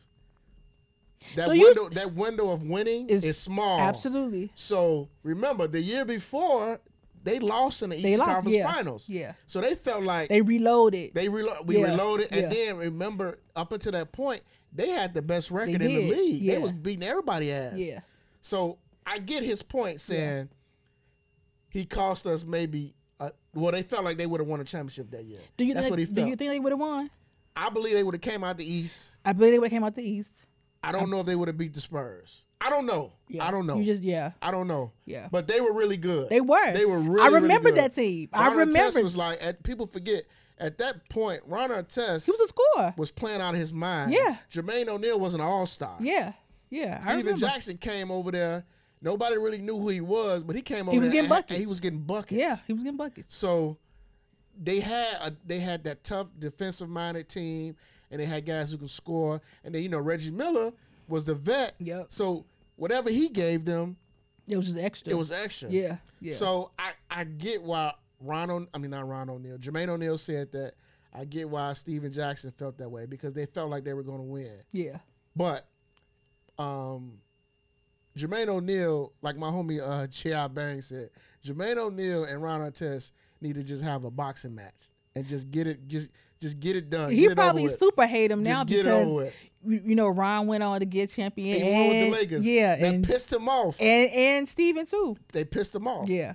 That 1.34 1.46
So 1.48 1.52
you- 1.52 1.64
window, 1.66 1.88
that 1.90 2.14
window 2.14 2.50
of 2.50 2.62
winning 2.64 3.08
Is- 3.08 3.24
is, 3.24 3.38
small. 3.38 3.80
Absolutely, 3.80 4.50
So 4.54 5.08
remember, 5.22 5.66
the 5.66 5.80
year 5.80 6.04
before 6.04 6.78
they 7.24 7.40
lost 7.40 7.82
in 7.82 7.90
the 7.90 7.96
Eastern 7.96 8.18
lost. 8.18 8.30
Conference 8.32 8.56
Yeah, 8.56 8.72
Finals. 8.72 9.08
yeah. 9.08 9.32
So 9.46 9.60
they 9.60 9.74
felt 9.74 10.04
like 10.04 10.28
They 10.28 10.40
reloaded. 10.42 11.14
they 11.14 11.26
relo- 11.26 11.66
we 11.66 11.78
Yeah, 11.80 11.90
reloaded, 11.90 12.28
and 12.30 12.42
yeah. 12.42 12.48
then 12.48 12.76
remember 12.76 13.38
up 13.56 13.72
until 13.72 13.92
that 13.92 14.12
point 14.12 14.42
they 14.72 14.90
had 14.90 15.14
the 15.14 15.22
best 15.22 15.50
record 15.50 15.80
in 15.82 15.94
the 15.94 16.10
league. 16.10 16.46
They 16.46 16.58
was 16.58 16.70
beating 16.72 17.02
everybody 17.02 17.50
ass. 17.50 17.74
yeah, 17.76 18.00
So 18.40 18.78
I 19.04 19.18
get 19.18 19.42
his 19.42 19.62
point 19.62 20.00
saying 20.00 20.50
he 21.70 21.84
cost 21.84 22.26
us 22.26 22.44
maybe. 22.44 22.94
Well, 23.56 23.72
they 23.72 23.82
felt 23.82 24.04
like 24.04 24.18
they 24.18 24.26
would 24.26 24.40
have 24.40 24.48
won 24.48 24.60
a 24.60 24.64
championship 24.64 25.10
that 25.10 25.24
year. 25.24 25.40
do 25.56 25.64
you 25.64 25.74
That's 25.74 25.86
think, 25.86 25.92
what 25.92 25.98
he 25.98 26.04
felt. 26.04 26.14
do 26.14 26.26
you 26.26 26.36
think 26.36 26.50
they 26.50 26.60
would 26.60 26.72
have 26.72 26.78
won? 26.78 27.10
I 27.56 27.70
believe 27.70 27.94
they 27.94 28.04
would 28.04 28.14
have 28.14 28.20
came 28.20 28.44
out 28.44 28.58
the 28.58 28.70
East. 28.70 29.16
I 29.24 29.32
believe 29.32 29.52
they 29.52 29.58
would 29.58 29.66
have 29.66 29.76
came 29.76 29.84
out 29.84 29.94
the 29.94 30.08
East. 30.08 30.44
I 30.84 30.92
don't 30.92 31.10
know 31.10 31.20
if 31.20 31.26
they 31.26 31.34
would 31.34 31.48
have 31.48 31.58
beat 31.58 31.74
the 31.74 31.80
Spurs. 31.80 32.44
I 32.60 32.70
don't 32.70 32.86
know. 32.86 33.12
Yeah. 33.28 33.46
I 33.46 33.50
don't 33.50 33.66
know. 33.66 33.78
You 33.78 33.84
just 33.84 34.02
yeah, 34.02 34.32
I 34.40 34.50
don't 34.50 34.68
know. 34.68 34.92
yeah. 35.04 35.28
But 35.30 35.48
they 35.48 35.60
were 35.60 35.72
really 35.72 35.96
good. 35.96 36.28
They 36.28 36.40
were. 36.40 36.72
They 36.72 36.86
were 36.86 36.98
really. 36.98 37.26
I 37.26 37.28
remember 37.28 37.68
really 37.68 37.80
that 37.80 37.94
team. 37.94 38.28
I 38.32 38.48
remember. 38.50 38.78
Artest 38.78 39.02
was 39.02 39.16
like. 39.16 39.42
At, 39.42 39.62
people 39.62 39.86
forget 39.86 40.24
at 40.58 40.78
that 40.78 41.08
point. 41.08 41.42
Ron 41.46 41.70
Artest 41.70 42.26
he 42.26 42.30
was 42.30 42.40
a 42.40 42.48
scorer. 42.48 42.94
was 42.96 43.10
playing 43.10 43.40
out 43.40 43.54
of 43.54 43.60
his 43.60 43.72
mind. 43.72 44.12
Yeah. 44.12 44.36
Jermaine 44.50 44.88
O'Neal 44.88 45.18
was 45.18 45.34
an 45.34 45.40
All 45.40 45.66
Star. 45.66 45.96
Yeah, 46.00 46.32
yeah. 46.70 47.02
I 47.04 47.14
Stephen. 47.14 47.36
Jackson 47.36 47.78
came 47.78 48.10
over 48.10 48.30
there. 48.30 48.64
Nobody 49.06 49.38
really 49.38 49.58
knew 49.58 49.78
who 49.78 49.88
he 49.88 50.00
was, 50.00 50.42
but 50.42 50.56
he 50.56 50.62
came 50.62 50.88
over 50.88 50.90
He 50.90 50.98
was 50.98 51.08
getting 51.10 51.20
and, 51.20 51.32
and 51.32 51.42
buckets. 51.42 51.60
he 51.60 51.66
was 51.66 51.78
getting 51.78 52.00
buckets. 52.00 52.32
Yeah, 52.40 52.56
he 52.66 52.72
was 52.72 52.82
getting 52.82 52.96
buckets. 52.96 53.36
So 53.36 53.78
they 54.60 54.80
had 54.80 55.14
a, 55.22 55.32
they 55.46 55.60
had 55.60 55.84
that 55.84 56.02
tough 56.02 56.26
defensive 56.40 56.88
minded 56.88 57.28
team, 57.28 57.76
and 58.10 58.20
they 58.20 58.24
had 58.26 58.44
guys 58.44 58.72
who 58.72 58.78
could 58.78 58.90
score. 58.90 59.40
And 59.64 59.72
then 59.72 59.82
you 59.84 59.88
know 59.88 60.00
Reggie 60.00 60.32
Miller 60.32 60.72
was 61.08 61.24
the 61.24 61.34
vet. 61.34 61.74
Yep. 61.78 62.06
So 62.08 62.44
whatever 62.74 63.08
he 63.08 63.28
gave 63.28 63.64
them, 63.64 63.96
It 64.48 64.56
was 64.56 64.66
just 64.66 64.78
extra. 64.78 65.12
it 65.12 65.16
was 65.16 65.30
extra. 65.30 65.70
yeah, 65.70 65.98
yeah. 66.20 66.32
So 66.34 66.72
I 66.78 66.90
I 67.08 67.22
get 67.24 67.62
why 67.62 67.92
Ron 68.20 68.66
I 68.74 68.78
mean 68.78 68.90
not 68.90 69.06
Ron 69.08 69.30
O'Neal, 69.30 69.56
Jermaine 69.58 69.88
O'Neal 69.88 70.18
said 70.18 70.50
that. 70.52 70.72
I 71.18 71.24
get 71.24 71.48
why 71.48 71.72
Stephen 71.72 72.12
Jackson 72.12 72.50
felt 72.50 72.76
that 72.76 72.90
way 72.90 73.06
because 73.06 73.32
they 73.32 73.46
felt 73.46 73.70
like 73.70 73.84
they 73.84 73.94
were 73.94 74.02
going 74.02 74.18
to 74.18 74.24
win. 74.24 74.58
yeah, 74.72 74.98
But 75.34 75.66
um 76.58 77.18
Jermaine 78.16 78.48
O'Neal, 78.48 79.12
like 79.22 79.36
my 79.36 79.48
homie 79.50 79.80
uh 79.80 80.06
Chi 80.08 80.48
Bang 80.48 80.80
said, 80.80 81.10
Jermaine 81.44 81.76
O'Neal 81.76 82.24
and 82.24 82.42
Ron 82.42 82.60
Artest 82.60 83.12
need 83.40 83.54
to 83.56 83.62
just 83.62 83.82
have 83.82 84.04
a 84.04 84.10
boxing 84.10 84.54
match 84.54 84.74
and 85.14 85.26
just 85.28 85.50
get 85.50 85.66
it 85.66 85.86
just 85.86 86.10
just 86.40 86.60
get 86.60 86.76
it 86.76 86.90
done. 86.90 87.10
he 87.10 87.24
it 87.24 87.34
probably 87.34 87.68
super 87.68 88.06
hate 88.06 88.30
him 88.30 88.44
Just 88.44 88.58
now 88.58 88.64
get 88.64 88.84
because 88.84 89.32
you 89.64 89.94
know 89.94 90.08
Ron 90.08 90.46
went 90.46 90.62
on 90.62 90.80
to 90.80 90.86
get 90.86 91.10
champion 91.10 91.60
He 91.60 91.70
won 91.72 91.88
with 91.88 92.04
the 92.04 92.10
Lakers. 92.10 92.46
yeah, 92.46 92.76
that 92.76 92.94
and 92.94 93.04
pissed 93.04 93.32
him 93.32 93.48
off. 93.48 93.80
and 93.80 94.10
and 94.10 94.48
Stephen 94.48 94.86
too. 94.86 95.16
they 95.32 95.44
pissed 95.44 95.74
him 95.74 95.86
off. 95.88 96.08
Yeah. 96.08 96.34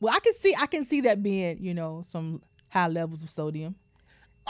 Well, 0.00 0.14
I 0.14 0.20
can 0.20 0.34
see 0.36 0.54
I 0.58 0.66
can 0.66 0.84
see 0.84 1.00
that 1.02 1.22
being 1.22 1.58
you 1.60 1.74
know 1.74 2.02
some 2.06 2.42
high 2.68 2.88
levels 2.88 3.22
of 3.22 3.30
sodium. 3.30 3.74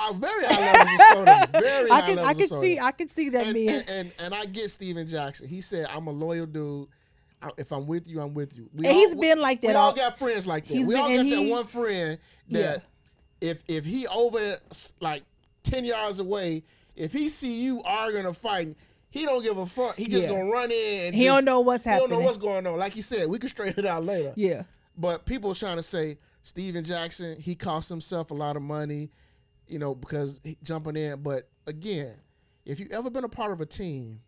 Uh, 0.01 0.13
very 0.15 0.45
high 0.45 0.73
levels 0.73 1.01
of 1.01 1.07
sodium. 1.27 1.63
Very 1.63 1.91
I 1.91 1.95
high 1.95 2.07
can 2.07 2.17
levels 2.17 2.27
I 2.27 2.31
of 2.33 2.39
can 2.39 2.49
sodium. 2.49 2.63
see 2.77 2.81
I 2.81 2.91
can 2.93 3.09
see 3.09 3.29
that 3.31 3.45
and, 3.47 3.55
being 3.55 3.69
and, 3.71 3.89
and 3.89 4.13
and 4.19 4.35
I 4.35 4.45
get 4.47 4.71
Stephen 4.71 5.07
Jackson. 5.07 5.49
He 5.49 5.61
said, 5.61 5.87
"I'm 5.91 6.07
a 6.07 6.11
loyal 6.13 6.47
dude. 6.47 6.89
I- 7.43 7.51
If 7.59 7.73
I'm 7.73 7.87
with 7.87 8.09
you, 8.09 8.21
I'm 8.21 8.35
with 8.35 8.57
you." 8.57 8.69
We 8.75 8.87
And 8.87 8.97
he's 8.97 9.15
we- 9.15 9.21
been 9.23 9.41
like 9.41 9.61
that 9.63 9.69
We 9.69 9.75
all 9.75 9.87
all- 9.89 9.95
got 9.95 10.19
friends 10.19 10.47
like 10.47 10.67
that. 10.67 10.75
He's 10.75 10.87
We 10.87 10.95
been- 10.95 11.03
all 11.03 11.09
got 11.09 11.19
and 11.21 11.33
that 11.33 11.43
one 11.51 11.67
friend 11.67 12.19
that 12.51 12.83
if 13.41 13.63
if 13.69 13.85
he 13.85 14.07
over 14.09 14.57
like 15.01 15.23
ten 15.63 15.85
yards 15.85 16.19
away, 16.19 16.65
if 16.97 17.13
he 17.13 17.29
see 17.29 17.61
you 17.63 17.83
arguing 17.85 18.27
or 18.27 18.33
fighting, 18.35 18.75
he 19.11 19.25
don't 19.25 19.43
give 19.43 19.57
a 19.59 19.67
fuck. 19.67 19.97
He 19.99 20.07
just 20.09 20.27
Yeah. 20.29 20.35
gonna 20.35 20.51
run 20.51 20.71
in. 20.71 21.07
And 21.07 21.15
he 21.15 21.25
just- 21.25 21.35
don't 21.37 21.45
know 21.45 21.61
what's 21.61 21.85
happening. 21.85 22.09
He 22.09 22.11
don't 22.15 22.21
know 22.21 22.27
what's 22.27 22.39
going 22.39 22.67
on. 22.67 22.79
Like 22.79 22.93
he 22.93 23.03
said, 23.03 23.29
we 23.29 23.39
can 23.39 23.49
straighten 23.49 23.85
it 23.85 23.89
out 23.89 24.05
later. 24.05 24.33
yeah. 24.37 24.63
But 24.97 25.25
people 25.27 25.55
trying 25.55 25.77
to 25.77 25.83
say 25.83 26.19
Stephen 26.43 26.83
Jackson, 26.83 27.41
he 27.41 27.55
cost 27.55 27.89
himself 27.89 28.33
a 28.33 28.35
lot 28.35 28.57
of 28.57 28.63
money, 28.63 29.11
you 29.69 29.79
know, 29.79 29.95
because 29.95 30.41
he 30.43 30.57
jumping 30.63 30.97
in. 30.97 31.23
But 31.23 31.49
again, 31.67 32.15
if 32.65 32.81
you 32.81 32.87
ever 32.91 33.11
been 33.11 33.25
a 33.25 33.29
part 33.29 33.53
of 33.53 33.61
a 33.61 33.67
team, 33.67 34.21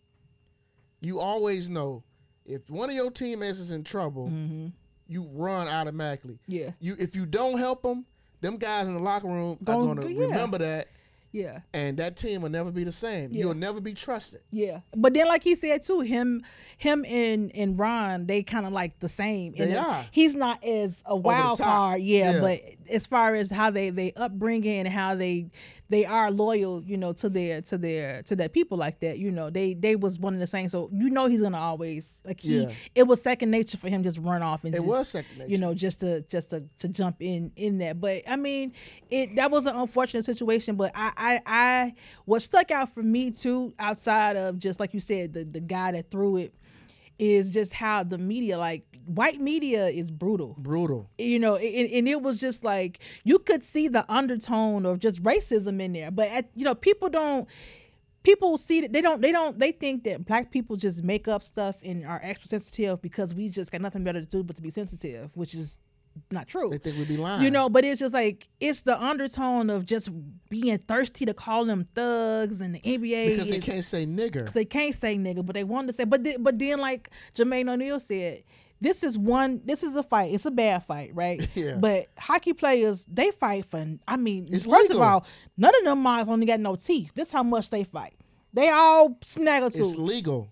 you 1.01 1.21
always 1.21 1.71
know 1.71 2.05
if 2.45 2.69
one 2.71 2.91
of 2.91 2.97
your 2.97 3.11
teammates 3.11 3.59
is 3.59 3.71
in 3.71 3.85
trouble, 3.85 4.29
hmm 4.29 4.69
you 5.11 5.29
run 5.33 5.67
automatically. 5.67 6.39
Yeah. 6.47 6.71
You 6.79 6.95
if 6.99 7.17
you 7.17 7.27
don't 7.27 7.59
help 7.59 7.83
them, 7.83 8.07
them 8.41 8.57
guys 8.57 8.87
in 8.87 8.95
the 8.95 9.01
locker 9.01 9.27
room 9.27 9.59
are 9.67 9.75
gonna 9.75 10.09
yeah. 10.09 10.27
remember 10.27 10.59
that, 10.59 10.87
Yeah. 11.33 11.61
and 11.73 11.97
that 11.99 12.17
team 12.17 12.43
will 12.43 12.51
never 12.51 12.71
be 12.71 12.85
the 12.85 12.93
same. 12.93 13.31
Yeah. 13.33 13.41
You'll 13.41 13.55
never 13.55 13.81
be 13.81 13.93
trusted. 13.95 14.41
Yeah, 14.51 14.81
but 14.97 15.15
then 15.15 15.29
like 15.29 15.43
he 15.45 15.55
said 15.55 15.83
too, 15.83 16.01
him, 16.01 16.43
him 16.77 17.05
and 17.07 17.55
and 17.55 17.79
Ron, 17.79 18.27
they 18.27 18.43
kind 18.43 18.67
of 18.67 18.73
like 18.73 18.99
the 19.01 19.09
same. 19.09 19.55
They 19.57 19.71
And 19.71 19.77
are. 19.77 20.07
He's 20.11 20.35
not 20.35 20.63
as 20.65 21.03
a 21.07 21.15
wild 21.17 21.59
card, 21.59 22.03
yeah, 22.03 22.33
Yeah. 22.33 22.41
But 22.41 22.61
as 22.93 23.07
far 23.07 23.35
as 23.35 23.51
how 23.51 23.71
they 23.71 23.91
they 23.91 24.13
upbringing 24.17 24.81
and 24.81 24.89
how 24.89 25.15
they 25.15 25.51
they 25.91 26.07
are 26.07 26.31
loyal, 26.31 26.83
you 26.83 26.97
know, 26.97 27.13
to 27.13 27.29
their 27.29 27.61
to 27.63 27.77
their 27.77 28.23
to 28.23 28.37
their 28.37 28.49
people 28.49 28.79
like 28.79 29.01
that, 29.01 29.19
you 29.19 29.31
know, 29.31 29.51
they 29.51 29.75
they 29.75 29.97
was 29.97 30.19
one 30.19 30.33
of 30.33 30.41
the 30.41 30.47
same. 30.47 30.69
So 30.69 30.89
you 30.93 31.11
know 31.11 31.27
he's 31.27 31.43
gonna 31.43 31.59
always 31.59 32.23
like 32.25 32.41
he. 32.41 32.63
Yeah. 32.63 32.71
It 32.95 33.03
was 33.09 33.21
second 33.21 33.51
nature 33.51 33.77
for 33.77 33.89
him 33.89 34.03
just 34.05 34.19
run 34.19 34.41
off 34.43 34.65
and 34.65 34.73
It 34.75 34.79
just, 34.79 34.89
was 34.89 35.09
second 35.09 35.39
nature. 35.39 35.51
you 35.51 35.59
know, 35.59 35.75
just 35.75 36.01
to 36.01 36.23
just 36.23 36.51
to, 36.51 36.65
to 36.79 36.89
jump 36.89 37.17
in 37.21 37.53
in 37.57 37.79
that. 37.79 38.01
But 38.01 38.23
I 38.29 38.37
mean, 38.37 38.73
it 39.11 39.35
that 39.37 39.51
was 39.51 39.67
an 39.67 39.75
unfortunate 39.77 40.25
situation. 40.25 40.77
But 40.77 40.93
I 40.95 41.13
I, 41.17 41.41
I 41.45 41.95
what 42.25 42.41
stuck 42.41 42.71
out 42.71 42.95
for 42.95 43.03
me 43.03 43.33
too, 43.33 43.75
outside 43.79 44.37
of 44.37 44.59
just 44.59 44.79
like 44.79 44.95
you 44.95 45.01
said, 45.01 45.35
the 45.35 45.45
the 45.45 45.61
guy 45.61 45.91
that 45.93 46.11
threw 46.11 46.37
it, 46.37 46.55
is 47.21 47.53
just 47.53 47.75
how 47.75 48.03
the 48.03 48.19
media, 48.19 48.59
like 48.59 48.85
white 49.05 49.41
media, 49.41 49.89
is 49.89 50.11
brutal 50.11 50.57
Brutal. 50.59 51.11
you 51.19 51.39
know 51.39 51.57
and, 51.57 51.89
and 51.91 52.09
it 52.09 52.23
was 52.23 52.41
just 52.41 52.65
like 52.65 53.01
you 53.25 53.39
could 53.39 53.63
see 53.63 53.89
the 53.89 54.11
undertone 54.13 54.87
of 54.87 54.99
just 55.01 55.23
racism 55.23 55.81
in 55.81 55.93
there 55.93 56.11
but 56.11 56.29
at, 56.29 56.49
you 56.55 56.65
know 56.65 56.75
people 56.75 57.09
don't 57.09 57.49
people 58.23 58.57
see 58.57 58.81
that 58.81 58.93
they 58.93 59.01
don't 59.01 59.21
they 59.21 59.33
don't 59.33 59.59
they 59.59 59.73
think 59.73 60.05
that 60.05 60.25
black 60.25 60.51
people 60.51 60.77
just 60.77 61.03
make 61.03 61.27
up 61.27 61.43
stuff 61.43 61.77
and 61.83 62.07
are 62.07 62.21
extra 62.23 62.49
sensitive 62.49 63.01
because 63.03 63.35
we 63.35 63.49
just 63.49 63.73
got 63.73 63.81
nothing 63.81 64.05
better 64.05 64.21
to 64.21 64.27
do 64.27 64.43
but 64.43 64.57
to 64.57 64.63
be 64.63 64.71
sensitive 64.71 65.31
which 65.35 65.55
is 65.55 65.79
not 66.31 66.47
true. 66.49 66.69
They 66.71 66.79
think 66.79 66.97
we'd 66.99 67.09
be 67.09 67.17
lying. 67.17 67.43
You 67.43 67.51
know, 67.51 67.69
but 67.69 67.85
it's 67.85 68.01
just 68.01 68.15
like 68.15 68.49
it's 68.61 68.83
the 68.83 69.01
undertone 69.01 69.71
of 69.71 69.87
just 69.87 70.11
being 70.49 70.77
thirsty 70.79 71.25
to 71.27 71.35
call 71.35 71.65
them 71.65 71.87
thugs 71.95 72.61
and 72.61 72.75
the 72.75 72.81
NBA 72.81 73.29
because 73.31 73.49
they 73.51 73.59
can't 73.61 73.85
say 73.85 74.07
nigger. 74.07 74.53
they 74.53 74.65
can't 74.65 74.95
say 74.95 75.17
nigga, 75.17 75.45
but 75.45 75.55
they 75.55 75.65
want 75.65 75.89
to 75.89 75.95
say. 75.95 76.05
But 76.05 76.25
then, 76.25 76.43
but 76.43 76.59
then, 76.59 76.79
like 76.79 77.11
Jermaine 77.35 77.69
O'Neal 77.73 78.01
said, 78.01 78.45
this 78.81 79.03
is 79.03 79.19
one. 79.19 79.61
This 79.65 79.83
is 79.83 79.95
a 79.97 80.03
fight. 80.03 80.33
It's 80.33 80.47
a 80.47 80.51
bad 80.51 80.85
fight, 80.85 81.11
right? 81.15 81.47
Yeah. 81.55 81.77
But 81.79 82.07
hockey 82.19 82.53
players, 82.55 83.05
they 83.07 83.31
fight 83.31 83.67
for. 83.67 83.85
I 84.09 84.17
mean, 84.17 84.49
It's 84.51 84.65
first 84.67 84.91
legal. 84.91 85.03
of 85.03 85.09
all, 85.09 85.27
none 85.57 85.75
of 85.79 85.85
them 85.85 86.01
minds 86.01 86.29
only 86.29 86.47
got 86.47 86.61
no 86.61 86.77
teeth. 86.77 87.13
This 87.15 87.31
how 87.31 87.43
much 87.43 87.71
they 87.71 87.85
fight. 87.85 88.15
They 88.53 88.69
all 88.71 89.19
snaggle 89.25 89.69
It's 89.73 89.97
legal. 89.97 90.51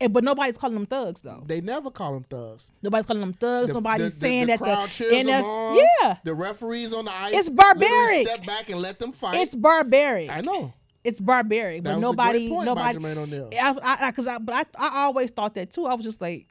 And, 0.00 0.12
but 0.12 0.24
nobody's 0.24 0.56
calling 0.56 0.74
them 0.74 0.86
thugs 0.86 1.22
though. 1.22 1.42
They 1.46 1.60
never 1.60 1.90
call 1.90 2.14
them 2.14 2.24
thugs. 2.24 2.72
Nobody's 2.82 3.06
calling 3.06 3.20
them 3.20 3.32
thugs. 3.32 3.68
The- 3.68 3.74
nobody's 3.74 4.18
the- 4.18 4.26
saying 4.26 4.46
the 4.46 4.52
that 4.52 4.58
crowd 4.58 4.88
the 4.88 4.92
cheers 4.92 5.26
them 5.26 5.26
NF, 5.26 5.44
on. 5.44 5.76
yeah, 6.02 6.16
The 6.24 6.34
referees 6.34 6.92
on 6.92 7.04
the 7.06 7.12
ice. 7.14 7.34
It's 7.34 7.50
barbaric. 7.50 8.26
Step 8.28 8.46
back 8.46 8.70
and 8.70 8.80
let 8.80 8.98
them 8.98 9.12
fight. 9.12 9.36
it's 9.36 9.54
barbaric. 9.54 10.30
I 10.30 10.40
know. 10.40 10.72
It's 11.04 11.20
barbaric, 11.20 11.84
That 11.84 11.94
but 11.94 12.00
nobody, 12.00 12.46
a 12.46 12.48
great 12.48 12.54
point 12.54 12.66
nobody. 12.66 13.58
I, 13.58 13.70
I, 13.82 14.06
I, 14.08 14.10
cause 14.12 14.26
I, 14.26 14.38
but 14.38 14.54
I, 14.78 14.86
I 14.88 15.04
always 15.04 15.30
thought 15.30 15.54
that 15.54 15.70
too. 15.70 15.84
I 15.86 15.94
was 15.94 16.04
just 16.04 16.20
like, 16.20 16.46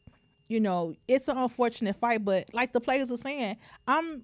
you 0.48 0.60
know, 0.60 0.94
it's 1.08 1.28
an 1.28 1.38
unfortunate 1.38 1.96
fight, 1.96 2.24
but 2.24 2.54
like 2.54 2.72
the 2.72 2.80
players 2.80 3.12
are 3.12 3.18
saying, 3.18 3.58
I'm. 3.88 4.24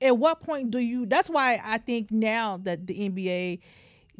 At 0.00 0.16
what 0.16 0.42
point 0.42 0.70
do 0.70 0.78
you? 0.78 1.04
That's 1.04 1.28
why 1.28 1.60
I 1.62 1.76
think 1.76 2.10
now 2.10 2.56
that 2.62 2.86
the 2.86 2.94
NBA, 2.94 3.60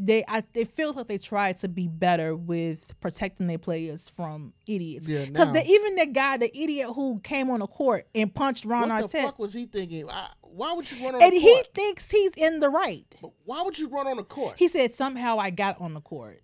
they, 0.02 0.24
I, 0.26 0.42
it 0.54 0.68
feels 0.68 0.96
like 0.96 1.08
they 1.08 1.18
try 1.18 1.52
to 1.52 1.68
be 1.68 1.86
better 1.86 2.34
with 2.34 2.94
protecting 3.00 3.46
their 3.48 3.58
players 3.58 4.08
from 4.08 4.52
idiots. 4.66 5.06
Yeah, 5.06 5.26
because 5.26 5.54
even 5.54 5.96
that 5.96 6.12
guy, 6.14 6.38
the 6.38 6.56
idiot 6.56 6.88
who 6.94 7.20
came 7.22 7.50
on 7.50 7.60
the 7.60 7.66
court 7.66 8.06
and 8.14 8.34
punched 8.34 8.64
Ron 8.64 8.88
What 8.88 9.04
Artest, 9.04 9.12
the 9.12 9.18
fuck 9.22 9.38
was 9.38 9.52
he 9.52 9.66
thinking? 9.66 10.08
I, 10.08 10.28
why 10.40 10.72
would 10.72 10.90
you 10.90 11.04
run 11.04 11.14
on 11.14 11.20
a 11.22 11.24
court? 11.24 11.32
and 11.34 11.42
he 11.42 11.62
thinks 11.74 12.10
he's 12.10 12.32
in 12.36 12.60
the 12.60 12.70
right. 12.70 13.04
But 13.20 13.32
why 13.44 13.62
would 13.62 13.78
you 13.78 13.88
run 13.88 14.06
on 14.06 14.16
the 14.16 14.24
court? 14.24 14.54
He 14.58 14.68
said 14.68 14.94
somehow 14.94 15.38
I 15.38 15.50
got 15.50 15.80
on 15.80 15.92
the 15.94 16.00
court. 16.00 16.42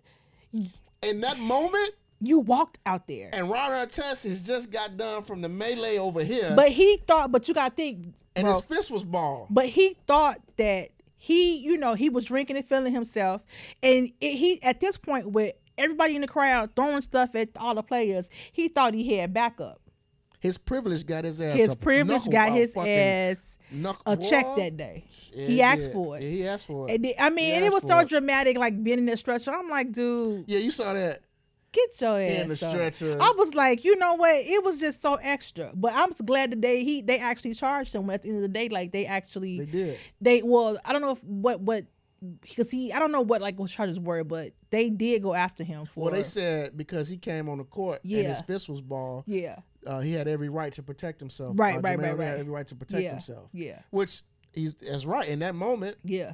In 1.03 1.21
that 1.23 1.39
moment, 1.39 1.93
You 2.21 2.39
walked 2.41 2.79
out 2.87 3.07
there. 3.09 3.31
and 3.33 3.51
Ron 3.51 3.71
Artest 3.71 4.27
has 4.29 4.43
just 4.47 4.71
got 4.71 4.97
done 4.97 5.23
from 5.23 5.41
the 5.41 5.49
melee 5.49 5.99
over 5.99 6.23
here, 6.23 6.53
But 6.57 6.71
he 6.73 6.99
thought, 7.07 7.33
but 7.33 7.49
you 7.49 7.55
got 7.55 7.71
to 7.71 7.75
think, 7.75 8.15
and 8.35 8.45
bro, 8.45 8.55
his 8.55 8.63
fist 8.63 8.91
was 8.91 9.05
ball. 9.05 9.47
but 9.51 9.67
he 9.67 9.97
thought 10.07 10.41
that 10.57 10.91
he, 11.27 11.57
you 11.57 11.77
know, 11.77 11.95
he 11.95 12.09
was 12.09 12.25
drinking 12.25 12.57
and 12.57 12.65
feeling 12.65 12.93
himself. 12.93 13.45
And 13.83 14.13
it, 14.21 14.37
he, 14.37 14.63
at 14.63 14.79
this 14.79 14.97
point, 14.97 15.33
with 15.33 15.55
everybody 15.77 16.15
in 16.15 16.21
the 16.21 16.29
crowd 16.29 16.71
throwing 16.77 17.01
stuff 17.01 17.35
at 17.35 17.49
all 17.57 17.75
the 17.75 17.83
players, 17.83 18.31
he 18.53 18.69
thought 18.69 18.95
he 18.95 19.17
had 19.17 19.35
backup. 19.35 19.81
His 20.39 20.57
privilege 20.57 21.05
got 21.05 21.25
his 21.25 21.41
ass. 21.41 21.57
His 21.57 21.75
privilege 21.75 22.31
got 22.31 22.53
his 22.53 22.77
ass 22.77 23.59
knuckle- 23.73 24.13
a 24.13 24.17
check 24.17 24.47
that 24.55 24.77
day. 24.77 25.05
yeah, 25.35 25.47
he 25.47 25.63
asked 25.63 25.81
did. 25.81 25.93
for 25.95 26.17
it. 26.17 26.23
Yeah, 26.23 26.29
he 26.29 26.47
asked 26.47 26.67
for 26.69 26.89
it. 26.89 27.17
I 27.19 27.31
mean, 27.31 27.55
and 27.57 27.65
it 27.65 27.73
was 27.73 27.83
so 27.83 27.99
it. 27.99 28.09
dramatic, 28.09 28.57
like 28.57 28.81
being 28.85 28.99
in 28.99 29.07
the 29.07 29.17
stretcher. 29.17 29.51
I'm 29.51 29.69
like, 29.69 29.91
dude, 29.91 30.45
yeah, 30.47 30.61
you 30.61 30.71
saw 30.71 30.93
that. 30.93 31.19
Get 31.77 32.01
your 32.01 32.21
ass 32.21 32.31
in 32.43 32.49
the 32.49 32.67
up. 32.67 32.73
stretcher. 32.73 33.19
I 33.21 33.33
was 33.37 33.55
like, 33.55 33.85
you 33.85 33.97
know 33.97 34.15
what? 34.15 34.35
It 34.35 34.65
was 34.65 34.81
just 34.81 35.03
so 35.03 35.15
extra. 35.17 35.71
But 35.75 35.93
I'm 35.95 36.11
glad 36.25 36.53
that 36.53 36.63
they 36.63 36.83
he 36.85 37.03
they 37.03 37.19
actually 37.19 37.55
charged 37.55 37.95
him 37.95 38.09
at 38.11 38.23
the 38.23 38.29
end 38.31 38.39
of 38.39 38.43
the 38.43 38.49
day. 38.49 38.69
Like 38.69 38.93
they 38.93 39.07
actually 39.07 39.59
They 39.61 39.67
did. 39.67 39.99
they 40.21 40.43
well, 40.43 40.79
I 40.85 40.93
don't 40.93 41.03
know 41.03 41.13
if 41.13 41.23
what 41.25 41.61
what 41.61 41.85
because 42.41 42.71
he 42.71 42.93
I 42.93 42.99
don't 42.99 43.13
know 43.13 43.21
what 43.21 43.41
like 43.43 43.59
what 43.59 43.71
charges 43.71 44.01
were, 44.01 44.25
but 44.25 44.53
they 44.71 44.91
did 44.91 45.23
go 45.23 45.35
after 45.35 45.63
him 45.65 45.85
for 45.87 46.05
Well, 46.05 46.13
they 46.13 46.23
said 46.23 46.77
because 46.77 47.09
he 47.09 47.17
came 47.19 47.49
on 47.49 47.59
the 47.59 47.65
court 47.65 48.03
and 48.05 48.13
his 48.27 48.41
fist 48.41 48.69
was 48.69 48.81
ball, 48.81 49.23
yeah 49.27 49.57
uh, 49.87 50.01
he 50.01 50.13
had 50.13 50.27
every 50.27 50.49
right 50.49 50.73
to 50.73 50.83
protect 50.83 51.21
himself. 51.21 51.55
Right, 51.59 51.77
uh, 51.77 51.81
right, 51.81 51.99
Jermaine 51.99 52.03
right, 52.03 52.11
O'Neal 52.13 52.27
Had 52.27 52.41
every 52.41 52.53
right 52.53 52.67
to 52.67 52.75
protect 52.75 53.03
yeah 53.03 53.11
himself, 53.11 53.51
yeah 53.53 53.81
which 53.91 54.23
he's 54.53 54.75
that's 54.75 55.05
right 55.07 55.29
in 55.29 55.39
that 55.41 55.55
moment. 55.55 55.99
yeah 56.05 56.33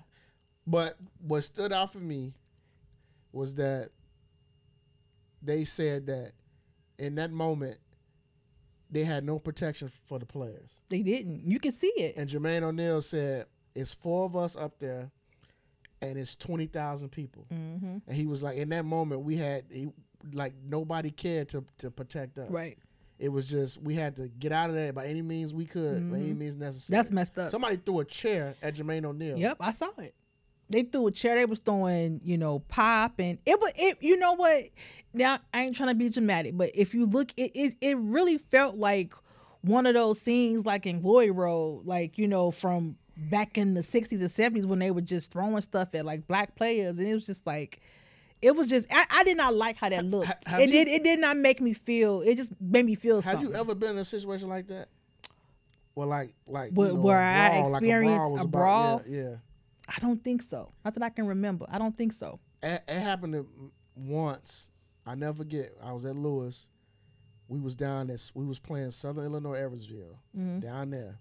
But 0.67 0.97
what 1.21 1.43
stood 1.43 1.73
out 1.73 1.93
for 1.93 1.99
me 1.99 2.33
was 3.33 3.57
that 3.57 3.91
they 5.43 5.65
said 5.65 6.07
that 6.07 6.33
in 6.99 7.15
that 7.17 7.31
moment 7.31 7.79
they 8.91 9.05
had 9.05 9.25
no 9.25 9.39
protection 9.39 9.89
for 10.07 10.19
the 10.19 10.27
players. 10.27 10.81
they 10.91 11.03
didn't. 11.03 11.47
You 11.51 11.59
can 11.59 11.73
see 11.73 11.93
it. 11.97 12.15
And 12.17 12.29
Jermaine 12.29 12.63
O'Neal 12.63 13.01
said, 13.01 13.47
"It's 13.75 13.95
four 13.95 14.27
of 14.27 14.37
us 14.37 14.55
up 14.55 14.79
there, 14.79 15.11
and 16.03 16.19
it's 16.19 16.37
twenty 16.37 16.67
thousand 16.67 17.09
people." 17.11 17.47
hmm 17.49 17.99
And 18.07 18.17
he 18.17 18.27
was 18.27 18.43
like, 18.43 18.57
in 18.59 18.69
that 18.71 18.85
moment, 18.85 19.23
we 19.23 19.37
had 19.37 19.65
he, 19.71 19.89
like 20.33 20.53
nobody 20.65 21.11
cared 21.11 21.49
to 21.51 21.65
to 21.79 21.91
protect 21.91 22.39
us. 22.39 22.51
Right. 22.51 22.79
It 23.19 23.31
was 23.31 23.47
just 23.47 23.81
we 23.81 23.95
had 23.95 24.17
to 24.17 24.29
get 24.29 24.53
out 24.53 24.69
of 24.69 24.77
there 24.77 24.93
by 24.93 25.07
any 25.07 25.23
means 25.23 25.55
we 25.55 25.65
could, 25.65 26.11
by 26.11 26.19
any 26.19 26.35
Mhm. 26.35 26.39
means 26.39 26.57
necessary. 26.57 26.99
That's 26.99 27.11
messed 27.11 27.39
up. 27.39 27.51
Somebody 27.51 27.77
threw 27.77 28.01
a 28.01 28.05
chair 28.05 28.57
at 28.61 28.75
Jermaine 28.75 29.05
O'Neal. 29.07 29.39
Yep, 29.39 29.57
I 29.61 29.73
saw 29.73 29.89
it. 29.99 30.15
They 30.73 30.83
threw 30.83 31.07
a 31.07 31.11
chair. 31.11 31.37
They 31.37 31.45
was 31.47 31.59
throwing, 31.61 32.21
you 32.25 32.37
know, 32.39 32.61
pop 32.69 33.19
and 33.19 33.39
it 33.47 33.61
was 33.61 33.73
it. 33.77 33.99
You 34.01 34.19
know 34.19 34.33
what? 34.33 34.65
Now 35.15 35.39
I 35.55 35.63
ain't 35.63 35.77
trying 35.77 35.91
to 35.91 35.95
be 35.95 36.09
dramatic, 36.09 36.57
but 36.57 36.71
if 36.75 36.95
you 36.95 37.07
look, 37.07 37.33
it 37.37 37.53
it, 37.55 37.75
it 37.81 37.97
really 37.99 38.39
felt 38.39 38.77
like 38.77 39.15
one 39.61 39.87
of 39.87 39.95
those 39.95 40.21
scenes 40.21 40.65
like 40.67 40.87
in 40.87 41.01
Glory 41.03 41.31
Road, 41.31 41.83
like 41.87 42.19
you 42.19 42.27
know 42.27 42.51
from 42.51 42.97
back 43.17 43.57
in 43.59 43.75
the 43.75 43.83
'60s 43.83 44.13
and 44.13 44.23
'70s 44.23 44.65
when 44.67 44.79
they 44.81 44.91
were 44.91 45.01
just 45.03 45.31
throwing 45.33 45.61
stuff 45.61 45.95
at 45.95 46.05
like 46.05 46.27
black 46.27 46.57
players, 46.57 46.99
and 46.99 47.07
it 47.09 47.15
was 47.15 47.27
just 47.27 47.47
like. 47.47 47.81
It 48.41 48.57
was 48.57 48.69
just 48.69 48.89
I, 48.91 49.07
I 49.09 49.23
did 49.23 49.37
not 49.37 49.55
like 49.55 49.77
how 49.77 49.89
that 49.89 50.05
looked. 50.05 50.27
have 50.49 50.59
it 50.59 50.67
you- 50.69 50.73
did 50.73 50.89
it 50.89 51.05
did 51.05 51.21
not 51.21 51.37
make 51.37 51.61
me 51.61 51.73
feel. 51.75 52.23
It 52.23 52.35
just 52.35 52.51
made 52.61 52.85
me 52.85 52.97
feel 52.97 53.21
Have 53.23 53.35
something. 53.35 53.51
you 53.51 53.55
ever 53.55 53.73
been 53.77 53.91
in 53.93 53.99
a 53.99 54.05
situation 54.05 54.49
like 54.49 54.67
that? 54.67 54.89
Well, 55.95 56.09
like 56.09 56.35
like 56.49 56.71
you 56.71 56.75
Where- 56.75 56.89
know, 56.89 56.95
where 56.95 57.21
a 57.21 57.25
I 57.25 57.49
brawl, 57.61 57.71
like 57.71 57.83
experienced 57.83 58.33
was 58.33 58.41
a 58.41 58.45
about- 58.45 58.51
brawl? 58.51 59.03
Yeah, 59.07 59.23
yeah. 59.23 59.35
I 59.95 60.01
don't 60.01 60.23
think 60.25 60.43
so. 60.43 60.73
Not 60.85 60.95
that 60.95 61.03
I 61.03 61.11
can 61.11 61.27
remember. 61.27 61.67
I 61.69 61.79
don't 61.79 61.97
think 61.97 62.13
so. 62.13 62.39
It, 62.63 62.83
it 62.89 63.01
happened 63.01 63.35
to 63.35 63.47
once. 63.95 64.71
I 65.05 65.15
never 65.15 65.39
forget. 65.39 65.71
I 65.83 65.93
was 65.93 66.05
at 66.05 66.17
Lewis. 66.17 66.69
We 67.49 67.61
was 67.61 67.77
down 67.77 68.07
this. 68.07 68.33
We 68.35 68.45
was 68.47 68.59
playing 68.59 68.91
Southern 68.93 69.25
Illinois, 69.25 69.59
Edwardsville, 69.59 70.17
Mhm. 70.37 70.61
down 70.61 70.91
there, 70.91 71.19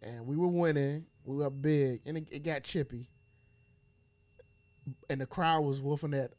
and 0.00 0.26
we 0.26 0.36
were 0.36 0.46
winning. 0.48 1.04
We 1.24 1.36
were 1.36 1.46
up 1.46 1.60
big, 1.60 2.00
and 2.06 2.16
it, 2.16 2.28
it 2.30 2.42
got 2.44 2.62
chippy. 2.62 3.10
And 5.10 5.20
the 5.20 5.26
crowd 5.26 5.62
was 5.62 5.82
wolfing 5.82 6.14
at, 6.14 6.32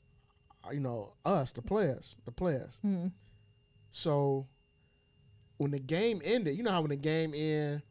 uh, 0.65 0.71
you 0.71 0.79
know, 0.79 1.13
us, 1.25 1.51
the 1.51 1.61
players, 1.61 2.15
the 2.25 2.31
players. 2.31 2.79
Mhm. 2.85 3.11
So 3.91 4.47
when 5.57 5.71
the 5.71 5.79
game 5.79 6.21
ended, 6.23 6.55
you 6.57 6.63
know 6.63 6.71
how 6.71 6.81
when 6.81 6.89
the 6.91 6.95
game 6.95 7.33
end, 7.35 7.83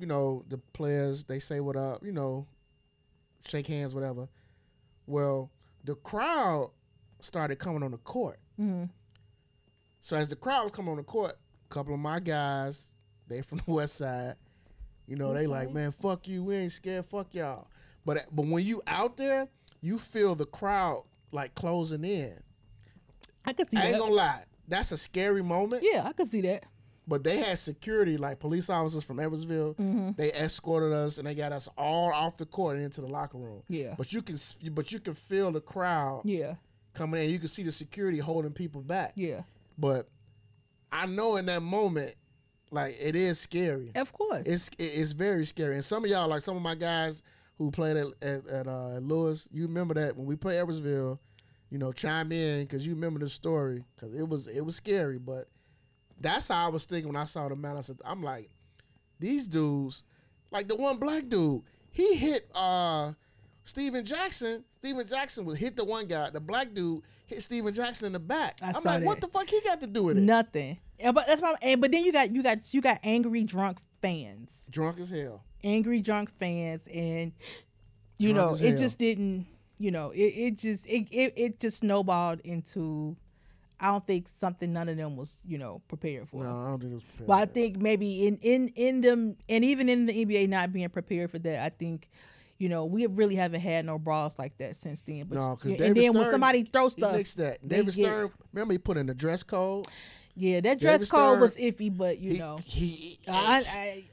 you 0.00 0.06
know, 0.06 0.44
the 0.48 0.58
players 0.72 1.24
they 1.24 1.38
say 1.38 1.60
what 1.60 1.76
up, 1.76 2.02
you 2.02 2.12
know, 2.12 2.46
shake 3.46 3.66
hands, 3.66 3.94
whatever. 3.94 4.28
Well, 5.06 5.50
the 5.84 5.94
crowd 5.96 6.70
started 7.20 7.56
coming 7.58 7.82
on 7.82 7.90
the 7.90 7.98
court. 7.98 8.38
Mhm. 8.58 8.88
So 10.00 10.16
as 10.16 10.30
the 10.30 10.36
crowd 10.36 10.62
was 10.64 10.72
coming 10.72 10.90
on 10.92 10.96
the 10.96 11.02
court, 11.02 11.32
a 11.32 11.74
couple 11.74 11.92
of 11.92 12.00
my 12.00 12.18
guys, 12.20 12.94
they 13.28 13.42
from 13.42 13.58
the 13.58 13.72
west 13.72 13.96
side, 13.96 14.36
you 15.06 15.16
know, 15.16 15.34
they 15.34 15.46
like, 15.46 15.72
man, 15.72 15.92
fuck 15.92 16.26
you, 16.26 16.44
we 16.44 16.56
ain't 16.56 16.72
scared, 16.72 17.04
fuck 17.06 17.34
y'all. 17.34 17.68
But 18.06 18.26
but 18.32 18.46
when 18.46 18.64
you 18.64 18.80
out 18.86 19.16
there, 19.16 19.48
you 19.82 19.98
feel 19.98 20.34
the 20.34 20.46
crowd 20.46 21.04
like 21.32 21.54
closing 21.54 22.04
in. 22.04 22.38
I 23.44 23.52
could 23.52 23.70
see 23.70 23.76
that. 23.76 23.84
I 23.84 23.86
ain't 23.88 23.92
that. 23.94 24.00
gonna 24.00 24.14
lie, 24.14 24.44
that's 24.68 24.92
a 24.92 24.96
scary 24.96 25.42
moment. 25.42 25.82
Yeah, 25.84 26.06
I 26.06 26.12
could 26.12 26.28
see 26.28 26.40
that. 26.42 26.64
But 27.08 27.24
they 27.24 27.38
had 27.38 27.58
security, 27.58 28.16
like 28.16 28.38
police 28.38 28.70
officers 28.70 29.02
from 29.02 29.16
Edwardsville. 29.16 29.74
Mm-hmm. 29.76 30.10
They 30.16 30.32
escorted 30.32 30.92
us 30.92 31.18
and 31.18 31.26
they 31.26 31.34
got 31.34 31.50
us 31.52 31.68
all 31.76 32.12
off 32.12 32.36
the 32.38 32.46
court 32.46 32.76
and 32.76 32.84
into 32.84 33.00
the 33.00 33.08
locker 33.08 33.38
room. 33.38 33.62
Yeah. 33.68 33.94
But 33.98 34.12
you 34.12 34.22
can, 34.22 34.36
but 34.72 34.92
you 34.92 35.00
can 35.00 35.14
feel 35.14 35.50
the 35.50 35.60
crowd 35.60 36.22
Yeah. 36.24 36.54
coming 36.94 37.24
in. 37.24 37.30
You 37.30 37.38
can 37.38 37.48
see 37.48 37.62
the 37.64 37.72
security 37.72 38.18
holding 38.18 38.52
people 38.52 38.80
back. 38.82 39.12
Yeah. 39.16 39.42
But 39.76 40.08
I 40.92 41.06
know 41.06 41.36
in 41.36 41.46
that 41.46 41.62
moment, 41.62 42.14
like 42.70 42.96
it 43.00 43.16
is 43.16 43.40
scary. 43.40 43.90
Of 43.96 44.12
course. 44.12 44.46
It's 44.46 44.68
it- 44.78 44.84
it's 44.84 45.12
very 45.12 45.44
scary. 45.44 45.74
And 45.74 45.84
some 45.84 46.04
of 46.04 46.10
y'all, 46.10 46.28
like 46.28 46.42
some 46.42 46.56
of 46.56 46.62
my 46.62 46.74
guys 46.76 47.22
who 47.58 47.70
played 47.72 47.96
at 47.96 48.06
at, 48.22 48.46
at 48.46 48.66
uh, 48.68 48.98
Lewis, 48.98 49.48
you 49.50 49.66
remember 49.66 49.94
that 49.94 50.16
when 50.16 50.26
we 50.26 50.36
played 50.36 50.60
Edwardsville, 50.60 51.18
you 51.70 51.78
know, 51.78 51.90
chime 51.90 52.30
in 52.30 52.62
because 52.62 52.86
you 52.86 52.94
remember 52.94 53.18
the 53.20 53.28
story 53.28 53.82
because 53.96 54.14
it 54.14 54.28
was 54.28 54.46
it 54.46 54.60
was 54.60 54.76
scary. 54.76 55.18
But 55.18 55.46
that's 56.20 56.48
how 56.48 56.66
I 56.66 56.68
was 56.68 56.84
thinking 56.84 57.08
when 57.12 57.20
I 57.20 57.24
saw 57.24 57.48
the 57.48 57.56
man. 57.56 57.76
I 57.76 57.80
said, 57.80 57.98
I'm 58.04 58.22
like, 58.22 58.50
these 59.18 59.46
dudes, 59.48 60.04
like 60.50 60.68
the 60.68 60.76
one 60.76 60.98
black 60.98 61.28
dude, 61.28 61.62
he 61.90 62.14
hit 62.14 62.48
uh 62.54 63.12
Stephen 63.64 64.04
Jackson. 64.04 64.64
Stephen 64.78 65.06
Jackson 65.06 65.44
would 65.44 65.58
hit 65.58 65.76
the 65.76 65.84
one 65.84 66.06
guy. 66.06 66.30
The 66.30 66.40
black 66.40 66.72
dude 66.74 67.02
hit 67.26 67.42
Stephen 67.42 67.72
Jackson 67.74 68.06
in 68.06 68.12
the 68.12 68.18
back. 68.18 68.58
I 68.62 68.70
am 68.70 68.82
like, 68.82 69.04
what 69.04 69.20
the 69.20 69.28
fuck 69.28 69.48
he 69.48 69.60
got 69.60 69.80
to 69.80 69.86
do 69.86 70.04
with 70.04 70.16
it? 70.18 70.22
Nothing. 70.22 70.78
Yeah, 70.98 71.12
but 71.12 71.26
that's 71.26 71.40
my. 71.42 71.54
And 71.62 71.80
but 71.80 71.90
then 71.92 72.04
you 72.04 72.12
got 72.12 72.34
you 72.34 72.42
got 72.42 72.72
you 72.74 72.80
got 72.80 72.98
angry 73.02 73.44
drunk 73.44 73.78
fans, 74.02 74.66
Drunk 74.70 74.98
as 75.00 75.10
hell. 75.10 75.42
angry 75.62 76.00
drunk 76.00 76.30
fans, 76.38 76.82
and 76.92 77.32
you 78.18 78.32
Drunk 78.34 78.60
know 78.60 78.66
it 78.66 78.70
hell. 78.70 78.78
just 78.78 78.98
didn't. 78.98 79.46
You 79.78 79.90
know 79.90 80.10
it, 80.10 80.18
it 80.18 80.58
just 80.58 80.86
it, 80.86 81.08
it 81.10 81.32
it 81.36 81.60
just 81.60 81.78
snowballed 81.80 82.40
into. 82.40 83.16
I 83.80 83.86
don't 83.92 84.06
think 84.06 84.26
something 84.36 84.72
none 84.72 84.88
of 84.88 84.96
them 84.96 85.16
was 85.16 85.38
you 85.46 85.58
know 85.58 85.80
prepared 85.88 86.28
for. 86.28 86.44
No, 86.44 86.50
I 86.50 86.68
don't 86.68 86.80
think 86.80 86.92
it 86.92 86.94
was 86.94 87.02
prepared. 87.04 87.26
But 87.28 87.34
I 87.34 87.46
think 87.46 87.76
maybe 87.78 88.26
in 88.26 88.36
in 88.42 88.68
in 88.76 89.00
them 89.00 89.36
and 89.48 89.64
even 89.64 89.88
in 89.88 90.06
the 90.06 90.24
NBA 90.24 90.48
not 90.48 90.72
being 90.72 90.88
prepared 90.90 91.30
for 91.30 91.38
that, 91.40 91.64
I 91.64 91.68
think. 91.70 92.08
You 92.58 92.68
know, 92.68 92.84
we 92.84 93.06
really 93.06 93.36
haven't 93.36 93.62
had 93.62 93.86
no 93.86 93.98
brawls 93.98 94.38
like 94.38 94.58
that 94.58 94.76
since 94.76 95.00
then. 95.00 95.24
But 95.26 95.38
No, 95.38 95.56
'cause 95.56 95.70
and 95.70 95.78
David 95.78 95.96
then 95.96 96.12
when 96.12 96.30
somebody 96.30 96.62
throws 96.64 96.92
he 96.94 97.00
stuff, 97.00 97.16
mixed 97.16 97.38
that. 97.38 97.66
David 97.66 97.94
get- 97.94 98.04
Stern, 98.04 98.30
remember 98.52 98.72
he 98.72 98.78
put 98.78 98.98
in 98.98 99.06
the 99.06 99.14
dress 99.14 99.42
code. 99.42 99.86
yeah, 100.36 100.60
that 100.60 100.78
dress 100.78 100.98
David 101.00 101.08
code 101.10 101.18
Stern, 101.30 101.40
was 101.40 101.56
iffy, 101.56 101.96
but 101.96 102.18
you 102.18 102.32
he, 102.32 102.38
know, 102.38 102.58
he, 102.66 103.18
I, 103.26 103.64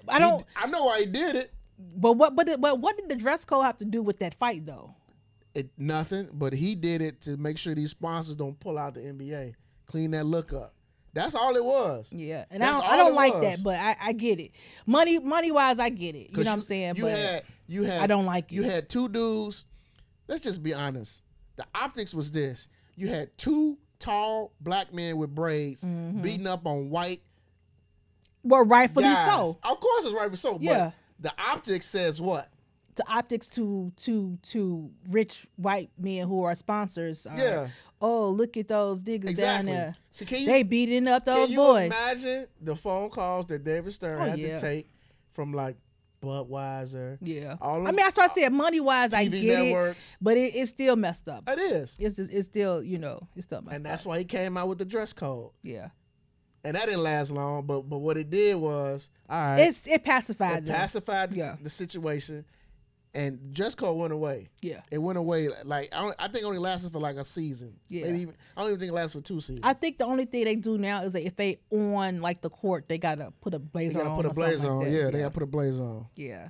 I 0.07 0.15
I 0.15 0.19
don't. 0.19 0.45
I 0.55 0.65
know 0.67 0.85
why 0.85 1.01
he 1.01 1.07
did 1.07 1.35
it. 1.35 1.51
But 1.77 2.13
what? 2.13 2.37
But 2.37 2.61
but 2.61 2.79
what 2.79 2.95
did 2.95 3.09
the 3.09 3.17
dress 3.17 3.43
code 3.43 3.65
have 3.65 3.79
to 3.79 3.85
do 3.85 4.01
with 4.01 4.19
that 4.19 4.33
fight 4.35 4.65
though? 4.65 4.95
It 5.57 5.69
nothing, 5.77 6.29
but 6.33 6.53
he 6.53 6.75
did 6.75 7.01
it 7.01 7.21
to 7.21 7.35
make 7.37 7.57
sure 7.57 7.73
these 7.73 7.89
sponsors 7.91 8.35
don't 8.35 8.59
pull 8.59 8.77
out 8.77 8.93
the 8.93 8.99
NBA, 9.01 9.55
clean 9.87 10.11
that 10.11 10.25
look 10.25 10.53
up. 10.53 10.73
That's 11.13 11.33
all 11.33 11.55
it 11.55 11.63
was. 11.65 12.11
Yeah, 12.13 12.45
and 12.51 12.63
I 12.63 12.71
don't, 12.71 12.83
I 12.91 12.95
don't 12.95 13.15
like 13.15 13.33
was. 13.33 13.41
that, 13.43 13.63
but 13.63 13.75
I, 13.79 13.95
I 13.99 14.11
get 14.13 14.39
it. 14.39 14.51
Money 14.85 15.17
money 15.17 15.51
wise, 15.51 15.79
I 15.79 15.89
get 15.89 16.15
it. 16.15 16.29
You 16.37 16.43
know 16.43 16.51
what 16.51 16.57
I'm 16.57 16.61
saying? 16.61 16.95
You 16.97 17.03
but 17.03 17.11
had 17.17 17.43
you 17.67 17.83
had 17.85 18.01
I 18.01 18.07
don't 18.07 18.25
like 18.25 18.51
you 18.51 18.63
it. 18.63 18.69
had 18.71 18.87
two 18.89 19.09
dudes. 19.09 19.65
Let's 20.27 20.43
just 20.43 20.61
be 20.61 20.73
honest. 20.75 21.23
The 21.55 21.65
optics 21.73 22.13
was 22.13 22.29
this: 22.31 22.69
you 22.95 23.07
had 23.07 23.35
two 23.37 23.79
tall 23.97 24.51
black 24.61 24.93
men 24.93 25.17
with 25.17 25.33
braids 25.33 25.81
Mm-hmm. 25.83 26.21
beating 26.21 26.45
up 26.45 26.67
on 26.67 26.91
white 26.91 27.21
well, 28.43 28.63
rightfully 28.63 29.05
guys. 29.05 29.27
so. 29.27 29.57
Of 29.63 29.79
course, 29.79 30.05
it's 30.05 30.13
rightfully 30.13 30.37
so. 30.37 30.57
Yeah. 30.61 30.91
But 31.19 31.35
the 31.35 31.41
optics 31.43 31.85
says 31.87 32.21
what? 32.21 32.47
The 32.97 33.07
optics 33.09 33.47
to 33.49 33.91
to 33.97 34.37
to 34.41 34.91
rich 35.09 35.45
white 35.55 35.89
men 35.97 36.27
who 36.27 36.43
are 36.43 36.55
sponsors. 36.55 37.25
Are, 37.25 37.37
Yeah. 37.37 37.67
Oh, 38.01 38.29
look 38.29 38.57
at 38.57 38.67
those 38.67 39.03
niggas 39.03 39.29
Exactly. 39.29 39.71
down 39.71 39.77
there. 39.77 39.95
So 40.11 40.25
can 40.25 40.41
you 40.41 40.47
They 40.47 40.63
beating 40.63 41.07
up 41.07 41.23
those 41.25 41.45
can 41.47 41.51
you 41.51 41.57
boys. 41.57 41.85
imagine 41.91 42.47
the 42.59 42.75
phone 42.75 43.09
calls 43.09 43.45
that 43.47 43.63
David 43.63 43.93
Stern 43.93 44.19
Oh, 44.21 44.25
had 44.29 44.39
yeah. 44.39 44.55
to 44.55 44.61
take 44.61 44.89
from 45.33 45.53
like 45.53 45.77
Budweiser, 46.21 47.17
Yeah. 47.21 47.55
all 47.61 47.81
I 47.81 47.85
them 47.85 47.95
mean, 47.95 48.05
I 48.05 48.09
started 48.09 48.33
saying 48.33 48.53
money 48.53 48.79
wise, 48.79 49.13
I 49.13 49.25
get 49.25 49.33
it, 49.43 49.63
networks? 49.65 50.17
but 50.21 50.35
it, 50.37 50.55
it's 50.55 50.69
still 50.69 50.95
messed 50.95 51.29
up. 51.29 51.47
It 51.47 51.59
is, 51.59 51.95
It's 51.99 52.19
it's 52.19 52.47
still 52.47 52.81
you 52.83 52.97
know 52.97 53.27
it's 53.35 53.45
still 53.45 53.61
messed 53.61 53.73
up. 53.73 53.75
and 53.77 53.85
that's 53.85 54.05
why 54.05 54.17
he 54.19 54.25
came 54.25 54.57
out 54.57 54.67
with 54.67 54.79
the 54.79 54.85
dress 54.85 55.13
code. 55.13 55.51
Yeah. 55.61 55.89
And 56.63 56.75
that 56.75 56.85
didn't 56.87 57.03
last 57.03 57.31
long, 57.31 57.65
but 57.65 57.81
but 57.87 57.99
what 57.99 58.17
it 58.17 58.29
did 58.29 58.55
was, 58.57 59.09
all 59.29 59.37
right, 59.39 59.59
It's 59.59 59.87
it 59.87 60.03
pacified 60.03 60.57
it 60.59 60.65
them. 60.65 60.75
pacified 60.75 61.33
Yeah. 61.33 61.55
the 61.61 61.69
situation, 61.69 62.43
and 63.17 63.53
dress 63.53 63.73
code 63.73 63.97
went 63.97 64.13
away. 64.13 64.49
yeah. 64.61 64.81
It 64.91 64.99
went 64.99 65.17
away 65.17 65.49
like 65.65 65.93
I, 65.93 66.01
don't, 66.01 66.15
I 66.19 66.27
think 66.27 66.43
it 66.43 66.45
only 66.45 66.59
lasted 66.59 66.93
for 66.93 66.99
like 66.99 67.15
a 67.15 67.23
season. 67.23 67.73
Yeah. 67.89 68.05
Maybe 68.05 68.19
even, 68.19 68.35
I 68.55 68.61
don't 68.61 68.69
even 68.69 68.79
think 68.79 68.91
it 68.91 68.95
lasted 68.95 69.19
for 69.19 69.27
two 69.27 69.39
seasons. 69.39 69.61
I 69.63 69.73
think 69.73 69.97
the 69.97 70.05
only 70.05 70.25
thing 70.25 70.45
they 70.45 70.55
do 70.55 70.77
now 70.77 71.01
is 71.01 71.13
that 71.13 71.25
if 71.25 71.35
they 71.35 71.59
on 71.71 72.21
like 72.21 72.41
the 72.41 72.49
court, 72.49 72.87
they 72.87 72.97
gotta 72.99 73.33
put 73.41 73.53
a 73.53 73.59
they 73.59 73.65
blazer 73.65 73.97
gotta 73.97 74.09
on. 74.11 74.15
put 74.17 74.25
a 74.27 74.33
blazer 74.33 74.71
on. 74.71 74.83
that. 74.83 74.91
Yeah, 74.91 75.09
they 75.09 75.19
gotta 75.19 75.31
put 75.31 75.43
a 75.43 75.47
blazer 75.47 75.83
on. 75.83 76.05
Yeah. 76.15 76.49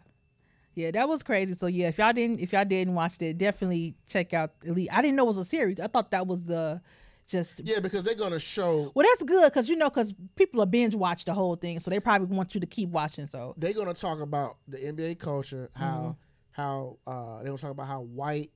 Yeah, 0.76 0.92
that 0.92 1.10
was 1.10 1.24
crazy. 1.24 1.54
So 1.54 1.66
yeah, 1.68 1.88
if 1.88 1.98
y'all 1.98 2.14
didn't 2.14 2.40
if 2.40 2.52
y'all 2.54 2.66
didn't 2.66 2.94
watch 2.94 3.18
that, 3.20 3.38
definitely 3.38 3.96
check 4.06 4.34
out 4.34 4.52
Elite. 4.64 4.90
I 4.92 5.02
didn't 5.02 5.16
know 5.16 5.24
it 5.24 5.28
was 5.28 5.38
a 5.40 5.46
series. 5.46 5.80
I 5.80 5.88
thought 5.88 6.12
that 6.12 6.28
was 6.28 6.46
the 6.46 6.82
just 7.28 7.62
Yeah, 7.64 7.80
because 7.80 8.04
they're 8.04 8.14
gonna 8.16 8.40
show 8.40 8.92
well, 8.94 9.06
that's 9.10 9.24
good 9.24 9.52
because 9.52 9.70
you 9.70 9.76
know 9.76 9.90
because 9.90 10.14
people 10.36 10.62
are 10.62 10.66
binge 10.68 10.96
watch 10.96 11.26
the 11.26 11.34
whole 11.34 11.56
thing, 11.56 11.80
so 11.80 11.90
they 11.90 12.00
probably 12.00 12.36
want 12.36 12.54
you 12.54 12.62
to 12.62 12.68
keep 12.68 12.90
watching. 12.90 13.26
So 13.26 13.56
they're 13.58 13.74
gonna 13.74 13.94
talk 13.94 14.20
about 14.22 14.58
the 14.68 14.78
NBA 14.78 15.20
culture, 15.20 15.70
how 15.74 15.88
Mm-hmm. 15.88 16.12
How 16.58 16.98
uh, 17.06 17.38
they 17.40 17.46
gonna 17.46 17.58
talk 17.58 17.72
about 17.72 17.88
how 17.88 18.02
white 18.02 18.50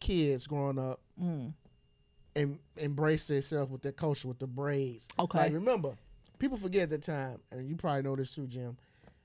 kids 0.00 0.46
growing 0.46 0.78
up 0.78 1.00
mm, 1.20 1.52
and 2.36 2.58
embrace 2.76 3.26
themselves 3.26 3.70
with 3.70 3.82
their 3.82 3.92
culture 3.92 4.28
with 4.28 4.38
the 4.38 4.46
braids. 4.46 5.08
Okay. 5.18 5.38
Like 5.38 5.52
remember, 5.52 5.94
people 6.38 6.56
forget 6.56 6.84
at 6.84 6.90
the 6.90 6.98
time, 6.98 7.40
and 7.50 7.68
you 7.68 7.74
probably 7.76 8.02
know 8.02 8.14
this 8.16 8.32
too, 8.34 8.46
Jim. 8.46 8.76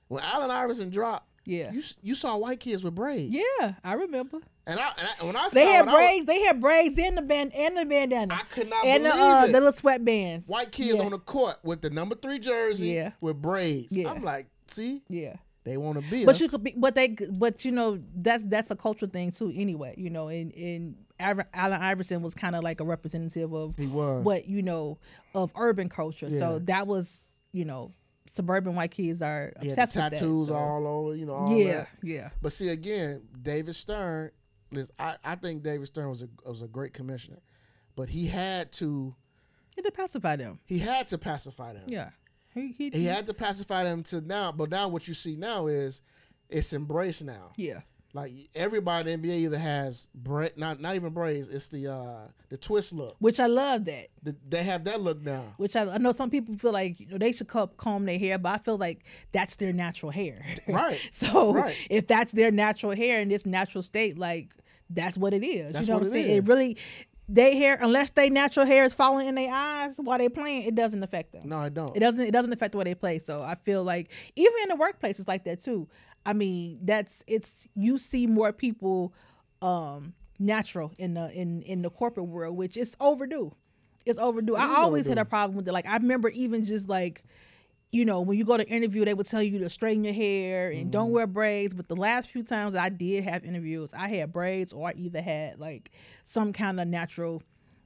When 0.08 0.22
Allen 0.24 0.50
Iverson 0.50 0.90
dropped, 0.90 1.28
yeah, 1.44 1.70
you 1.70 1.82
you 2.02 2.14
saw 2.16 2.36
white 2.36 2.58
kids 2.60 2.82
with 2.82 2.94
braids. 2.96 3.32
yeah, 3.34 3.74
I 3.84 3.92
remember 3.94 4.38
And 4.66 4.80
I, 4.80 4.92
and 4.98 5.08
I 5.20 5.24
when 5.26 5.36
I 5.36 5.48
they 5.50 5.64
saw 5.64 5.72
had 5.72 5.86
was- 5.86 5.94
braids. 5.94 6.26
They 6.26 6.40
had 6.42 6.60
braids 6.60 6.98
in 6.98 7.14
the 7.14 7.22
band 7.22 7.54
and 7.54 7.76
the 7.76 7.84
bandana 7.84 8.34
I 8.34 8.42
could 8.52 8.68
not 8.68 8.84
and 8.84 9.04
the 9.04 9.10
believe 9.10 9.22
uh, 9.22 9.44
it. 9.48 9.52
the 9.52 9.60
little 9.60 9.72
sweatbands. 9.72 10.48
white 10.48 10.72
kids 10.72 10.98
yeah. 10.98 11.04
on 11.04 11.12
the 11.12 11.18
court 11.18 11.56
with 11.62 11.82
the 11.82 11.90
number 11.90 12.16
three 12.16 12.38
jersey 12.40 12.88
Yeah. 12.88 13.10
with 13.20 13.40
braids. 13.40 13.96
Yeah. 13.96 14.10
I'm 14.10 14.22
like, 14.22 14.46
see, 14.66 15.02
Yeah. 15.08 15.36
They 15.64 15.76
want 15.76 16.00
to 16.02 16.10
be 16.10 16.24
But 16.24 16.34
us. 16.36 16.40
you 16.40 16.48
could 16.48 16.62
be, 16.62 16.74
but 16.76 16.94
they, 16.94 17.08
but 17.08 17.64
you 17.64 17.72
know, 17.72 17.98
that's 18.14 18.44
that's 18.46 18.70
a 18.70 18.76
cultural 18.76 19.10
thing 19.10 19.30
too. 19.30 19.52
Anyway, 19.54 19.94
you 19.96 20.10
know, 20.10 20.28
and 20.28 20.54
and 20.54 20.96
Allen 21.18 21.46
Iverson 21.80 22.22
was 22.22 22.34
kind 22.34 22.54
of 22.54 22.62
like 22.62 22.80
a 22.80 22.84
representative 22.84 23.52
of 23.54 23.74
he 23.76 23.86
was. 23.86 24.24
what 24.24 24.46
you 24.46 24.62
know 24.62 24.98
of 25.34 25.50
urban 25.56 25.88
culture. 25.88 26.26
Yeah. 26.28 26.38
So 26.38 26.58
that 26.60 26.86
was 26.86 27.30
you 27.52 27.64
know, 27.64 27.92
suburban 28.28 28.74
white 28.74 28.90
kids 28.90 29.22
are 29.22 29.52
He 29.60 29.68
had 29.68 29.78
obsessed 29.78 29.96
with 29.96 30.02
that. 30.10 30.12
tattoos 30.18 30.48
so- 30.48 30.54
all 30.54 30.86
over, 30.86 31.16
you 31.16 31.24
know. 31.24 31.34
All 31.34 31.56
yeah, 31.56 31.76
that. 31.78 31.88
yeah, 32.02 32.30
But 32.42 32.52
see, 32.52 32.68
again, 32.68 33.22
David 33.40 33.74
Stern. 33.74 34.30
Listen, 34.72 34.94
I, 34.98 35.16
I 35.24 35.34
think 35.36 35.62
David 35.62 35.86
Stern 35.86 36.08
was 36.08 36.22
a 36.22 36.28
was 36.48 36.62
a 36.62 36.66
great 36.68 36.92
commissioner, 36.94 37.38
but 37.94 38.08
he 38.08 38.26
had 38.26 38.72
to 38.72 39.14
it 39.76 39.82
did 39.82 39.94
pacify 39.94 40.34
them. 40.36 40.58
he 40.66 40.78
had 40.78 41.06
to 41.08 41.18
pacify 41.18 41.72
them. 41.74 41.84
Yeah, 41.86 42.10
he 42.54 42.74
he, 42.76 42.90
He 42.90 43.04
had 43.04 43.26
to 43.26 43.34
pacify 43.34 43.84
them 43.84 44.02
to 44.04 44.20
now, 44.20 44.52
but 44.52 44.70
now 44.70 44.88
what 44.88 45.06
you 45.08 45.14
see 45.14 45.36
now 45.36 45.66
is 45.66 46.02
it's 46.48 46.72
embraced 46.72 47.24
now. 47.24 47.52
yeah, 47.56 47.80
Like 48.12 48.32
everybody 48.54 49.10
in 49.12 49.22
the 49.22 49.28
NBA 49.28 49.32
either 49.46 49.58
has 49.58 50.08
bra- 50.14 50.48
not 50.56 50.80
not 50.80 50.94
even 50.94 51.12
braids. 51.12 51.48
It's 51.48 51.68
the 51.68 51.92
uh 51.92 52.28
the 52.50 52.56
twist 52.56 52.92
look. 52.92 53.16
which 53.18 53.40
I 53.40 53.46
love 53.46 53.86
that. 53.86 54.08
The, 54.22 54.36
they 54.48 54.62
have 54.62 54.84
that 54.84 55.00
look 55.00 55.20
now. 55.22 55.42
Which 55.56 55.74
I, 55.74 55.94
I 55.94 55.98
know 55.98 56.12
some 56.12 56.30
people 56.30 56.54
feel 56.56 56.72
like 56.72 57.00
you 57.00 57.06
know, 57.08 57.18
they 57.18 57.32
should 57.32 57.48
comb, 57.48 57.70
comb 57.76 58.04
their 58.04 58.18
hair, 58.18 58.38
but 58.38 58.50
I 58.50 58.58
feel 58.58 58.76
like 58.78 59.04
that's 59.32 59.56
their 59.56 59.72
natural 59.72 60.12
hair. 60.12 60.44
Right. 60.68 61.00
so 61.12 61.52
Right. 61.54 61.74
if 61.90 62.06
that's 62.06 62.32
their 62.32 62.50
natural 62.52 62.94
hair 62.94 63.20
in 63.20 63.28
this 63.28 63.44
natural 63.46 63.82
state, 63.82 64.16
like 64.18 64.54
that's 64.90 65.16
what 65.18 65.32
it 65.34 65.42
is. 65.44 65.72
That's 65.72 65.88
you 65.88 65.92
know 65.94 65.98
what 65.98 66.06
what 66.08 66.12
I'm 66.12 66.18
it 66.20 66.22
saying? 66.24 66.36
It 66.36 66.46
really 66.46 66.76
they 67.28 67.56
hair 67.56 67.78
unless 67.80 68.10
they 68.10 68.28
natural 68.28 68.66
hair 68.66 68.84
is 68.84 68.92
falling 68.92 69.26
in 69.26 69.34
their 69.34 69.52
eyes 69.52 69.94
while 69.96 70.18
they 70.18 70.28
playing, 70.28 70.64
it 70.64 70.74
doesn't 70.74 71.02
affect 71.02 71.32
them. 71.32 71.48
No, 71.48 71.58
I 71.58 71.68
don't. 71.68 71.96
It 71.96 72.00
doesn't 72.00 72.20
it 72.20 72.32
doesn't 72.32 72.52
affect 72.52 72.72
the 72.72 72.78
way 72.78 72.84
they 72.84 72.94
play. 72.94 73.18
So 73.18 73.42
I 73.42 73.54
feel 73.54 73.82
like 73.82 74.10
even 74.36 74.54
in 74.62 74.68
the 74.68 74.76
workplace 74.76 75.18
it's 75.18 75.28
like 75.28 75.44
that 75.44 75.62
too. 75.62 75.88
I 76.26 76.32
mean, 76.32 76.80
that's 76.82 77.24
it's 77.26 77.66
you 77.74 77.98
see 77.98 78.26
more 78.26 78.52
people 78.52 79.14
um 79.62 80.14
natural 80.38 80.92
in 80.98 81.14
the 81.14 81.30
in 81.30 81.62
in 81.62 81.82
the 81.82 81.90
corporate 81.90 82.26
world, 82.26 82.56
which 82.56 82.76
is 82.76 82.96
overdue. 83.00 83.54
It's 84.04 84.18
overdue. 84.18 84.56
I 84.56 84.76
always 84.76 85.06
had 85.06 85.12
overdue. 85.12 85.22
a 85.22 85.24
problem 85.24 85.56
with 85.56 85.68
it. 85.68 85.72
Like 85.72 85.86
I 85.86 85.96
remember 85.96 86.28
even 86.28 86.64
just 86.66 86.88
like 86.88 87.24
you 87.94 88.04
know, 88.04 88.20
when 88.20 88.36
you 88.36 88.44
go 88.44 88.56
to 88.56 88.68
interview, 88.68 89.04
they 89.04 89.14
would 89.14 89.26
tell 89.26 89.42
you 89.42 89.58
to 89.60 89.70
straighten 89.70 90.02
your 90.04 90.14
hair 90.14 90.70
and 90.70 90.90
don't 90.90 91.06
Mm-hmm. 91.06 91.14
wear 91.14 91.26
braids. 91.28 91.74
But 91.74 91.86
the 91.88 91.94
last 91.96 92.28
few 92.28 92.42
times 92.42 92.74
I 92.74 92.88
did 92.88 93.22
have 93.24 93.44
interviews, 93.44 93.94
I 93.96 94.08
had 94.08 94.32
braids 94.32 94.72
or 94.72 94.88
I 94.88 94.92
either 94.96 95.22
had 95.22 95.60
like 95.60 95.92
some 96.24 96.52
kind 96.52 96.80
of 96.80 96.88
natural, 96.88 97.42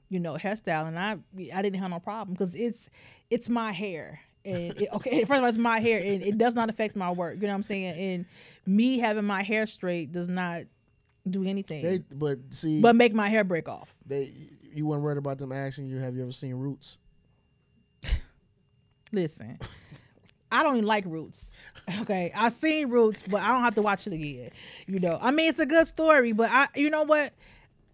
you 0.09 0.19
know, 0.19 0.33
hairstyle, 0.33 0.87
and 0.87 0.97
I 0.97 1.17
I 1.55 1.61
didn't 1.61 1.79
have 1.79 1.91
no 1.91 1.99
problem 1.99 2.33
because 2.33 2.55
it's 2.55 2.89
it's 3.29 3.49
my 3.49 3.71
hair. 3.71 4.19
And 4.45 4.73
it, 4.77 4.89
okay, 4.95 5.19
first 5.25 5.37
of 5.37 5.43
all, 5.43 5.49
it's 5.49 5.57
my 5.59 5.79
hair, 5.79 5.99
and 5.99 6.23
it 6.23 6.37
does 6.39 6.55
not 6.55 6.69
affect 6.69 6.95
my 6.95 7.11
work. 7.11 7.35
You 7.35 7.41
know 7.43 7.49
what 7.49 7.55
I'm 7.55 7.63
saying? 7.63 7.95
And 7.99 8.25
me 8.65 8.97
having 8.99 9.25
my 9.25 9.43
hair 9.43 9.67
straight 9.67 10.11
does 10.11 10.27
not 10.29 10.63
do 11.29 11.43
anything, 11.43 11.83
They, 11.83 12.15
but 12.15 12.39
see, 12.49 12.81
but 12.81 12.95
make 12.95 13.13
my 13.13 13.29
hair 13.29 13.43
break 13.43 13.69
off. 13.69 13.95
they 14.07 14.33
you 14.73 14.87
weren't 14.87 15.03
worried 15.03 15.17
about 15.19 15.37
them 15.37 15.51
asking 15.51 15.85
you, 15.87 15.97
have 15.97 16.15
you 16.15 16.23
ever 16.23 16.31
seen 16.31 16.55
Roots? 16.55 16.97
Listen, 19.11 19.57
I 20.51 20.63
don't 20.63 20.75
even 20.75 20.85
like 20.87 21.05
Roots. 21.05 21.51
Okay, 22.01 22.31
I've 22.35 22.53
seen 22.53 22.89
Roots, 22.89 23.23
but 23.27 23.41
I 23.41 23.49
don't 23.49 23.63
have 23.63 23.75
to 23.75 23.81
watch 23.81 24.05
it 24.07 24.13
again. 24.13 24.51
You 24.87 24.99
know, 24.99 25.17
I 25.21 25.31
mean, 25.31 25.49
it's 25.49 25.59
a 25.59 25.65
good 25.65 25.87
story, 25.87 26.31
but 26.31 26.49
I, 26.51 26.67
you 26.75 26.89
know 26.89 27.03
what, 27.03 27.33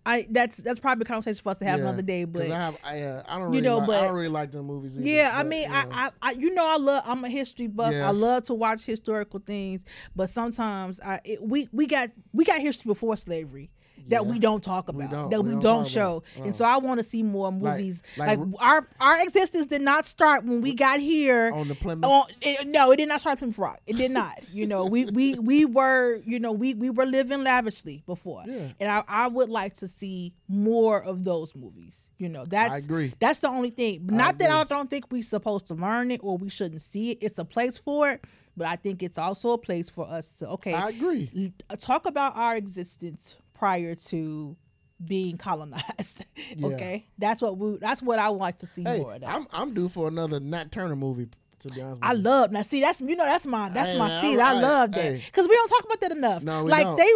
I 0.06 0.28
that's 0.30 0.58
that's 0.58 0.80
probably 0.80 1.04
a 1.04 1.06
conversation 1.06 1.42
for 1.42 1.50
us 1.50 1.58
to 1.60 1.66
have 1.66 1.80
Yeah, 1.80 1.86
another 1.88 2.02
day. 2.02 2.26
But 2.26 2.52
I 2.52 2.56
have 2.58 2.78
I 2.84 3.02
uh, 3.02 3.24
I 3.28 3.40
don't 3.40 3.54
You 3.54 3.62
know, 3.62 3.78
like, 3.80 3.88
but- 3.88 4.00
I 4.00 4.06
don't 4.06 4.16
really 4.16 4.28
like 4.28 4.52
the 4.52 4.62
movies. 4.62 5.00
Either, 5.00 5.08
yeah, 5.08 5.32
I 5.34 5.44
mean, 5.44 5.68
know. 5.68 5.76
I, 5.76 5.86
I, 5.92 6.12
I, 6.22 6.32
you 6.32 6.54
know, 6.54 6.66
I 6.66 6.78
love. 6.78 7.04
I'm 7.08 7.24
a 7.24 7.30
history 7.30 7.68
buff. 7.68 7.94
I 7.94 8.12
love 8.12 8.44
to 8.44 8.54
watch 8.54 8.86
historical 8.86 9.40
things, 9.40 9.84
but 10.16 10.30
sometimes 10.30 11.00
I 11.00 11.22
it, 11.24 11.42
we 11.42 11.70
we 11.72 11.88
got 11.88 12.12
we 12.34 12.44
got 12.46 12.62
history 12.62 12.88
before 12.90 13.18
slavery. 13.18 13.72
That 14.10 14.24
Yeah. 14.26 14.32
we 14.32 14.38
don't 14.40 14.64
talk 14.64 14.88
We 14.94 15.04
about, 15.06 15.12
don't. 15.12 15.30
that 15.32 15.42
We 15.44 15.50
we, 15.50 15.54
don't 15.56 15.62
don't, 15.64 15.88
show, 15.88 16.24
about. 16.36 16.46
and 16.46 16.56
so 16.56 16.64
uh-uh. 16.66 16.76
I 16.76 16.78
want 16.78 17.00
to 17.02 17.04
see 17.04 17.24
more 17.24 17.52
movies. 17.52 18.04
like- 18.18 18.38
Like, 18.40 18.48
our 18.60 18.88
our 19.00 19.22
existence 19.24 19.66
did 19.66 19.82
not 19.82 20.06
start 20.08 20.46
when 20.46 20.62
we 20.62 20.74
got 20.74 21.00
here 21.00 21.52
on 21.54 21.68
the 21.68 21.76
Plymouth. 21.76 22.06
on 22.06 22.26
it, 22.42 22.68
no, 22.68 22.92
it 22.92 22.98
did 22.98 23.10
not 23.10 23.22
start 23.22 23.40
Plymouth 23.40 23.58
Rock. 23.58 23.80
It 23.88 23.96
did 23.98 24.12
not. 24.12 24.40
You 24.54 24.68
know, 24.68 24.86
we 24.86 25.06
we 25.06 25.36
we 25.40 25.66
were 25.66 26.22
you 26.26 26.40
know 26.40 26.52
we 26.52 26.74
we 26.76 26.90
were 26.90 27.06
living 27.06 27.44
lavishly 27.44 28.04
before, 28.06 28.44
Yeah. 28.46 28.72
and 28.80 28.90
I 28.92 29.04
I 29.08 29.28
would 29.28 29.50
like 29.50 29.74
to 29.76 29.88
see 29.88 30.34
more 30.48 31.02
of 31.04 31.24
those 31.24 31.56
movies. 31.56 32.12
You 32.18 32.30
know, 32.30 32.46
that's 32.46 32.74
I 32.74 32.78
agree. 32.78 33.14
That's 33.20 33.40
the 33.40 33.50
only 33.50 33.72
thing. 33.72 34.08
I 34.12 34.16
Not 34.16 34.38
that 34.40 34.50
I 34.52 34.64
don't 34.66 34.90
think 34.90 35.12
we're 35.12 35.24
supposed 35.24 35.68
to 35.68 35.74
learn 35.74 36.12
it 36.12 36.20
or 36.24 36.38
we 36.38 36.50
shouldn't 36.50 36.82
see 36.82 37.12
it. 37.12 37.18
It's 37.22 37.40
a 37.40 37.46
place 37.46 37.78
for 37.78 38.12
it, 38.12 38.24
but 38.56 38.68
I 38.68 38.76
think 38.78 39.02
it's 39.04 39.18
also 39.18 39.52
a 39.52 39.58
place 39.58 39.90
for 39.90 40.08
us 40.08 40.32
to 40.34 40.48
okay 40.50 40.74
I 40.74 40.90
agree. 40.90 41.52
talk 41.80 42.06
about 42.06 42.38
our 42.38 42.56
existence 42.56 43.36
prior 43.56 43.96
to 43.96 44.56
being 45.04 45.38
colonized. 45.38 46.26
Yeah. 46.58 46.68
okay, 46.68 47.06
that's 47.18 47.42
what 47.42 47.58
we. 47.58 47.78
That's 47.78 48.02
what 48.04 48.20
I 48.20 48.30
want 48.30 48.60
to 48.60 48.68
see 48.68 48.84
Hey, 48.84 49.00
more 49.00 49.16
of 49.16 49.22
that. 49.22 49.30
I'm 49.30 49.48
I'm 49.52 49.74
due 49.74 49.90
for 49.90 50.08
another 50.08 50.40
Nat 50.40 50.72
Turner 50.72 50.96
movie. 50.96 51.28
To 51.60 51.70
be 51.74 51.82
honest, 51.82 52.02
with 52.02 52.10
I 52.10 52.14
you. 52.14 52.20
love 52.20 52.52
now. 52.52 52.62
See, 52.62 52.82
that's 52.82 53.02
you 53.02 53.16
know 53.16 53.26
that's 53.26 53.46
my 53.48 53.70
that's 53.70 53.92
Hey, 53.92 53.98
my 53.98 54.08
man, 54.10 54.20
speed. 54.22 54.40
I- 54.40 54.52
I 54.54 54.56
I- 54.56 54.62
love 54.62 54.92
that 54.92 55.02
hey. 55.02 55.24
because 55.26 55.48
we 55.48 55.56
don't 55.56 55.68
talk 55.70 55.84
about 55.86 56.02
that 56.02 56.12
enough. 56.12 56.44
No, 56.44 56.64
we 56.64 56.72
like 56.72 56.84
don't. 56.86 56.96
they 56.98 57.14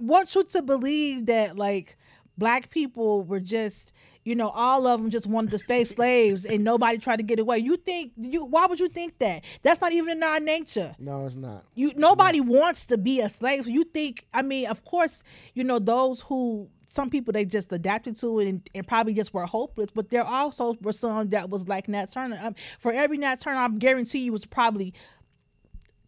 want 0.00 0.34
you 0.34 0.42
to 0.44 0.62
believe 0.62 1.26
that 1.26 1.56
like 1.56 1.96
black 2.36 2.70
people 2.70 3.22
were 3.22 3.40
just 3.40 3.92
you 4.24 4.34
know 4.34 4.50
all 4.50 4.86
of 4.86 5.00
them 5.00 5.10
just 5.10 5.26
wanted 5.26 5.50
to 5.50 5.58
stay 5.58 5.84
slaves 5.84 6.44
and 6.44 6.62
nobody 6.62 6.98
tried 6.98 7.16
to 7.16 7.22
get 7.22 7.38
away. 7.38 7.58
You 7.58 7.76
think 7.76 8.12
you? 8.16 8.44
Why 8.44 8.66
would 8.66 8.80
you 8.80 8.88
think 8.88 9.18
that? 9.18 9.44
That's 9.62 9.80
not 9.80 9.92
even 9.92 10.18
in 10.18 10.22
our 10.22 10.40
nature. 10.40 10.94
No, 10.98 11.26
it's 11.26 11.36
not. 11.36 11.64
You 11.74 11.92
nobody 11.96 12.40
wants 12.40 12.86
to 12.86 12.98
be 12.98 13.20
a 13.20 13.28
slave. 13.28 13.64
So 13.64 13.70
you 13.70 13.84
think? 13.84 14.26
I 14.32 14.42
mean, 14.42 14.66
of 14.66 14.84
course, 14.84 15.22
you 15.54 15.64
know 15.64 15.78
those 15.78 16.20
who 16.22 16.68
some 16.92 17.08
people 17.08 17.32
they 17.32 17.44
just 17.44 17.72
adapted 17.72 18.16
to 18.20 18.38
it 18.40 18.48
and, 18.48 18.70
and 18.74 18.86
probably 18.86 19.14
just 19.14 19.32
were 19.32 19.46
hopeless. 19.46 19.90
But 19.90 20.10
there 20.10 20.24
also 20.24 20.76
were 20.82 20.92
some 20.92 21.30
that 21.30 21.48
was 21.48 21.66
like 21.66 21.88
Nat 21.88 22.12
Turner. 22.12 22.38
Um, 22.42 22.54
for 22.78 22.92
every 22.92 23.16
Nat 23.18 23.40
Turner, 23.40 23.58
I'm 23.58 23.78
guarantee 23.78 24.20
you 24.20 24.32
was 24.32 24.44
probably 24.44 24.92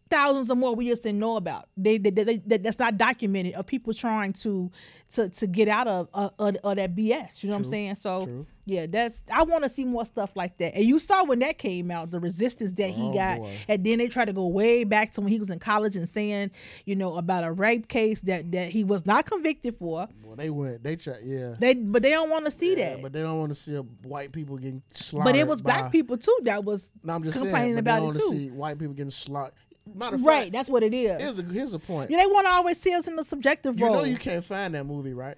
thousands 0.09 0.51
or 0.51 0.55
more 0.55 0.75
we 0.75 0.87
just 0.89 1.03
didn't 1.03 1.19
know 1.19 1.35
about. 1.37 1.67
They, 1.77 1.97
they, 1.97 2.09
they, 2.11 2.37
they 2.37 2.57
that's 2.57 2.79
not 2.79 2.97
documented 2.97 3.53
of 3.55 3.65
people 3.65 3.93
trying 3.93 4.33
to 4.33 4.71
to 5.11 5.29
to 5.29 5.47
get 5.47 5.67
out 5.67 5.87
of 5.87 6.09
uh, 6.13 6.29
of, 6.39 6.55
of 6.63 6.75
that 6.77 6.95
BS. 6.95 7.43
You 7.43 7.49
know 7.49 7.55
what 7.57 7.65
I'm 7.65 7.71
saying? 7.71 7.95
So 7.95 8.25
true. 8.25 8.45
yeah, 8.65 8.85
that's 8.87 9.23
I 9.33 9.43
want 9.43 9.63
to 9.63 9.69
see 9.69 9.83
more 9.85 10.05
stuff 10.05 10.35
like 10.35 10.57
that. 10.59 10.75
And 10.75 10.85
you 10.85 10.99
saw 10.99 11.23
when 11.23 11.39
that 11.39 11.57
came 11.57 11.89
out, 11.91 12.11
the 12.11 12.19
resistance 12.19 12.71
that 12.73 12.89
he 12.91 13.01
Oh, 13.01 13.13
got, 13.13 13.39
boy. 13.39 13.55
and 13.67 13.83
then 13.83 13.97
they 13.99 14.07
tried 14.07 14.25
to 14.25 14.33
go 14.33 14.47
way 14.47 14.83
back 14.83 15.11
to 15.13 15.21
when 15.21 15.31
he 15.31 15.39
was 15.39 15.49
in 15.49 15.59
college 15.59 15.95
and 15.95 16.07
saying, 16.07 16.51
you 16.85 16.95
know, 16.95 17.15
about 17.15 17.43
a 17.43 17.51
rape 17.51 17.87
case 17.87 18.21
that 18.21 18.51
that 18.51 18.69
he 18.69 18.83
was 18.83 19.05
not 19.05 19.25
convicted 19.25 19.75
for. 19.77 20.07
Well, 20.23 20.35
they 20.35 20.49
went. 20.49 20.83
They 20.83 20.95
tried. 20.97 21.19
Yeah. 21.23 21.55
They 21.59 21.73
but 21.75 22.03
they 22.03 22.11
don't 22.11 22.29
want 22.29 22.45
to 22.45 22.51
see 22.51 22.75
Yeah, 22.77 22.91
that. 22.95 23.01
but 23.01 23.13
they 23.13 23.21
don't 23.21 23.37
want 23.39 23.49
to 23.49 23.55
see 23.55 23.75
white 23.75 24.31
people 24.31 24.57
getting 24.57 24.83
slaughtered. 24.93 25.25
But 25.33 25.35
it 25.35 25.47
was 25.47 25.61
by- 25.61 25.79
black 25.79 25.91
people 25.91 26.17
too 26.17 26.37
that 26.43 26.63
was 26.63 26.91
No, 27.03 27.13
I'm 27.13 27.23
just 27.23 27.37
complaining 27.37 27.69
saying, 27.75 27.77
about 27.79 28.15
it 28.15 28.19
too. 28.19 28.29
see 28.31 28.51
white 28.51 28.77
people 28.77 28.93
getting 28.93 29.09
slaughtered. 29.11 29.53
Matter 29.93 30.17
right. 30.17 30.43
fact, 30.43 30.53
That's 30.53 30.69
what 30.69 30.83
it 30.83 30.93
is. 30.93 31.21
here's 31.21 31.39
a 31.39 31.43
here's 31.43 31.73
a 31.73 31.79
point. 31.79 32.09
Yeah, 32.09 32.17
they 32.19 32.25
want 32.27 32.47
to 32.47 32.51
always 32.51 32.79
see 32.79 32.93
us 32.93 33.07
in 33.07 33.15
the 33.15 33.23
subjective 33.23 33.77
You 33.79 33.85
role, 33.85 33.95
You 33.97 34.01
know 34.01 34.07
you 34.07 34.17
can't 34.17 34.43
find 34.43 34.73
that 34.75 34.85
movie, 34.85 35.13
right? 35.13 35.37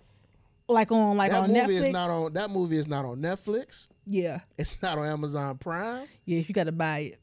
like 0.70 0.92
on 0.92 1.16
like 1.18 1.32
that 1.32 1.44
on 1.44 1.48
movie 1.54 1.60
Netflix. 1.76 1.80
is 1.80 1.88
not 1.90 2.10
on. 2.10 2.34
That 2.34 2.50
movie 2.52 2.78
is 2.78 2.88
not 2.88 3.06
on 3.06 3.18
Netflix. 3.20 3.88
yeah, 4.06 4.42
It's 4.58 4.76
not 4.82 4.98
on 4.98 5.06
Amazon 5.06 5.58
Prime. 5.58 6.08
yeah, 6.26 6.40
you 6.40 6.54
got 6.54 6.66
to 6.66 6.72
buy 6.74 7.00
it. 7.00 7.20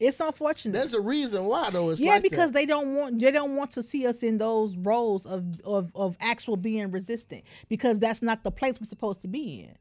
It's 0.00 0.18
unfortunate. 0.18 0.72
There's 0.72 0.92
a 0.92 1.00
reason 1.00 1.44
why 1.44 1.70
though. 1.70 1.90
It's 1.90 2.00
yeah, 2.00 2.14
like 2.14 2.22
because 2.22 2.50
that. 2.50 2.54
they 2.58 2.66
don't 2.66 2.94
want 2.96 3.20
they 3.20 3.30
don't 3.30 3.54
want 3.56 3.70
to 3.72 3.82
see 3.82 4.06
us 4.08 4.22
in 4.24 4.38
those 4.38 4.76
roles 4.76 5.24
of 5.24 5.60
of 5.62 5.92
of 5.94 6.16
actual 6.20 6.56
being 6.56 6.90
resistant 6.90 7.44
because 7.68 8.00
that's 8.00 8.20
not 8.22 8.42
the 8.42 8.50
place 8.50 8.80
we're 8.80 8.86
supposed 8.88 9.22
to 9.22 9.28
be 9.28 9.60
in. 9.68 9.76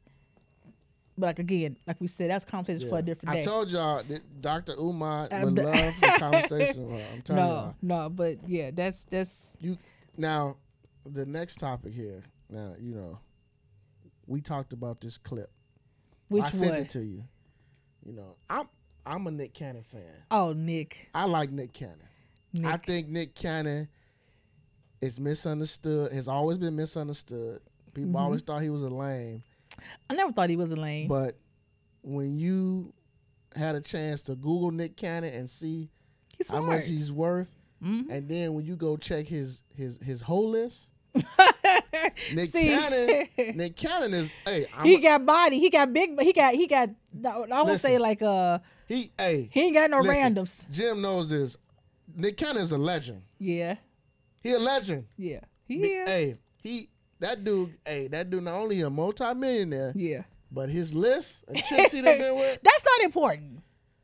But 1.18 1.28
like 1.28 1.39
again, 1.39 1.78
like 1.86 2.01
we 2.01 2.07
said, 2.07 2.30
that's 2.32 2.43
conversation 2.45 2.89
for 2.89 2.97
a 2.97 3.01
different 3.01 3.34
day. 3.34 3.41
I 3.41 3.43
told 3.43 3.70
y'all 3.70 4.01
that 4.03 4.41
Dr. 4.41 4.74
Umar 4.80 5.28
I'm 5.32 5.43
would 5.45 5.55
d- 5.55 5.61
love 5.61 5.99
the 6.01 6.16
conversation. 6.20 6.84
with 6.89 6.99
her. 7.01 7.07
I'm 7.14 7.22
telling 7.22 7.43
no, 7.43 7.49
y'all. 7.51 7.76
no, 7.82 8.09
but 8.09 8.38
yeah, 8.49 8.72
that's 8.74 9.03
that's 9.05 9.55
You 9.61 9.78
now 10.18 10.57
the 11.05 11.26
next 11.26 11.57
topic 11.59 11.93
here. 11.93 12.24
Now 12.49 12.74
you 12.80 12.95
know 12.95 13.20
we 14.26 14.41
talked 14.41 14.74
about 14.74 15.01
this 15.01 15.18
clip. 15.18 15.49
which 16.30 16.43
I 16.43 16.49
sent 16.49 16.72
one? 16.72 16.82
it 16.82 16.89
to 16.89 16.99
you. 17.03 17.24
You 18.05 18.14
know, 18.14 18.36
I'm 18.49 18.68
I'm 19.05 19.28
a 19.28 19.32
Nick 19.32 19.53
Cannon 19.53 19.84
fan. 19.84 20.01
Oh, 20.32 20.53
Nick, 20.53 21.09
I 21.14 21.26
like 21.26 21.51
Nick 21.51 21.74
Cannon. 21.74 21.99
Nick. 22.53 22.66
I 22.72 22.78
think 22.78 23.07
Nick 23.09 23.36
Cannon 23.36 23.88
is 25.01 25.20
misunderstood. 25.20 26.11
Has 26.11 26.28
always 26.28 26.57
been 26.57 26.76
misunderstood. 26.76 27.59
People 27.93 28.09
Mm-hmm. 28.09 28.16
always 28.16 28.41
thought 28.41 28.61
he 28.64 28.70
was 28.72 28.82
a 28.82 28.89
lame. 28.89 29.43
I 30.09 30.13
never 30.13 30.32
thought 30.32 30.49
he 30.49 30.55
was 30.55 30.71
a 30.71 30.76
lame. 30.76 31.07
But 31.07 31.38
when 32.01 32.38
you 32.38 32.93
had 33.55 33.76
a 33.76 33.82
chance 33.82 34.21
to 34.24 34.36
Google 34.36 34.71
Nick 34.71 34.97
Cannon 34.97 35.34
and 35.34 35.49
see 35.49 35.89
how 36.49 36.61
much 36.61 36.86
he's 36.88 37.11
worth, 37.11 37.49
Mhm. 37.84 38.05
and 38.09 38.30
then 38.30 38.53
when 38.53 38.65
you 38.65 38.76
go 38.76 38.95
check 38.97 39.26
his 39.28 39.61
his 39.76 39.97
his 40.01 40.21
whole 40.21 40.49
list, 40.49 40.89
Nick 42.34 42.49
See? 42.49 42.69
Cannon, 42.69 43.28
Nick 43.57 43.76
Cannon 43.76 44.13
is 44.13 44.32
hey, 44.45 44.67
I'm 44.76 44.86
he 44.86 44.95
a- 44.95 44.99
got 45.01 45.26
body. 45.26 45.59
He 45.59 45.69
got 45.69 45.91
big. 45.93 46.19
He 46.21 46.34
got 46.34 46.53
he 46.53 46.67
got. 46.67 46.89
I 47.26 47.61
won't 47.63 47.80
say 47.80 47.97
like 47.97 48.21
uh. 48.21 48.59
he 48.88 49.11
hey 49.17 49.49
He 49.51 49.61
ain't 49.67 49.76
got 49.76 49.89
no 49.91 49.99
listen, 49.99 50.36
randoms. 50.36 50.69
Jim 50.71 51.01
knows 51.01 51.30
this. 51.30 51.57
Nick 52.15 52.38
Cannon 52.38 52.61
is 52.61 52.71
a 52.71 52.78
legend. 52.78 53.21
Yeah, 53.39 53.76
He 54.41 54.51
a 54.53 54.59
legend. 54.59 55.05
yeah. 55.17 55.39
He 55.65 55.78
Nick- 55.78 55.91
is. 55.91 56.07
Hey, 56.09 56.38
he 56.61 56.89
that 57.24 57.43
dude. 57.43 57.74
Hey, 57.86 58.07
that 58.07 58.30
dude 58.30 58.43
not 58.43 58.55
only 58.55 58.82
a 58.82 58.89
multimillionaire, 58.89 59.93
Yeah. 59.95 60.24
but 60.51 60.69
his 60.69 60.93
list 60.93 61.43
of 61.47 61.55
chicks 61.55 61.91
he 61.91 62.01
done 62.01 62.17
been 62.17 62.36
with. 62.36 62.59
That's 62.63 62.86
not 62.86 63.01
important. 63.05 63.61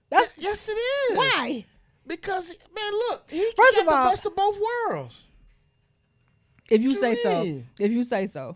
That's 0.09 0.31
yes, 0.37 0.67
it 0.69 0.73
is. 0.73 1.17
why. 1.17 1.65
Because 2.07 2.55
man, 2.75 2.91
look, 2.93 3.29
he 3.29 3.43
First 3.55 3.75
got 3.75 3.81
of 3.83 3.87
all- 3.93 4.03
the 4.05 4.09
best 4.11 4.25
of 4.25 4.35
both 4.35 4.57
worlds. 4.89 5.23
If 6.69 6.81
you 6.83 6.91
What 6.91 6.99
say 7.01 7.11
you 7.11 7.23
so. 7.23 7.63
If 7.85 7.91
you 7.91 8.03
say 8.03 8.27
so. 8.27 8.55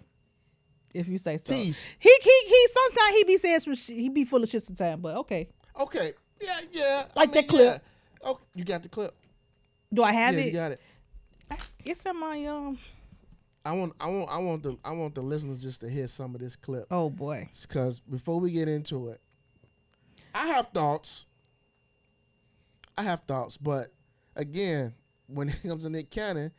If 0.93 1.07
you 1.07 1.17
say 1.17 1.37
so. 1.37 1.53
Tease. 1.53 1.87
He 1.99 2.15
he 2.21 2.41
he. 2.47 2.67
Sometimes 2.71 3.15
he 3.15 3.23
be 3.23 3.37
saying 3.37 3.59
some. 3.61 3.73
Shit, 3.75 3.95
he 3.97 4.09
be 4.09 4.25
full 4.25 4.43
of 4.43 4.49
shit 4.49 4.63
sometimes. 4.63 5.01
But 5.01 5.17
okay. 5.17 5.47
Okay, 5.79 6.13
yeah, 6.39 6.59
yeah. 6.71 7.05
I 7.15 7.19
Like 7.21 7.29
mean, 7.29 7.35
that 7.35 7.47
clip. 7.47 7.65
Yeah. 7.65 7.77
Oh, 8.29 8.39
you 8.53 8.63
got 8.63 8.83
the 8.83 8.89
clip. 8.89 9.15
Do 9.91 10.03
I 10.03 10.11
have 10.13 10.35
yeah, 10.35 10.41
it? 10.41 10.45
you 10.45 10.51
got 10.53 10.71
it. 10.73 10.81
It's 11.83 12.05
in 12.05 12.19
my 12.19 12.45
um. 12.45 12.77
I 13.65 13.71
want, 13.73 13.93
I 13.99 14.07
want, 14.09 14.29
I 14.29 14.37
want 14.39 14.63
the, 14.63 14.77
I 14.83 14.91
want 14.91 15.15
the 15.15 15.21
listeners 15.21 15.59
just 15.61 15.81
to 15.81 15.89
hear 15.89 16.07
some 16.07 16.35
of 16.35 16.41
this 16.41 16.55
clip. 16.55 16.85
Oh 16.91 17.09
boy. 17.09 17.49
Because 17.61 18.01
before 18.01 18.39
we 18.39 18.51
get 18.51 18.67
into 18.67 19.07
it, 19.09 19.19
I 20.35 20.47
have 20.47 20.67
thoughts. 20.67 21.25
I 22.97 23.03
have 23.03 23.21
thoughts, 23.21 23.57
but 23.57 23.87
again, 24.35 24.93
when 25.27 25.49
it 25.49 25.61
comes 25.63 25.83
to 25.83 25.89
Nick 25.89 26.11
Cannon, 26.11 26.51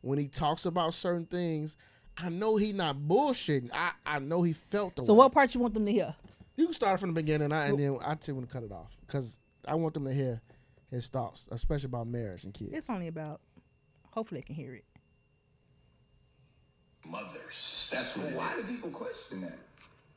when 0.00 0.18
he 0.18 0.26
talks 0.28 0.64
about 0.66 0.94
certain 0.94 1.26
things, 1.26 1.76
I 2.16 2.28
know 2.28 2.56
he 2.56 2.72
not 2.72 2.96
bullshitting. 2.96 3.70
I, 3.72 3.90
I 4.06 4.18
know 4.18 4.42
he 4.42 4.52
felt 4.52 4.96
the 4.96 5.04
So 5.04 5.12
way. 5.12 5.18
what 5.18 5.32
part 5.32 5.54
you 5.54 5.60
want 5.60 5.74
them 5.74 5.84
to 5.86 5.92
hear? 5.92 6.14
You 6.56 6.66
can 6.66 6.74
start 6.74 7.00
from 7.00 7.10
the 7.10 7.14
beginning, 7.14 7.52
I, 7.52 7.66
and 7.68 7.78
then 7.78 7.98
I 8.04 8.14
tell 8.14 8.36
him 8.36 8.42
to 8.46 8.52
cut 8.52 8.62
it 8.62 8.72
off 8.72 8.96
because 9.06 9.40
I 9.66 9.74
want 9.74 9.94
them 9.94 10.04
to 10.04 10.12
hear 10.12 10.40
his 10.90 11.08
thoughts, 11.08 11.48
especially 11.50 11.88
about 11.88 12.06
marriage 12.06 12.44
and 12.44 12.52
kids. 12.54 12.72
It's 12.72 12.90
only 12.90 13.08
about. 13.08 13.40
Hopefully 14.12 14.40
they 14.40 14.44
can 14.44 14.54
hear 14.54 14.74
it. 14.74 14.84
Mothers. 17.04 17.90
That's 17.92 18.16
what. 18.16 18.32
Why 18.32 18.54
it 18.56 18.66
do 18.66 18.74
people 18.74 18.90
question 18.90 19.42
that? 19.42 19.58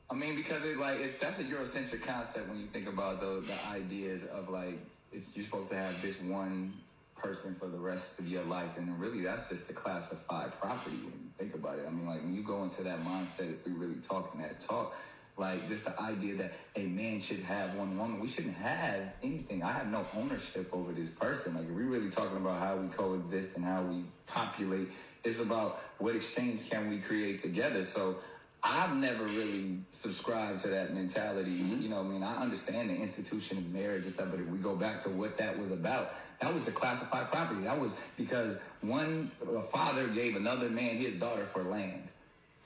I 0.08 0.14
mean, 0.14 0.36
because 0.36 0.64
it 0.64 0.78
like 0.78 1.00
it's 1.00 1.18
that's 1.18 1.38
a 1.40 1.44
Eurocentric 1.44 2.06
concept 2.06 2.48
when 2.48 2.60
you 2.60 2.66
think 2.66 2.88
about 2.88 3.20
the 3.20 3.42
the 3.46 3.66
ideas 3.68 4.24
of 4.24 4.48
like 4.48 4.78
it's, 5.12 5.26
you're 5.34 5.44
supposed 5.44 5.70
to 5.70 5.76
have 5.76 6.00
this 6.00 6.20
one 6.20 6.74
person 7.16 7.56
for 7.58 7.66
the 7.66 7.78
rest 7.78 8.18
of 8.18 8.28
your 8.28 8.44
life, 8.44 8.76
and 8.76 9.00
really 9.00 9.22
that's 9.22 9.48
just 9.48 9.68
a 9.70 9.72
classified 9.72 10.58
property 10.60 10.96
when 10.96 11.12
you 11.12 11.30
think 11.38 11.54
about 11.54 11.78
it. 11.78 11.86
I 11.86 11.90
mean, 11.90 12.06
like 12.06 12.22
when 12.22 12.34
you 12.34 12.42
go 12.42 12.62
into 12.62 12.82
that 12.84 13.04
mindset, 13.04 13.52
if 13.52 13.66
we're 13.66 13.74
really 13.74 14.00
talking 14.06 14.40
that 14.42 14.60
talk. 14.60 14.94
Like 15.38 15.68
just 15.68 15.84
the 15.84 16.00
idea 16.00 16.36
that 16.36 16.54
a 16.76 16.86
man 16.86 17.20
should 17.20 17.40
have 17.40 17.74
one 17.74 17.98
woman, 17.98 18.20
we 18.20 18.28
shouldn't 18.28 18.56
have 18.56 19.02
anything. 19.22 19.62
I 19.62 19.72
have 19.72 19.88
no 19.88 20.06
ownership 20.16 20.70
over 20.72 20.92
this 20.92 21.10
person. 21.10 21.54
Like 21.54 21.64
if 21.64 21.70
we're 21.70 21.84
really 21.84 22.10
talking 22.10 22.38
about 22.38 22.58
how 22.58 22.76
we 22.76 22.88
coexist 22.88 23.54
and 23.56 23.62
how 23.62 23.82
we 23.82 24.04
populate, 24.26 24.88
it's 25.26 25.40
about 25.40 25.82
what 25.98 26.14
exchange 26.14 26.70
can 26.70 26.88
we 26.88 26.98
create 26.98 27.42
together. 27.42 27.82
So 27.82 28.16
I've 28.62 28.96
never 28.96 29.24
really 29.24 29.78
subscribed 29.90 30.62
to 30.62 30.68
that 30.68 30.94
mentality. 30.94 31.50
You 31.50 31.88
know, 31.88 32.00
I 32.00 32.02
mean, 32.04 32.22
I 32.22 32.36
understand 32.36 32.90
the 32.90 32.94
institution 32.94 33.58
of 33.58 33.72
marriage 33.72 34.04
and 34.04 34.14
stuff, 34.14 34.28
but 34.30 34.40
if 34.40 34.46
we 34.46 34.58
go 34.58 34.76
back 34.76 35.02
to 35.02 35.10
what 35.10 35.36
that 35.38 35.58
was 35.58 35.72
about, 35.72 36.14
that 36.40 36.52
was 36.52 36.64
the 36.64 36.72
classified 36.72 37.30
property. 37.30 37.62
That 37.64 37.80
was 37.80 37.92
because 38.16 38.56
one 38.82 39.30
a 39.54 39.62
father 39.62 40.08
gave 40.08 40.36
another 40.36 40.68
man 40.68 40.96
his 40.96 41.14
daughter 41.14 41.46
for 41.52 41.64
land. 41.64 42.08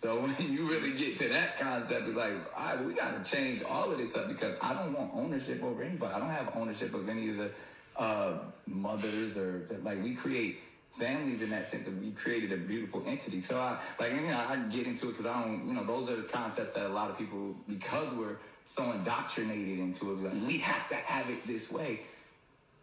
So 0.03 0.21
when 0.23 0.35
you 0.39 0.69
really 0.69 0.93
get 0.93 1.19
to 1.19 1.29
that 1.29 1.59
concept, 1.59 2.09
it's 2.09 2.17
like, 2.17 2.33
all 2.57 2.65
right, 2.65 2.85
we 2.85 2.95
got 2.95 3.23
to 3.23 3.31
change 3.31 3.63
all 3.63 3.91
of 3.91 3.99
this 3.99 4.17
up 4.17 4.29
because 4.29 4.57
I 4.61 4.75
don't 4.75 4.93
want 4.93 5.13
ownership 5.15 5.63
over 5.63 5.83
anybody. 5.83 6.15
I 6.15 6.19
don't 6.19 6.31
have 6.31 6.53
ownership 6.57 6.95
of 6.95 7.09
any 7.09 7.31
of 7.31 7.37
the 7.37 7.51
uh, 7.97 8.39
mothers 8.67 9.37
or 9.37 9.67
like 9.83 10.03
we 10.03 10.15
create 10.15 10.61
families 10.91 11.41
in 11.41 11.51
that 11.51 11.67
sense 11.71 11.87
of 11.87 11.99
we 11.99 12.11
created 12.11 12.53
a 12.53 12.57
beautiful 12.57 13.03
entity. 13.07 13.41
So 13.41 13.59
I 13.59 13.81
like, 13.99 14.13
you 14.13 14.23
know, 14.23 14.45
I 14.49 14.57
get 14.71 14.87
into 14.87 15.09
it 15.09 15.13
because 15.13 15.27
I 15.27 15.43
don't, 15.43 15.67
you 15.67 15.73
know, 15.73 15.85
those 15.85 16.09
are 16.11 16.17
the 16.17 16.23
concepts 16.25 16.75
that 16.75 16.87
a 16.87 16.89
lot 16.89 17.11
of 17.11 17.19
people, 17.19 17.55
because 17.69 18.13
we're 18.15 18.37
so 18.77 18.91
indoctrinated 18.93 19.79
into 19.79 20.13
it, 20.13 20.23
like, 20.25 20.47
we 20.47 20.59
have 20.59 20.89
to 20.89 20.95
have 20.97 21.29
it 21.31 21.47
this 21.47 21.71
way. 21.71 22.01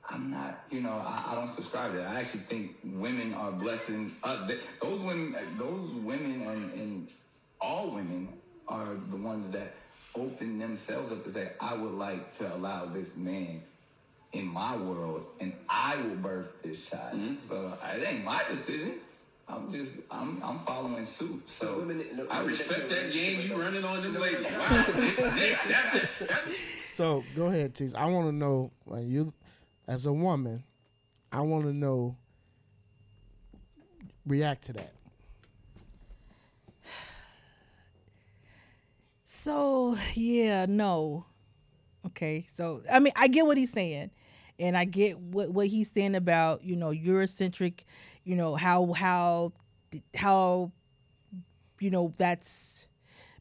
I'm 0.09 0.31
not, 0.31 0.63
you 0.71 0.81
know, 0.81 1.03
I, 1.05 1.31
I 1.31 1.35
don't 1.35 1.49
subscribe 1.49 1.91
to 1.91 1.97
that. 1.97 2.07
I 2.07 2.21
actually 2.21 2.41
think 2.41 2.77
women 2.83 3.33
are 3.33 3.51
blessing. 3.51 4.09
Th- 4.47 4.59
those 4.81 5.01
women, 5.01 5.35
those 5.57 5.91
women, 5.91 6.43
and, 6.43 6.73
and 6.73 7.11
all 7.59 7.91
women 7.91 8.29
are 8.69 8.95
the 9.09 9.17
ones 9.17 9.51
that 9.51 9.75
open 10.15 10.59
themselves 10.59 11.11
up 11.11 11.25
to 11.25 11.31
say, 11.31 11.51
"I 11.59 11.73
would 11.73 11.93
like 11.93 12.37
to 12.37 12.55
allow 12.55 12.85
this 12.85 13.17
man 13.17 13.63
in 14.33 14.45
my 14.45 14.75
world, 14.75 15.25
and 15.39 15.53
I 15.69 15.95
will 15.97 16.15
birth 16.15 16.47
this 16.63 16.85
child." 16.85 17.19
So 17.47 17.73
uh, 17.81 17.87
it 17.95 18.03
ain't 18.07 18.23
my 18.23 18.43
decision. 18.49 18.93
I'm 19.47 19.71
just 19.71 19.93
I'm 20.11 20.41
I'm 20.43 20.59
following 20.65 21.05
suit. 21.05 21.49
So 21.49 21.79
Women, 21.79 22.03
no, 22.15 22.27
I 22.29 22.43
respect 22.43 22.89
that 22.89 23.11
game 23.13 23.41
you 23.49 23.55
running 23.55 23.83
on 23.85 24.01
them 24.01 24.15
ladies. 24.15 24.45
Wow. 24.51 24.85
Nick, 25.35 25.57
that- 25.69 26.09
that- 26.27 26.41
So 26.91 27.23
go 27.35 27.45
ahead, 27.47 27.73
Tease. 27.75 27.93
I 27.95 28.05
want 28.05 28.27
to 28.27 28.31
know, 28.33 28.71
like, 28.85 29.05
you, 29.05 29.31
as 29.87 30.05
a 30.07 30.11
woman, 30.13 30.63
I 31.31 31.41
want 31.41 31.63
to 31.65 31.73
know. 31.73 32.17
React 34.25 34.63
to 34.65 34.73
that. 34.73 34.91
So 39.23 39.97
yeah, 40.13 40.65
no. 40.67 41.25
Okay, 42.05 42.45
so 42.51 42.81
I 42.91 42.99
mean, 42.99 43.13
I 43.15 43.27
get 43.27 43.45
what 43.45 43.57
he's 43.57 43.71
saying, 43.71 44.11
and 44.59 44.77
I 44.77 44.85
get 44.85 45.19
what 45.19 45.51
what 45.51 45.67
he's 45.67 45.91
saying 45.91 46.15
about 46.15 46.63
you 46.63 46.75
know 46.75 46.89
Eurocentric, 46.89 47.81
you 48.23 48.35
know 48.35 48.55
how 48.55 48.93
how 48.93 49.53
how 50.15 50.71
you 51.79 51.91
know 51.91 52.13
that's 52.17 52.87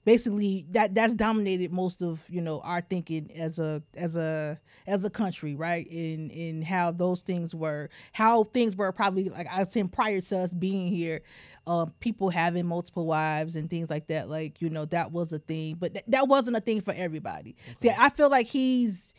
basically 0.06 0.64
that 0.70 0.94
that's 0.94 1.14
dominated 1.14 1.72
most 1.72 2.00
of 2.00 2.22
you 2.28 2.40
know 2.40 2.60
our 2.60 2.80
thinking 2.80 3.30
as 3.36 3.58
a 3.58 3.82
as 3.96 4.16
a 4.16 4.58
as 4.86 5.04
a 5.04 5.10
country 5.10 5.54
right? 5.54 5.86
In 5.88 6.30
in 6.30 6.62
how 6.62 6.92
those 6.92 7.22
things 7.22 7.54
were 7.54 7.90
how 8.12 8.44
things 8.44 8.76
were 8.76 8.92
probably 8.92 9.28
like 9.28 9.48
i 9.52 9.58
was 9.58 9.72
saying 9.72 9.88
prior 9.88 10.20
to 10.20 10.38
us 10.38 10.54
being 10.54 10.86
here 10.88 11.22
um 11.66 11.92
people 11.98 12.30
having 12.30 12.66
multiple 12.66 13.04
wives 13.04 13.56
and 13.56 13.68
things 13.68 13.90
like 13.90 14.06
that 14.06 14.28
like 14.28 14.62
you 14.62 14.70
know 14.70 14.84
that 14.86 15.10
was 15.10 15.32
a 15.32 15.38
thing 15.40 15.74
but 15.74 15.92
th- 15.92 16.04
that 16.06 16.28
wasn't 16.28 16.56
a 16.56 16.60
thing 16.60 16.80
for 16.80 16.94
everybody. 16.94 17.56
See 17.80 17.90
i 17.90 18.08
feel 18.08 18.30
like 18.30 18.46
he's 18.46 19.12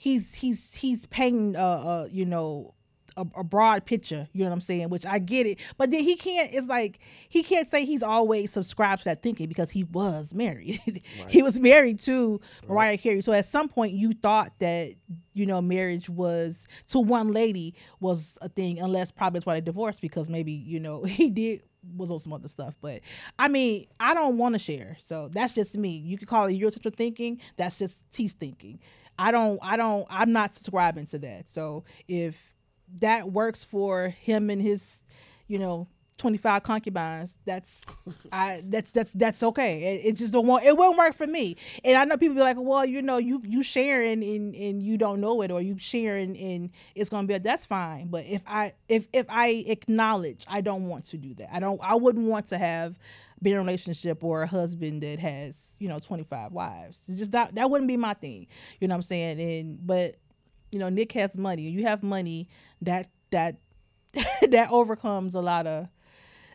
he's 0.00 0.34
he's 0.36 0.74
he's 0.74 1.04
painting 1.06 1.54
uh 1.56 1.60
uh 1.60 2.08
you 2.10 2.24
know 2.24 2.72
a, 3.16 3.26
a 3.36 3.44
broad 3.44 3.84
picture, 3.84 4.28
you 4.32 4.40
know 4.40 4.48
what 4.48 4.54
I'm 4.54 4.60
saying? 4.62 4.88
Which 4.88 5.04
I 5.04 5.18
get 5.18 5.46
it, 5.46 5.58
but 5.76 5.90
then 5.90 6.02
he 6.02 6.16
can't. 6.16 6.48
It's 6.54 6.68
like 6.68 7.00
he 7.28 7.42
can't 7.42 7.68
say 7.68 7.84
he's 7.84 8.02
always 8.02 8.50
subscribed 8.50 9.02
to 9.02 9.04
that 9.06 9.22
thinking 9.22 9.46
because 9.46 9.70
he 9.70 9.84
was 9.84 10.32
married. 10.32 10.80
he 11.28 11.42
was 11.42 11.60
married 11.60 12.00
to 12.00 12.40
Mariah 12.66 12.96
Carey. 12.96 13.20
So 13.20 13.34
at 13.34 13.44
some 13.44 13.68
point, 13.68 13.92
you 13.92 14.14
thought 14.14 14.52
that 14.60 14.94
you 15.34 15.44
know 15.44 15.60
marriage 15.60 16.08
was 16.08 16.66
to 16.88 16.98
one 16.98 17.32
lady 17.32 17.74
was 18.00 18.38
a 18.40 18.48
thing, 18.48 18.80
unless 18.80 19.10
probably 19.12 19.38
that's 19.38 19.46
why 19.46 19.54
they 19.54 19.60
divorced 19.60 20.00
because 20.00 20.30
maybe 20.30 20.52
you 20.52 20.80
know 20.80 21.02
he 21.04 21.28
did 21.28 21.62
was 21.96 22.10
on 22.10 22.20
some 22.20 22.32
other 22.32 22.48
stuff. 22.48 22.74
But 22.80 23.00
I 23.38 23.48
mean, 23.48 23.86
I 23.98 24.14
don't 24.14 24.38
want 24.38 24.54
to 24.54 24.58
share, 24.58 24.96
so 25.04 25.28
that's 25.28 25.54
just 25.54 25.76
me. 25.76 25.90
You 25.90 26.16
could 26.16 26.28
call 26.28 26.46
it 26.46 26.58
Eurocentric 26.58 26.96
thinking. 26.96 27.40
That's 27.58 27.78
just 27.78 28.02
T's 28.10 28.32
thinking. 28.32 28.78
I 29.18 29.30
don't. 29.30 29.58
I 29.62 29.76
don't. 29.76 30.06
I'm 30.10 30.32
not 30.32 30.54
subscribing 30.54 31.06
to 31.06 31.18
that. 31.20 31.50
So 31.50 31.84
if 32.08 32.54
that 33.00 33.30
works 33.30 33.64
for 33.64 34.08
him 34.08 34.50
and 34.50 34.60
his, 34.60 35.02
you 35.46 35.58
know, 35.58 35.86
25 36.20 36.62
concubines, 36.62 37.38
that's 37.46 37.84
I 38.32 38.62
that's 38.64 38.92
that's 38.92 39.12
that's 39.14 39.42
okay. 39.42 39.96
It, 39.96 40.08
it 40.08 40.16
just 40.16 40.32
don't 40.32 40.46
want 40.46 40.64
it 40.64 40.76
won't 40.76 40.98
work 40.98 41.14
for 41.14 41.26
me. 41.26 41.56
And 41.82 41.96
I 41.96 42.04
know 42.04 42.16
people 42.16 42.36
be 42.36 42.42
like, 42.42 42.56
well, 42.58 42.84
you 42.84 43.02
know, 43.02 43.16
you 43.16 43.40
you 43.44 43.62
sharing 43.62 44.22
and 44.22 44.54
and 44.54 44.82
you 44.82 44.98
don't 44.98 45.20
know 45.20 45.40
it 45.42 45.50
or 45.50 45.62
you 45.62 45.78
sharing 45.78 46.36
and 46.36 46.70
it's 46.94 47.08
gonna 47.08 47.26
be 47.26 47.38
that's 47.38 47.66
fine. 47.66 48.08
But 48.08 48.26
if 48.26 48.42
I 48.46 48.74
if 48.88 49.08
if 49.12 49.26
I 49.28 49.64
acknowledge 49.66 50.44
I 50.46 50.60
don't 50.60 50.88
want 50.88 51.06
to 51.06 51.16
do 51.16 51.34
that. 51.34 51.48
I 51.54 51.58
don't 51.58 51.80
I 51.82 51.94
wouldn't 51.94 52.26
want 52.26 52.48
to 52.48 52.58
have 52.58 52.98
been 53.42 53.54
in 53.54 53.58
a 53.58 53.62
relationship 53.62 54.22
or 54.22 54.42
a 54.42 54.46
husband 54.46 55.02
that 55.02 55.18
has, 55.18 55.76
you 55.78 55.88
know, 55.88 55.98
25 55.98 56.52
wives. 56.52 57.00
It's 57.08 57.18
just 57.18 57.32
that 57.32 57.54
that 57.54 57.70
wouldn't 57.70 57.88
be 57.88 57.96
my 57.96 58.14
thing. 58.14 58.46
You 58.80 58.88
know 58.88 58.92
what 58.92 58.96
I'm 58.96 59.02
saying? 59.02 59.40
And 59.40 59.86
but 59.86 60.16
you 60.72 60.78
know 60.78 60.88
nick 60.88 61.12
has 61.12 61.36
money 61.36 61.62
you 61.62 61.84
have 61.84 62.02
money 62.02 62.48
that 62.82 63.08
that 63.30 63.56
that 64.48 64.70
overcomes 64.70 65.34
a 65.34 65.40
lot 65.40 65.66
of 65.66 65.88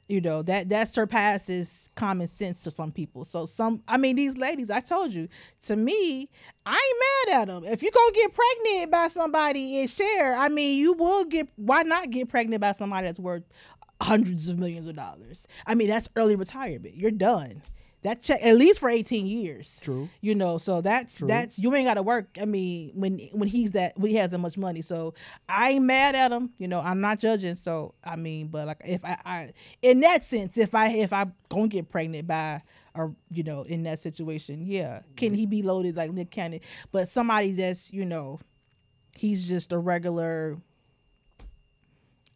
you 0.07 0.21
know 0.21 0.43
that 0.43 0.69
that 0.69 0.93
surpasses 0.93 1.89
common 1.95 2.27
sense 2.27 2.61
to 2.61 2.69
some 2.69 2.91
people 2.91 3.23
so 3.23 3.45
some 3.45 3.81
i 3.88 3.97
mean 3.97 4.15
these 4.15 4.38
ladies 4.38 4.69
i 4.69 4.79
told 4.79 5.11
you 5.11 5.27
to 5.61 5.75
me 5.75 6.29
i 6.65 6.73
ain't 6.73 7.29
mad 7.29 7.41
at 7.41 7.47
them 7.47 7.63
if 7.63 7.81
you 7.81 7.89
gonna 7.91 8.11
get 8.11 8.31
pregnant 8.33 8.91
by 8.91 9.07
somebody 9.07 9.79
and 9.79 9.89
share 9.89 10.36
i 10.36 10.47
mean 10.47 10.77
you 10.77 10.93
will 10.93 11.25
get 11.25 11.47
why 11.55 11.81
not 11.81 12.11
get 12.11 12.29
pregnant 12.29 12.61
by 12.61 12.71
somebody 12.71 13.07
that's 13.07 13.19
worth 13.19 13.43
hundreds 14.02 14.50
of 14.50 14.58
millions 14.60 14.88
of 14.88 14.96
dollars. 14.96 15.48
I 15.66 15.76
mean 15.76 15.88
that's 15.88 16.10
early 16.16 16.36
retirement. 16.36 16.96
You're 16.96 17.12
done. 17.12 17.62
That 18.04 18.22
check 18.22 18.39
at 18.43 18.56
least 18.56 18.80
for 18.80 18.88
18 18.88 19.26
years. 19.26 19.80
True. 19.82 20.10
you 20.22 20.36
know 20.36 20.60
so 20.60 20.80
that's 20.80 21.18
True. 21.18 21.28
that's 21.28 21.58
you 21.58 21.74
ain't 21.74 21.88
got 21.88 21.96
to 21.96 22.04
work 22.04 22.38
i 22.39 22.46
mean 22.46 22.91
when 22.93 23.18
when 23.32 23.50
he's 23.50 23.72
that 23.72 23.98
when 23.98 24.12
he 24.12 24.18
has 24.18 24.30
that 24.30 24.38
much 24.38 24.58
money. 24.58 24.84
So 24.84 25.16
i 25.50 25.72
ain't 25.72 25.86
mad 25.86 26.14
at 26.14 26.32
him 26.32 26.52
you 26.60 26.68
know 26.68 26.80
i'm 26.82 27.02
not 27.02 27.18
judging 27.18 27.56
so 27.56 27.96
i 28.04 28.16
mean 28.16 28.48
but 28.50 28.68
like 28.68 28.82
if 28.86 29.04
i, 29.04 29.18
I 29.26 29.54
in 29.82 30.02
that 30.02 30.24
sense 30.24 30.56
if 30.56 30.76
i 30.76 30.89
if 30.89 31.14
i 31.14 31.26
gonna 31.50 31.68
get 31.68 31.89
pregnant 31.89 32.28
by 32.28 32.62
or 32.93 33.16
you 33.32 33.41
know 33.41 33.64
in 33.64 33.82
that 33.84 34.00
situation 34.02 34.62
yeah. 34.66 35.02
Can 35.16 35.34
he 35.34 35.48
be 35.48 35.64
loaded 35.64 35.96
like 35.98 36.12
nick 36.12 36.30
cannon? 36.30 36.60
But 36.91 37.08
somebody 37.08 37.54
that's 37.54 37.91
you 37.91 38.06
know 38.06 38.39
he's 39.16 39.48
just 39.48 39.72
a 39.72 39.80
regular 39.80 40.60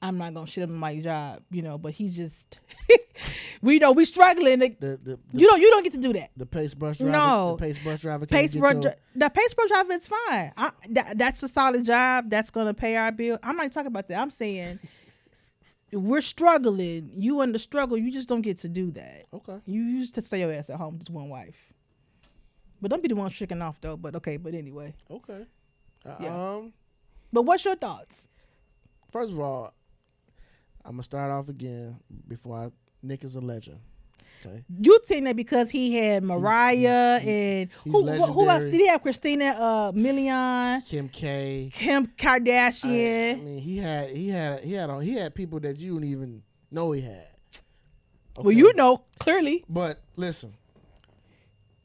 I'm 0.02 0.18
not 0.18 0.34
gonna 0.34 0.48
shit 0.48 0.64
him 0.64 0.74
my 0.76 0.98
job, 1.00 1.42
you 1.52 1.62
know, 1.62 1.78
but 1.78 1.92
he's 1.92 2.16
just 2.16 2.60
we 3.62 3.80
know 3.80 3.92
we 3.92 4.06
struggling. 4.06 4.60
To, 4.62 4.70
The 4.70 4.88
the 5.04 5.20
the, 5.34 5.40
you 5.40 5.48
don't 5.48 5.60
you 5.60 5.70
don't 5.70 5.84
get 5.84 5.92
to 5.94 6.00
do 6.00 6.14
that. 6.14 6.32
the 6.38 6.46
pace 6.46 6.74
bus 6.74 7.00
driver. 7.00 7.12
No. 7.12 7.58
The 7.58 7.66
pace 7.66 7.80
bus 7.84 8.02
driver. 8.02 8.26
can't 8.26 8.42
Pace 8.42 8.56
bro, 8.56 8.72
your- 8.72 8.94
the 9.16 9.30
pace 9.30 9.54
bro 9.54 9.68
driver 9.68 9.92
is 9.94 10.08
fine. 10.08 10.54
I, 10.56 10.72
that, 10.92 11.18
that's 11.18 11.44
a 11.44 11.48
solid 11.50 11.84
job. 11.84 12.30
That's 12.30 12.50
gonna 12.50 12.74
pay 12.74 12.96
our 12.96 13.12
bill. 13.12 13.40
I'm 13.44 13.58
not 13.58 13.72
talking 13.74 13.88
about 13.88 14.08
that. 14.08 14.20
I'm 14.22 14.30
saying 14.30 14.80
we're 15.92 16.22
struggling. 16.22 17.12
You 17.18 17.42
in 17.42 17.52
the 17.52 17.60
struggle. 17.60 17.98
You 17.98 18.12
just 18.12 18.30
don't 18.30 18.42
get 18.42 18.60
to 18.60 18.70
do 18.70 18.92
that. 18.92 19.26
Okay. 19.34 19.60
You 19.66 19.82
used 19.84 20.16
to 20.16 20.22
stay 20.22 20.40
your 20.40 20.54
ass 20.54 20.70
at 20.70 20.78
home, 20.78 20.98
just 21.00 21.10
one 21.10 21.28
wife. 21.28 21.74
But 22.82 22.90
don't 22.92 23.02
be 23.04 23.10
the 23.10 23.16
one 23.16 23.30
tricking 23.30 23.62
off 23.62 23.82
though. 23.82 23.98
But 23.98 24.16
okay. 24.16 24.38
But 24.38 24.54
anyway. 24.54 24.94
Okay. 25.12 25.46
Uh, 26.06 26.16
Yeah. 26.22 26.54
Um. 26.56 26.72
But 27.34 27.42
what's 27.42 27.66
your 27.66 27.76
thoughts? 27.76 28.28
First 29.12 29.34
of 29.34 29.40
all, 29.40 29.74
I'm 30.86 30.92
gonna 30.94 31.04
start 31.04 31.32
off 31.32 31.50
again 31.50 32.00
before 32.28 32.58
I. 32.58 32.72
Nick 33.02 33.24
is 33.24 33.36
a 33.36 33.42
legend. 33.42 33.80
Okay. 34.46 34.64
You 34.80 35.00
think 35.06 35.26
that 35.26 35.36
because 35.36 35.70
he 35.70 35.96
had 35.96 36.24
Mariah 36.24 37.20
he's- 37.20 37.28
and 37.28 37.70
he's 37.84 37.94
who, 37.94 38.08
who 38.08 38.26
who 38.34 38.50
else 38.50 38.64
did 38.64 38.74
he 38.76 38.88
have? 38.88 39.02
Christina 39.02 39.46
uh, 39.48 39.92
Milian, 39.92 40.86
Kim 40.88 41.10
K. 41.10 41.70
Kim 41.74 42.08
Kardashian. 42.08 43.40
I 43.40 43.42
mean, 43.42 43.60
he 43.60 43.78
had 43.78 44.10
he 44.10 44.30
had 44.30 44.60
he 44.62 44.74
had 44.74 45.02
he 45.02 45.14
had 45.14 45.36
people 45.36 45.60
that 45.62 45.78
you 45.78 45.96
didn't 45.96 46.10
even 46.12 46.44
know 46.72 46.92
he 46.92 47.02
had. 47.02 47.28
Well, 48.38 48.54
you 48.54 48.74
know 48.76 49.04
clearly. 49.20 49.66
But 49.68 50.00
listen, 50.16 50.54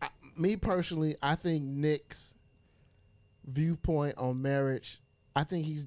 I, 0.01 0.09
me 0.37 0.57
personally, 0.57 1.17
I 1.21 1.35
think 1.35 1.65
Nick's 1.65 2.35
viewpoint 3.45 4.17
on 4.17 4.41
marriage, 4.41 5.01
I 5.35 5.43
think 5.43 5.67
he's 5.67 5.87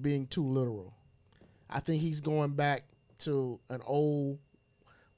being 0.00 0.26
too 0.28 0.46
literal. 0.46 0.94
I 1.70 1.80
think 1.80 2.00
he's 2.02 2.20
going 2.20 2.52
back 2.52 2.84
to 3.20 3.58
an 3.70 3.80
old 3.84 4.38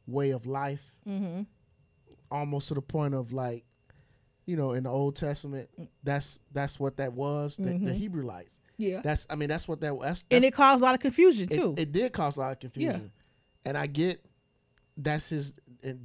way 0.07 0.31
of 0.31 0.47
life, 0.47 0.85
Mm-hmm. 1.09 1.43
almost 2.31 2.69
to 2.69 2.75
the 2.75 2.83
point 2.83 3.15
of 3.15 3.33
like, 3.33 3.65
you 4.47 4.57
know, 4.57 4.73
in 4.73 4.85
the 4.85 4.91
Old 4.91 5.17
Testament, 5.17 5.69
that's 6.03 6.41
that's 6.53 6.79
what 6.81 6.97
that 6.99 7.13
was. 7.13 7.57
The, 7.57 7.65
the 7.65 7.93
Hebrewites. 7.93 8.61
Yeah. 8.79 9.01
That's 9.03 9.27
I 9.29 9.37
mean, 9.37 9.49
that's 9.49 9.67
what 9.69 9.81
that 9.83 9.99
that's. 10.01 10.25
and 10.31 10.45
it 10.45 10.55
caused 10.55 10.81
a 10.81 10.85
lot 10.85 10.95
of 10.95 11.01
confusion 11.01 11.49
too. 11.49 11.75
it 11.77 11.93
did 11.93 12.13
cause 12.13 12.37
a 12.37 12.41
lot 12.41 12.53
of 12.53 12.61
confusion. 12.61 13.11
And 13.65 13.77
I 13.77 13.87
get 13.87 14.25
that's 14.97 15.29
his 15.31 15.55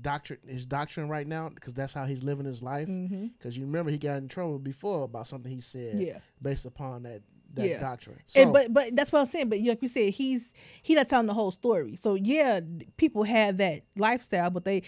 doctrine, 0.02 0.40
his 0.48 0.66
doctrine 0.66 1.08
right 1.10 1.26
now, 1.28 1.50
because 1.50 1.74
that's 1.74 1.94
how 1.94 2.06
he's 2.06 2.24
living 2.24 2.46
his 2.46 2.62
life. 2.62 2.88
Because 2.88 3.58
you 3.58 3.66
remember 3.66 3.92
he 3.92 3.98
got 3.98 4.18
in 4.18 4.28
trouble 4.28 4.60
before 4.60 5.04
about 5.04 5.28
something 5.28 5.52
he 5.52 5.62
said, 5.62 5.96
Mm-hmm. 5.96 6.06
Yeah. 6.08 6.18
based 6.42 6.66
upon 6.66 7.04
that 7.04 7.22
that 7.54 7.68
Yeah. 7.68 7.80
doctrine. 7.80 8.18
So, 8.26 8.42
and 8.42 8.54
but 8.54 8.74
but 8.74 8.96
that's 8.96 9.12
what 9.12 9.20
I'm 9.20 9.26
saying. 9.26 9.50
But 9.50 9.60
like 9.62 9.82
you 9.82 9.88
said, 9.88 10.14
he's 10.14 10.54
he 10.82 10.96
not 10.96 11.08
telling 11.10 11.28
the 11.28 11.34
whole 11.34 11.52
story. 11.52 11.96
So 11.96 12.16
yeah, 12.16 12.60
people 12.98 13.24
had 13.24 13.58
that 13.60 13.84
lifestyle, 13.96 14.50
but 14.50 14.66
they 14.66 14.84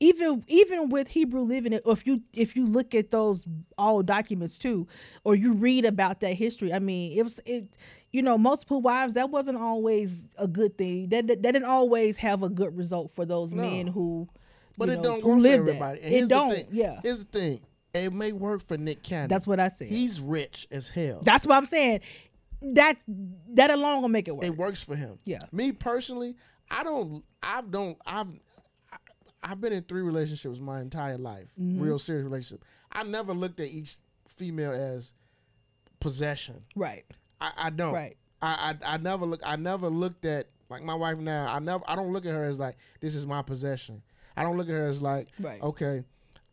even 0.00 0.44
even 0.46 0.88
with 0.90 1.08
Hebrew 1.08 1.40
living 1.40 1.72
it, 1.72 1.82
or 1.84 1.92
if 1.92 2.06
you 2.06 2.22
if 2.34 2.56
you 2.56 2.66
look 2.66 2.94
at 2.94 3.10
those 3.10 3.44
old 3.78 4.06
documents 4.06 4.58
too, 4.58 4.86
or 5.24 5.34
you 5.34 5.52
read 5.52 5.84
about 5.84 6.20
that 6.20 6.34
history, 6.34 6.72
I 6.72 6.78
mean, 6.78 7.18
it 7.18 7.22
was 7.22 7.40
it. 7.46 7.76
You 8.12 8.22
know, 8.22 8.38
multiple 8.38 8.80
wives 8.80 9.14
that 9.14 9.30
wasn't 9.30 9.58
always 9.58 10.28
a 10.38 10.46
good 10.46 10.78
thing. 10.78 11.08
That 11.08 11.26
that, 11.26 11.42
that 11.42 11.52
didn't 11.52 11.68
always 11.68 12.16
have 12.18 12.42
a 12.44 12.48
good 12.48 12.76
result 12.76 13.12
for 13.12 13.24
those 13.26 13.52
No. 13.52 13.62
men 13.62 13.88
who. 13.88 14.28
but 14.78 14.88
it 14.88 14.96
know, 14.96 15.02
don't 15.02 15.22
who 15.22 15.28
work 15.30 15.38
for 15.38 15.42
that. 15.42 15.52
everybody. 15.52 16.00
And 16.00 16.08
it 16.12 16.16
here's 16.16 16.28
don't. 16.28 16.48
the 16.48 16.54
thing. 16.54 16.68
Yeah, 16.70 17.00
Here's 17.02 17.18
the 17.24 17.38
thing. 17.38 17.60
It 17.94 18.12
may 18.12 18.32
work 18.32 18.60
for 18.62 18.76
Nick 18.76 19.02
Cannon. 19.02 19.28
that's 19.28 19.46
what 19.46 19.60
I 19.60 19.68
said. 19.68 19.88
he's 19.88 20.20
rich 20.20 20.66
as 20.70 20.88
hell. 20.88 21.20
That's 21.22 21.46
what 21.46 21.56
I'm 21.56 21.66
saying. 21.66 22.00
That 22.60 22.96
that 23.54 23.70
alone 23.70 24.02
will 24.02 24.08
make 24.08 24.26
it 24.28 24.32
work. 24.34 24.44
it 24.44 24.56
works 24.56 24.82
for 24.82 24.96
him. 24.96 25.18
Yeah. 25.24 25.38
Me 25.52 25.70
personally, 25.72 26.36
I 26.70 26.82
don't. 26.82 27.22
I 27.42 27.60
don't. 27.62 27.96
I've. 28.06 28.28
I've 29.42 29.60
been 29.60 29.74
in 29.74 29.82
three 29.82 30.00
relationships 30.00 30.58
my 30.58 30.80
entire 30.80 31.18
life, 31.18 31.52
Mm-hmm. 31.60 31.80
real 31.82 31.98
serious 31.98 32.24
relationship. 32.24 32.64
I 32.90 33.02
never 33.02 33.34
looked 33.34 33.60
at 33.60 33.68
each 33.68 33.96
female 34.26 34.72
as 34.72 35.12
possession. 36.00 36.62
right. 36.74 37.04
I, 37.40 37.52
I 37.56 37.70
don't. 37.70 37.92
Right. 37.92 38.16
I, 38.40 38.74
I 38.84 38.94
I 38.94 38.96
never 38.98 39.26
look. 39.26 39.40
I 39.44 39.56
never 39.56 39.88
looked 39.88 40.24
at 40.24 40.46
Like 40.70 40.82
my 40.82 40.94
wife 40.94 41.18
now, 41.18 41.46
I 41.52 41.58
never 41.58 41.84
I 41.86 41.94
don't 41.96 42.12
look 42.12 42.24
at 42.26 42.32
her 42.32 42.44
as 42.44 42.58
like 42.58 42.76
this 43.00 43.14
is 43.14 43.26
my 43.26 43.42
possession. 43.42 44.02
I 44.36 44.42
don't 44.42 44.56
look 44.56 44.68
at 44.68 44.72
her 44.72 44.86
as 44.88 45.02
like 45.02 45.28
Right. 45.38 45.62
okay, 45.62 46.02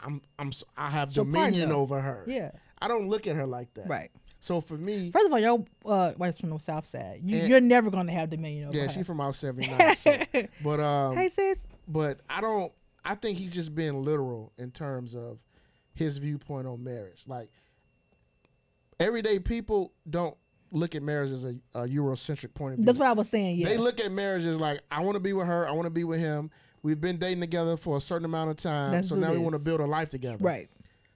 I'm 0.03 0.21
I'm 0.39 0.51
I 0.77 0.89
have 0.89 1.15
Your 1.15 1.25
dominion 1.25 1.69
partner. 1.69 1.75
over 1.75 2.01
her. 2.01 2.23
Yeah. 2.27 2.51
I 2.81 2.87
don't 2.87 3.09
look 3.09 3.27
at 3.27 3.35
her 3.35 3.45
like 3.45 3.73
that. 3.75 3.87
Right. 3.87 4.11
So 4.39 4.59
for 4.59 4.73
me, 4.73 5.11
First 5.11 5.27
of 5.27 5.33
all, 5.33 5.39
your 5.39 5.63
uh, 5.85 6.13
wife's 6.17 6.39
from 6.39 6.49
the 6.49 6.57
South 6.57 6.87
Side. 6.87 7.21
You, 7.23 7.37
you're 7.41 7.61
never 7.61 7.91
gonna 7.91 8.11
have 8.11 8.29
dominion 8.31 8.69
over 8.69 8.77
yeah, 8.77 8.83
her. 8.83 8.89
she 8.89 9.03
from 9.03 9.21
out 9.21 9.35
79. 9.35 9.95
so, 9.95 10.17
but 10.63 10.79
um 10.79 11.15
hey 11.15 11.27
sis. 11.27 11.67
but 11.87 12.21
I 12.29 12.41
don't. 12.41 12.71
I 13.05 13.15
think 13.15 13.37
he's 13.37 13.51
just 13.51 13.73
being 13.75 14.03
literal 14.03 14.51
in 14.57 14.71
terms 14.71 15.15
of 15.15 15.43
his 15.93 16.17
viewpoint 16.17 16.67
on 16.67 16.83
marriage. 16.83 17.23
Like 17.27 17.49
everyday 18.99 19.39
people 19.39 19.93
don't 20.09 20.35
look 20.71 20.95
at 20.95 21.03
marriage 21.03 21.31
as 21.31 21.45
a, 21.45 21.55
a 21.73 21.87
Eurocentric 21.87 22.53
point 22.53 22.73
of 22.73 22.77
view. 22.77 22.85
That's 22.85 22.97
what 22.97 23.07
I 23.07 23.13
was 23.13 23.29
saying. 23.29 23.57
Yeah. 23.57 23.67
They 23.67 23.77
look 23.77 23.99
at 23.99 24.11
marriage 24.11 24.45
as 24.45 24.59
like, 24.59 24.81
I 24.89 25.01
want 25.01 25.15
to 25.15 25.19
be 25.19 25.33
with 25.33 25.47
her. 25.47 25.67
I 25.67 25.71
want 25.71 25.85
to 25.85 25.89
be 25.91 26.03
with 26.03 26.19
him. 26.19 26.49
We've 26.83 26.99
been 26.99 27.17
dating 27.17 27.41
together 27.41 27.77
for 27.77 27.97
a 27.97 28.01
certain 28.01 28.25
amount 28.25 28.49
of 28.49 28.57
time, 28.57 28.91
Let's 28.91 29.09
so 29.09 29.15
now 29.15 29.31
we 29.31 29.37
want 29.37 29.53
to 29.55 29.59
build 29.61 29.81
a 29.81 29.85
life 29.85 30.09
together. 30.09 30.37
right. 30.43 30.69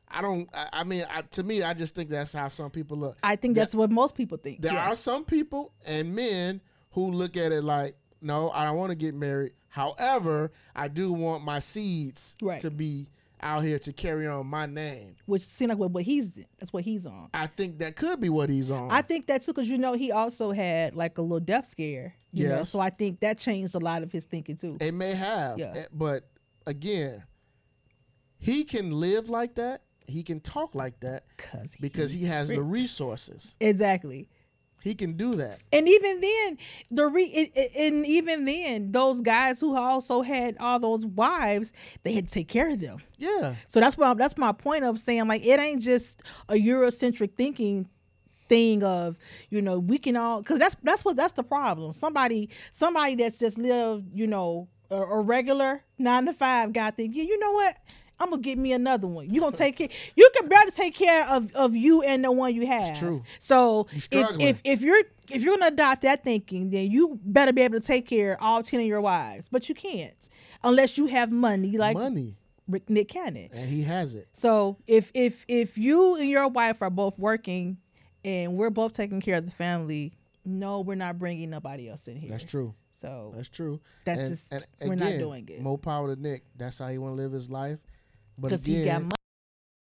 I 0.08 0.22
don't. 0.22 0.48
I, 0.54 0.70
I 0.72 0.84
mean, 0.84 1.04
I, 1.10 1.24
to 1.24 1.44
me, 1.44 1.64
I 1.64 1.74
just 1.74 1.96
think 1.96 2.10
that's 2.10 2.32
how 2.32 2.48
some 2.48 2.70
people 2.70 2.96
look. 2.96 3.18
I 3.24 3.36
think 3.36 3.56
that's 3.56 3.74
what 3.74 3.90
most 3.90 4.16
people 4.16 4.38
think. 4.38 4.62
There 4.62 4.72
yeah. 4.72 4.92
are 4.92 4.96
some 4.96 5.26
people 5.26 5.74
and 5.86 6.16
men 6.16 6.62
who 6.92 7.12
look 7.12 7.36
at 7.36 7.52
it 7.52 7.64
like, 7.64 7.96
no, 8.22 8.52
I 8.52 8.66
don't 8.66 8.78
want 8.78 8.92
to 8.92 8.96
get 8.96 9.16
married. 9.16 9.54
However, 9.68 10.52
I 10.76 10.88
do 10.88 11.12
want 11.12 11.44
my 11.44 11.60
seeds 11.60 12.38
Right. 12.42 12.62
to 12.62 12.70
be 12.72 13.10
out 13.42 13.64
here 13.64 13.78
to 13.80 13.94
carry 13.94 14.28
on 14.28 14.48
my 14.48 14.66
name. 14.66 15.16
which 15.26 15.44
seems 15.44 15.70
like 15.70 15.78
what, 15.78 15.92
what 15.92 16.04
he's 16.04 16.32
that's 16.60 16.72
what 16.74 16.84
he's 16.84 17.06
on. 17.06 17.30
I 17.34 17.48
think 17.48 17.80
that 17.80 17.96
could 17.96 18.20
be 18.20 18.30
what 18.30 18.50
he's 18.50 18.72
on. 18.72 18.90
I 18.92 19.02
think 19.02 19.28
that 19.28 19.42
too, 19.44 19.54
because 19.54 19.70
you 19.70 19.78
know 19.78 19.94
he 19.94 20.12
also 20.12 20.52
had 20.52 20.96
like 20.96 21.18
a 21.18 21.22
little 21.22 21.40
death 21.40 21.68
scare. 21.68 22.16
You 22.32 22.50
know, 22.50 22.56
Yes. 22.58 22.70
so 22.70 22.80
I 22.80 22.90
think 22.90 23.20
that 23.22 23.38
changed 23.38 23.76
a 23.76 23.80
lot 23.80 24.04
of 24.04 24.12
his 24.12 24.26
thinking 24.26 24.58
too. 24.58 24.78
it 24.82 24.94
may 24.94 25.14
have, 25.16 25.58
Yeah. 25.60 25.74
eh, 25.76 25.86
but 25.94 26.30
again, 26.66 27.24
he 28.38 28.64
can 28.64 28.92
live 28.92 29.30
like 29.30 29.56
that. 29.56 29.82
He 30.08 30.22
can 30.24 30.40
talk 30.40 30.76
like 30.76 31.00
that 31.00 31.24
Cause 31.38 31.76
because 31.80 32.12
he 32.12 32.26
has 32.26 32.50
the 32.50 32.62
resources. 32.62 33.56
exactly. 33.60 34.30
He 34.86 34.94
can 34.94 35.14
do 35.18 35.34
that. 35.36 35.62
And 35.74 35.90
even 35.90 36.22
then, 36.22 36.58
the 36.92 37.08
re 37.08 37.24
it, 37.24 37.52
it- 37.56 37.72
and 37.76 38.06
even 38.06 38.46
then, 38.46 38.92
those 38.92 39.20
guys 39.20 39.60
who 39.60 39.76
also 39.76 40.22
had 40.22 40.56
all 40.60 40.78
those 40.80 41.08
wives, 41.08 41.74
they 42.04 42.14
had 42.14 42.26
to 42.26 42.32
take 42.32 42.48
care 42.48 42.70
of 42.70 42.80
them. 42.80 43.00
Yeah. 43.18 43.56
So 43.68 43.80
that's 43.80 43.98
why 43.98 44.14
that's 44.14 44.38
my 44.38 44.52
point 44.52 44.84
of 44.86 45.00
saying 45.00 45.28
like 45.28 45.44
it 45.44 45.60
ain't 45.60 45.82
just 45.82 46.22
a 46.48 46.54
Eurocentric 46.54 47.32
thinking 47.36 47.90
thing 48.48 48.84
of 48.84 49.18
you 49.50 49.60
know 49.60 49.80
we 49.80 49.98
can 49.98 50.16
all 50.16 50.40
because 50.40 50.60
that's 50.60 50.76
that's 50.84 51.04
what 51.04 51.18
that's 51.18 51.34
the 51.34 51.44
problem. 51.44 51.92
Somebody 51.92 52.50
somebody 52.72 53.16
that's 53.16 53.40
just 53.40 53.58
lived 53.58 54.06
you 54.14 54.28
know 54.28 54.68
a, 54.92 54.98
a 54.98 55.20
regular 55.22 55.84
nine 55.98 56.28
to 56.28 56.34
five 56.34 56.74
guy 56.74 56.92
think 56.92 57.16
yeah 57.16 57.24
you 57.24 57.40
know 57.40 57.54
what. 57.54 57.76
I'm 58.20 58.30
gonna 58.30 58.42
get 58.42 58.58
me 58.58 58.72
another 58.74 59.08
one. 59.08 59.30
You 59.30 59.42
gonna 59.42 59.56
take 59.58 59.78
care. 59.78 59.90
You 60.16 60.30
can 60.36 60.48
better 60.48 60.72
take 60.72 60.96
care 60.96 61.28
of, 61.30 61.54
of 61.54 61.76
you 61.76 62.02
and 62.02 62.24
the 62.24 62.32
one 62.32 62.56
you 62.56 62.66
have. 62.66 62.98
true. 62.98 63.24
So 63.40 63.88
if, 63.94 64.08
if 64.40 64.62
if 64.64 64.82
you're 64.82 65.02
if 65.30 65.42
you're 65.44 65.58
gonna 65.58 65.68
adopt 65.74 66.04
that 66.04 66.24
thinking, 66.24 66.70
then 66.70 66.90
you 66.90 67.20
better 67.24 67.52
be 67.52 67.62
able 67.62 67.80
to 67.80 67.86
take 67.86 68.08
care 68.08 68.34
of 68.34 68.38
all 68.42 68.64
ten 68.64 68.80
of 68.80 68.86
your 68.86 69.02
wives. 69.02 69.50
But 69.52 69.68
you 69.70 69.76
can't 69.76 70.14
unless 70.64 70.98
you 70.98 71.08
have 71.08 71.32
money 71.32 71.78
like 71.78 71.96
Money. 71.98 72.38
Rick 72.68 72.90
Nick 72.90 73.10
Cannon. 73.10 73.50
And 73.54 73.70
he 73.70 73.84
has 73.84 74.16
it. 74.16 74.28
So 74.34 74.78
if 74.88 75.12
if 75.14 75.46
if 75.48 75.78
you 75.78 76.16
and 76.16 76.30
your 76.30 76.48
wife 76.48 76.82
are 76.82 76.90
both 76.90 77.20
working, 77.20 77.78
and 78.24 78.56
we're 78.56 78.70
both 78.70 78.94
taking 78.94 79.22
care 79.22 79.38
of 79.38 79.46
the 79.46 79.52
family, 79.52 80.14
no, 80.46 80.82
we're 80.82 80.96
not 80.96 81.20
bringing 81.20 81.50
nobody 81.50 81.90
else 81.90 82.08
in 82.08 82.16
here. 82.16 82.30
That's 82.30 82.46
true. 82.46 82.74
So 82.98 83.34
That's 83.36 83.50
true. 83.50 83.82
That's 84.06 84.22
And- 84.22 84.30
just- 84.32 84.52
and 84.54 84.90
we're 84.90 84.96
not 84.96 85.18
doing 85.20 85.48
it. 85.50 85.62
More 85.62 85.78
power 85.78 86.16
to 86.16 86.20
Nick. 86.22 86.44
That's 86.58 86.80
how 86.80 86.88
he 86.88 86.98
want 86.98 87.12
to 87.12 87.22
live 87.22 87.34
his 87.34 87.50
life. 87.52 87.78
But 88.38 88.50
because 88.50 88.66
he 88.66 88.86
got 88.86 89.02
money. 89.02 89.14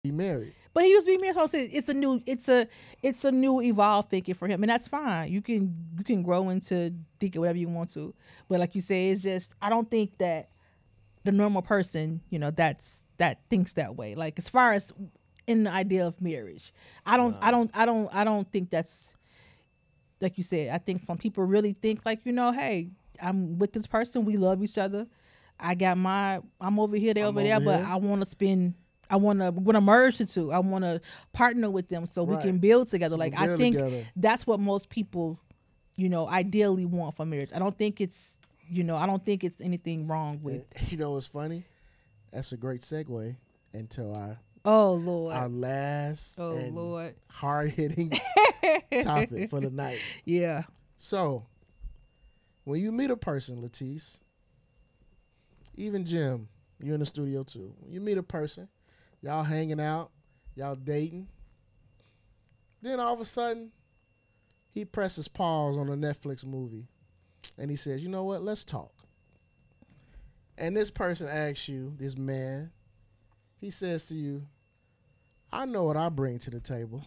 be 0.04 0.12
married. 0.12 0.54
But 0.72 0.84
he 0.84 0.90
used 0.90 1.06
to 1.06 1.16
be 1.16 1.22
married. 1.22 1.50
So 1.50 1.58
it's 1.58 1.88
a 1.88 1.94
new, 1.94 2.22
it's 2.26 2.48
a, 2.48 2.68
it's 3.02 3.24
a 3.24 3.32
new 3.32 3.62
evolved 3.62 4.10
thinking 4.10 4.34
for 4.34 4.46
him, 4.46 4.62
and 4.62 4.70
that's 4.70 4.88
fine. 4.88 5.32
You 5.32 5.40
can 5.40 5.74
you 5.96 6.04
can 6.04 6.22
grow 6.22 6.50
into 6.50 6.92
thinking 7.18 7.40
whatever 7.40 7.58
you 7.58 7.68
want 7.68 7.92
to. 7.94 8.14
But 8.48 8.60
like 8.60 8.74
you 8.74 8.80
say, 8.80 9.10
it's 9.10 9.22
just 9.22 9.54
I 9.62 9.70
don't 9.70 9.90
think 9.90 10.18
that 10.18 10.50
the 11.24 11.32
normal 11.32 11.62
person, 11.62 12.20
you 12.30 12.38
know, 12.38 12.50
that's 12.50 13.04
that 13.18 13.40
thinks 13.50 13.72
that 13.74 13.96
way. 13.96 14.14
Like 14.14 14.38
as 14.38 14.48
far 14.48 14.72
as 14.72 14.92
in 15.46 15.64
the 15.64 15.70
idea 15.70 16.06
of 16.06 16.20
marriage, 16.20 16.72
I 17.04 17.16
don't, 17.16 17.36
I 17.40 17.50
don't, 17.50 17.70
I 17.74 17.84
don't, 17.86 18.14
I 18.14 18.24
don't 18.24 18.50
think 18.50 18.70
that's 18.70 19.16
like 20.20 20.38
you 20.38 20.44
said. 20.44 20.70
I 20.70 20.78
think 20.78 21.04
some 21.04 21.18
people 21.18 21.44
really 21.44 21.72
think 21.72 22.04
like 22.04 22.20
you 22.24 22.32
know, 22.32 22.52
hey, 22.52 22.90
I'm 23.20 23.58
with 23.58 23.72
this 23.72 23.86
person, 23.86 24.24
we 24.24 24.36
love 24.36 24.62
each 24.62 24.78
other. 24.78 25.06
I 25.58 25.74
got 25.74 25.98
my, 25.98 26.40
I'm 26.60 26.78
over 26.78 26.96
here, 26.96 27.14
they 27.14 27.22
I'm 27.22 27.28
over 27.28 27.42
there, 27.42 27.56
over 27.56 27.64
but. 27.64 27.82
I 27.82 27.96
want 27.96 28.22
to 28.22 28.28
spend. 28.28 28.74
I 29.08 29.16
want 29.16 29.38
to 29.38 29.52
want 29.52 29.76
to 29.76 29.80
merge 29.80 30.18
the 30.18 30.26
two. 30.26 30.52
I 30.52 30.58
want 30.58 30.84
to 30.84 31.00
partner 31.32 31.70
with 31.70 31.88
them 31.88 32.06
so 32.06 32.24
we 32.24 32.36
can 32.42 32.58
build 32.58 32.88
together. 32.88 33.12
So 33.12 33.18
like 33.18 33.38
I 33.38 33.56
think 33.56 33.76
together. 33.76 34.04
that's 34.16 34.48
what 34.48 34.58
most 34.58 34.88
people, 34.88 35.38
you 35.96 36.08
know, 36.08 36.26
ideally 36.26 36.84
want 36.84 37.14
for 37.14 37.24
marriage. 37.24 37.50
I 37.54 37.60
don't 37.60 37.78
think 37.78 38.00
it's, 38.00 38.36
you 38.68 38.82
know, 38.82 38.96
I 38.96 39.06
don't 39.06 39.24
think 39.24 39.44
it's 39.44 39.60
anything 39.60 40.08
wrong 40.08 40.40
with. 40.42 40.66
And 40.74 40.90
you 40.92 40.98
know 40.98 41.12
what's 41.12 41.28
funny? 41.28 41.66
That's 42.32 42.50
a 42.50 42.56
great 42.56 42.80
segue 42.80 43.36
into 43.72 44.12
our 44.12 44.38
Oh 44.64 44.94
Lord. 44.94 45.32
our 45.32 45.48
last 45.48 46.40
oh 46.40 46.54
Lord. 46.72 47.14
hard 47.30 47.70
hitting 47.70 48.10
topic 49.02 49.48
for 49.48 49.60
the 49.60 49.70
night. 49.70 50.00
Yeah. 50.24 50.64
So, 50.96 51.46
when 52.64 52.80
you 52.80 52.90
meet 52.90 53.10
a 53.10 53.16
person, 53.16 53.62
Latisse, 53.62 54.18
even 55.76 56.04
Jim, 56.04 56.48
you're 56.80 56.94
in 56.94 57.00
the 57.00 57.06
studio 57.06 57.42
too. 57.42 57.74
When 57.80 57.92
you 57.92 58.00
meet 58.00 58.18
a 58.18 58.22
person, 58.22 58.68
y'all 59.22 59.42
hanging 59.42 59.80
out, 59.80 60.10
y'all 60.54 60.74
dating, 60.74 61.28
then 62.82 63.00
all 63.00 63.14
of 63.14 63.20
a 63.20 63.24
sudden, 63.24 63.72
he 64.70 64.84
presses 64.84 65.28
pause 65.28 65.78
on 65.78 65.88
a 65.88 65.96
Netflix 65.96 66.44
movie 66.44 66.88
and 67.58 67.70
he 67.70 67.76
says, 67.76 68.02
You 68.02 68.10
know 68.10 68.24
what? 68.24 68.42
Let's 68.42 68.64
talk. 68.64 68.92
And 70.58 70.76
this 70.76 70.90
person 70.90 71.28
asks 71.28 71.68
you, 71.68 71.94
this 71.98 72.16
man, 72.16 72.70
he 73.58 73.70
says 73.70 74.08
to 74.08 74.14
you, 74.14 74.46
I 75.52 75.66
know 75.66 75.84
what 75.84 75.96
I 75.96 76.08
bring 76.08 76.38
to 76.40 76.50
the 76.50 76.60
table. 76.60 77.04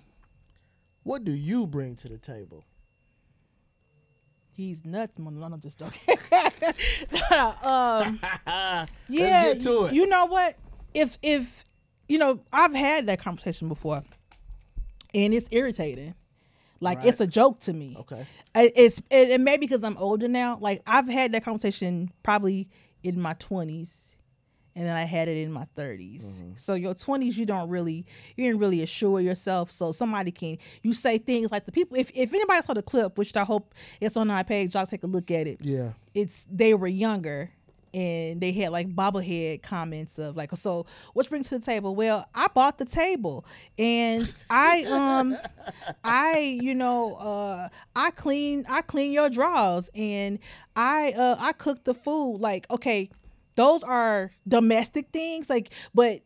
What 1.03 1.23
do 1.23 1.31
you 1.31 1.65
bring 1.65 1.95
to 1.97 2.09
the 2.09 2.17
table? 2.17 2.63
He's 4.59 4.83
nuts, 4.83 5.17
man. 5.17 5.39
No, 5.39 5.45
I'm 5.45 5.61
just 5.61 5.79
joking. 5.79 6.01
um, 7.63 8.19
yeah, 9.07 9.45
it. 9.53 9.63
You 9.93 10.05
know 10.05 10.25
what? 10.25 10.55
If 10.93 11.17
if 11.21 11.63
you 12.09 12.17
know, 12.17 12.41
I've 12.51 12.73
had 12.73 13.05
that 13.05 13.21
conversation 13.21 13.69
before, 13.69 14.03
and 15.13 15.33
it's 15.33 15.47
irritating. 15.51 16.13
Like 16.81 16.97
Right. 16.97 17.07
it's 17.07 17.21
a 17.21 17.27
joke 17.27 17.61
to 17.61 17.73
me. 17.73 17.95
Okay. 18.01 18.25
I- 18.53 18.73
It's 18.75 18.99
it, 19.09 19.29
it 19.29 19.39
may 19.39 19.55
be 19.55 19.61
because 19.65 19.81
I'm 19.81 19.95
older 19.95 20.27
now. 20.27 20.57
Like 20.59 20.81
I've 20.85 21.07
had 21.07 21.31
that 21.31 21.45
conversation 21.45 22.11
probably 22.21 22.67
in 23.01 23.17
my 23.21 23.35
20s, 23.35 24.15
and 24.75 24.85
then 24.87 24.95
I 24.95 25.03
had 25.03 25.27
it 25.27 25.37
in 25.37 25.51
my 25.51 25.65
30s. 25.77 26.23
So 26.57 26.73
your 26.73 26.93
20s, 26.93 27.35
you 27.35 27.45
don't 27.45 27.69
really 27.69 28.05
you 28.35 28.45
didn't 28.45 28.59
really 28.59 28.81
assure 28.81 29.19
yourself. 29.19 29.71
So 29.71 29.91
somebody 29.91 30.31
can 30.31 30.57
you 30.83 30.93
say 30.93 31.17
things 31.17 31.51
like 31.51 31.65
the 31.65 31.71
people. 31.71 31.97
If 31.97 32.11
if 32.13 32.33
anybody 32.33 32.61
saw 32.61 32.73
the 32.73 32.81
clip, 32.83 33.17
which 33.17 33.35
I 33.35 33.43
hope 33.43 33.73
it's 33.99 34.15
on 34.17 34.29
our 34.31 34.43
page, 34.43 34.75
y'all 34.75 34.85
take 34.87 35.03
a 35.03 35.07
look 35.07 35.31
at 35.31 35.47
it 35.47 35.59
Yeah. 35.61 35.93
it's 36.13 36.45
they 36.51 36.73
were 36.73 36.87
younger 36.87 37.51
and 37.91 38.39
they 38.39 38.51
had 38.51 38.71
like 38.71 38.87
bobblehead 38.95 39.63
comments 39.63 40.19
of 40.19 40.37
like 40.37 40.51
so 40.55 40.85
what's 41.13 41.27
bring 41.27 41.41
to 41.43 41.57
the 41.57 41.65
table 41.65 41.95
well 41.95 42.23
i 42.35 42.45
bought 42.53 42.77
the 42.77 42.85
table 42.85 43.43
and 43.79 44.21
i 44.51 44.83
um 44.83 45.35
i 46.03 46.59
you 46.61 46.75
know 46.75 47.15
uh 47.15 47.67
i 47.95 48.11
clean 48.11 48.63
i 48.69 48.83
clean 48.83 49.11
your 49.11 49.27
drawers 49.27 49.89
and 49.95 50.37
i 50.75 51.11
uh 51.13 51.35
i 51.39 51.51
cook 51.53 51.83
the 51.83 51.95
food 51.95 52.37
like 52.39 52.69
okay 52.69 53.09
those 53.59 53.83
are 53.83 54.31
domestic 54.47 55.09
things 55.11 55.49
like 55.49 55.69
but 55.93 56.21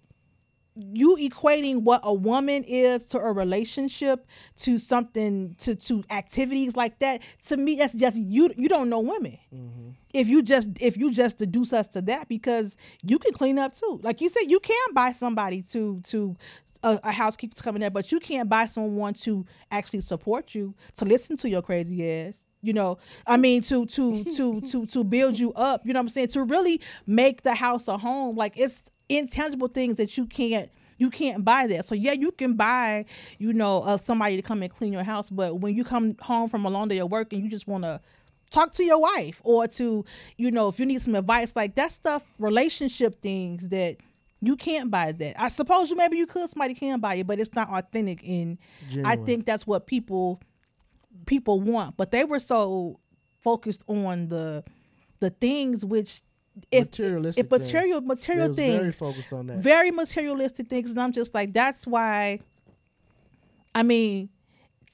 you 0.76 1.18
equating 1.18 1.82
what 1.82 2.02
a 2.04 2.14
woman 2.14 2.64
is 2.64 3.08
to 3.08 3.18
a 3.20 3.32
relationship 3.32 4.28
to 4.56 4.78
something 4.78 5.56
to 5.58 5.74
to 5.76 6.04
activities 6.12 6.76
like 6.76 7.00
that 7.00 7.22
to 7.44 7.58
me 7.58 7.76
that's 7.76 7.94
just 7.94 8.18
you 8.18 8.52
you 8.56 8.70
don't 8.70 8.88
know 8.88 9.00
women. 9.00 9.38
Mm-hmm. 9.54 9.90
If 10.14 10.28
you 10.28 10.44
just 10.44 10.70
if 10.80 10.96
you 10.96 11.12
just 11.12 11.40
deduce 11.40 11.74
us 11.74 11.88
to 11.90 12.02
that 12.04 12.30
because 12.30 12.78
you 13.02 13.18
can 13.18 13.34
clean 13.34 13.58
up 13.58 13.76
too. 13.76 14.00
Like 14.04 14.22
you 14.22 14.30
said 14.30 14.44
you 14.48 14.60
can 14.60 14.94
buy 14.94 15.12
somebody 15.12 15.64
to 15.74 16.02
to 16.06 16.36
a, 16.84 17.00
a 17.04 17.12
housekeeper's 17.12 17.62
coming 17.62 17.80
there 17.80 17.90
but 17.90 18.12
you 18.12 18.20
can't 18.20 18.48
buy 18.48 18.68
someone 18.68 19.14
to 19.14 19.44
actually 19.72 20.02
support 20.02 20.54
you 20.54 20.76
to 20.98 21.06
listen 21.06 21.36
to 21.38 21.50
your 21.50 21.64
crazy 21.64 22.08
ass 22.08 22.42
you 22.64 22.74
know 22.74 22.98
i 23.28 23.38
mean 23.38 23.62
to 23.62 23.86
to 23.86 24.24
to 24.36 24.62
to 24.62 24.86
to 24.88 25.04
build 25.04 25.38
you 25.38 25.54
up 25.54 25.86
you 25.86 25.94
know 25.94 26.00
what 26.00 26.06
i'm 26.06 26.10
saying? 26.10 26.30
To 26.30 26.44
really 26.44 26.82
make 27.06 27.44
the 27.44 27.54
house 27.54 27.88
a 27.88 27.98
home 27.98 28.36
like 28.36 28.54
it's 28.56 28.82
intangible 29.10 29.68
things 29.68 29.96
that 29.98 30.18
you 30.18 30.26
can't 30.26 30.72
you 30.98 31.10
can't 31.10 31.44
buy 31.44 31.68
that. 31.68 31.86
So 31.86 31.96
yeah 31.96 32.14
you 32.14 32.32
can 32.32 32.54
buy 32.56 33.06
you 33.38 33.54
know 33.54 33.82
uh, 33.82 33.98
somebody 33.98 34.38
to 34.38 34.42
come 34.42 34.64
and 34.64 34.72
clean 34.72 34.94
your 34.94 35.04
house 35.04 35.30
but 35.30 35.60
when 35.60 35.76
you 35.76 35.84
come 35.84 36.16
home 36.22 36.48
from 36.48 36.66
a 36.66 36.70
long 36.70 36.88
day 36.88 37.00
of 37.00 37.12
work 37.12 37.34
and 37.34 37.44
you 37.44 37.50
just 37.50 37.68
want 37.68 37.84
to 37.84 38.00
talk 38.50 38.72
to 38.74 38.84
your 38.84 39.00
wife 39.00 39.42
or 39.44 39.68
to 39.68 40.06
you 40.38 40.52
know 40.52 40.68
if 40.68 40.80
you 40.80 40.86
need 40.86 41.02
some 41.02 41.16
advice 41.16 41.56
like 41.56 41.76
that 41.76 41.92
stuff 41.92 42.24
relationship 42.40 43.22
things 43.22 43.70
that 43.70 43.98
you 44.42 44.58
can't 44.58 44.92
buy 44.92 45.14
that. 45.14 45.42
I 45.42 45.48
suppose 45.48 45.90
you 45.90 45.96
maybe 45.96 46.18
you 46.18 46.28
could 46.28 46.50
somebody 46.50 46.74
can 46.74 47.00
buy 47.00 47.16
it 47.16 47.28
but 47.28 47.40
it's 47.40 47.54
not 47.54 47.70
authentic 47.70 48.22
and 48.28 48.58
i 49.06 49.16
think 49.16 49.46
that's 49.46 49.66
what 49.66 49.88
people 49.88 50.42
people 51.26 51.60
want 51.62 51.96
but 51.98 52.12
they 52.12 52.24
were 52.24 52.40
so 52.40 53.00
focused 53.42 53.84
on 53.88 54.28
the 54.30 54.64
the 55.20 55.30
things 55.30 55.86
which 55.86 56.22
if 56.72 56.86
Materialistic 56.86 57.46
if 57.46 57.52
material 57.52 58.00
things. 58.00 58.08
material 58.08 58.54
things 58.54 58.80
very 58.80 58.92
focused 58.92 59.34
on 59.34 59.48
that. 59.48 59.58
very 59.58 59.90
materialistic 59.92 60.68
things 60.68 60.92
and 60.92 61.02
i'm 61.02 61.12
just 61.12 61.34
like 61.34 61.52
that's 61.54 61.88
why 61.88 62.40
i 63.74 63.82
mean 63.82 64.30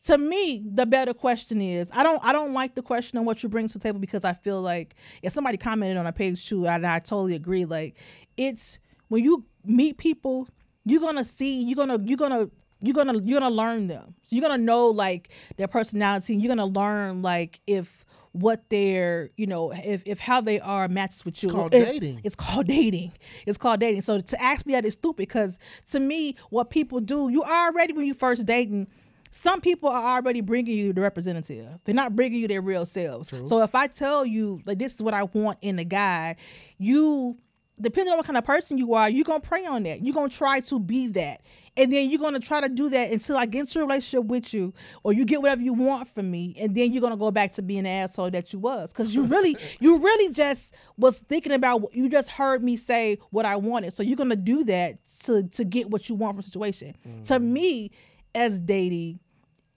to 0.03 0.17
me 0.17 0.63
the 0.65 0.86
better 0.86 1.13
question 1.13 1.61
is 1.61 1.89
i 1.93 2.01
don't 2.01 2.23
i 2.23 2.32
don't 2.32 2.53
like 2.53 2.75
the 2.75 2.82
question 2.82 3.17
on 3.19 3.25
what 3.25 3.43
you 3.43 3.49
bring 3.49 3.67
to 3.67 3.73
the 3.73 3.80
table 3.84 3.99
because 3.99 4.23
i 4.23 4.32
feel 4.34 4.61
like 4.61 4.95
if 5.21 5.34
somebody 5.34 5.57
commented 5.57 5.97
on 5.97 6.07
a 6.07 6.13
page 6.13 6.47
too 6.47 6.65
and 6.65 6.88
i 6.88 6.97
totally 6.99 7.36
agree 7.36 7.65
like 7.65 7.97
it's 8.38 8.80
when 9.09 9.21
you 9.23 9.45
meet 9.65 9.97
people 9.97 10.47
you're 10.86 11.01
gonna 11.01 11.25
see 11.25 11.61
you're 11.63 11.75
gonna 11.75 11.99
you're 12.05 12.17
gonna 12.17 12.49
you're 12.82 12.93
gonna 12.93 13.19
you're 13.23 13.39
gonna 13.39 13.53
learn 13.53 13.88
them 13.88 14.15
so 14.23 14.36
you're 14.36 14.41
gonna 14.47 14.57
know 14.63 14.88
like 14.88 15.30
their 15.57 15.67
personality 15.67 16.34
and 16.34 16.41
you're 16.41 16.53
gonna 16.55 16.65
learn 16.65 17.21
like 17.21 17.59
if 17.67 18.05
what 18.32 18.69
their 18.69 19.32
you 19.38 19.47
know 19.47 19.71
if, 19.73 20.03
if 20.05 20.19
how 20.19 20.39
they 20.39 20.59
are 20.59 20.88
matches 20.88 21.25
with 21.25 21.41
you 21.43 21.49
it's 21.49 21.55
called 21.55 21.73
If- 21.73 21.86
dating. 21.88 22.21
it's 22.23 22.36
called 22.36 22.67
dating. 22.77 23.11
It's 23.47 23.57
called 23.57 23.80
dating. 23.80 24.01
So 24.01 24.19
to 24.19 24.41
ask 24.41 24.65
me 24.67 24.73
that 24.73 24.86
is 24.86 24.93
stupid 24.93 25.17
because 25.17 25.57
to 25.91 25.99
me, 25.99 26.36
what 26.51 26.69
people 26.69 26.99
do, 26.99 27.30
you 27.30 27.41
already 27.43 27.91
when 27.93 28.05
you 28.05 28.13
first 28.13 28.45
dating, 28.45 28.88
some 29.32 29.61
people 29.61 29.89
are 29.89 30.17
already 30.17 30.41
bringing 30.41 30.77
you 30.77 30.93
the 30.93 31.01
representative. 31.01 31.67
They're 31.86 31.95
not 31.95 32.15
bringing 32.15 32.39
you 32.41 32.47
their 32.47 32.61
real 32.61 32.86
selves. 32.86 33.30
So 33.47 33.61
if 33.63 33.73
I 33.73 33.88
tell 33.88 34.25
you 34.25 34.61
like 34.65 34.77
this 34.77 34.93
is 34.93 35.01
what 35.01 35.15
I 35.15 35.23
want 35.23 35.57
in 35.61 35.80
a 35.80 35.84
guy, 35.84 36.36
you 36.77 37.36
depending 37.82 38.11
on 38.11 38.17
what 38.17 38.25
kind 38.25 38.38
of 38.38 38.45
person 38.45 38.77
you 38.77 38.93
are, 38.93 39.09
you're 39.09 39.23
gonna 39.23 39.39
pray 39.39 39.65
on 39.65 39.84
that. 39.84 40.03
You're 40.03 40.13
gonna 40.13 40.30
try 40.30 40.59
to 40.61 40.80
be 40.80 41.07
that. 41.09 41.41
And 41.77 41.91
then 41.93 42.09
you're 42.09 42.19
gonna 42.19 42.39
try 42.39 42.61
to 42.61 42.69
do 42.69 42.89
that 42.89 43.11
until 43.11 43.38
I 43.38 43.45
get 43.45 43.61
into 43.61 43.80
a 43.80 43.82
relationship 43.84 44.25
with 44.25 44.53
you, 44.53 44.73
or 45.03 45.13
you 45.13 45.25
get 45.25 45.41
whatever 45.41 45.61
you 45.61 45.73
want 45.73 46.07
from 46.09 46.30
me, 46.30 46.55
and 46.59 46.75
then 46.75 46.91
you're 46.91 47.01
gonna 47.01 47.17
go 47.17 47.32
back 47.32 47.53
to 47.53 47.61
being 47.61 47.82
an 47.82 47.88
asshole 47.88 48.32
that 48.32 48.51
you 48.51 48.59
was. 48.59 48.91
Cause 48.91 49.13
you 49.13 49.25
really, 49.27 49.55
you 49.80 49.97
really 49.97 50.34
just 50.34 50.73
was 50.97 51.19
thinking 51.19 51.53
about 51.53 51.82
what 51.82 51.95
you 51.95 52.09
just 52.09 52.30
heard 52.30 52.63
me 52.63 52.75
say 52.75 53.17
what 53.30 53.45
I 53.45 53.55
wanted. 53.55 53.93
So 53.93 54.03
you're 54.03 54.17
gonna 54.17 54.36
do 54.36 54.63
that 54.65 54.97
to 55.25 55.43
to 55.43 55.63
get 55.63 55.89
what 55.89 56.09
you 56.09 56.15
want 56.15 56.36
from 56.36 56.41
the 56.41 56.43
situation. 56.43 56.95
To 57.25 57.39
mm. 57.39 57.43
me, 57.43 57.91
as 58.36 58.59
dating, 58.59 59.19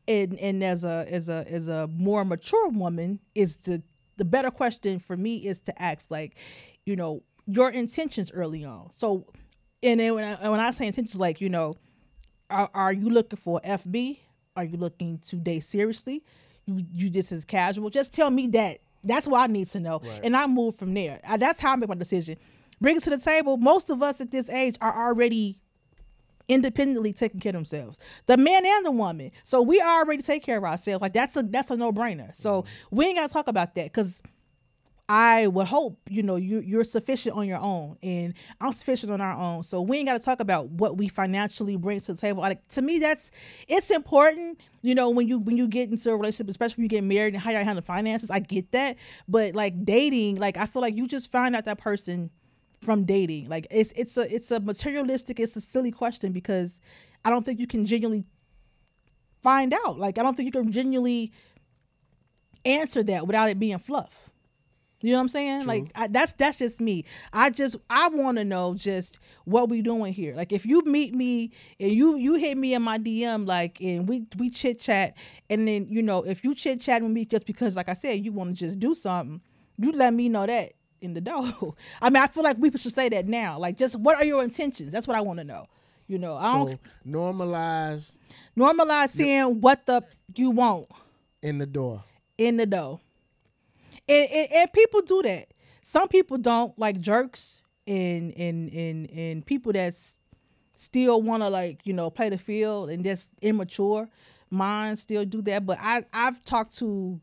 and 0.09 0.39
and 0.39 0.65
as 0.65 0.85
a 0.85 1.07
as 1.09 1.29
a 1.29 1.45
as 1.49 1.69
a 1.69 1.87
more 1.89 2.25
mature 2.25 2.69
woman 2.69 3.21
is 3.35 3.57
to 3.59 3.83
the 4.17 4.25
better 4.25 4.51
question 4.51 4.99
for 4.99 5.17
me 5.17 5.37
is 5.37 5.61
to 5.61 5.83
ask 5.83 6.11
like 6.11 6.37
you 6.85 6.97
know 6.97 7.23
your 7.47 7.71
intentions 7.71 8.31
early 8.33 8.65
on. 8.65 8.91
So 8.99 9.27
and 9.83 10.01
then 10.01 10.15
when 10.15 10.25
I, 10.25 10.49
when 10.49 10.61
I 10.61 10.71
say 10.71 10.87
intentions 10.87 11.19
like 11.19 11.41
you 11.41 11.49
know 11.49 11.75
are, 12.51 12.71
are 12.75 12.93
you 12.93 13.09
looking 13.09 13.39
for 13.39 13.61
fb 13.65 14.19
are 14.57 14.65
you 14.65 14.77
looking 14.77 15.19
to 15.29 15.37
date 15.37 15.65
seriously? 15.65 16.23
You 16.67 16.85
you 16.93 17.11
just 17.11 17.33
as 17.33 17.45
casual? 17.45 17.91
Just 17.91 18.13
tell 18.15 18.31
me 18.31 18.47
that. 18.49 18.79
That's 19.05 19.27
what 19.27 19.41
i 19.41 19.53
need 19.53 19.67
to 19.69 19.81
know. 19.81 20.01
And 20.23 20.37
i 20.37 20.47
move 20.47 20.77
from 20.77 20.95
there. 20.95 21.21
I, 21.27 21.37
that's 21.37 21.59
how 21.59 21.73
i 21.73 21.77
make 21.77 21.89
my 21.89 21.95
decision. 21.95 22.37
Bring 22.81 22.97
it 22.97 23.03
to 23.05 23.11
the 23.11 23.19
table. 23.19 23.57
Most 23.57 23.91
of 23.91 24.03
us 24.03 24.21
at 24.21 24.31
this 24.31 24.49
age 24.51 24.77
are 24.81 25.09
already 25.09 25.61
independently 26.49 27.13
taking 27.13 27.41
care 27.41 27.51
of 27.51 27.55
themselves. 27.55 27.99
The 28.27 28.37
man 28.37 28.67
and 28.67 28.85
the 28.85 28.91
woman. 28.91 29.31
So 29.45 29.63
we 29.63 29.81
already 29.81 30.23
take 30.23 30.43
care 30.45 30.59
of 30.59 30.65
ourselves. 30.65 31.01
Like 31.03 31.15
that's 31.15 31.37
a 31.37 31.43
that's 31.43 31.71
a 31.71 31.77
no 31.77 31.93
brainer. 31.93 32.35
So 32.35 32.63
mm-hmm. 32.63 32.97
we 32.97 33.07
ain't 33.07 33.17
gotta 33.17 33.33
talk 33.33 33.49
about 33.49 33.75
that 33.75 33.87
because 33.87 34.23
I 35.15 35.47
would 35.47 35.67
hope 35.67 36.01
you 36.09 36.23
know 36.23 36.37
you 36.37 36.61
you're 36.61 36.85
sufficient 36.85 37.37
on 37.37 37.47
your 37.47 37.59
own 37.59 37.99
and 38.03 38.33
I'm 38.63 38.73
sufficient 38.73 39.13
on 39.13 39.21
our 39.21 39.39
own. 39.39 39.63
So 39.63 39.83
we 39.83 39.99
ain't 39.99 40.07
got 40.07 40.15
to 40.15 40.25
talk 40.25 40.41
about 40.41 40.71
what 40.71 40.97
we 40.97 41.09
financially 41.09 41.77
bring 41.77 42.01
to 42.01 42.15
the 42.15 42.19
table. 42.19 42.41
Like 42.41 42.67
to 42.69 42.81
me, 42.81 42.99
that's 42.99 43.31
it's 43.69 43.91
important. 43.91 44.63
You 44.81 44.95
know 44.95 45.11
when 45.11 45.29
you 45.29 45.39
when 45.39 45.59
you 45.59 45.69
get 45.69 45.91
into 45.91 46.11
a 46.11 46.17
relationship, 46.17 46.49
especially 46.49 46.77
when 46.77 46.85
you 46.85 46.89
get 46.89 47.05
married 47.05 47.35
and 47.35 47.43
how 47.43 47.51
you 47.51 47.59
handle 47.59 47.85
finances. 47.85 48.31
I 48.31 48.39
get 48.39 48.73
that, 48.73 48.97
but 49.29 49.55
like 49.55 49.85
dating, 49.85 50.37
like 50.37 50.57
I 50.57 50.65
feel 50.65 50.81
like 50.81 50.97
you 50.97 51.07
just 51.07 51.31
find 51.31 51.55
out 51.55 51.67
that 51.67 51.77
person 51.77 52.31
from 52.81 53.05
dating. 53.05 53.51
Like 53.51 53.67
it's 53.71 53.93
it's 53.95 54.17
a 54.17 54.35
it's 54.35 54.51
a 54.51 54.61
materialistic, 54.61 55.39
it's 55.39 55.55
a 55.57 55.61
silly 55.61 55.91
question 55.91 56.33
because 56.33 56.81
I 57.23 57.29
don't 57.29 57.45
think 57.45 57.61
you 57.61 57.67
can 57.67 57.85
genuinely 57.85 58.25
find 59.43 59.75
out. 59.75 59.99
Like 59.99 60.17
I 60.17 60.23
don't 60.23 60.39
think 60.39 60.47
you 60.47 60.63
can 60.63 60.73
genuinely 60.73 61.33
answer 62.65 63.03
that 63.03 63.27
without 63.27 63.51
it 63.51 63.59
being 63.59 63.77
fluff. 63.77 64.32
You 65.03 65.11
know 65.11 65.19
what 65.19 65.23
I'm 65.23 65.29
saying? 65.29 65.67
Like 65.67 65.91
I, 65.95 66.07
that's 66.07 66.33
that's 66.35 66.59
just 66.59 66.81
me. 66.81 67.05
I 67.33 67.51
just 67.51 67.77
I 67.91 68.09
want 68.09 68.39
to 68.39 68.45
know 68.45 68.75
just 68.75 69.19
what 69.45 69.69
we 69.69 69.83
doing 69.83 70.13
here. 70.13 70.35
Like 70.35 70.53
if 70.53 70.65
you 70.65 70.83
meet 70.83 71.15
me 71.15 71.51
and 71.81 71.91
you 71.93 72.17
you 72.17 72.35
hit 72.35 72.57
me 72.57 72.73
in 72.75 72.83
my 72.83 72.99
DM 72.99 73.47
like 73.47 73.81
and 73.81 74.09
we 74.09 74.27
we 74.39 74.49
chit 74.49 74.79
chat 74.81 75.17
and 75.51 75.67
then 75.67 75.89
you 75.91 76.03
know 76.03 76.23
if 76.23 76.45
you 76.45 76.55
chit 76.55 76.81
chat 76.81 77.03
with 77.03 77.11
me 77.11 77.25
just 77.25 77.47
because 77.47 77.75
like 77.77 77.89
I 77.89 77.95
said 77.95 78.25
you 78.25 78.33
want 78.33 78.51
to 78.51 78.57
just 78.57 78.79
do 78.79 78.95
something, 78.95 79.41
you 79.77 79.91
let 79.93 80.15
me 80.15 80.29
know 80.29 80.47
that 80.47 80.73
in 81.01 81.15
the 81.15 81.21
door. 81.31 81.75
I 82.01 82.09
mean 82.09 82.23
I 82.23 82.29
feel 82.29 82.45
like 82.45 82.57
we 82.59 82.71
should 82.71 82.95
say 82.95 83.09
that 83.09 83.27
now. 83.27 83.59
Like 83.59 83.77
just 83.77 83.97
what 83.97 84.17
are 84.17 84.25
your 84.25 84.43
intentions? 84.45 84.91
That's 84.91 85.09
what 85.09 85.17
I 85.17 85.21
want 85.21 85.41
to 85.41 85.45
know. 85.45 85.67
You 86.07 86.19
know 86.19 86.37
I 86.37 86.53
don't 86.53 86.71
So 86.73 86.79
normalize 87.09 88.19
normalize 88.57 89.09
saying 89.09 89.61
what 89.61 89.85
the 89.87 90.03
you 90.37 90.51
want 90.51 90.87
in 91.43 91.59
the 91.59 91.67
door. 91.67 92.05
in 92.39 92.57
the 92.57 92.67
dough. 92.67 93.01
And, 94.09 94.31
and 94.31 94.53
and 94.53 94.73
people 94.73 95.03
do 95.03 95.23
that. 95.23 95.49
Some 95.83 96.09
people 96.09 96.39
don't 96.39 96.77
like 96.79 97.01
jerks 97.01 97.63
and 97.87 98.33
and 98.37 98.73
and 98.73 99.11
and 99.11 99.47
people 99.47 99.73
that's 99.73 100.19
still 100.77 101.23
want 101.23 101.43
to 101.43 101.49
like 101.49 101.87
you 101.87 101.93
know 101.93 102.11
play 102.11 102.29
the 102.29 102.39
field 102.39 102.91
and 102.91 103.05
just 103.05 103.31
immature 103.41 104.09
minds 104.51 105.03
still 105.03 105.25
do 105.25 105.43
that. 105.43 105.67
But 105.67 105.79
I 105.81 106.05
I've 106.13 106.45
talked 106.45 106.77
to 106.79 107.21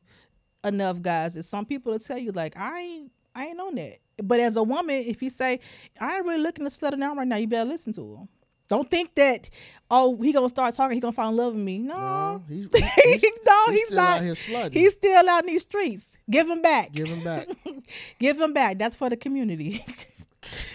enough 0.64 1.02
guys 1.02 1.36
that 1.36 1.44
some 1.44 1.66
people 1.66 1.92
will 1.92 2.00
tell 2.00 2.18
you 2.18 2.32
like 2.32 2.58
I 2.58 2.80
ain't 2.80 3.12
I 3.36 3.46
ain't 3.48 3.60
on 3.60 3.76
that. 3.76 4.00
But 4.22 4.40
as 4.40 4.58
a 4.58 4.64
woman, 4.64 4.96
if 4.96 5.22
you 5.22 5.30
say 5.30 5.60
I 6.00 6.18
ain't 6.18 6.26
really 6.26 6.42
looking 6.42 6.66
to 6.66 6.70
settle 6.72 7.00
down 7.00 7.18
right 7.18 7.28
now, 7.28 7.38
you 7.38 7.48
better 7.48 7.70
listen 7.70 7.94
to 7.94 8.02
him. 8.02 8.30
Don't 8.70 8.90
think 8.90 9.16
that 9.16 9.50
oh 9.90 10.16
he 10.22 10.32
gonna 10.32 10.48
start 10.48 10.76
talking, 10.76 10.96
he 10.96 11.02
gonna 11.02 11.12
fall 11.12 11.30
in 11.30 11.36
love 11.36 11.54
with 11.56 11.64
me. 11.64 11.80
No, 11.80 11.96
No, 11.96 12.44
he's, 12.48 12.68
he's, 12.74 13.22
he's, 13.22 13.40
no, 13.46 13.66
he's 13.68 13.80
he's, 13.80 13.86
still 13.88 13.98
not. 13.98 14.18
out 14.18 14.24
here 14.24 14.36
slugging. 14.36 14.82
He's 14.82 14.94
still 14.94 15.30
out 15.30 15.44
in 15.44 15.48
these 15.48 15.64
streets. 15.64 16.18
Give 16.30 16.48
him 16.48 16.62
back. 16.62 16.92
give 16.92 17.08
him 17.08 17.24
back. 17.24 17.48
Give 18.20 18.40
him 18.40 18.54
back. 18.54 18.78
That's 18.78 18.96
for 18.96 19.10
the 19.10 19.18
community. 19.18 19.84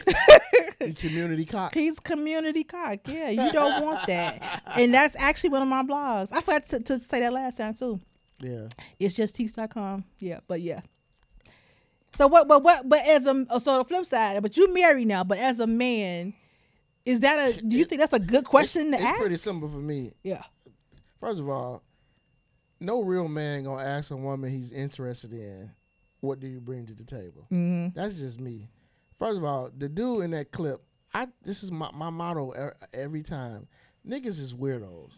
he 0.81 0.93
community 0.93 1.45
cock. 1.45 1.73
He's 1.73 2.01
community 2.01 2.65
cock. 2.65 2.99
Yeah, 3.07 3.31
you 3.31 3.53
don't 3.53 3.83
want 3.83 4.07
that. 4.09 4.63
And 4.77 4.93
that's 4.93 5.15
actually 5.17 5.51
one 5.51 5.63
of 5.63 5.69
my 5.69 5.83
blogs. 5.83 6.33
I 6.33 6.41
forgot 6.41 6.65
to, 6.65 6.81
to 6.81 7.01
say 7.01 7.21
that 7.21 7.33
last 7.33 7.59
time 7.59 7.75
too. 7.75 8.01
Yeah. 8.41 8.69
It's 8.99 9.15
just 9.15 9.37
teach.com. 9.37 10.05
Yeah, 10.19 10.41
but 10.49 10.61
yeah. 10.61 10.81
So 12.17 12.27
what 12.27 12.47
but 12.49 12.63
what 12.63 12.89
but 12.89 13.07
as 13.07 13.27
a 13.27 13.47
so 13.61 13.79
the 13.79 13.85
flip 13.85 14.05
side, 14.05 14.41
but 14.43 14.57
you 14.57 14.73
married 14.73 15.07
now, 15.07 15.25
but 15.25 15.39
as 15.39 15.61
a 15.61 15.67
man, 15.67 16.35
is 17.05 17.21
that 17.21 17.39
a 17.59 17.63
do 17.63 17.77
you 17.77 17.85
think 17.85 18.01
that's 18.01 18.13
a 18.13 18.19
good 18.19 18.45
question 18.45 18.89
it's, 18.89 18.91
to 18.91 18.95
it's 18.97 19.05
ask? 19.05 19.13
It's 19.15 19.21
pretty 19.21 19.37
simple 19.37 19.69
for 19.69 19.79
me. 19.79 20.13
yeah. 20.23 20.43
First 21.21 21.41
of 21.41 21.49
all, 21.49 21.83
no 22.81 23.03
real 23.03 23.29
man 23.29 23.65
gonna 23.65 23.83
ask 23.83 24.11
a 24.11 24.17
woman 24.17 24.51
he's 24.51 24.73
interested 24.73 25.33
in, 25.33 25.71
"What 26.21 26.41
do 26.41 26.47
you 26.47 26.61
bring 26.61 26.87
to 26.87 26.95
the 26.95 27.05
table?" 27.05 27.47
Mm-hmm. 27.53 27.99
That's 27.99 28.19
just 28.19 28.41
me. 28.41 28.69
First 29.19 29.39
of 29.39 29.45
all, 29.45 29.71
the 29.77 29.89
dude 29.89 30.25
in 30.25 30.31
that 30.33 30.51
clip, 30.51 30.83
I 31.15 31.29
this 31.43 31.63
is 31.63 31.71
my, 31.71 31.91
my 31.93 32.11
motto 32.11 32.53
every 32.93 33.23
time. 33.23 33.67
Niggas 34.07 34.39
is 34.39 34.53
weirdos. 34.55 35.13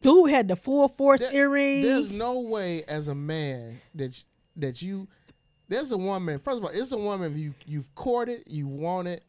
Dude 0.00 0.30
had 0.30 0.48
the 0.48 0.56
full 0.56 0.88
force 0.88 1.20
There- 1.20 1.34
earring. 1.34 1.82
There's 1.82 2.10
no 2.10 2.40
way 2.40 2.84
as 2.84 3.08
a 3.08 3.14
man 3.14 3.80
that 3.94 4.22
that 4.56 4.80
you 4.80 5.08
there's 5.68 5.92
a 5.92 5.98
woman. 5.98 6.38
First 6.38 6.58
of 6.58 6.64
all, 6.64 6.70
it's 6.70 6.92
a 6.92 6.98
woman 6.98 7.36
you 7.36 7.54
you've 7.66 7.94
courted, 7.94 8.44
you 8.46 8.66
want 8.68 9.08
it, 9.08 9.24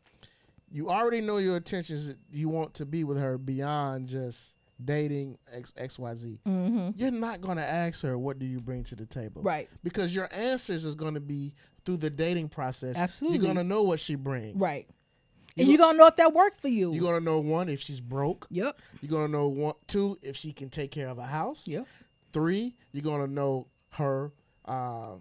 you 0.72 0.90
already 0.90 1.22
know 1.22 1.38
your 1.38 1.58
intentions. 1.58 2.08
that 2.08 2.18
You 2.32 2.50
want 2.50 2.74
to 2.76 2.86
be 2.86 3.04
with 3.04 3.18
her 3.18 3.38
beyond 3.38 4.08
just 4.08 4.56
dating 4.84 5.38
X 5.52 5.74
X 5.78 5.98
Y 5.98 6.14
Z. 6.16 6.40
You're 6.96 7.12
not 7.12 7.42
gonna 7.42 7.62
ask 7.62 8.02
her 8.04 8.18
what 8.18 8.38
do 8.40 8.46
you 8.46 8.60
bring 8.60 8.84
to 8.86 8.96
the 8.96 9.06
table, 9.06 9.42
Right. 9.42 9.70
Because 9.84 10.14
your 10.14 10.30
answers 10.32 10.86
is 10.86 10.96
gonna 10.96 11.20
be 11.20 11.54
through 11.86 11.98
the 11.98 12.10
dating 12.10 12.50
process. 12.50 12.98
Absolutely. 12.98 13.40
you're 13.40 13.48
gonna 13.48 13.64
know 13.64 13.84
what 13.84 14.00
she 14.00 14.16
brings, 14.16 14.60
right. 14.60 14.88
You 15.56 15.64
and 15.64 15.70
you're 15.72 15.80
gonna 15.80 15.98
know 15.98 16.06
if 16.06 16.16
that 16.18 16.34
worked 16.34 16.62
for 16.62 16.68
you. 16.68 16.94
You're 16.94 17.02
gonna 17.04 17.20
know 17.22 17.40
one 17.40 17.70
if 17.70 17.82
she's 17.82 18.00
broke. 18.00 18.46
yep. 18.52 18.80
You're 19.02 19.10
gonna 19.10 19.30
know 19.30 19.48
one, 19.48 19.74
two 19.88 20.18
if 20.22 20.36
she 20.36 20.54
can 20.54 20.70
take 20.70 20.92
care 20.92 21.08
of 21.10 21.18
a 21.18 21.26
house. 21.26 21.68
Yep. 21.68 21.88
Three, 22.32 22.76
you're 22.92 23.02
gonna 23.04 23.26
know 23.28 23.68
her. 23.94 24.32
Uh, 24.66 25.16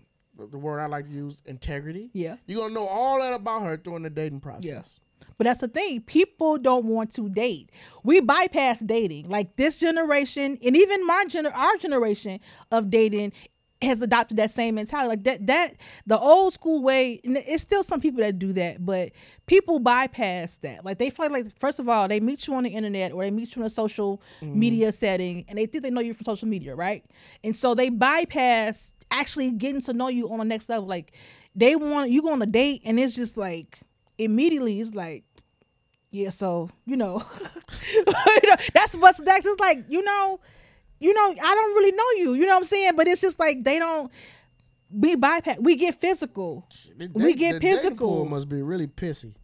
the 0.50 0.58
word 0.58 0.80
I 0.80 0.86
like 0.86 1.06
to 1.06 1.10
use, 1.12 1.40
integrity. 1.46 2.10
Yeah. 2.12 2.36
You're 2.46 2.60
gonna 2.60 2.74
know 2.74 2.86
all 2.86 3.18
that 3.20 3.32
about 3.32 3.62
her 3.62 3.78
during 3.78 4.02
the 4.02 4.10
dating 4.10 4.40
process. 4.40 4.64
Yeah. 4.98 5.02
But 5.38 5.44
that's 5.44 5.60
the 5.60 5.68
thing. 5.68 6.00
People 6.00 6.58
don't 6.58 6.86
want 6.86 7.12
to 7.14 7.28
date. 7.28 7.70
We 8.02 8.20
bypass 8.20 8.80
dating. 8.80 9.28
Like 9.28 9.56
this 9.56 9.78
generation 9.78 10.58
and 10.64 10.76
even 10.76 11.06
my 11.06 11.24
gener- 11.28 11.56
our 11.56 11.76
generation 11.76 12.40
of 12.70 12.90
dating 12.90 13.32
has 13.82 14.00
adopted 14.00 14.38
that 14.38 14.50
same 14.50 14.76
mentality. 14.76 15.08
Like 15.08 15.24
that 15.24 15.46
that 15.46 15.74
the 16.06 16.18
old 16.18 16.54
school 16.54 16.82
way, 16.82 17.20
and 17.24 17.36
it's 17.36 17.62
still 17.62 17.82
some 17.82 18.00
people 18.00 18.20
that 18.20 18.38
do 18.38 18.52
that, 18.54 18.84
but 18.84 19.12
people 19.46 19.78
bypass 19.78 20.56
that. 20.58 20.84
Like 20.84 20.98
they 20.98 21.10
find 21.10 21.32
like 21.32 21.50
first 21.58 21.78
of 21.78 21.88
all, 21.88 22.08
they 22.08 22.20
meet 22.20 22.46
you 22.46 22.54
on 22.54 22.64
the 22.64 22.70
internet 22.70 23.12
or 23.12 23.22
they 23.22 23.30
meet 23.30 23.54
you 23.54 23.62
in 23.62 23.66
a 23.66 23.70
social 23.70 24.22
mm-hmm. 24.40 24.58
media 24.58 24.92
setting 24.92 25.44
and 25.48 25.58
they 25.58 25.66
think 25.66 25.84
they 25.84 25.90
know 25.90 26.00
you 26.00 26.14
from 26.14 26.24
social 26.24 26.48
media, 26.48 26.74
right? 26.74 27.04
And 27.44 27.54
so 27.54 27.74
they 27.74 27.90
bypass 27.90 28.92
actually 29.10 29.50
getting 29.52 29.82
to 29.82 29.92
know 29.92 30.08
you 30.08 30.30
on 30.30 30.38
the 30.38 30.44
next 30.44 30.68
level. 30.68 30.88
Like 30.88 31.12
they 31.54 31.76
want 31.76 32.10
you 32.10 32.22
go 32.22 32.32
on 32.32 32.42
a 32.42 32.46
date 32.46 32.82
and 32.84 32.98
it's 32.98 33.14
just 33.14 33.36
like 33.36 33.80
immediately 34.18 34.80
it's 34.80 34.94
like 34.94 35.24
yeah, 36.10 36.30
so 36.30 36.70
you 36.86 36.96
know, 36.96 37.22
you 37.92 38.04
know, 38.04 38.56
that's 38.72 38.94
what's 38.96 39.20
next. 39.20 39.46
It's 39.46 39.60
like 39.60 39.84
you 39.88 40.02
know, 40.02 40.40
you 40.98 41.12
know, 41.12 41.30
I 41.42 41.54
don't 41.54 41.74
really 41.74 41.92
know 41.92 42.10
you. 42.16 42.34
You 42.34 42.46
know 42.46 42.54
what 42.54 42.62
I'm 42.62 42.64
saying? 42.64 42.92
But 42.96 43.08
it's 43.08 43.20
just 43.20 43.38
like 43.38 43.64
they 43.64 43.78
don't. 43.78 44.10
We 44.90 45.16
bypass. 45.16 45.58
We 45.58 45.76
get 45.76 46.00
physical. 46.00 46.66
We 47.12 47.34
get 47.34 47.60
physical. 47.60 48.08
pool 48.08 48.24
must 48.24 48.48
be 48.48 48.62
really 48.62 48.86
pissy. 48.86 49.34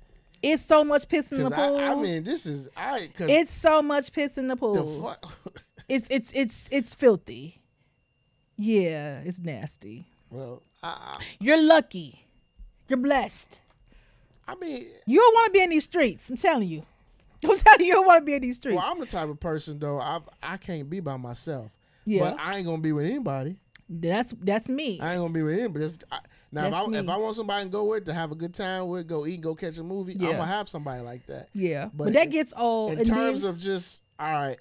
It's 0.41 0.65
so 0.65 0.83
much 0.83 1.09
piss 1.09 1.31
in 1.31 1.45
the 1.45 1.51
pool. 1.51 1.77
I, 1.77 1.89
I 1.89 1.95
mean, 1.95 2.25
this 2.25 2.47
is 2.47 2.69
I. 2.77 3.11
Cause 3.15 3.29
it's 3.29 3.53
so 3.53 3.83
much 3.83 4.13
piss 4.13 4.39
in 4.39 4.49
the 4.49 4.57
pool. 4.57 4.75
the 4.75 5.03
fuck. 5.03 5.33
It's 5.89 6.07
it's 6.11 6.33
it's 6.33 6.69
it's 6.71 6.95
filthy. 6.95 7.61
Yeah, 8.57 9.19
it's 9.25 9.41
nasty. 9.41 10.07
well, 10.31 10.63
I, 10.83 11.21
You're 11.39 11.61
lucky. 11.61 12.29
You're 12.89 12.99
blessed. 12.99 13.59
I, 14.47 14.55
mean, 14.57 14.85
You 15.07 15.21
don't 15.21 15.35
want 15.35 15.47
to 15.47 15.53
be 15.53 15.63
in 15.63 15.71
these 15.71 15.85
streets. 15.85 16.29
I'm 16.29 16.37
telling 16.37 16.69
you. 16.69 16.83
I'm 17.45 17.57
telling 17.57 17.81
you, 17.81 17.87
you 17.87 17.93
don't 17.95 18.07
want 18.07 18.21
to 18.21 18.25
be 18.25 18.35
in 18.35 18.43
these 18.43 18.57
streets. 18.57 18.77
well, 18.77 18.87
I'm 18.89 19.01
the 19.01 19.07
type 19.07 19.29
of 19.29 19.41
person 19.41 19.79
though. 19.79 19.99
I 19.99 20.21
I 20.43 20.57
can't 20.57 20.89
be 20.89 21.01
by 21.01 21.17
myself. 21.17 21.77
Yeah. 22.05 22.31
But 22.31 22.41
I 22.41 22.57
ain't 22.57 22.67
gonna 22.67 22.79
be 22.83 22.93
with 22.93 23.07
anybody. 23.07 23.57
that's 23.89 24.33
that's 24.41 24.69
me. 24.69 25.01
I 25.01 25.13
ain't 25.13 25.21
gonna 25.21 25.33
be 25.33 25.43
with 25.43 25.59
anybody. 25.59 25.87
That's, 25.87 25.99
I, 26.11 26.19
now, 26.53 26.67
if 26.67 26.75
I, 26.75 26.85
if. 26.85 27.09
I 27.09 27.17
want 27.17 27.37
somebody 27.37 27.65
to 27.65 27.71
go 27.71 27.85
with 27.85 28.05
to 28.07 28.15
have 28.15 28.31
a 28.31 28.35
good 28.35 28.55
time 28.55 28.89
with, 28.89 29.07
go 29.09 29.27
eat, 29.27 29.41
go 29.41 29.55
catch 29.55 29.79
a 29.79 29.83
movie, 29.83 30.15
I'm 30.15 30.21
gonna 30.21 30.47
have 30.47 30.69
somebody 30.69 31.01
like 31.03 31.27
that. 31.27 31.49
yeah, 31.55 31.89
but, 31.95 32.05
But 32.05 32.13
that 32.13 32.27
in- 32.27 32.31
gets 32.31 32.53
old. 32.57 32.99
In 32.99 33.05
terms 33.05 33.43
then, 33.43 33.51
of 33.51 33.59
just 33.59 34.03
all 34.19 34.31
right, 34.31 34.59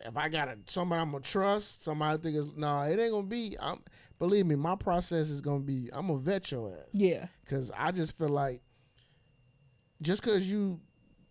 if 0.00 0.16
I 0.16 0.28
got 0.28 0.48
a, 0.48 0.56
somebody 0.66 1.02
I'm 1.02 1.10
gonna 1.12 1.22
trust, 1.22 1.84
somebody 1.84 2.14
I 2.14 2.16
think 2.20 2.36
is 2.36 2.52
no, 2.56 2.80
it 2.82 2.98
ain't 2.98 3.12
gonna 3.12 3.26
be. 3.26 3.56
I'm 3.60 3.80
believe 4.18 4.46
me, 4.46 4.54
my 4.54 4.74
process 4.74 5.28
is 5.30 5.40
gonna 5.40 5.60
be. 5.60 5.90
I'm 5.92 6.06
gonna 6.08 6.18
vet 6.18 6.50
your 6.50 6.72
ass 6.72 6.88
yeah, 6.92 7.26
because 7.44 7.70
I 7.76 7.92
just 7.92 8.16
feel 8.18 8.30
like 8.30 8.62
just 10.02 10.22
because 10.22 10.50
you 10.50 10.80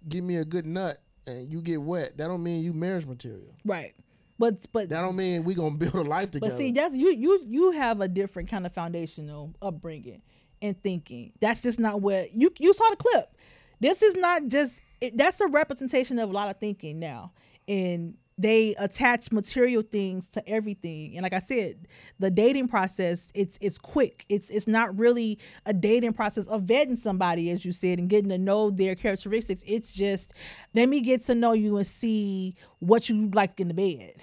give 0.07 0.23
me 0.23 0.37
a 0.37 0.45
good 0.45 0.65
nut 0.65 0.97
and 1.27 1.49
you 1.49 1.61
get 1.61 1.81
wet, 1.81 2.17
that 2.17 2.27
don't 2.27 2.43
mean 2.43 2.63
you 2.63 2.73
marriage 2.73 3.05
material. 3.05 3.55
right. 3.65 3.93
But 4.37 4.65
but 4.73 4.89
That 4.89 4.99
don't 4.99 5.15
mean 5.15 5.45
we 5.45 5.55
gonna 5.55 5.75
build 5.75 5.95
a 5.95 6.01
life 6.01 6.31
together. 6.31 6.51
But 6.51 6.57
see, 6.57 6.71
that's 6.71 6.93
you 6.93 7.09
you 7.09 7.41
you 7.47 7.71
have 7.71 8.01
a 8.01 8.07
different 8.07 8.49
kind 8.49 8.65
of 8.65 8.73
foundational 8.73 9.55
upbringing 9.61 10.21
and 10.61 10.81
thinking. 10.81 11.31
That's 11.39 11.61
just 11.61 11.79
not 11.79 12.01
what 12.01 12.33
you 12.33 12.51
you 12.59 12.73
saw 12.73 12.89
the 12.89 12.97
clip. 12.97 13.37
This 13.79 14.01
is 14.01 14.15
not 14.15 14.47
just 14.47 14.81
it, 14.99 15.15
that's 15.15 15.39
a 15.39 15.47
representation 15.47 16.19
of 16.19 16.29
a 16.29 16.33
lot 16.33 16.49
of 16.49 16.59
thinking 16.59 16.99
now, 16.99 17.31
and 17.67 18.15
they 18.37 18.75
attach 18.79 19.31
material 19.31 19.81
things 19.81 20.27
to 20.29 20.47
everything. 20.49 21.13
And 21.15 21.23
like 21.23 21.33
I 21.33 21.39
said, 21.39 21.87
the 22.19 22.29
dating 22.29 22.67
process 22.67 23.31
it's 23.33 23.57
it's 23.61 23.77
quick. 23.77 24.25
It's 24.27 24.49
it's 24.49 24.67
not 24.67 24.97
really 24.97 25.39
a 25.65 25.71
dating 25.73 26.13
process 26.13 26.45
of 26.47 26.63
vetting 26.63 26.97
somebody, 26.97 27.49
as 27.51 27.63
you 27.63 27.71
said, 27.71 27.97
and 27.97 28.09
getting 28.09 28.29
to 28.29 28.37
know 28.37 28.71
their 28.71 28.95
characteristics. 28.95 29.63
It's 29.65 29.93
just 29.93 30.33
let 30.73 30.89
me 30.89 30.99
get 31.01 31.21
to 31.27 31.35
know 31.35 31.53
you 31.53 31.77
and 31.77 31.87
see 31.87 32.55
what 32.79 33.07
you 33.07 33.29
like 33.33 33.59
in 33.59 33.69
the 33.69 33.73
bed 33.73 34.13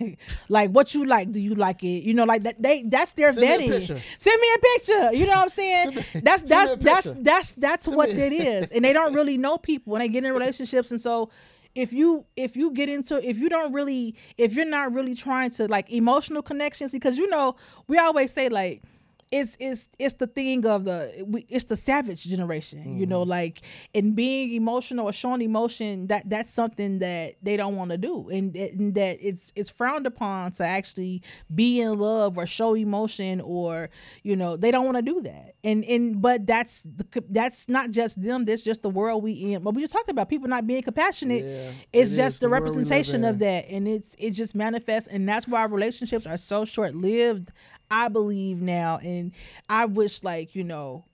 like 0.48 0.70
what 0.70 0.94
you 0.94 1.04
like 1.04 1.30
do 1.30 1.38
you 1.38 1.54
like 1.54 1.82
it 1.84 2.02
you 2.02 2.14
know 2.14 2.24
like 2.24 2.42
that 2.42 2.60
they 2.60 2.82
that's 2.84 3.12
their 3.12 3.32
Send 3.32 3.46
vetting 3.46 3.68
picture. 3.70 4.00
send 4.18 4.40
me 4.40 4.48
a 4.54 4.58
picture 4.58 5.12
you 5.12 5.26
know 5.26 5.32
what 5.32 5.42
i'm 5.42 5.48
saying 5.50 5.92
Send 5.92 5.96
me- 6.14 6.20
that's 6.22 6.42
that's 6.42 6.70
me 6.70 6.74
a 6.74 6.76
that's 6.94 7.12
that's 7.20 7.54
that's 7.54 7.84
Send 7.84 7.96
what 7.96 8.08
me- 8.10 8.20
it 8.20 8.32
is 8.32 8.70
and 8.72 8.84
they 8.84 8.92
don't 8.92 9.12
really 9.14 9.36
know 9.38 9.58
people 9.58 9.92
when 9.92 10.00
they 10.00 10.08
get 10.08 10.24
in 10.24 10.32
relationships 10.40 10.90
and 10.90 11.00
so 11.00 11.30
if 11.74 11.92
you 11.92 12.24
if 12.36 12.56
you 12.56 12.72
get 12.72 12.88
into 12.88 13.26
if 13.26 13.38
you 13.38 13.48
don't 13.48 13.72
really 13.72 14.14
if 14.36 14.54
you're 14.54 14.64
not 14.64 14.92
really 14.92 15.14
trying 15.14 15.50
to 15.50 15.66
like 15.68 15.90
emotional 15.90 16.42
connections 16.42 16.92
because 16.92 17.16
you 17.16 17.28
know 17.28 17.56
we 17.88 17.98
always 17.98 18.32
say 18.32 18.48
like 18.48 18.82
it's 19.32 19.56
it's 19.58 19.88
it's 19.98 20.14
the 20.14 20.26
thing 20.26 20.64
of 20.66 20.84
the 20.84 21.26
it's 21.48 21.64
the 21.64 21.76
savage 21.76 22.24
generation 22.24 22.78
you 22.98 23.02
Mm-hmm. 23.02 23.10
know 23.10 23.22
like 23.22 23.62
and 23.94 24.14
being 24.14 24.52
emotional 24.54 25.06
or 25.08 25.12
showing 25.12 25.40
emotion 25.40 26.06
that 26.08 26.28
that's 26.28 26.52
something 26.52 26.98
that 26.98 27.34
they 27.42 27.56
don't 27.56 27.74
want 27.76 27.90
to 27.90 27.98
do. 27.98 28.28
And, 28.28 28.54
and 28.56 28.94
that 28.94 29.18
it's 29.20 29.52
it's 29.56 29.70
frowned 29.70 30.06
upon 30.06 30.52
to 30.52 30.64
actually 30.64 31.22
be 31.52 31.80
in 31.80 31.98
love 31.98 32.36
or 32.36 32.46
show 32.46 32.74
emotion 32.74 33.40
or 33.40 33.88
you 34.22 34.36
know 34.36 34.56
they 34.56 34.70
don't 34.70 34.84
want 34.84 34.98
to 34.98 35.02
do 35.02 35.22
that. 35.22 35.54
And 35.64 35.84
and 35.84 36.20
but 36.20 36.46
that's 36.46 36.82
the, 36.82 37.24
that's 37.30 37.68
not 37.68 37.90
just 37.90 38.20
them 38.22 38.44
that's 38.44 38.62
just 38.62 38.82
the 38.82 38.90
world 38.90 39.22
we 39.22 39.32
in. 39.32 39.62
But 39.62 39.74
we 39.74 39.80
just 39.82 39.92
talked 39.92 40.10
about 40.10 40.28
people 40.28 40.48
not 40.48 40.66
being 40.66 40.82
compassionate. 40.82 41.44
Yeah, 41.44 41.70
it's 41.92 42.12
it 42.12 42.16
just 42.16 42.40
the 42.40 42.46
the 42.46 42.50
world 42.50 42.76
we 42.76 42.84
live 42.84 42.90
representation 42.90 43.24
of 43.24 43.38
that. 43.38 43.66
And 43.70 43.88
it's 43.88 44.14
it 44.18 44.32
just 44.32 44.54
manifests 44.54 45.08
and 45.08 45.26
that's 45.28 45.48
why 45.48 45.64
relationships 45.64 46.26
are 46.26 46.36
so 46.38 46.64
short 46.64 46.94
lived 46.94 47.50
i 47.92 48.08
believe 48.08 48.60
now 48.60 48.98
and 48.98 49.32
i 49.68 49.84
wish 49.84 50.24
like 50.24 50.54
you 50.56 50.64
know 50.64 51.04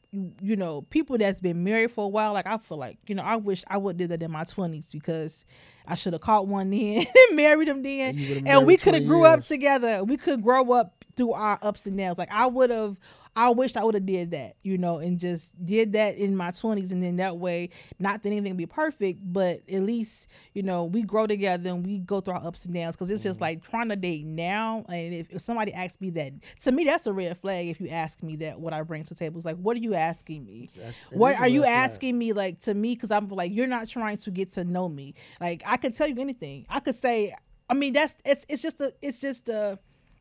you, 0.41 0.57
know 0.57 0.83
people 0.83 1.19
that's 1.19 1.41
been 1.41 1.63
married 1.63 1.91
for 1.91 2.07
a 2.07 2.09
while 2.09 2.33
like 2.33 2.47
i 2.47 2.57
feel 2.57 2.79
like 2.79 2.99
you 3.07 3.15
know 3.15 3.23
i 3.23 3.37
wish 3.37 3.63
i 3.69 3.77
would 3.77 3.97
did 3.99 4.09
that 4.11 4.23
in 4.23 4.31
my 4.31 4.45
20s 4.45 4.91
because 4.93 5.45
i 5.87 5.95
should 5.95 6.15
have 6.15 6.23
caught 6.23 6.47
one 6.47 6.71
then 6.71 7.05
and 7.05 7.37
married 7.37 7.69
him 7.69 7.83
then. 7.83 8.17
You 8.17 8.43
and 8.47 8.67
we 8.67 8.77
could 8.77 8.95
have 8.95 9.03
20 9.03 9.07
grew 9.07 9.25
up 9.25 9.41
together. 9.43 10.05
We 10.05 10.17
could 10.17 10.43
grow 10.43 10.73
up 10.73 11.05
through 11.17 11.33
our 11.33 11.59
ups 11.63 11.85
and 11.87 11.99
downs. 11.99 12.17
Like 12.17 12.33
i 12.33 12.47
would 12.47 12.71
have 12.71 12.99
I 13.41 13.51
wish 13.51 13.77
I 13.77 13.85
would 13.85 13.95
have 13.95 14.05
did 14.05 14.33
that, 14.33 14.57
you 14.63 14.79
know, 14.79 14.99
and 14.99 15.19
just 15.21 15.53
did 15.65 15.93
that 15.93 16.17
in 16.17 16.37
my 16.37 16.51
twenties, 16.51 16.91
and 16.91 17.01
then 17.03 17.17
that 17.17 17.37
way, 17.39 17.71
not 18.01 18.23
that 18.23 18.29
anything 18.31 18.57
be 18.57 18.67
perfect, 18.67 19.21
but 19.23 19.63
at 19.71 19.83
least 19.83 20.27
you 20.55 20.63
know 20.65 20.85
we 20.85 21.03
grow 21.03 21.27
together 21.29 21.71
and 21.71 21.87
we 21.87 21.99
go 21.99 22.21
through 22.21 22.35
our 22.35 22.45
ups 22.45 22.65
and 22.65 22.75
downs. 22.75 22.97
Because 22.97 23.11
it's 23.13 23.21
Mm-hmm. 23.21 23.29
just 23.29 23.41
like 23.41 23.63
trying 23.63 23.91
to 23.91 23.97
date 23.97 24.27
now, 24.27 24.85
and 24.89 25.15
if, 25.15 25.31
if 25.31 25.41
somebody 25.41 25.73
asks 25.73 26.01
me 26.01 26.11
that, 26.11 26.33
to 26.65 26.73
me 26.73 26.85
that's 26.85 27.07
a 27.07 27.13
red 27.13 27.39
flag. 27.39 27.69
If 27.69 27.81
you 27.81 27.89
ask 27.89 28.23
me 28.25 28.35
that, 28.37 28.59
what 28.59 28.73
I 28.73 28.83
bring 28.83 29.05
to 29.05 29.11
the 29.11 29.15
table 29.15 29.39
is 29.39 29.45
like, 29.45 29.57
what 29.57 29.77
are 29.77 29.81
you 29.81 29.95
asking 29.95 30.45
me? 30.45 30.69
That's- 30.75 31.05
What 31.13 31.39
are 31.39 31.47
you 31.49 31.61
flag. 31.63 31.91
asking 31.91 32.19
me 32.19 32.33
like 32.33 32.61
to 32.63 32.75
me? 32.75 32.95
Because 32.97 33.13
I'm 33.13 33.29
like, 33.29 33.53
you're 33.53 33.67
not 33.69 33.87
trying 33.89 34.17
to 34.19 34.31
get 34.33 34.53
to 34.55 34.65
know 34.65 34.89
me. 34.89 35.15
Like 35.41 35.63
I 35.65 35.77
could 35.77 35.95
tell 35.95 36.09
you 36.09 36.21
anything. 36.21 36.67
I 36.69 36.81
could 36.81 36.97
say, 36.97 37.35
I 37.71 37.75
mean, 37.75 37.93
that's 37.93 38.17
it's 38.25 38.45
it's 38.49 38.63
just 38.63 38.81
a 38.81 38.93
it's 39.01 39.21
just 39.21 39.49
a 39.49 39.79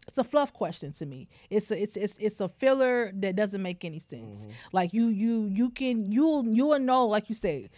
it's 0.07 0.17
a 0.17 0.23
fluff 0.23 0.53
question 0.53 0.93
to 0.93 1.05
me. 1.05 1.27
It's 1.49 1.71
a 1.71 1.81
it's 1.81 1.97
it's 1.97 2.17
it's 2.17 2.39
a 2.39 2.47
filler 2.47 3.11
that 3.15 3.35
doesn't 3.35 3.61
make 3.61 3.83
any 3.83 3.99
sense. 3.99 4.41
Mm-hmm. 4.41 4.51
Like 4.71 4.93
you 4.93 5.07
you 5.07 5.45
you 5.51 5.69
can 5.69 6.11
you'll 6.11 6.47
you'll 6.47 6.79
know 6.79 7.05
like 7.07 7.29
you 7.29 7.35
say, 7.35 7.69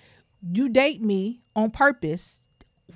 you 0.52 0.70
date 0.70 1.02
me 1.02 1.42
on 1.56 1.72
purpose 1.72 2.42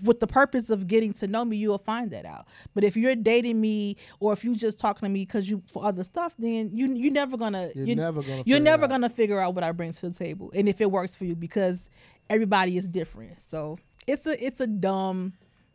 with 0.04 0.20
the 0.20 0.28
purpose 0.28 0.70
of 0.70 0.88
getting 0.88 1.14
to 1.14 1.28
know 1.28 1.46
me, 1.46 1.58
you'll 1.58 1.78
find 1.78 2.12
that 2.12 2.26
out. 2.26 2.48
But 2.74 2.84
if 2.84 2.98
you're 2.98 3.16
dating 3.16 3.62
me 3.62 3.98
or 4.20 4.34
if 4.34 4.44
you 4.44 4.56
just 4.56 4.80
talking 4.80 5.06
to 5.06 5.10
me 5.12 5.22
because 5.22 5.50
you 5.50 5.62
for 5.72 5.86
other 5.86 6.04
stuff, 6.04 6.36
then 6.38 6.72
you 6.74 6.94
you're 6.94 7.12
never 7.12 7.38
gonna 7.38 7.70
You're 7.76 7.96
never 7.96 8.22
gonna 8.22 8.44
you're 8.46 8.60
never 8.60 8.88
gonna 8.88 9.10
figure 9.10 9.40
out 9.40 9.56
what 9.56 9.64
I 9.64 9.72
bring 9.72 9.94
to 9.94 10.10
the 10.10 10.16
table 10.16 10.52
and 10.56 10.68
if 10.68 10.82
it 10.82 10.90
works 10.90 11.16
for 11.16 11.26
you 11.26 11.36
because 11.36 11.90
everybody 12.30 12.78
is 12.78 12.88
different. 12.88 13.42
So 13.42 13.78
it's 14.08 14.26
a 14.26 14.44
it's 14.46 14.60
a 14.60 14.68
dumb 14.68 15.34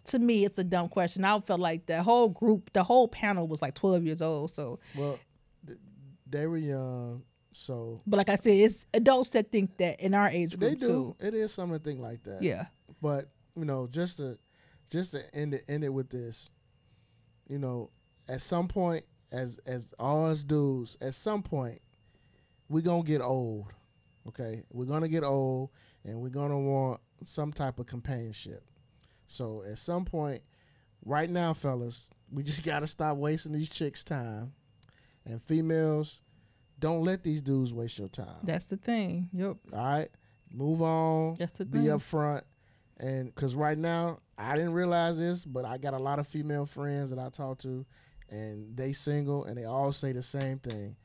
to 0.09 0.19
me 0.19 0.45
it's 0.45 0.59
a 0.59 0.65
dumb 0.65 0.89
question. 0.89 1.25
I 1.25 1.39
felt 1.41 1.61
like 1.61 1.87
the 1.87 2.03
whole 2.03 2.29
group, 2.29 2.73
the 2.73 2.83
whole 2.85 3.09
panel 3.09 3.47
was 3.49 3.63
like 3.63 3.75
12 3.75 4.05
years 4.05 4.23
old. 4.23 4.51
So, 4.51 4.79
Well, 4.97 5.19
th- 5.67 5.79
they 6.29 6.47
were 6.47 6.59
young, 6.59 7.23
so 7.53 8.01
but 8.07 8.19
like 8.19 8.29
I 8.29 8.37
said, 8.37 8.53
it's 8.53 8.87
adults 8.95 9.31
that 9.31 9.51
think 9.51 9.77
that 9.79 10.01
in 10.01 10.15
our 10.15 10.29
age 10.29 10.51
group 10.59 10.61
they 10.61 10.75
do. 10.75 10.87
too. 10.87 11.17
It 11.21 11.35
is 11.35 11.53
something 11.53 12.01
like 12.01 12.23
that. 12.25 12.43
Yeah. 12.43 12.67
But 13.01 13.27
you 13.57 13.65
know, 13.65 13.87
just 13.91 14.19
to 14.19 14.39
just 14.91 15.13
to 15.13 15.21
end 15.35 15.55
it 15.55 15.65
end 15.69 15.85
it 15.85 15.91
with 15.91 16.11
this, 16.11 16.51
you 17.49 17.59
know, 17.59 17.91
at 18.29 18.41
some 18.41 18.69
point, 18.69 19.05
as 19.33 19.59
as 19.67 19.93
all 19.99 20.27
us 20.27 20.43
dudes, 20.45 20.97
at 21.01 21.15
some 21.15 21.43
point, 21.43 21.81
we 22.69 22.83
gonna 22.83 23.03
get 23.03 23.21
old. 23.21 23.73
Okay, 24.27 24.63
we're 24.71 24.85
gonna 24.85 25.09
get 25.09 25.25
old, 25.25 25.71
and 26.05 26.21
we're 26.21 26.29
gonna 26.29 26.59
want 26.59 27.01
some 27.25 27.53
type 27.53 27.79
of 27.79 27.87
companionship. 27.87 28.63
So 29.29 29.63
at 29.71 29.79
some 29.79 30.05
point, 30.05 30.43
right 31.05 31.29
now, 31.29 31.53
fellas, 31.53 32.11
we 32.33 32.43
just 32.43 32.65
gotta 32.65 32.87
stop 32.87 33.19
wasting 33.19 33.53
these 33.53 33.69
chicks' 33.69 34.03
time, 34.03 34.53
and 35.25 35.41
females, 35.41 36.23
don't 36.81 37.05
let 37.05 37.23
these 37.23 37.43
dudes 37.43 37.73
waste 37.73 37.99
your 37.99 38.09
time. 38.09 38.41
That's 38.43 38.67
the 38.67 38.79
thing. 38.79 39.29
Yep. 39.33 39.57
All 39.73 39.85
right, 39.85 40.09
move 40.53 40.83
on. 40.83 41.35
That's 41.39 41.59
the 41.59 41.67
be 41.67 41.81
thing. 41.81 41.89
upfront, 41.89 42.43
and 42.99 43.33
because 43.33 43.55
right 43.55 43.79
now 43.79 44.21
I 44.37 44.57
didn't 44.57 44.73
realize 44.73 45.19
this, 45.19 45.45
but 45.45 45.65
I 45.65 45.79
got 45.79 45.95
a 45.95 45.99
lot 45.99 46.19
of 46.19 46.27
female 46.27 46.67
friends 46.67 47.11
that 47.11 47.19
I 47.19 47.29
talk 47.29 47.59
to, 47.59 47.85
and 48.31 48.77
they 48.77 48.93
single, 48.93 49.45
and 49.45 49.59
they 49.59 49.65
all 49.65 49.93
say 49.93 50.13
the 50.13 50.23
same 50.23 50.59
thing: 50.59 50.97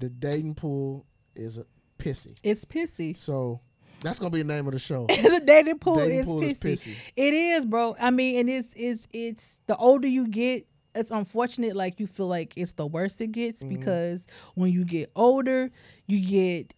the 0.00 0.08
dating 0.08 0.56
pool 0.56 1.06
is 1.36 1.60
pissy. 1.98 2.36
It's 2.42 2.64
pissy. 2.64 3.16
So 3.16 3.60
that's 4.02 4.18
gonna 4.18 4.30
be 4.30 4.42
the 4.42 4.48
name 4.52 4.66
of 4.66 4.72
the 4.72 4.78
show. 4.78 5.06
the 5.08 5.42
dating 5.44 5.78
pool, 5.78 5.96
Dating 5.96 6.18
is, 6.20 6.26
pool 6.26 6.40
pissy. 6.40 6.50
is 6.50 6.58
pissy. 6.58 6.94
It 7.16 7.34
is, 7.34 7.64
bro. 7.64 7.96
I 8.00 8.10
mean, 8.10 8.36
and 8.40 8.50
it's 8.50 8.74
it's 8.76 9.06
it's 9.12 9.60
the 9.66 9.76
older 9.76 10.08
you 10.08 10.26
get, 10.28 10.66
it's 10.94 11.10
unfortunate 11.10 11.76
like 11.76 12.00
you 12.00 12.06
feel 12.06 12.26
like 12.28 12.54
it's 12.56 12.72
the 12.72 12.86
worst 12.86 13.20
it 13.20 13.28
gets 13.32 13.62
Mm-hmm. 13.62 13.76
because 13.76 14.26
when 14.54 14.72
you 14.72 14.84
get 14.84 15.10
older, 15.16 15.70
you 16.06 16.20
get 16.20 16.74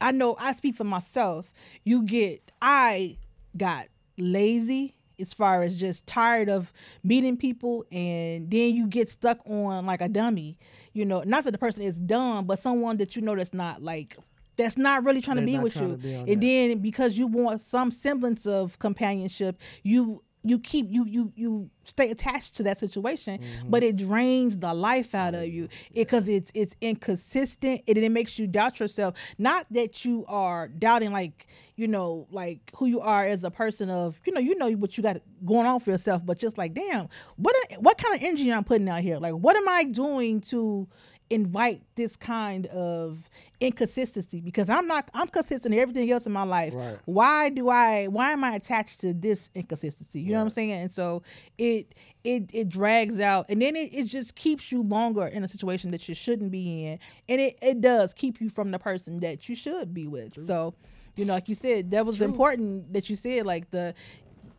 I 0.00 0.12
know 0.12 0.36
I 0.38 0.52
speak 0.52 0.76
for 0.76 0.84
myself. 0.84 1.52
You 1.84 2.02
get 2.04 2.50
I 2.60 3.18
got 3.56 3.86
lazy 4.18 4.94
as 5.20 5.32
far 5.32 5.62
as 5.62 5.78
just 5.78 6.06
tired 6.06 6.48
of 6.48 6.72
meeting 7.04 7.36
people 7.36 7.84
and 7.92 8.50
then 8.50 8.74
you 8.74 8.88
get 8.88 9.08
stuck 9.08 9.38
on 9.48 9.86
like 9.86 10.00
a 10.00 10.08
dummy. 10.08 10.58
You 10.94 11.04
know, 11.04 11.22
not 11.24 11.44
that 11.44 11.52
the 11.52 11.58
person 11.58 11.82
is 11.82 12.00
dumb, 12.00 12.46
but 12.46 12.58
someone 12.58 12.96
that 12.96 13.14
you 13.14 13.22
know 13.22 13.36
that's 13.36 13.54
not 13.54 13.82
like 13.82 14.16
that's 14.56 14.76
not 14.76 15.04
really 15.04 15.20
trying 15.20 15.36
to 15.38 15.42
They're 15.46 15.58
be 15.58 15.62
with 15.62 15.76
you. 15.76 15.96
be 15.96 16.14
and 16.14 16.28
that. 16.28 16.40
then 16.40 16.78
because 16.78 17.16
you 17.18 17.26
want 17.26 17.60
some 17.60 17.90
semblance 17.90 18.46
of 18.46 18.78
companionship, 18.78 19.58
you 19.82 20.22
you 20.44 20.58
keep 20.58 20.86
you 20.90 21.06
you 21.06 21.32
you 21.36 21.70
stay 21.84 22.10
attached 22.10 22.56
to 22.56 22.62
that 22.64 22.78
situation, 22.78 23.38
Mm-hmm. 23.38 23.70
but 23.70 23.82
it 23.84 23.94
drains 23.96 24.56
the 24.58 24.74
life 24.74 25.14
out 25.14 25.34
of 25.34 25.46
you 25.46 25.68
because 25.94 26.28
it's 26.28 26.50
it's 26.54 26.74
inconsistent 26.80 27.82
and 27.86 27.96
it 27.98 28.10
makes 28.10 28.38
you 28.38 28.46
doubt 28.48 28.80
yourself. 28.80 29.14
Not 29.38 29.66
that 29.70 30.04
you 30.04 30.24
are 30.28 30.66
doubting 30.68 31.12
like 31.12 31.46
you 31.76 31.86
know 31.88 32.26
like 32.30 32.72
who 32.76 32.86
you 32.86 33.00
are 33.00 33.24
as 33.24 33.44
a 33.44 33.50
person 33.52 33.88
of 33.88 34.20
you 34.26 34.32
know 34.32 34.40
you 34.40 34.56
know 34.56 34.70
what 34.72 34.96
you 34.96 35.02
got 35.04 35.18
going 35.44 35.66
on 35.66 35.78
for 35.80 35.90
yourself, 35.92 36.24
but 36.26 36.38
just 36.38 36.58
like 36.58 36.74
damn, 36.74 37.08
what 37.36 37.54
what 37.78 37.98
kind 37.98 38.14
of 38.16 38.22
energy 38.22 38.52
I'm 38.52 38.64
putting 38.64 38.88
out 38.88 39.02
here? 39.02 39.18
Like 39.18 39.34
what 39.34 39.56
am 39.56 39.68
I 39.68 39.84
doing 39.84 40.40
to 40.42 40.88
invite 41.32 41.82
this 41.94 42.16
kind 42.16 42.66
of 42.66 43.30
inconsistency 43.60 44.40
because 44.40 44.68
I'm 44.68 44.86
not 44.86 45.10
I'm 45.14 45.28
consistent 45.28 45.74
in 45.74 45.80
everything 45.80 46.10
else 46.10 46.26
in 46.26 46.32
my 46.32 46.42
life. 46.42 46.74
Right. 46.74 46.98
Why 47.06 47.48
do 47.48 47.68
I 47.68 48.06
why 48.06 48.32
am 48.32 48.44
I 48.44 48.54
attached 48.54 49.00
to 49.00 49.14
this 49.14 49.50
inconsistency? 49.54 50.20
You 50.20 50.32
know 50.32 50.38
what 50.38 50.44
I'm 50.44 50.50
saying? 50.50 50.72
And 50.72 50.92
so 50.92 51.22
it 51.56 51.94
it 52.22 52.50
it 52.52 52.68
drags 52.68 53.18
out 53.20 53.46
and 53.48 53.62
then 53.62 53.76
it, 53.76 53.90
it 53.92 54.04
just 54.04 54.34
keeps 54.34 54.70
you 54.70 54.82
longer 54.82 55.26
in 55.26 55.42
a 55.42 55.48
situation 55.48 55.90
that 55.92 56.08
you 56.08 56.14
shouldn't 56.14 56.50
be 56.50 56.86
in. 56.86 56.98
And 57.28 57.40
it, 57.40 57.58
it 57.62 57.80
does 57.80 58.12
keep 58.12 58.40
you 58.40 58.50
from 58.50 58.70
the 58.70 58.78
person 58.78 59.20
that 59.20 59.48
you 59.48 59.54
should 59.54 59.94
be 59.94 60.06
with. 60.06 60.44
So, 60.46 60.74
you 61.16 61.24
know, 61.24 61.34
like 61.34 61.48
you 61.48 61.54
said, 61.54 61.90
that 61.92 62.04
was 62.04 62.20
important 62.20 62.92
that 62.92 63.08
you 63.08 63.16
said 63.16 63.46
like 63.46 63.70
the 63.70 63.94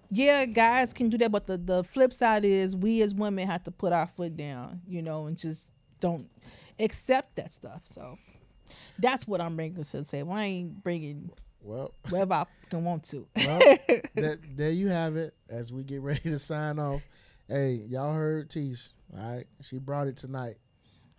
yeah, 0.09 0.45
guys 0.45 0.93
can 0.93 1.09
do 1.09 1.17
that, 1.17 1.31
but 1.31 1.47
the, 1.47 1.57
the 1.57 1.83
flip 1.83 2.13
side 2.13 2.45
is 2.45 2.75
we 2.75 3.01
as 3.01 3.15
women 3.15 3.47
have 3.47 3.63
to 3.63 3.71
put 3.71 3.91
our 3.93 4.05
foot 4.05 4.37
down, 4.37 4.81
you 4.87 5.01
know, 5.01 5.25
and 5.25 5.35
just 5.35 5.71
don't 5.99 6.29
accept 6.79 7.35
that 7.37 7.51
stuff. 7.51 7.81
So 7.85 8.17
that's 8.99 9.27
what 9.27 9.41
I'm 9.41 9.55
bringing 9.55 9.83
to 9.83 9.97
the 9.97 10.03
table. 10.05 10.31
I 10.33 10.43
ain't 10.43 10.83
bringing 10.83 11.29
Well, 11.61 11.93
whatever 12.09 12.33
I 12.33 12.45
can 12.69 12.83
want 12.83 13.03
to. 13.09 13.27
well 13.35 13.59
that, 14.15 14.39
there 14.55 14.71
you 14.71 14.87
have 14.89 15.15
it. 15.15 15.33
As 15.49 15.71
we 15.71 15.83
get 15.83 16.01
ready 16.01 16.21
to 16.29 16.39
sign 16.39 16.79
off, 16.79 17.07
hey, 17.47 17.83
y'all 17.87 18.13
heard 18.13 18.49
Tease, 18.49 18.93
all 19.17 19.35
right? 19.35 19.45
She 19.61 19.77
brought 19.79 20.07
it 20.07 20.17
tonight. 20.17 20.55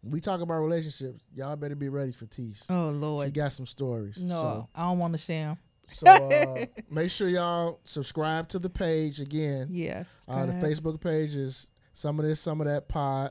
We 0.03 0.21
talk 0.21 0.41
about 0.43 0.59
relationships. 0.61 1.23
Y'all 1.35 1.57
better 1.57 1.75
be 1.77 1.89
ready 1.89 2.13
for 2.13 2.27
Tease. 2.27 2.67
oh 2.69 2.91
Lord, 2.91 3.27
She 3.29 3.33
got 3.33 3.53
some 3.53 3.67
stories. 3.67 4.19
no, 4.21 4.41
So, 4.41 4.69
I 4.75 4.83
don't 4.83 4.99
want 4.99 5.13
to 5.15 5.19
share. 5.19 5.57
so 5.93 6.07
uh, 6.07 6.67
make 6.91 7.11
sure 7.11 7.29
y'all 7.29 7.81
subscribe 7.85 8.49
to 8.49 8.59
the 8.59 8.69
page 8.71 9.21
again. 9.21 9.69
Yes, 9.71 10.25
Uh, 10.29 10.47
the. 10.47 10.53
Facebook 10.55 11.01
page 11.01 11.35
is 11.37 11.71
some 11.95 12.19
of 12.19 12.27
this, 12.27 12.41
some 12.41 12.61
of 12.61 12.67
that 12.67 12.89
pod. 12.89 13.31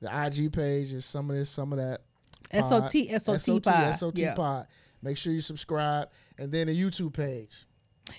The 0.00 0.26
IG 0.26 0.52
page 0.52 0.92
is 0.92 1.04
some 1.04 1.30
of 1.30 1.36
this, 1.36 1.50
some 1.50 1.72
of 1.72 1.78
that. 1.78 2.02
pod. 2.52 2.90
SOT 2.90 3.20
SOT 3.22 3.62
pod. 3.62 3.94
SOT 3.96 4.18
Yeah. 4.18 4.34
pod. 4.34 4.66
Make 5.02 5.16
sure 5.16 5.32
you 5.32 5.40
subscribe, 5.40 6.08
and 6.38 6.50
then 6.52 6.66
the 6.68 6.78
YouTube 6.80 7.12
page. 7.12 7.64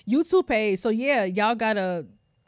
YouTube 0.08 0.46
page. 0.46 0.78
So 0.80 0.88
yeah, 0.90 1.24
y'all 1.24 1.54
gotta. 1.54 2.06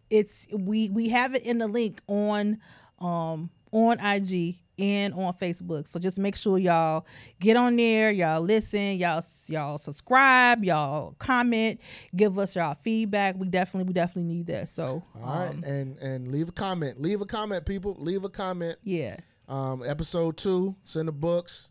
It's 0.09 0.47
we 0.53 0.89
we 0.91 1.09
have 1.11 1.35
it 1.35 1.45
in 1.45 1.59
the 1.59 1.69
link 1.69 2.01
on 2.09 2.59
um 2.99 3.51
on 3.71 4.01
IG 4.01 4.57
and 4.81 5.15
on 5.15 5.33
Facebook. 5.35 5.87
So 5.87 5.99
just 6.01 6.19
make 6.19 6.35
sure 6.35 6.59
y'all 6.59 7.07
get 7.39 7.57
on 7.57 7.77
there, 7.77 8.11
y'all 8.11 8.41
listen, 8.41 8.97
y'all 8.97 9.23
y'all 9.47 9.79
subscribe, 9.79 10.65
y'all 10.65 11.15
comment, 11.19 11.81
give 12.17 12.39
us 12.39 12.57
y'all 12.57 12.75
feedback. 12.75 13.37
We 13.37 13.49
definitely 13.49 13.89
we 13.89 13.93
definitely 13.93 14.35
need 14.35 14.47
that. 14.47 14.69
So 14.69 15.03
All 15.23 15.39
right, 15.41 15.55
um, 15.55 15.63
and 15.65 15.99
and 15.99 16.33
leave 16.33 16.49
a 16.49 16.53
comment. 16.53 17.01
Leave 17.01 17.21
a 17.21 17.27
comment, 17.27 17.67
people. 17.67 17.95
Leave 17.99 18.25
a 18.25 18.29
comment. 18.31 18.77
yeah. 18.83 19.17
Um, 19.49 19.83
episode 19.85 20.37
two, 20.37 20.77
in 20.95 21.07
the 21.07 21.13
books. 21.13 21.69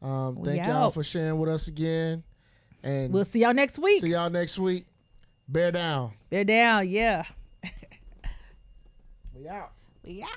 Um, 0.00 0.42
thank 0.44 0.64
y'all 0.64 0.90
for 0.92 1.02
sharing 1.02 1.38
with 1.40 1.50
us 1.50 1.66
again, 1.66 2.22
and 2.84 3.12
We'll 3.12 3.24
see 3.24 3.40
y'all 3.40 3.52
next 3.54 3.78
week. 3.80 4.00
see 4.00 4.10
y'all 4.10 4.30
next 4.30 4.58
week. 4.58 4.86
Bear 5.48 5.72
down. 5.72 6.12
They're 6.30 6.44
down, 6.44 6.88
yeah. 6.88 7.24
We 9.34 9.48
out. 9.48 9.72
We 10.04 10.22
out. 10.22 10.28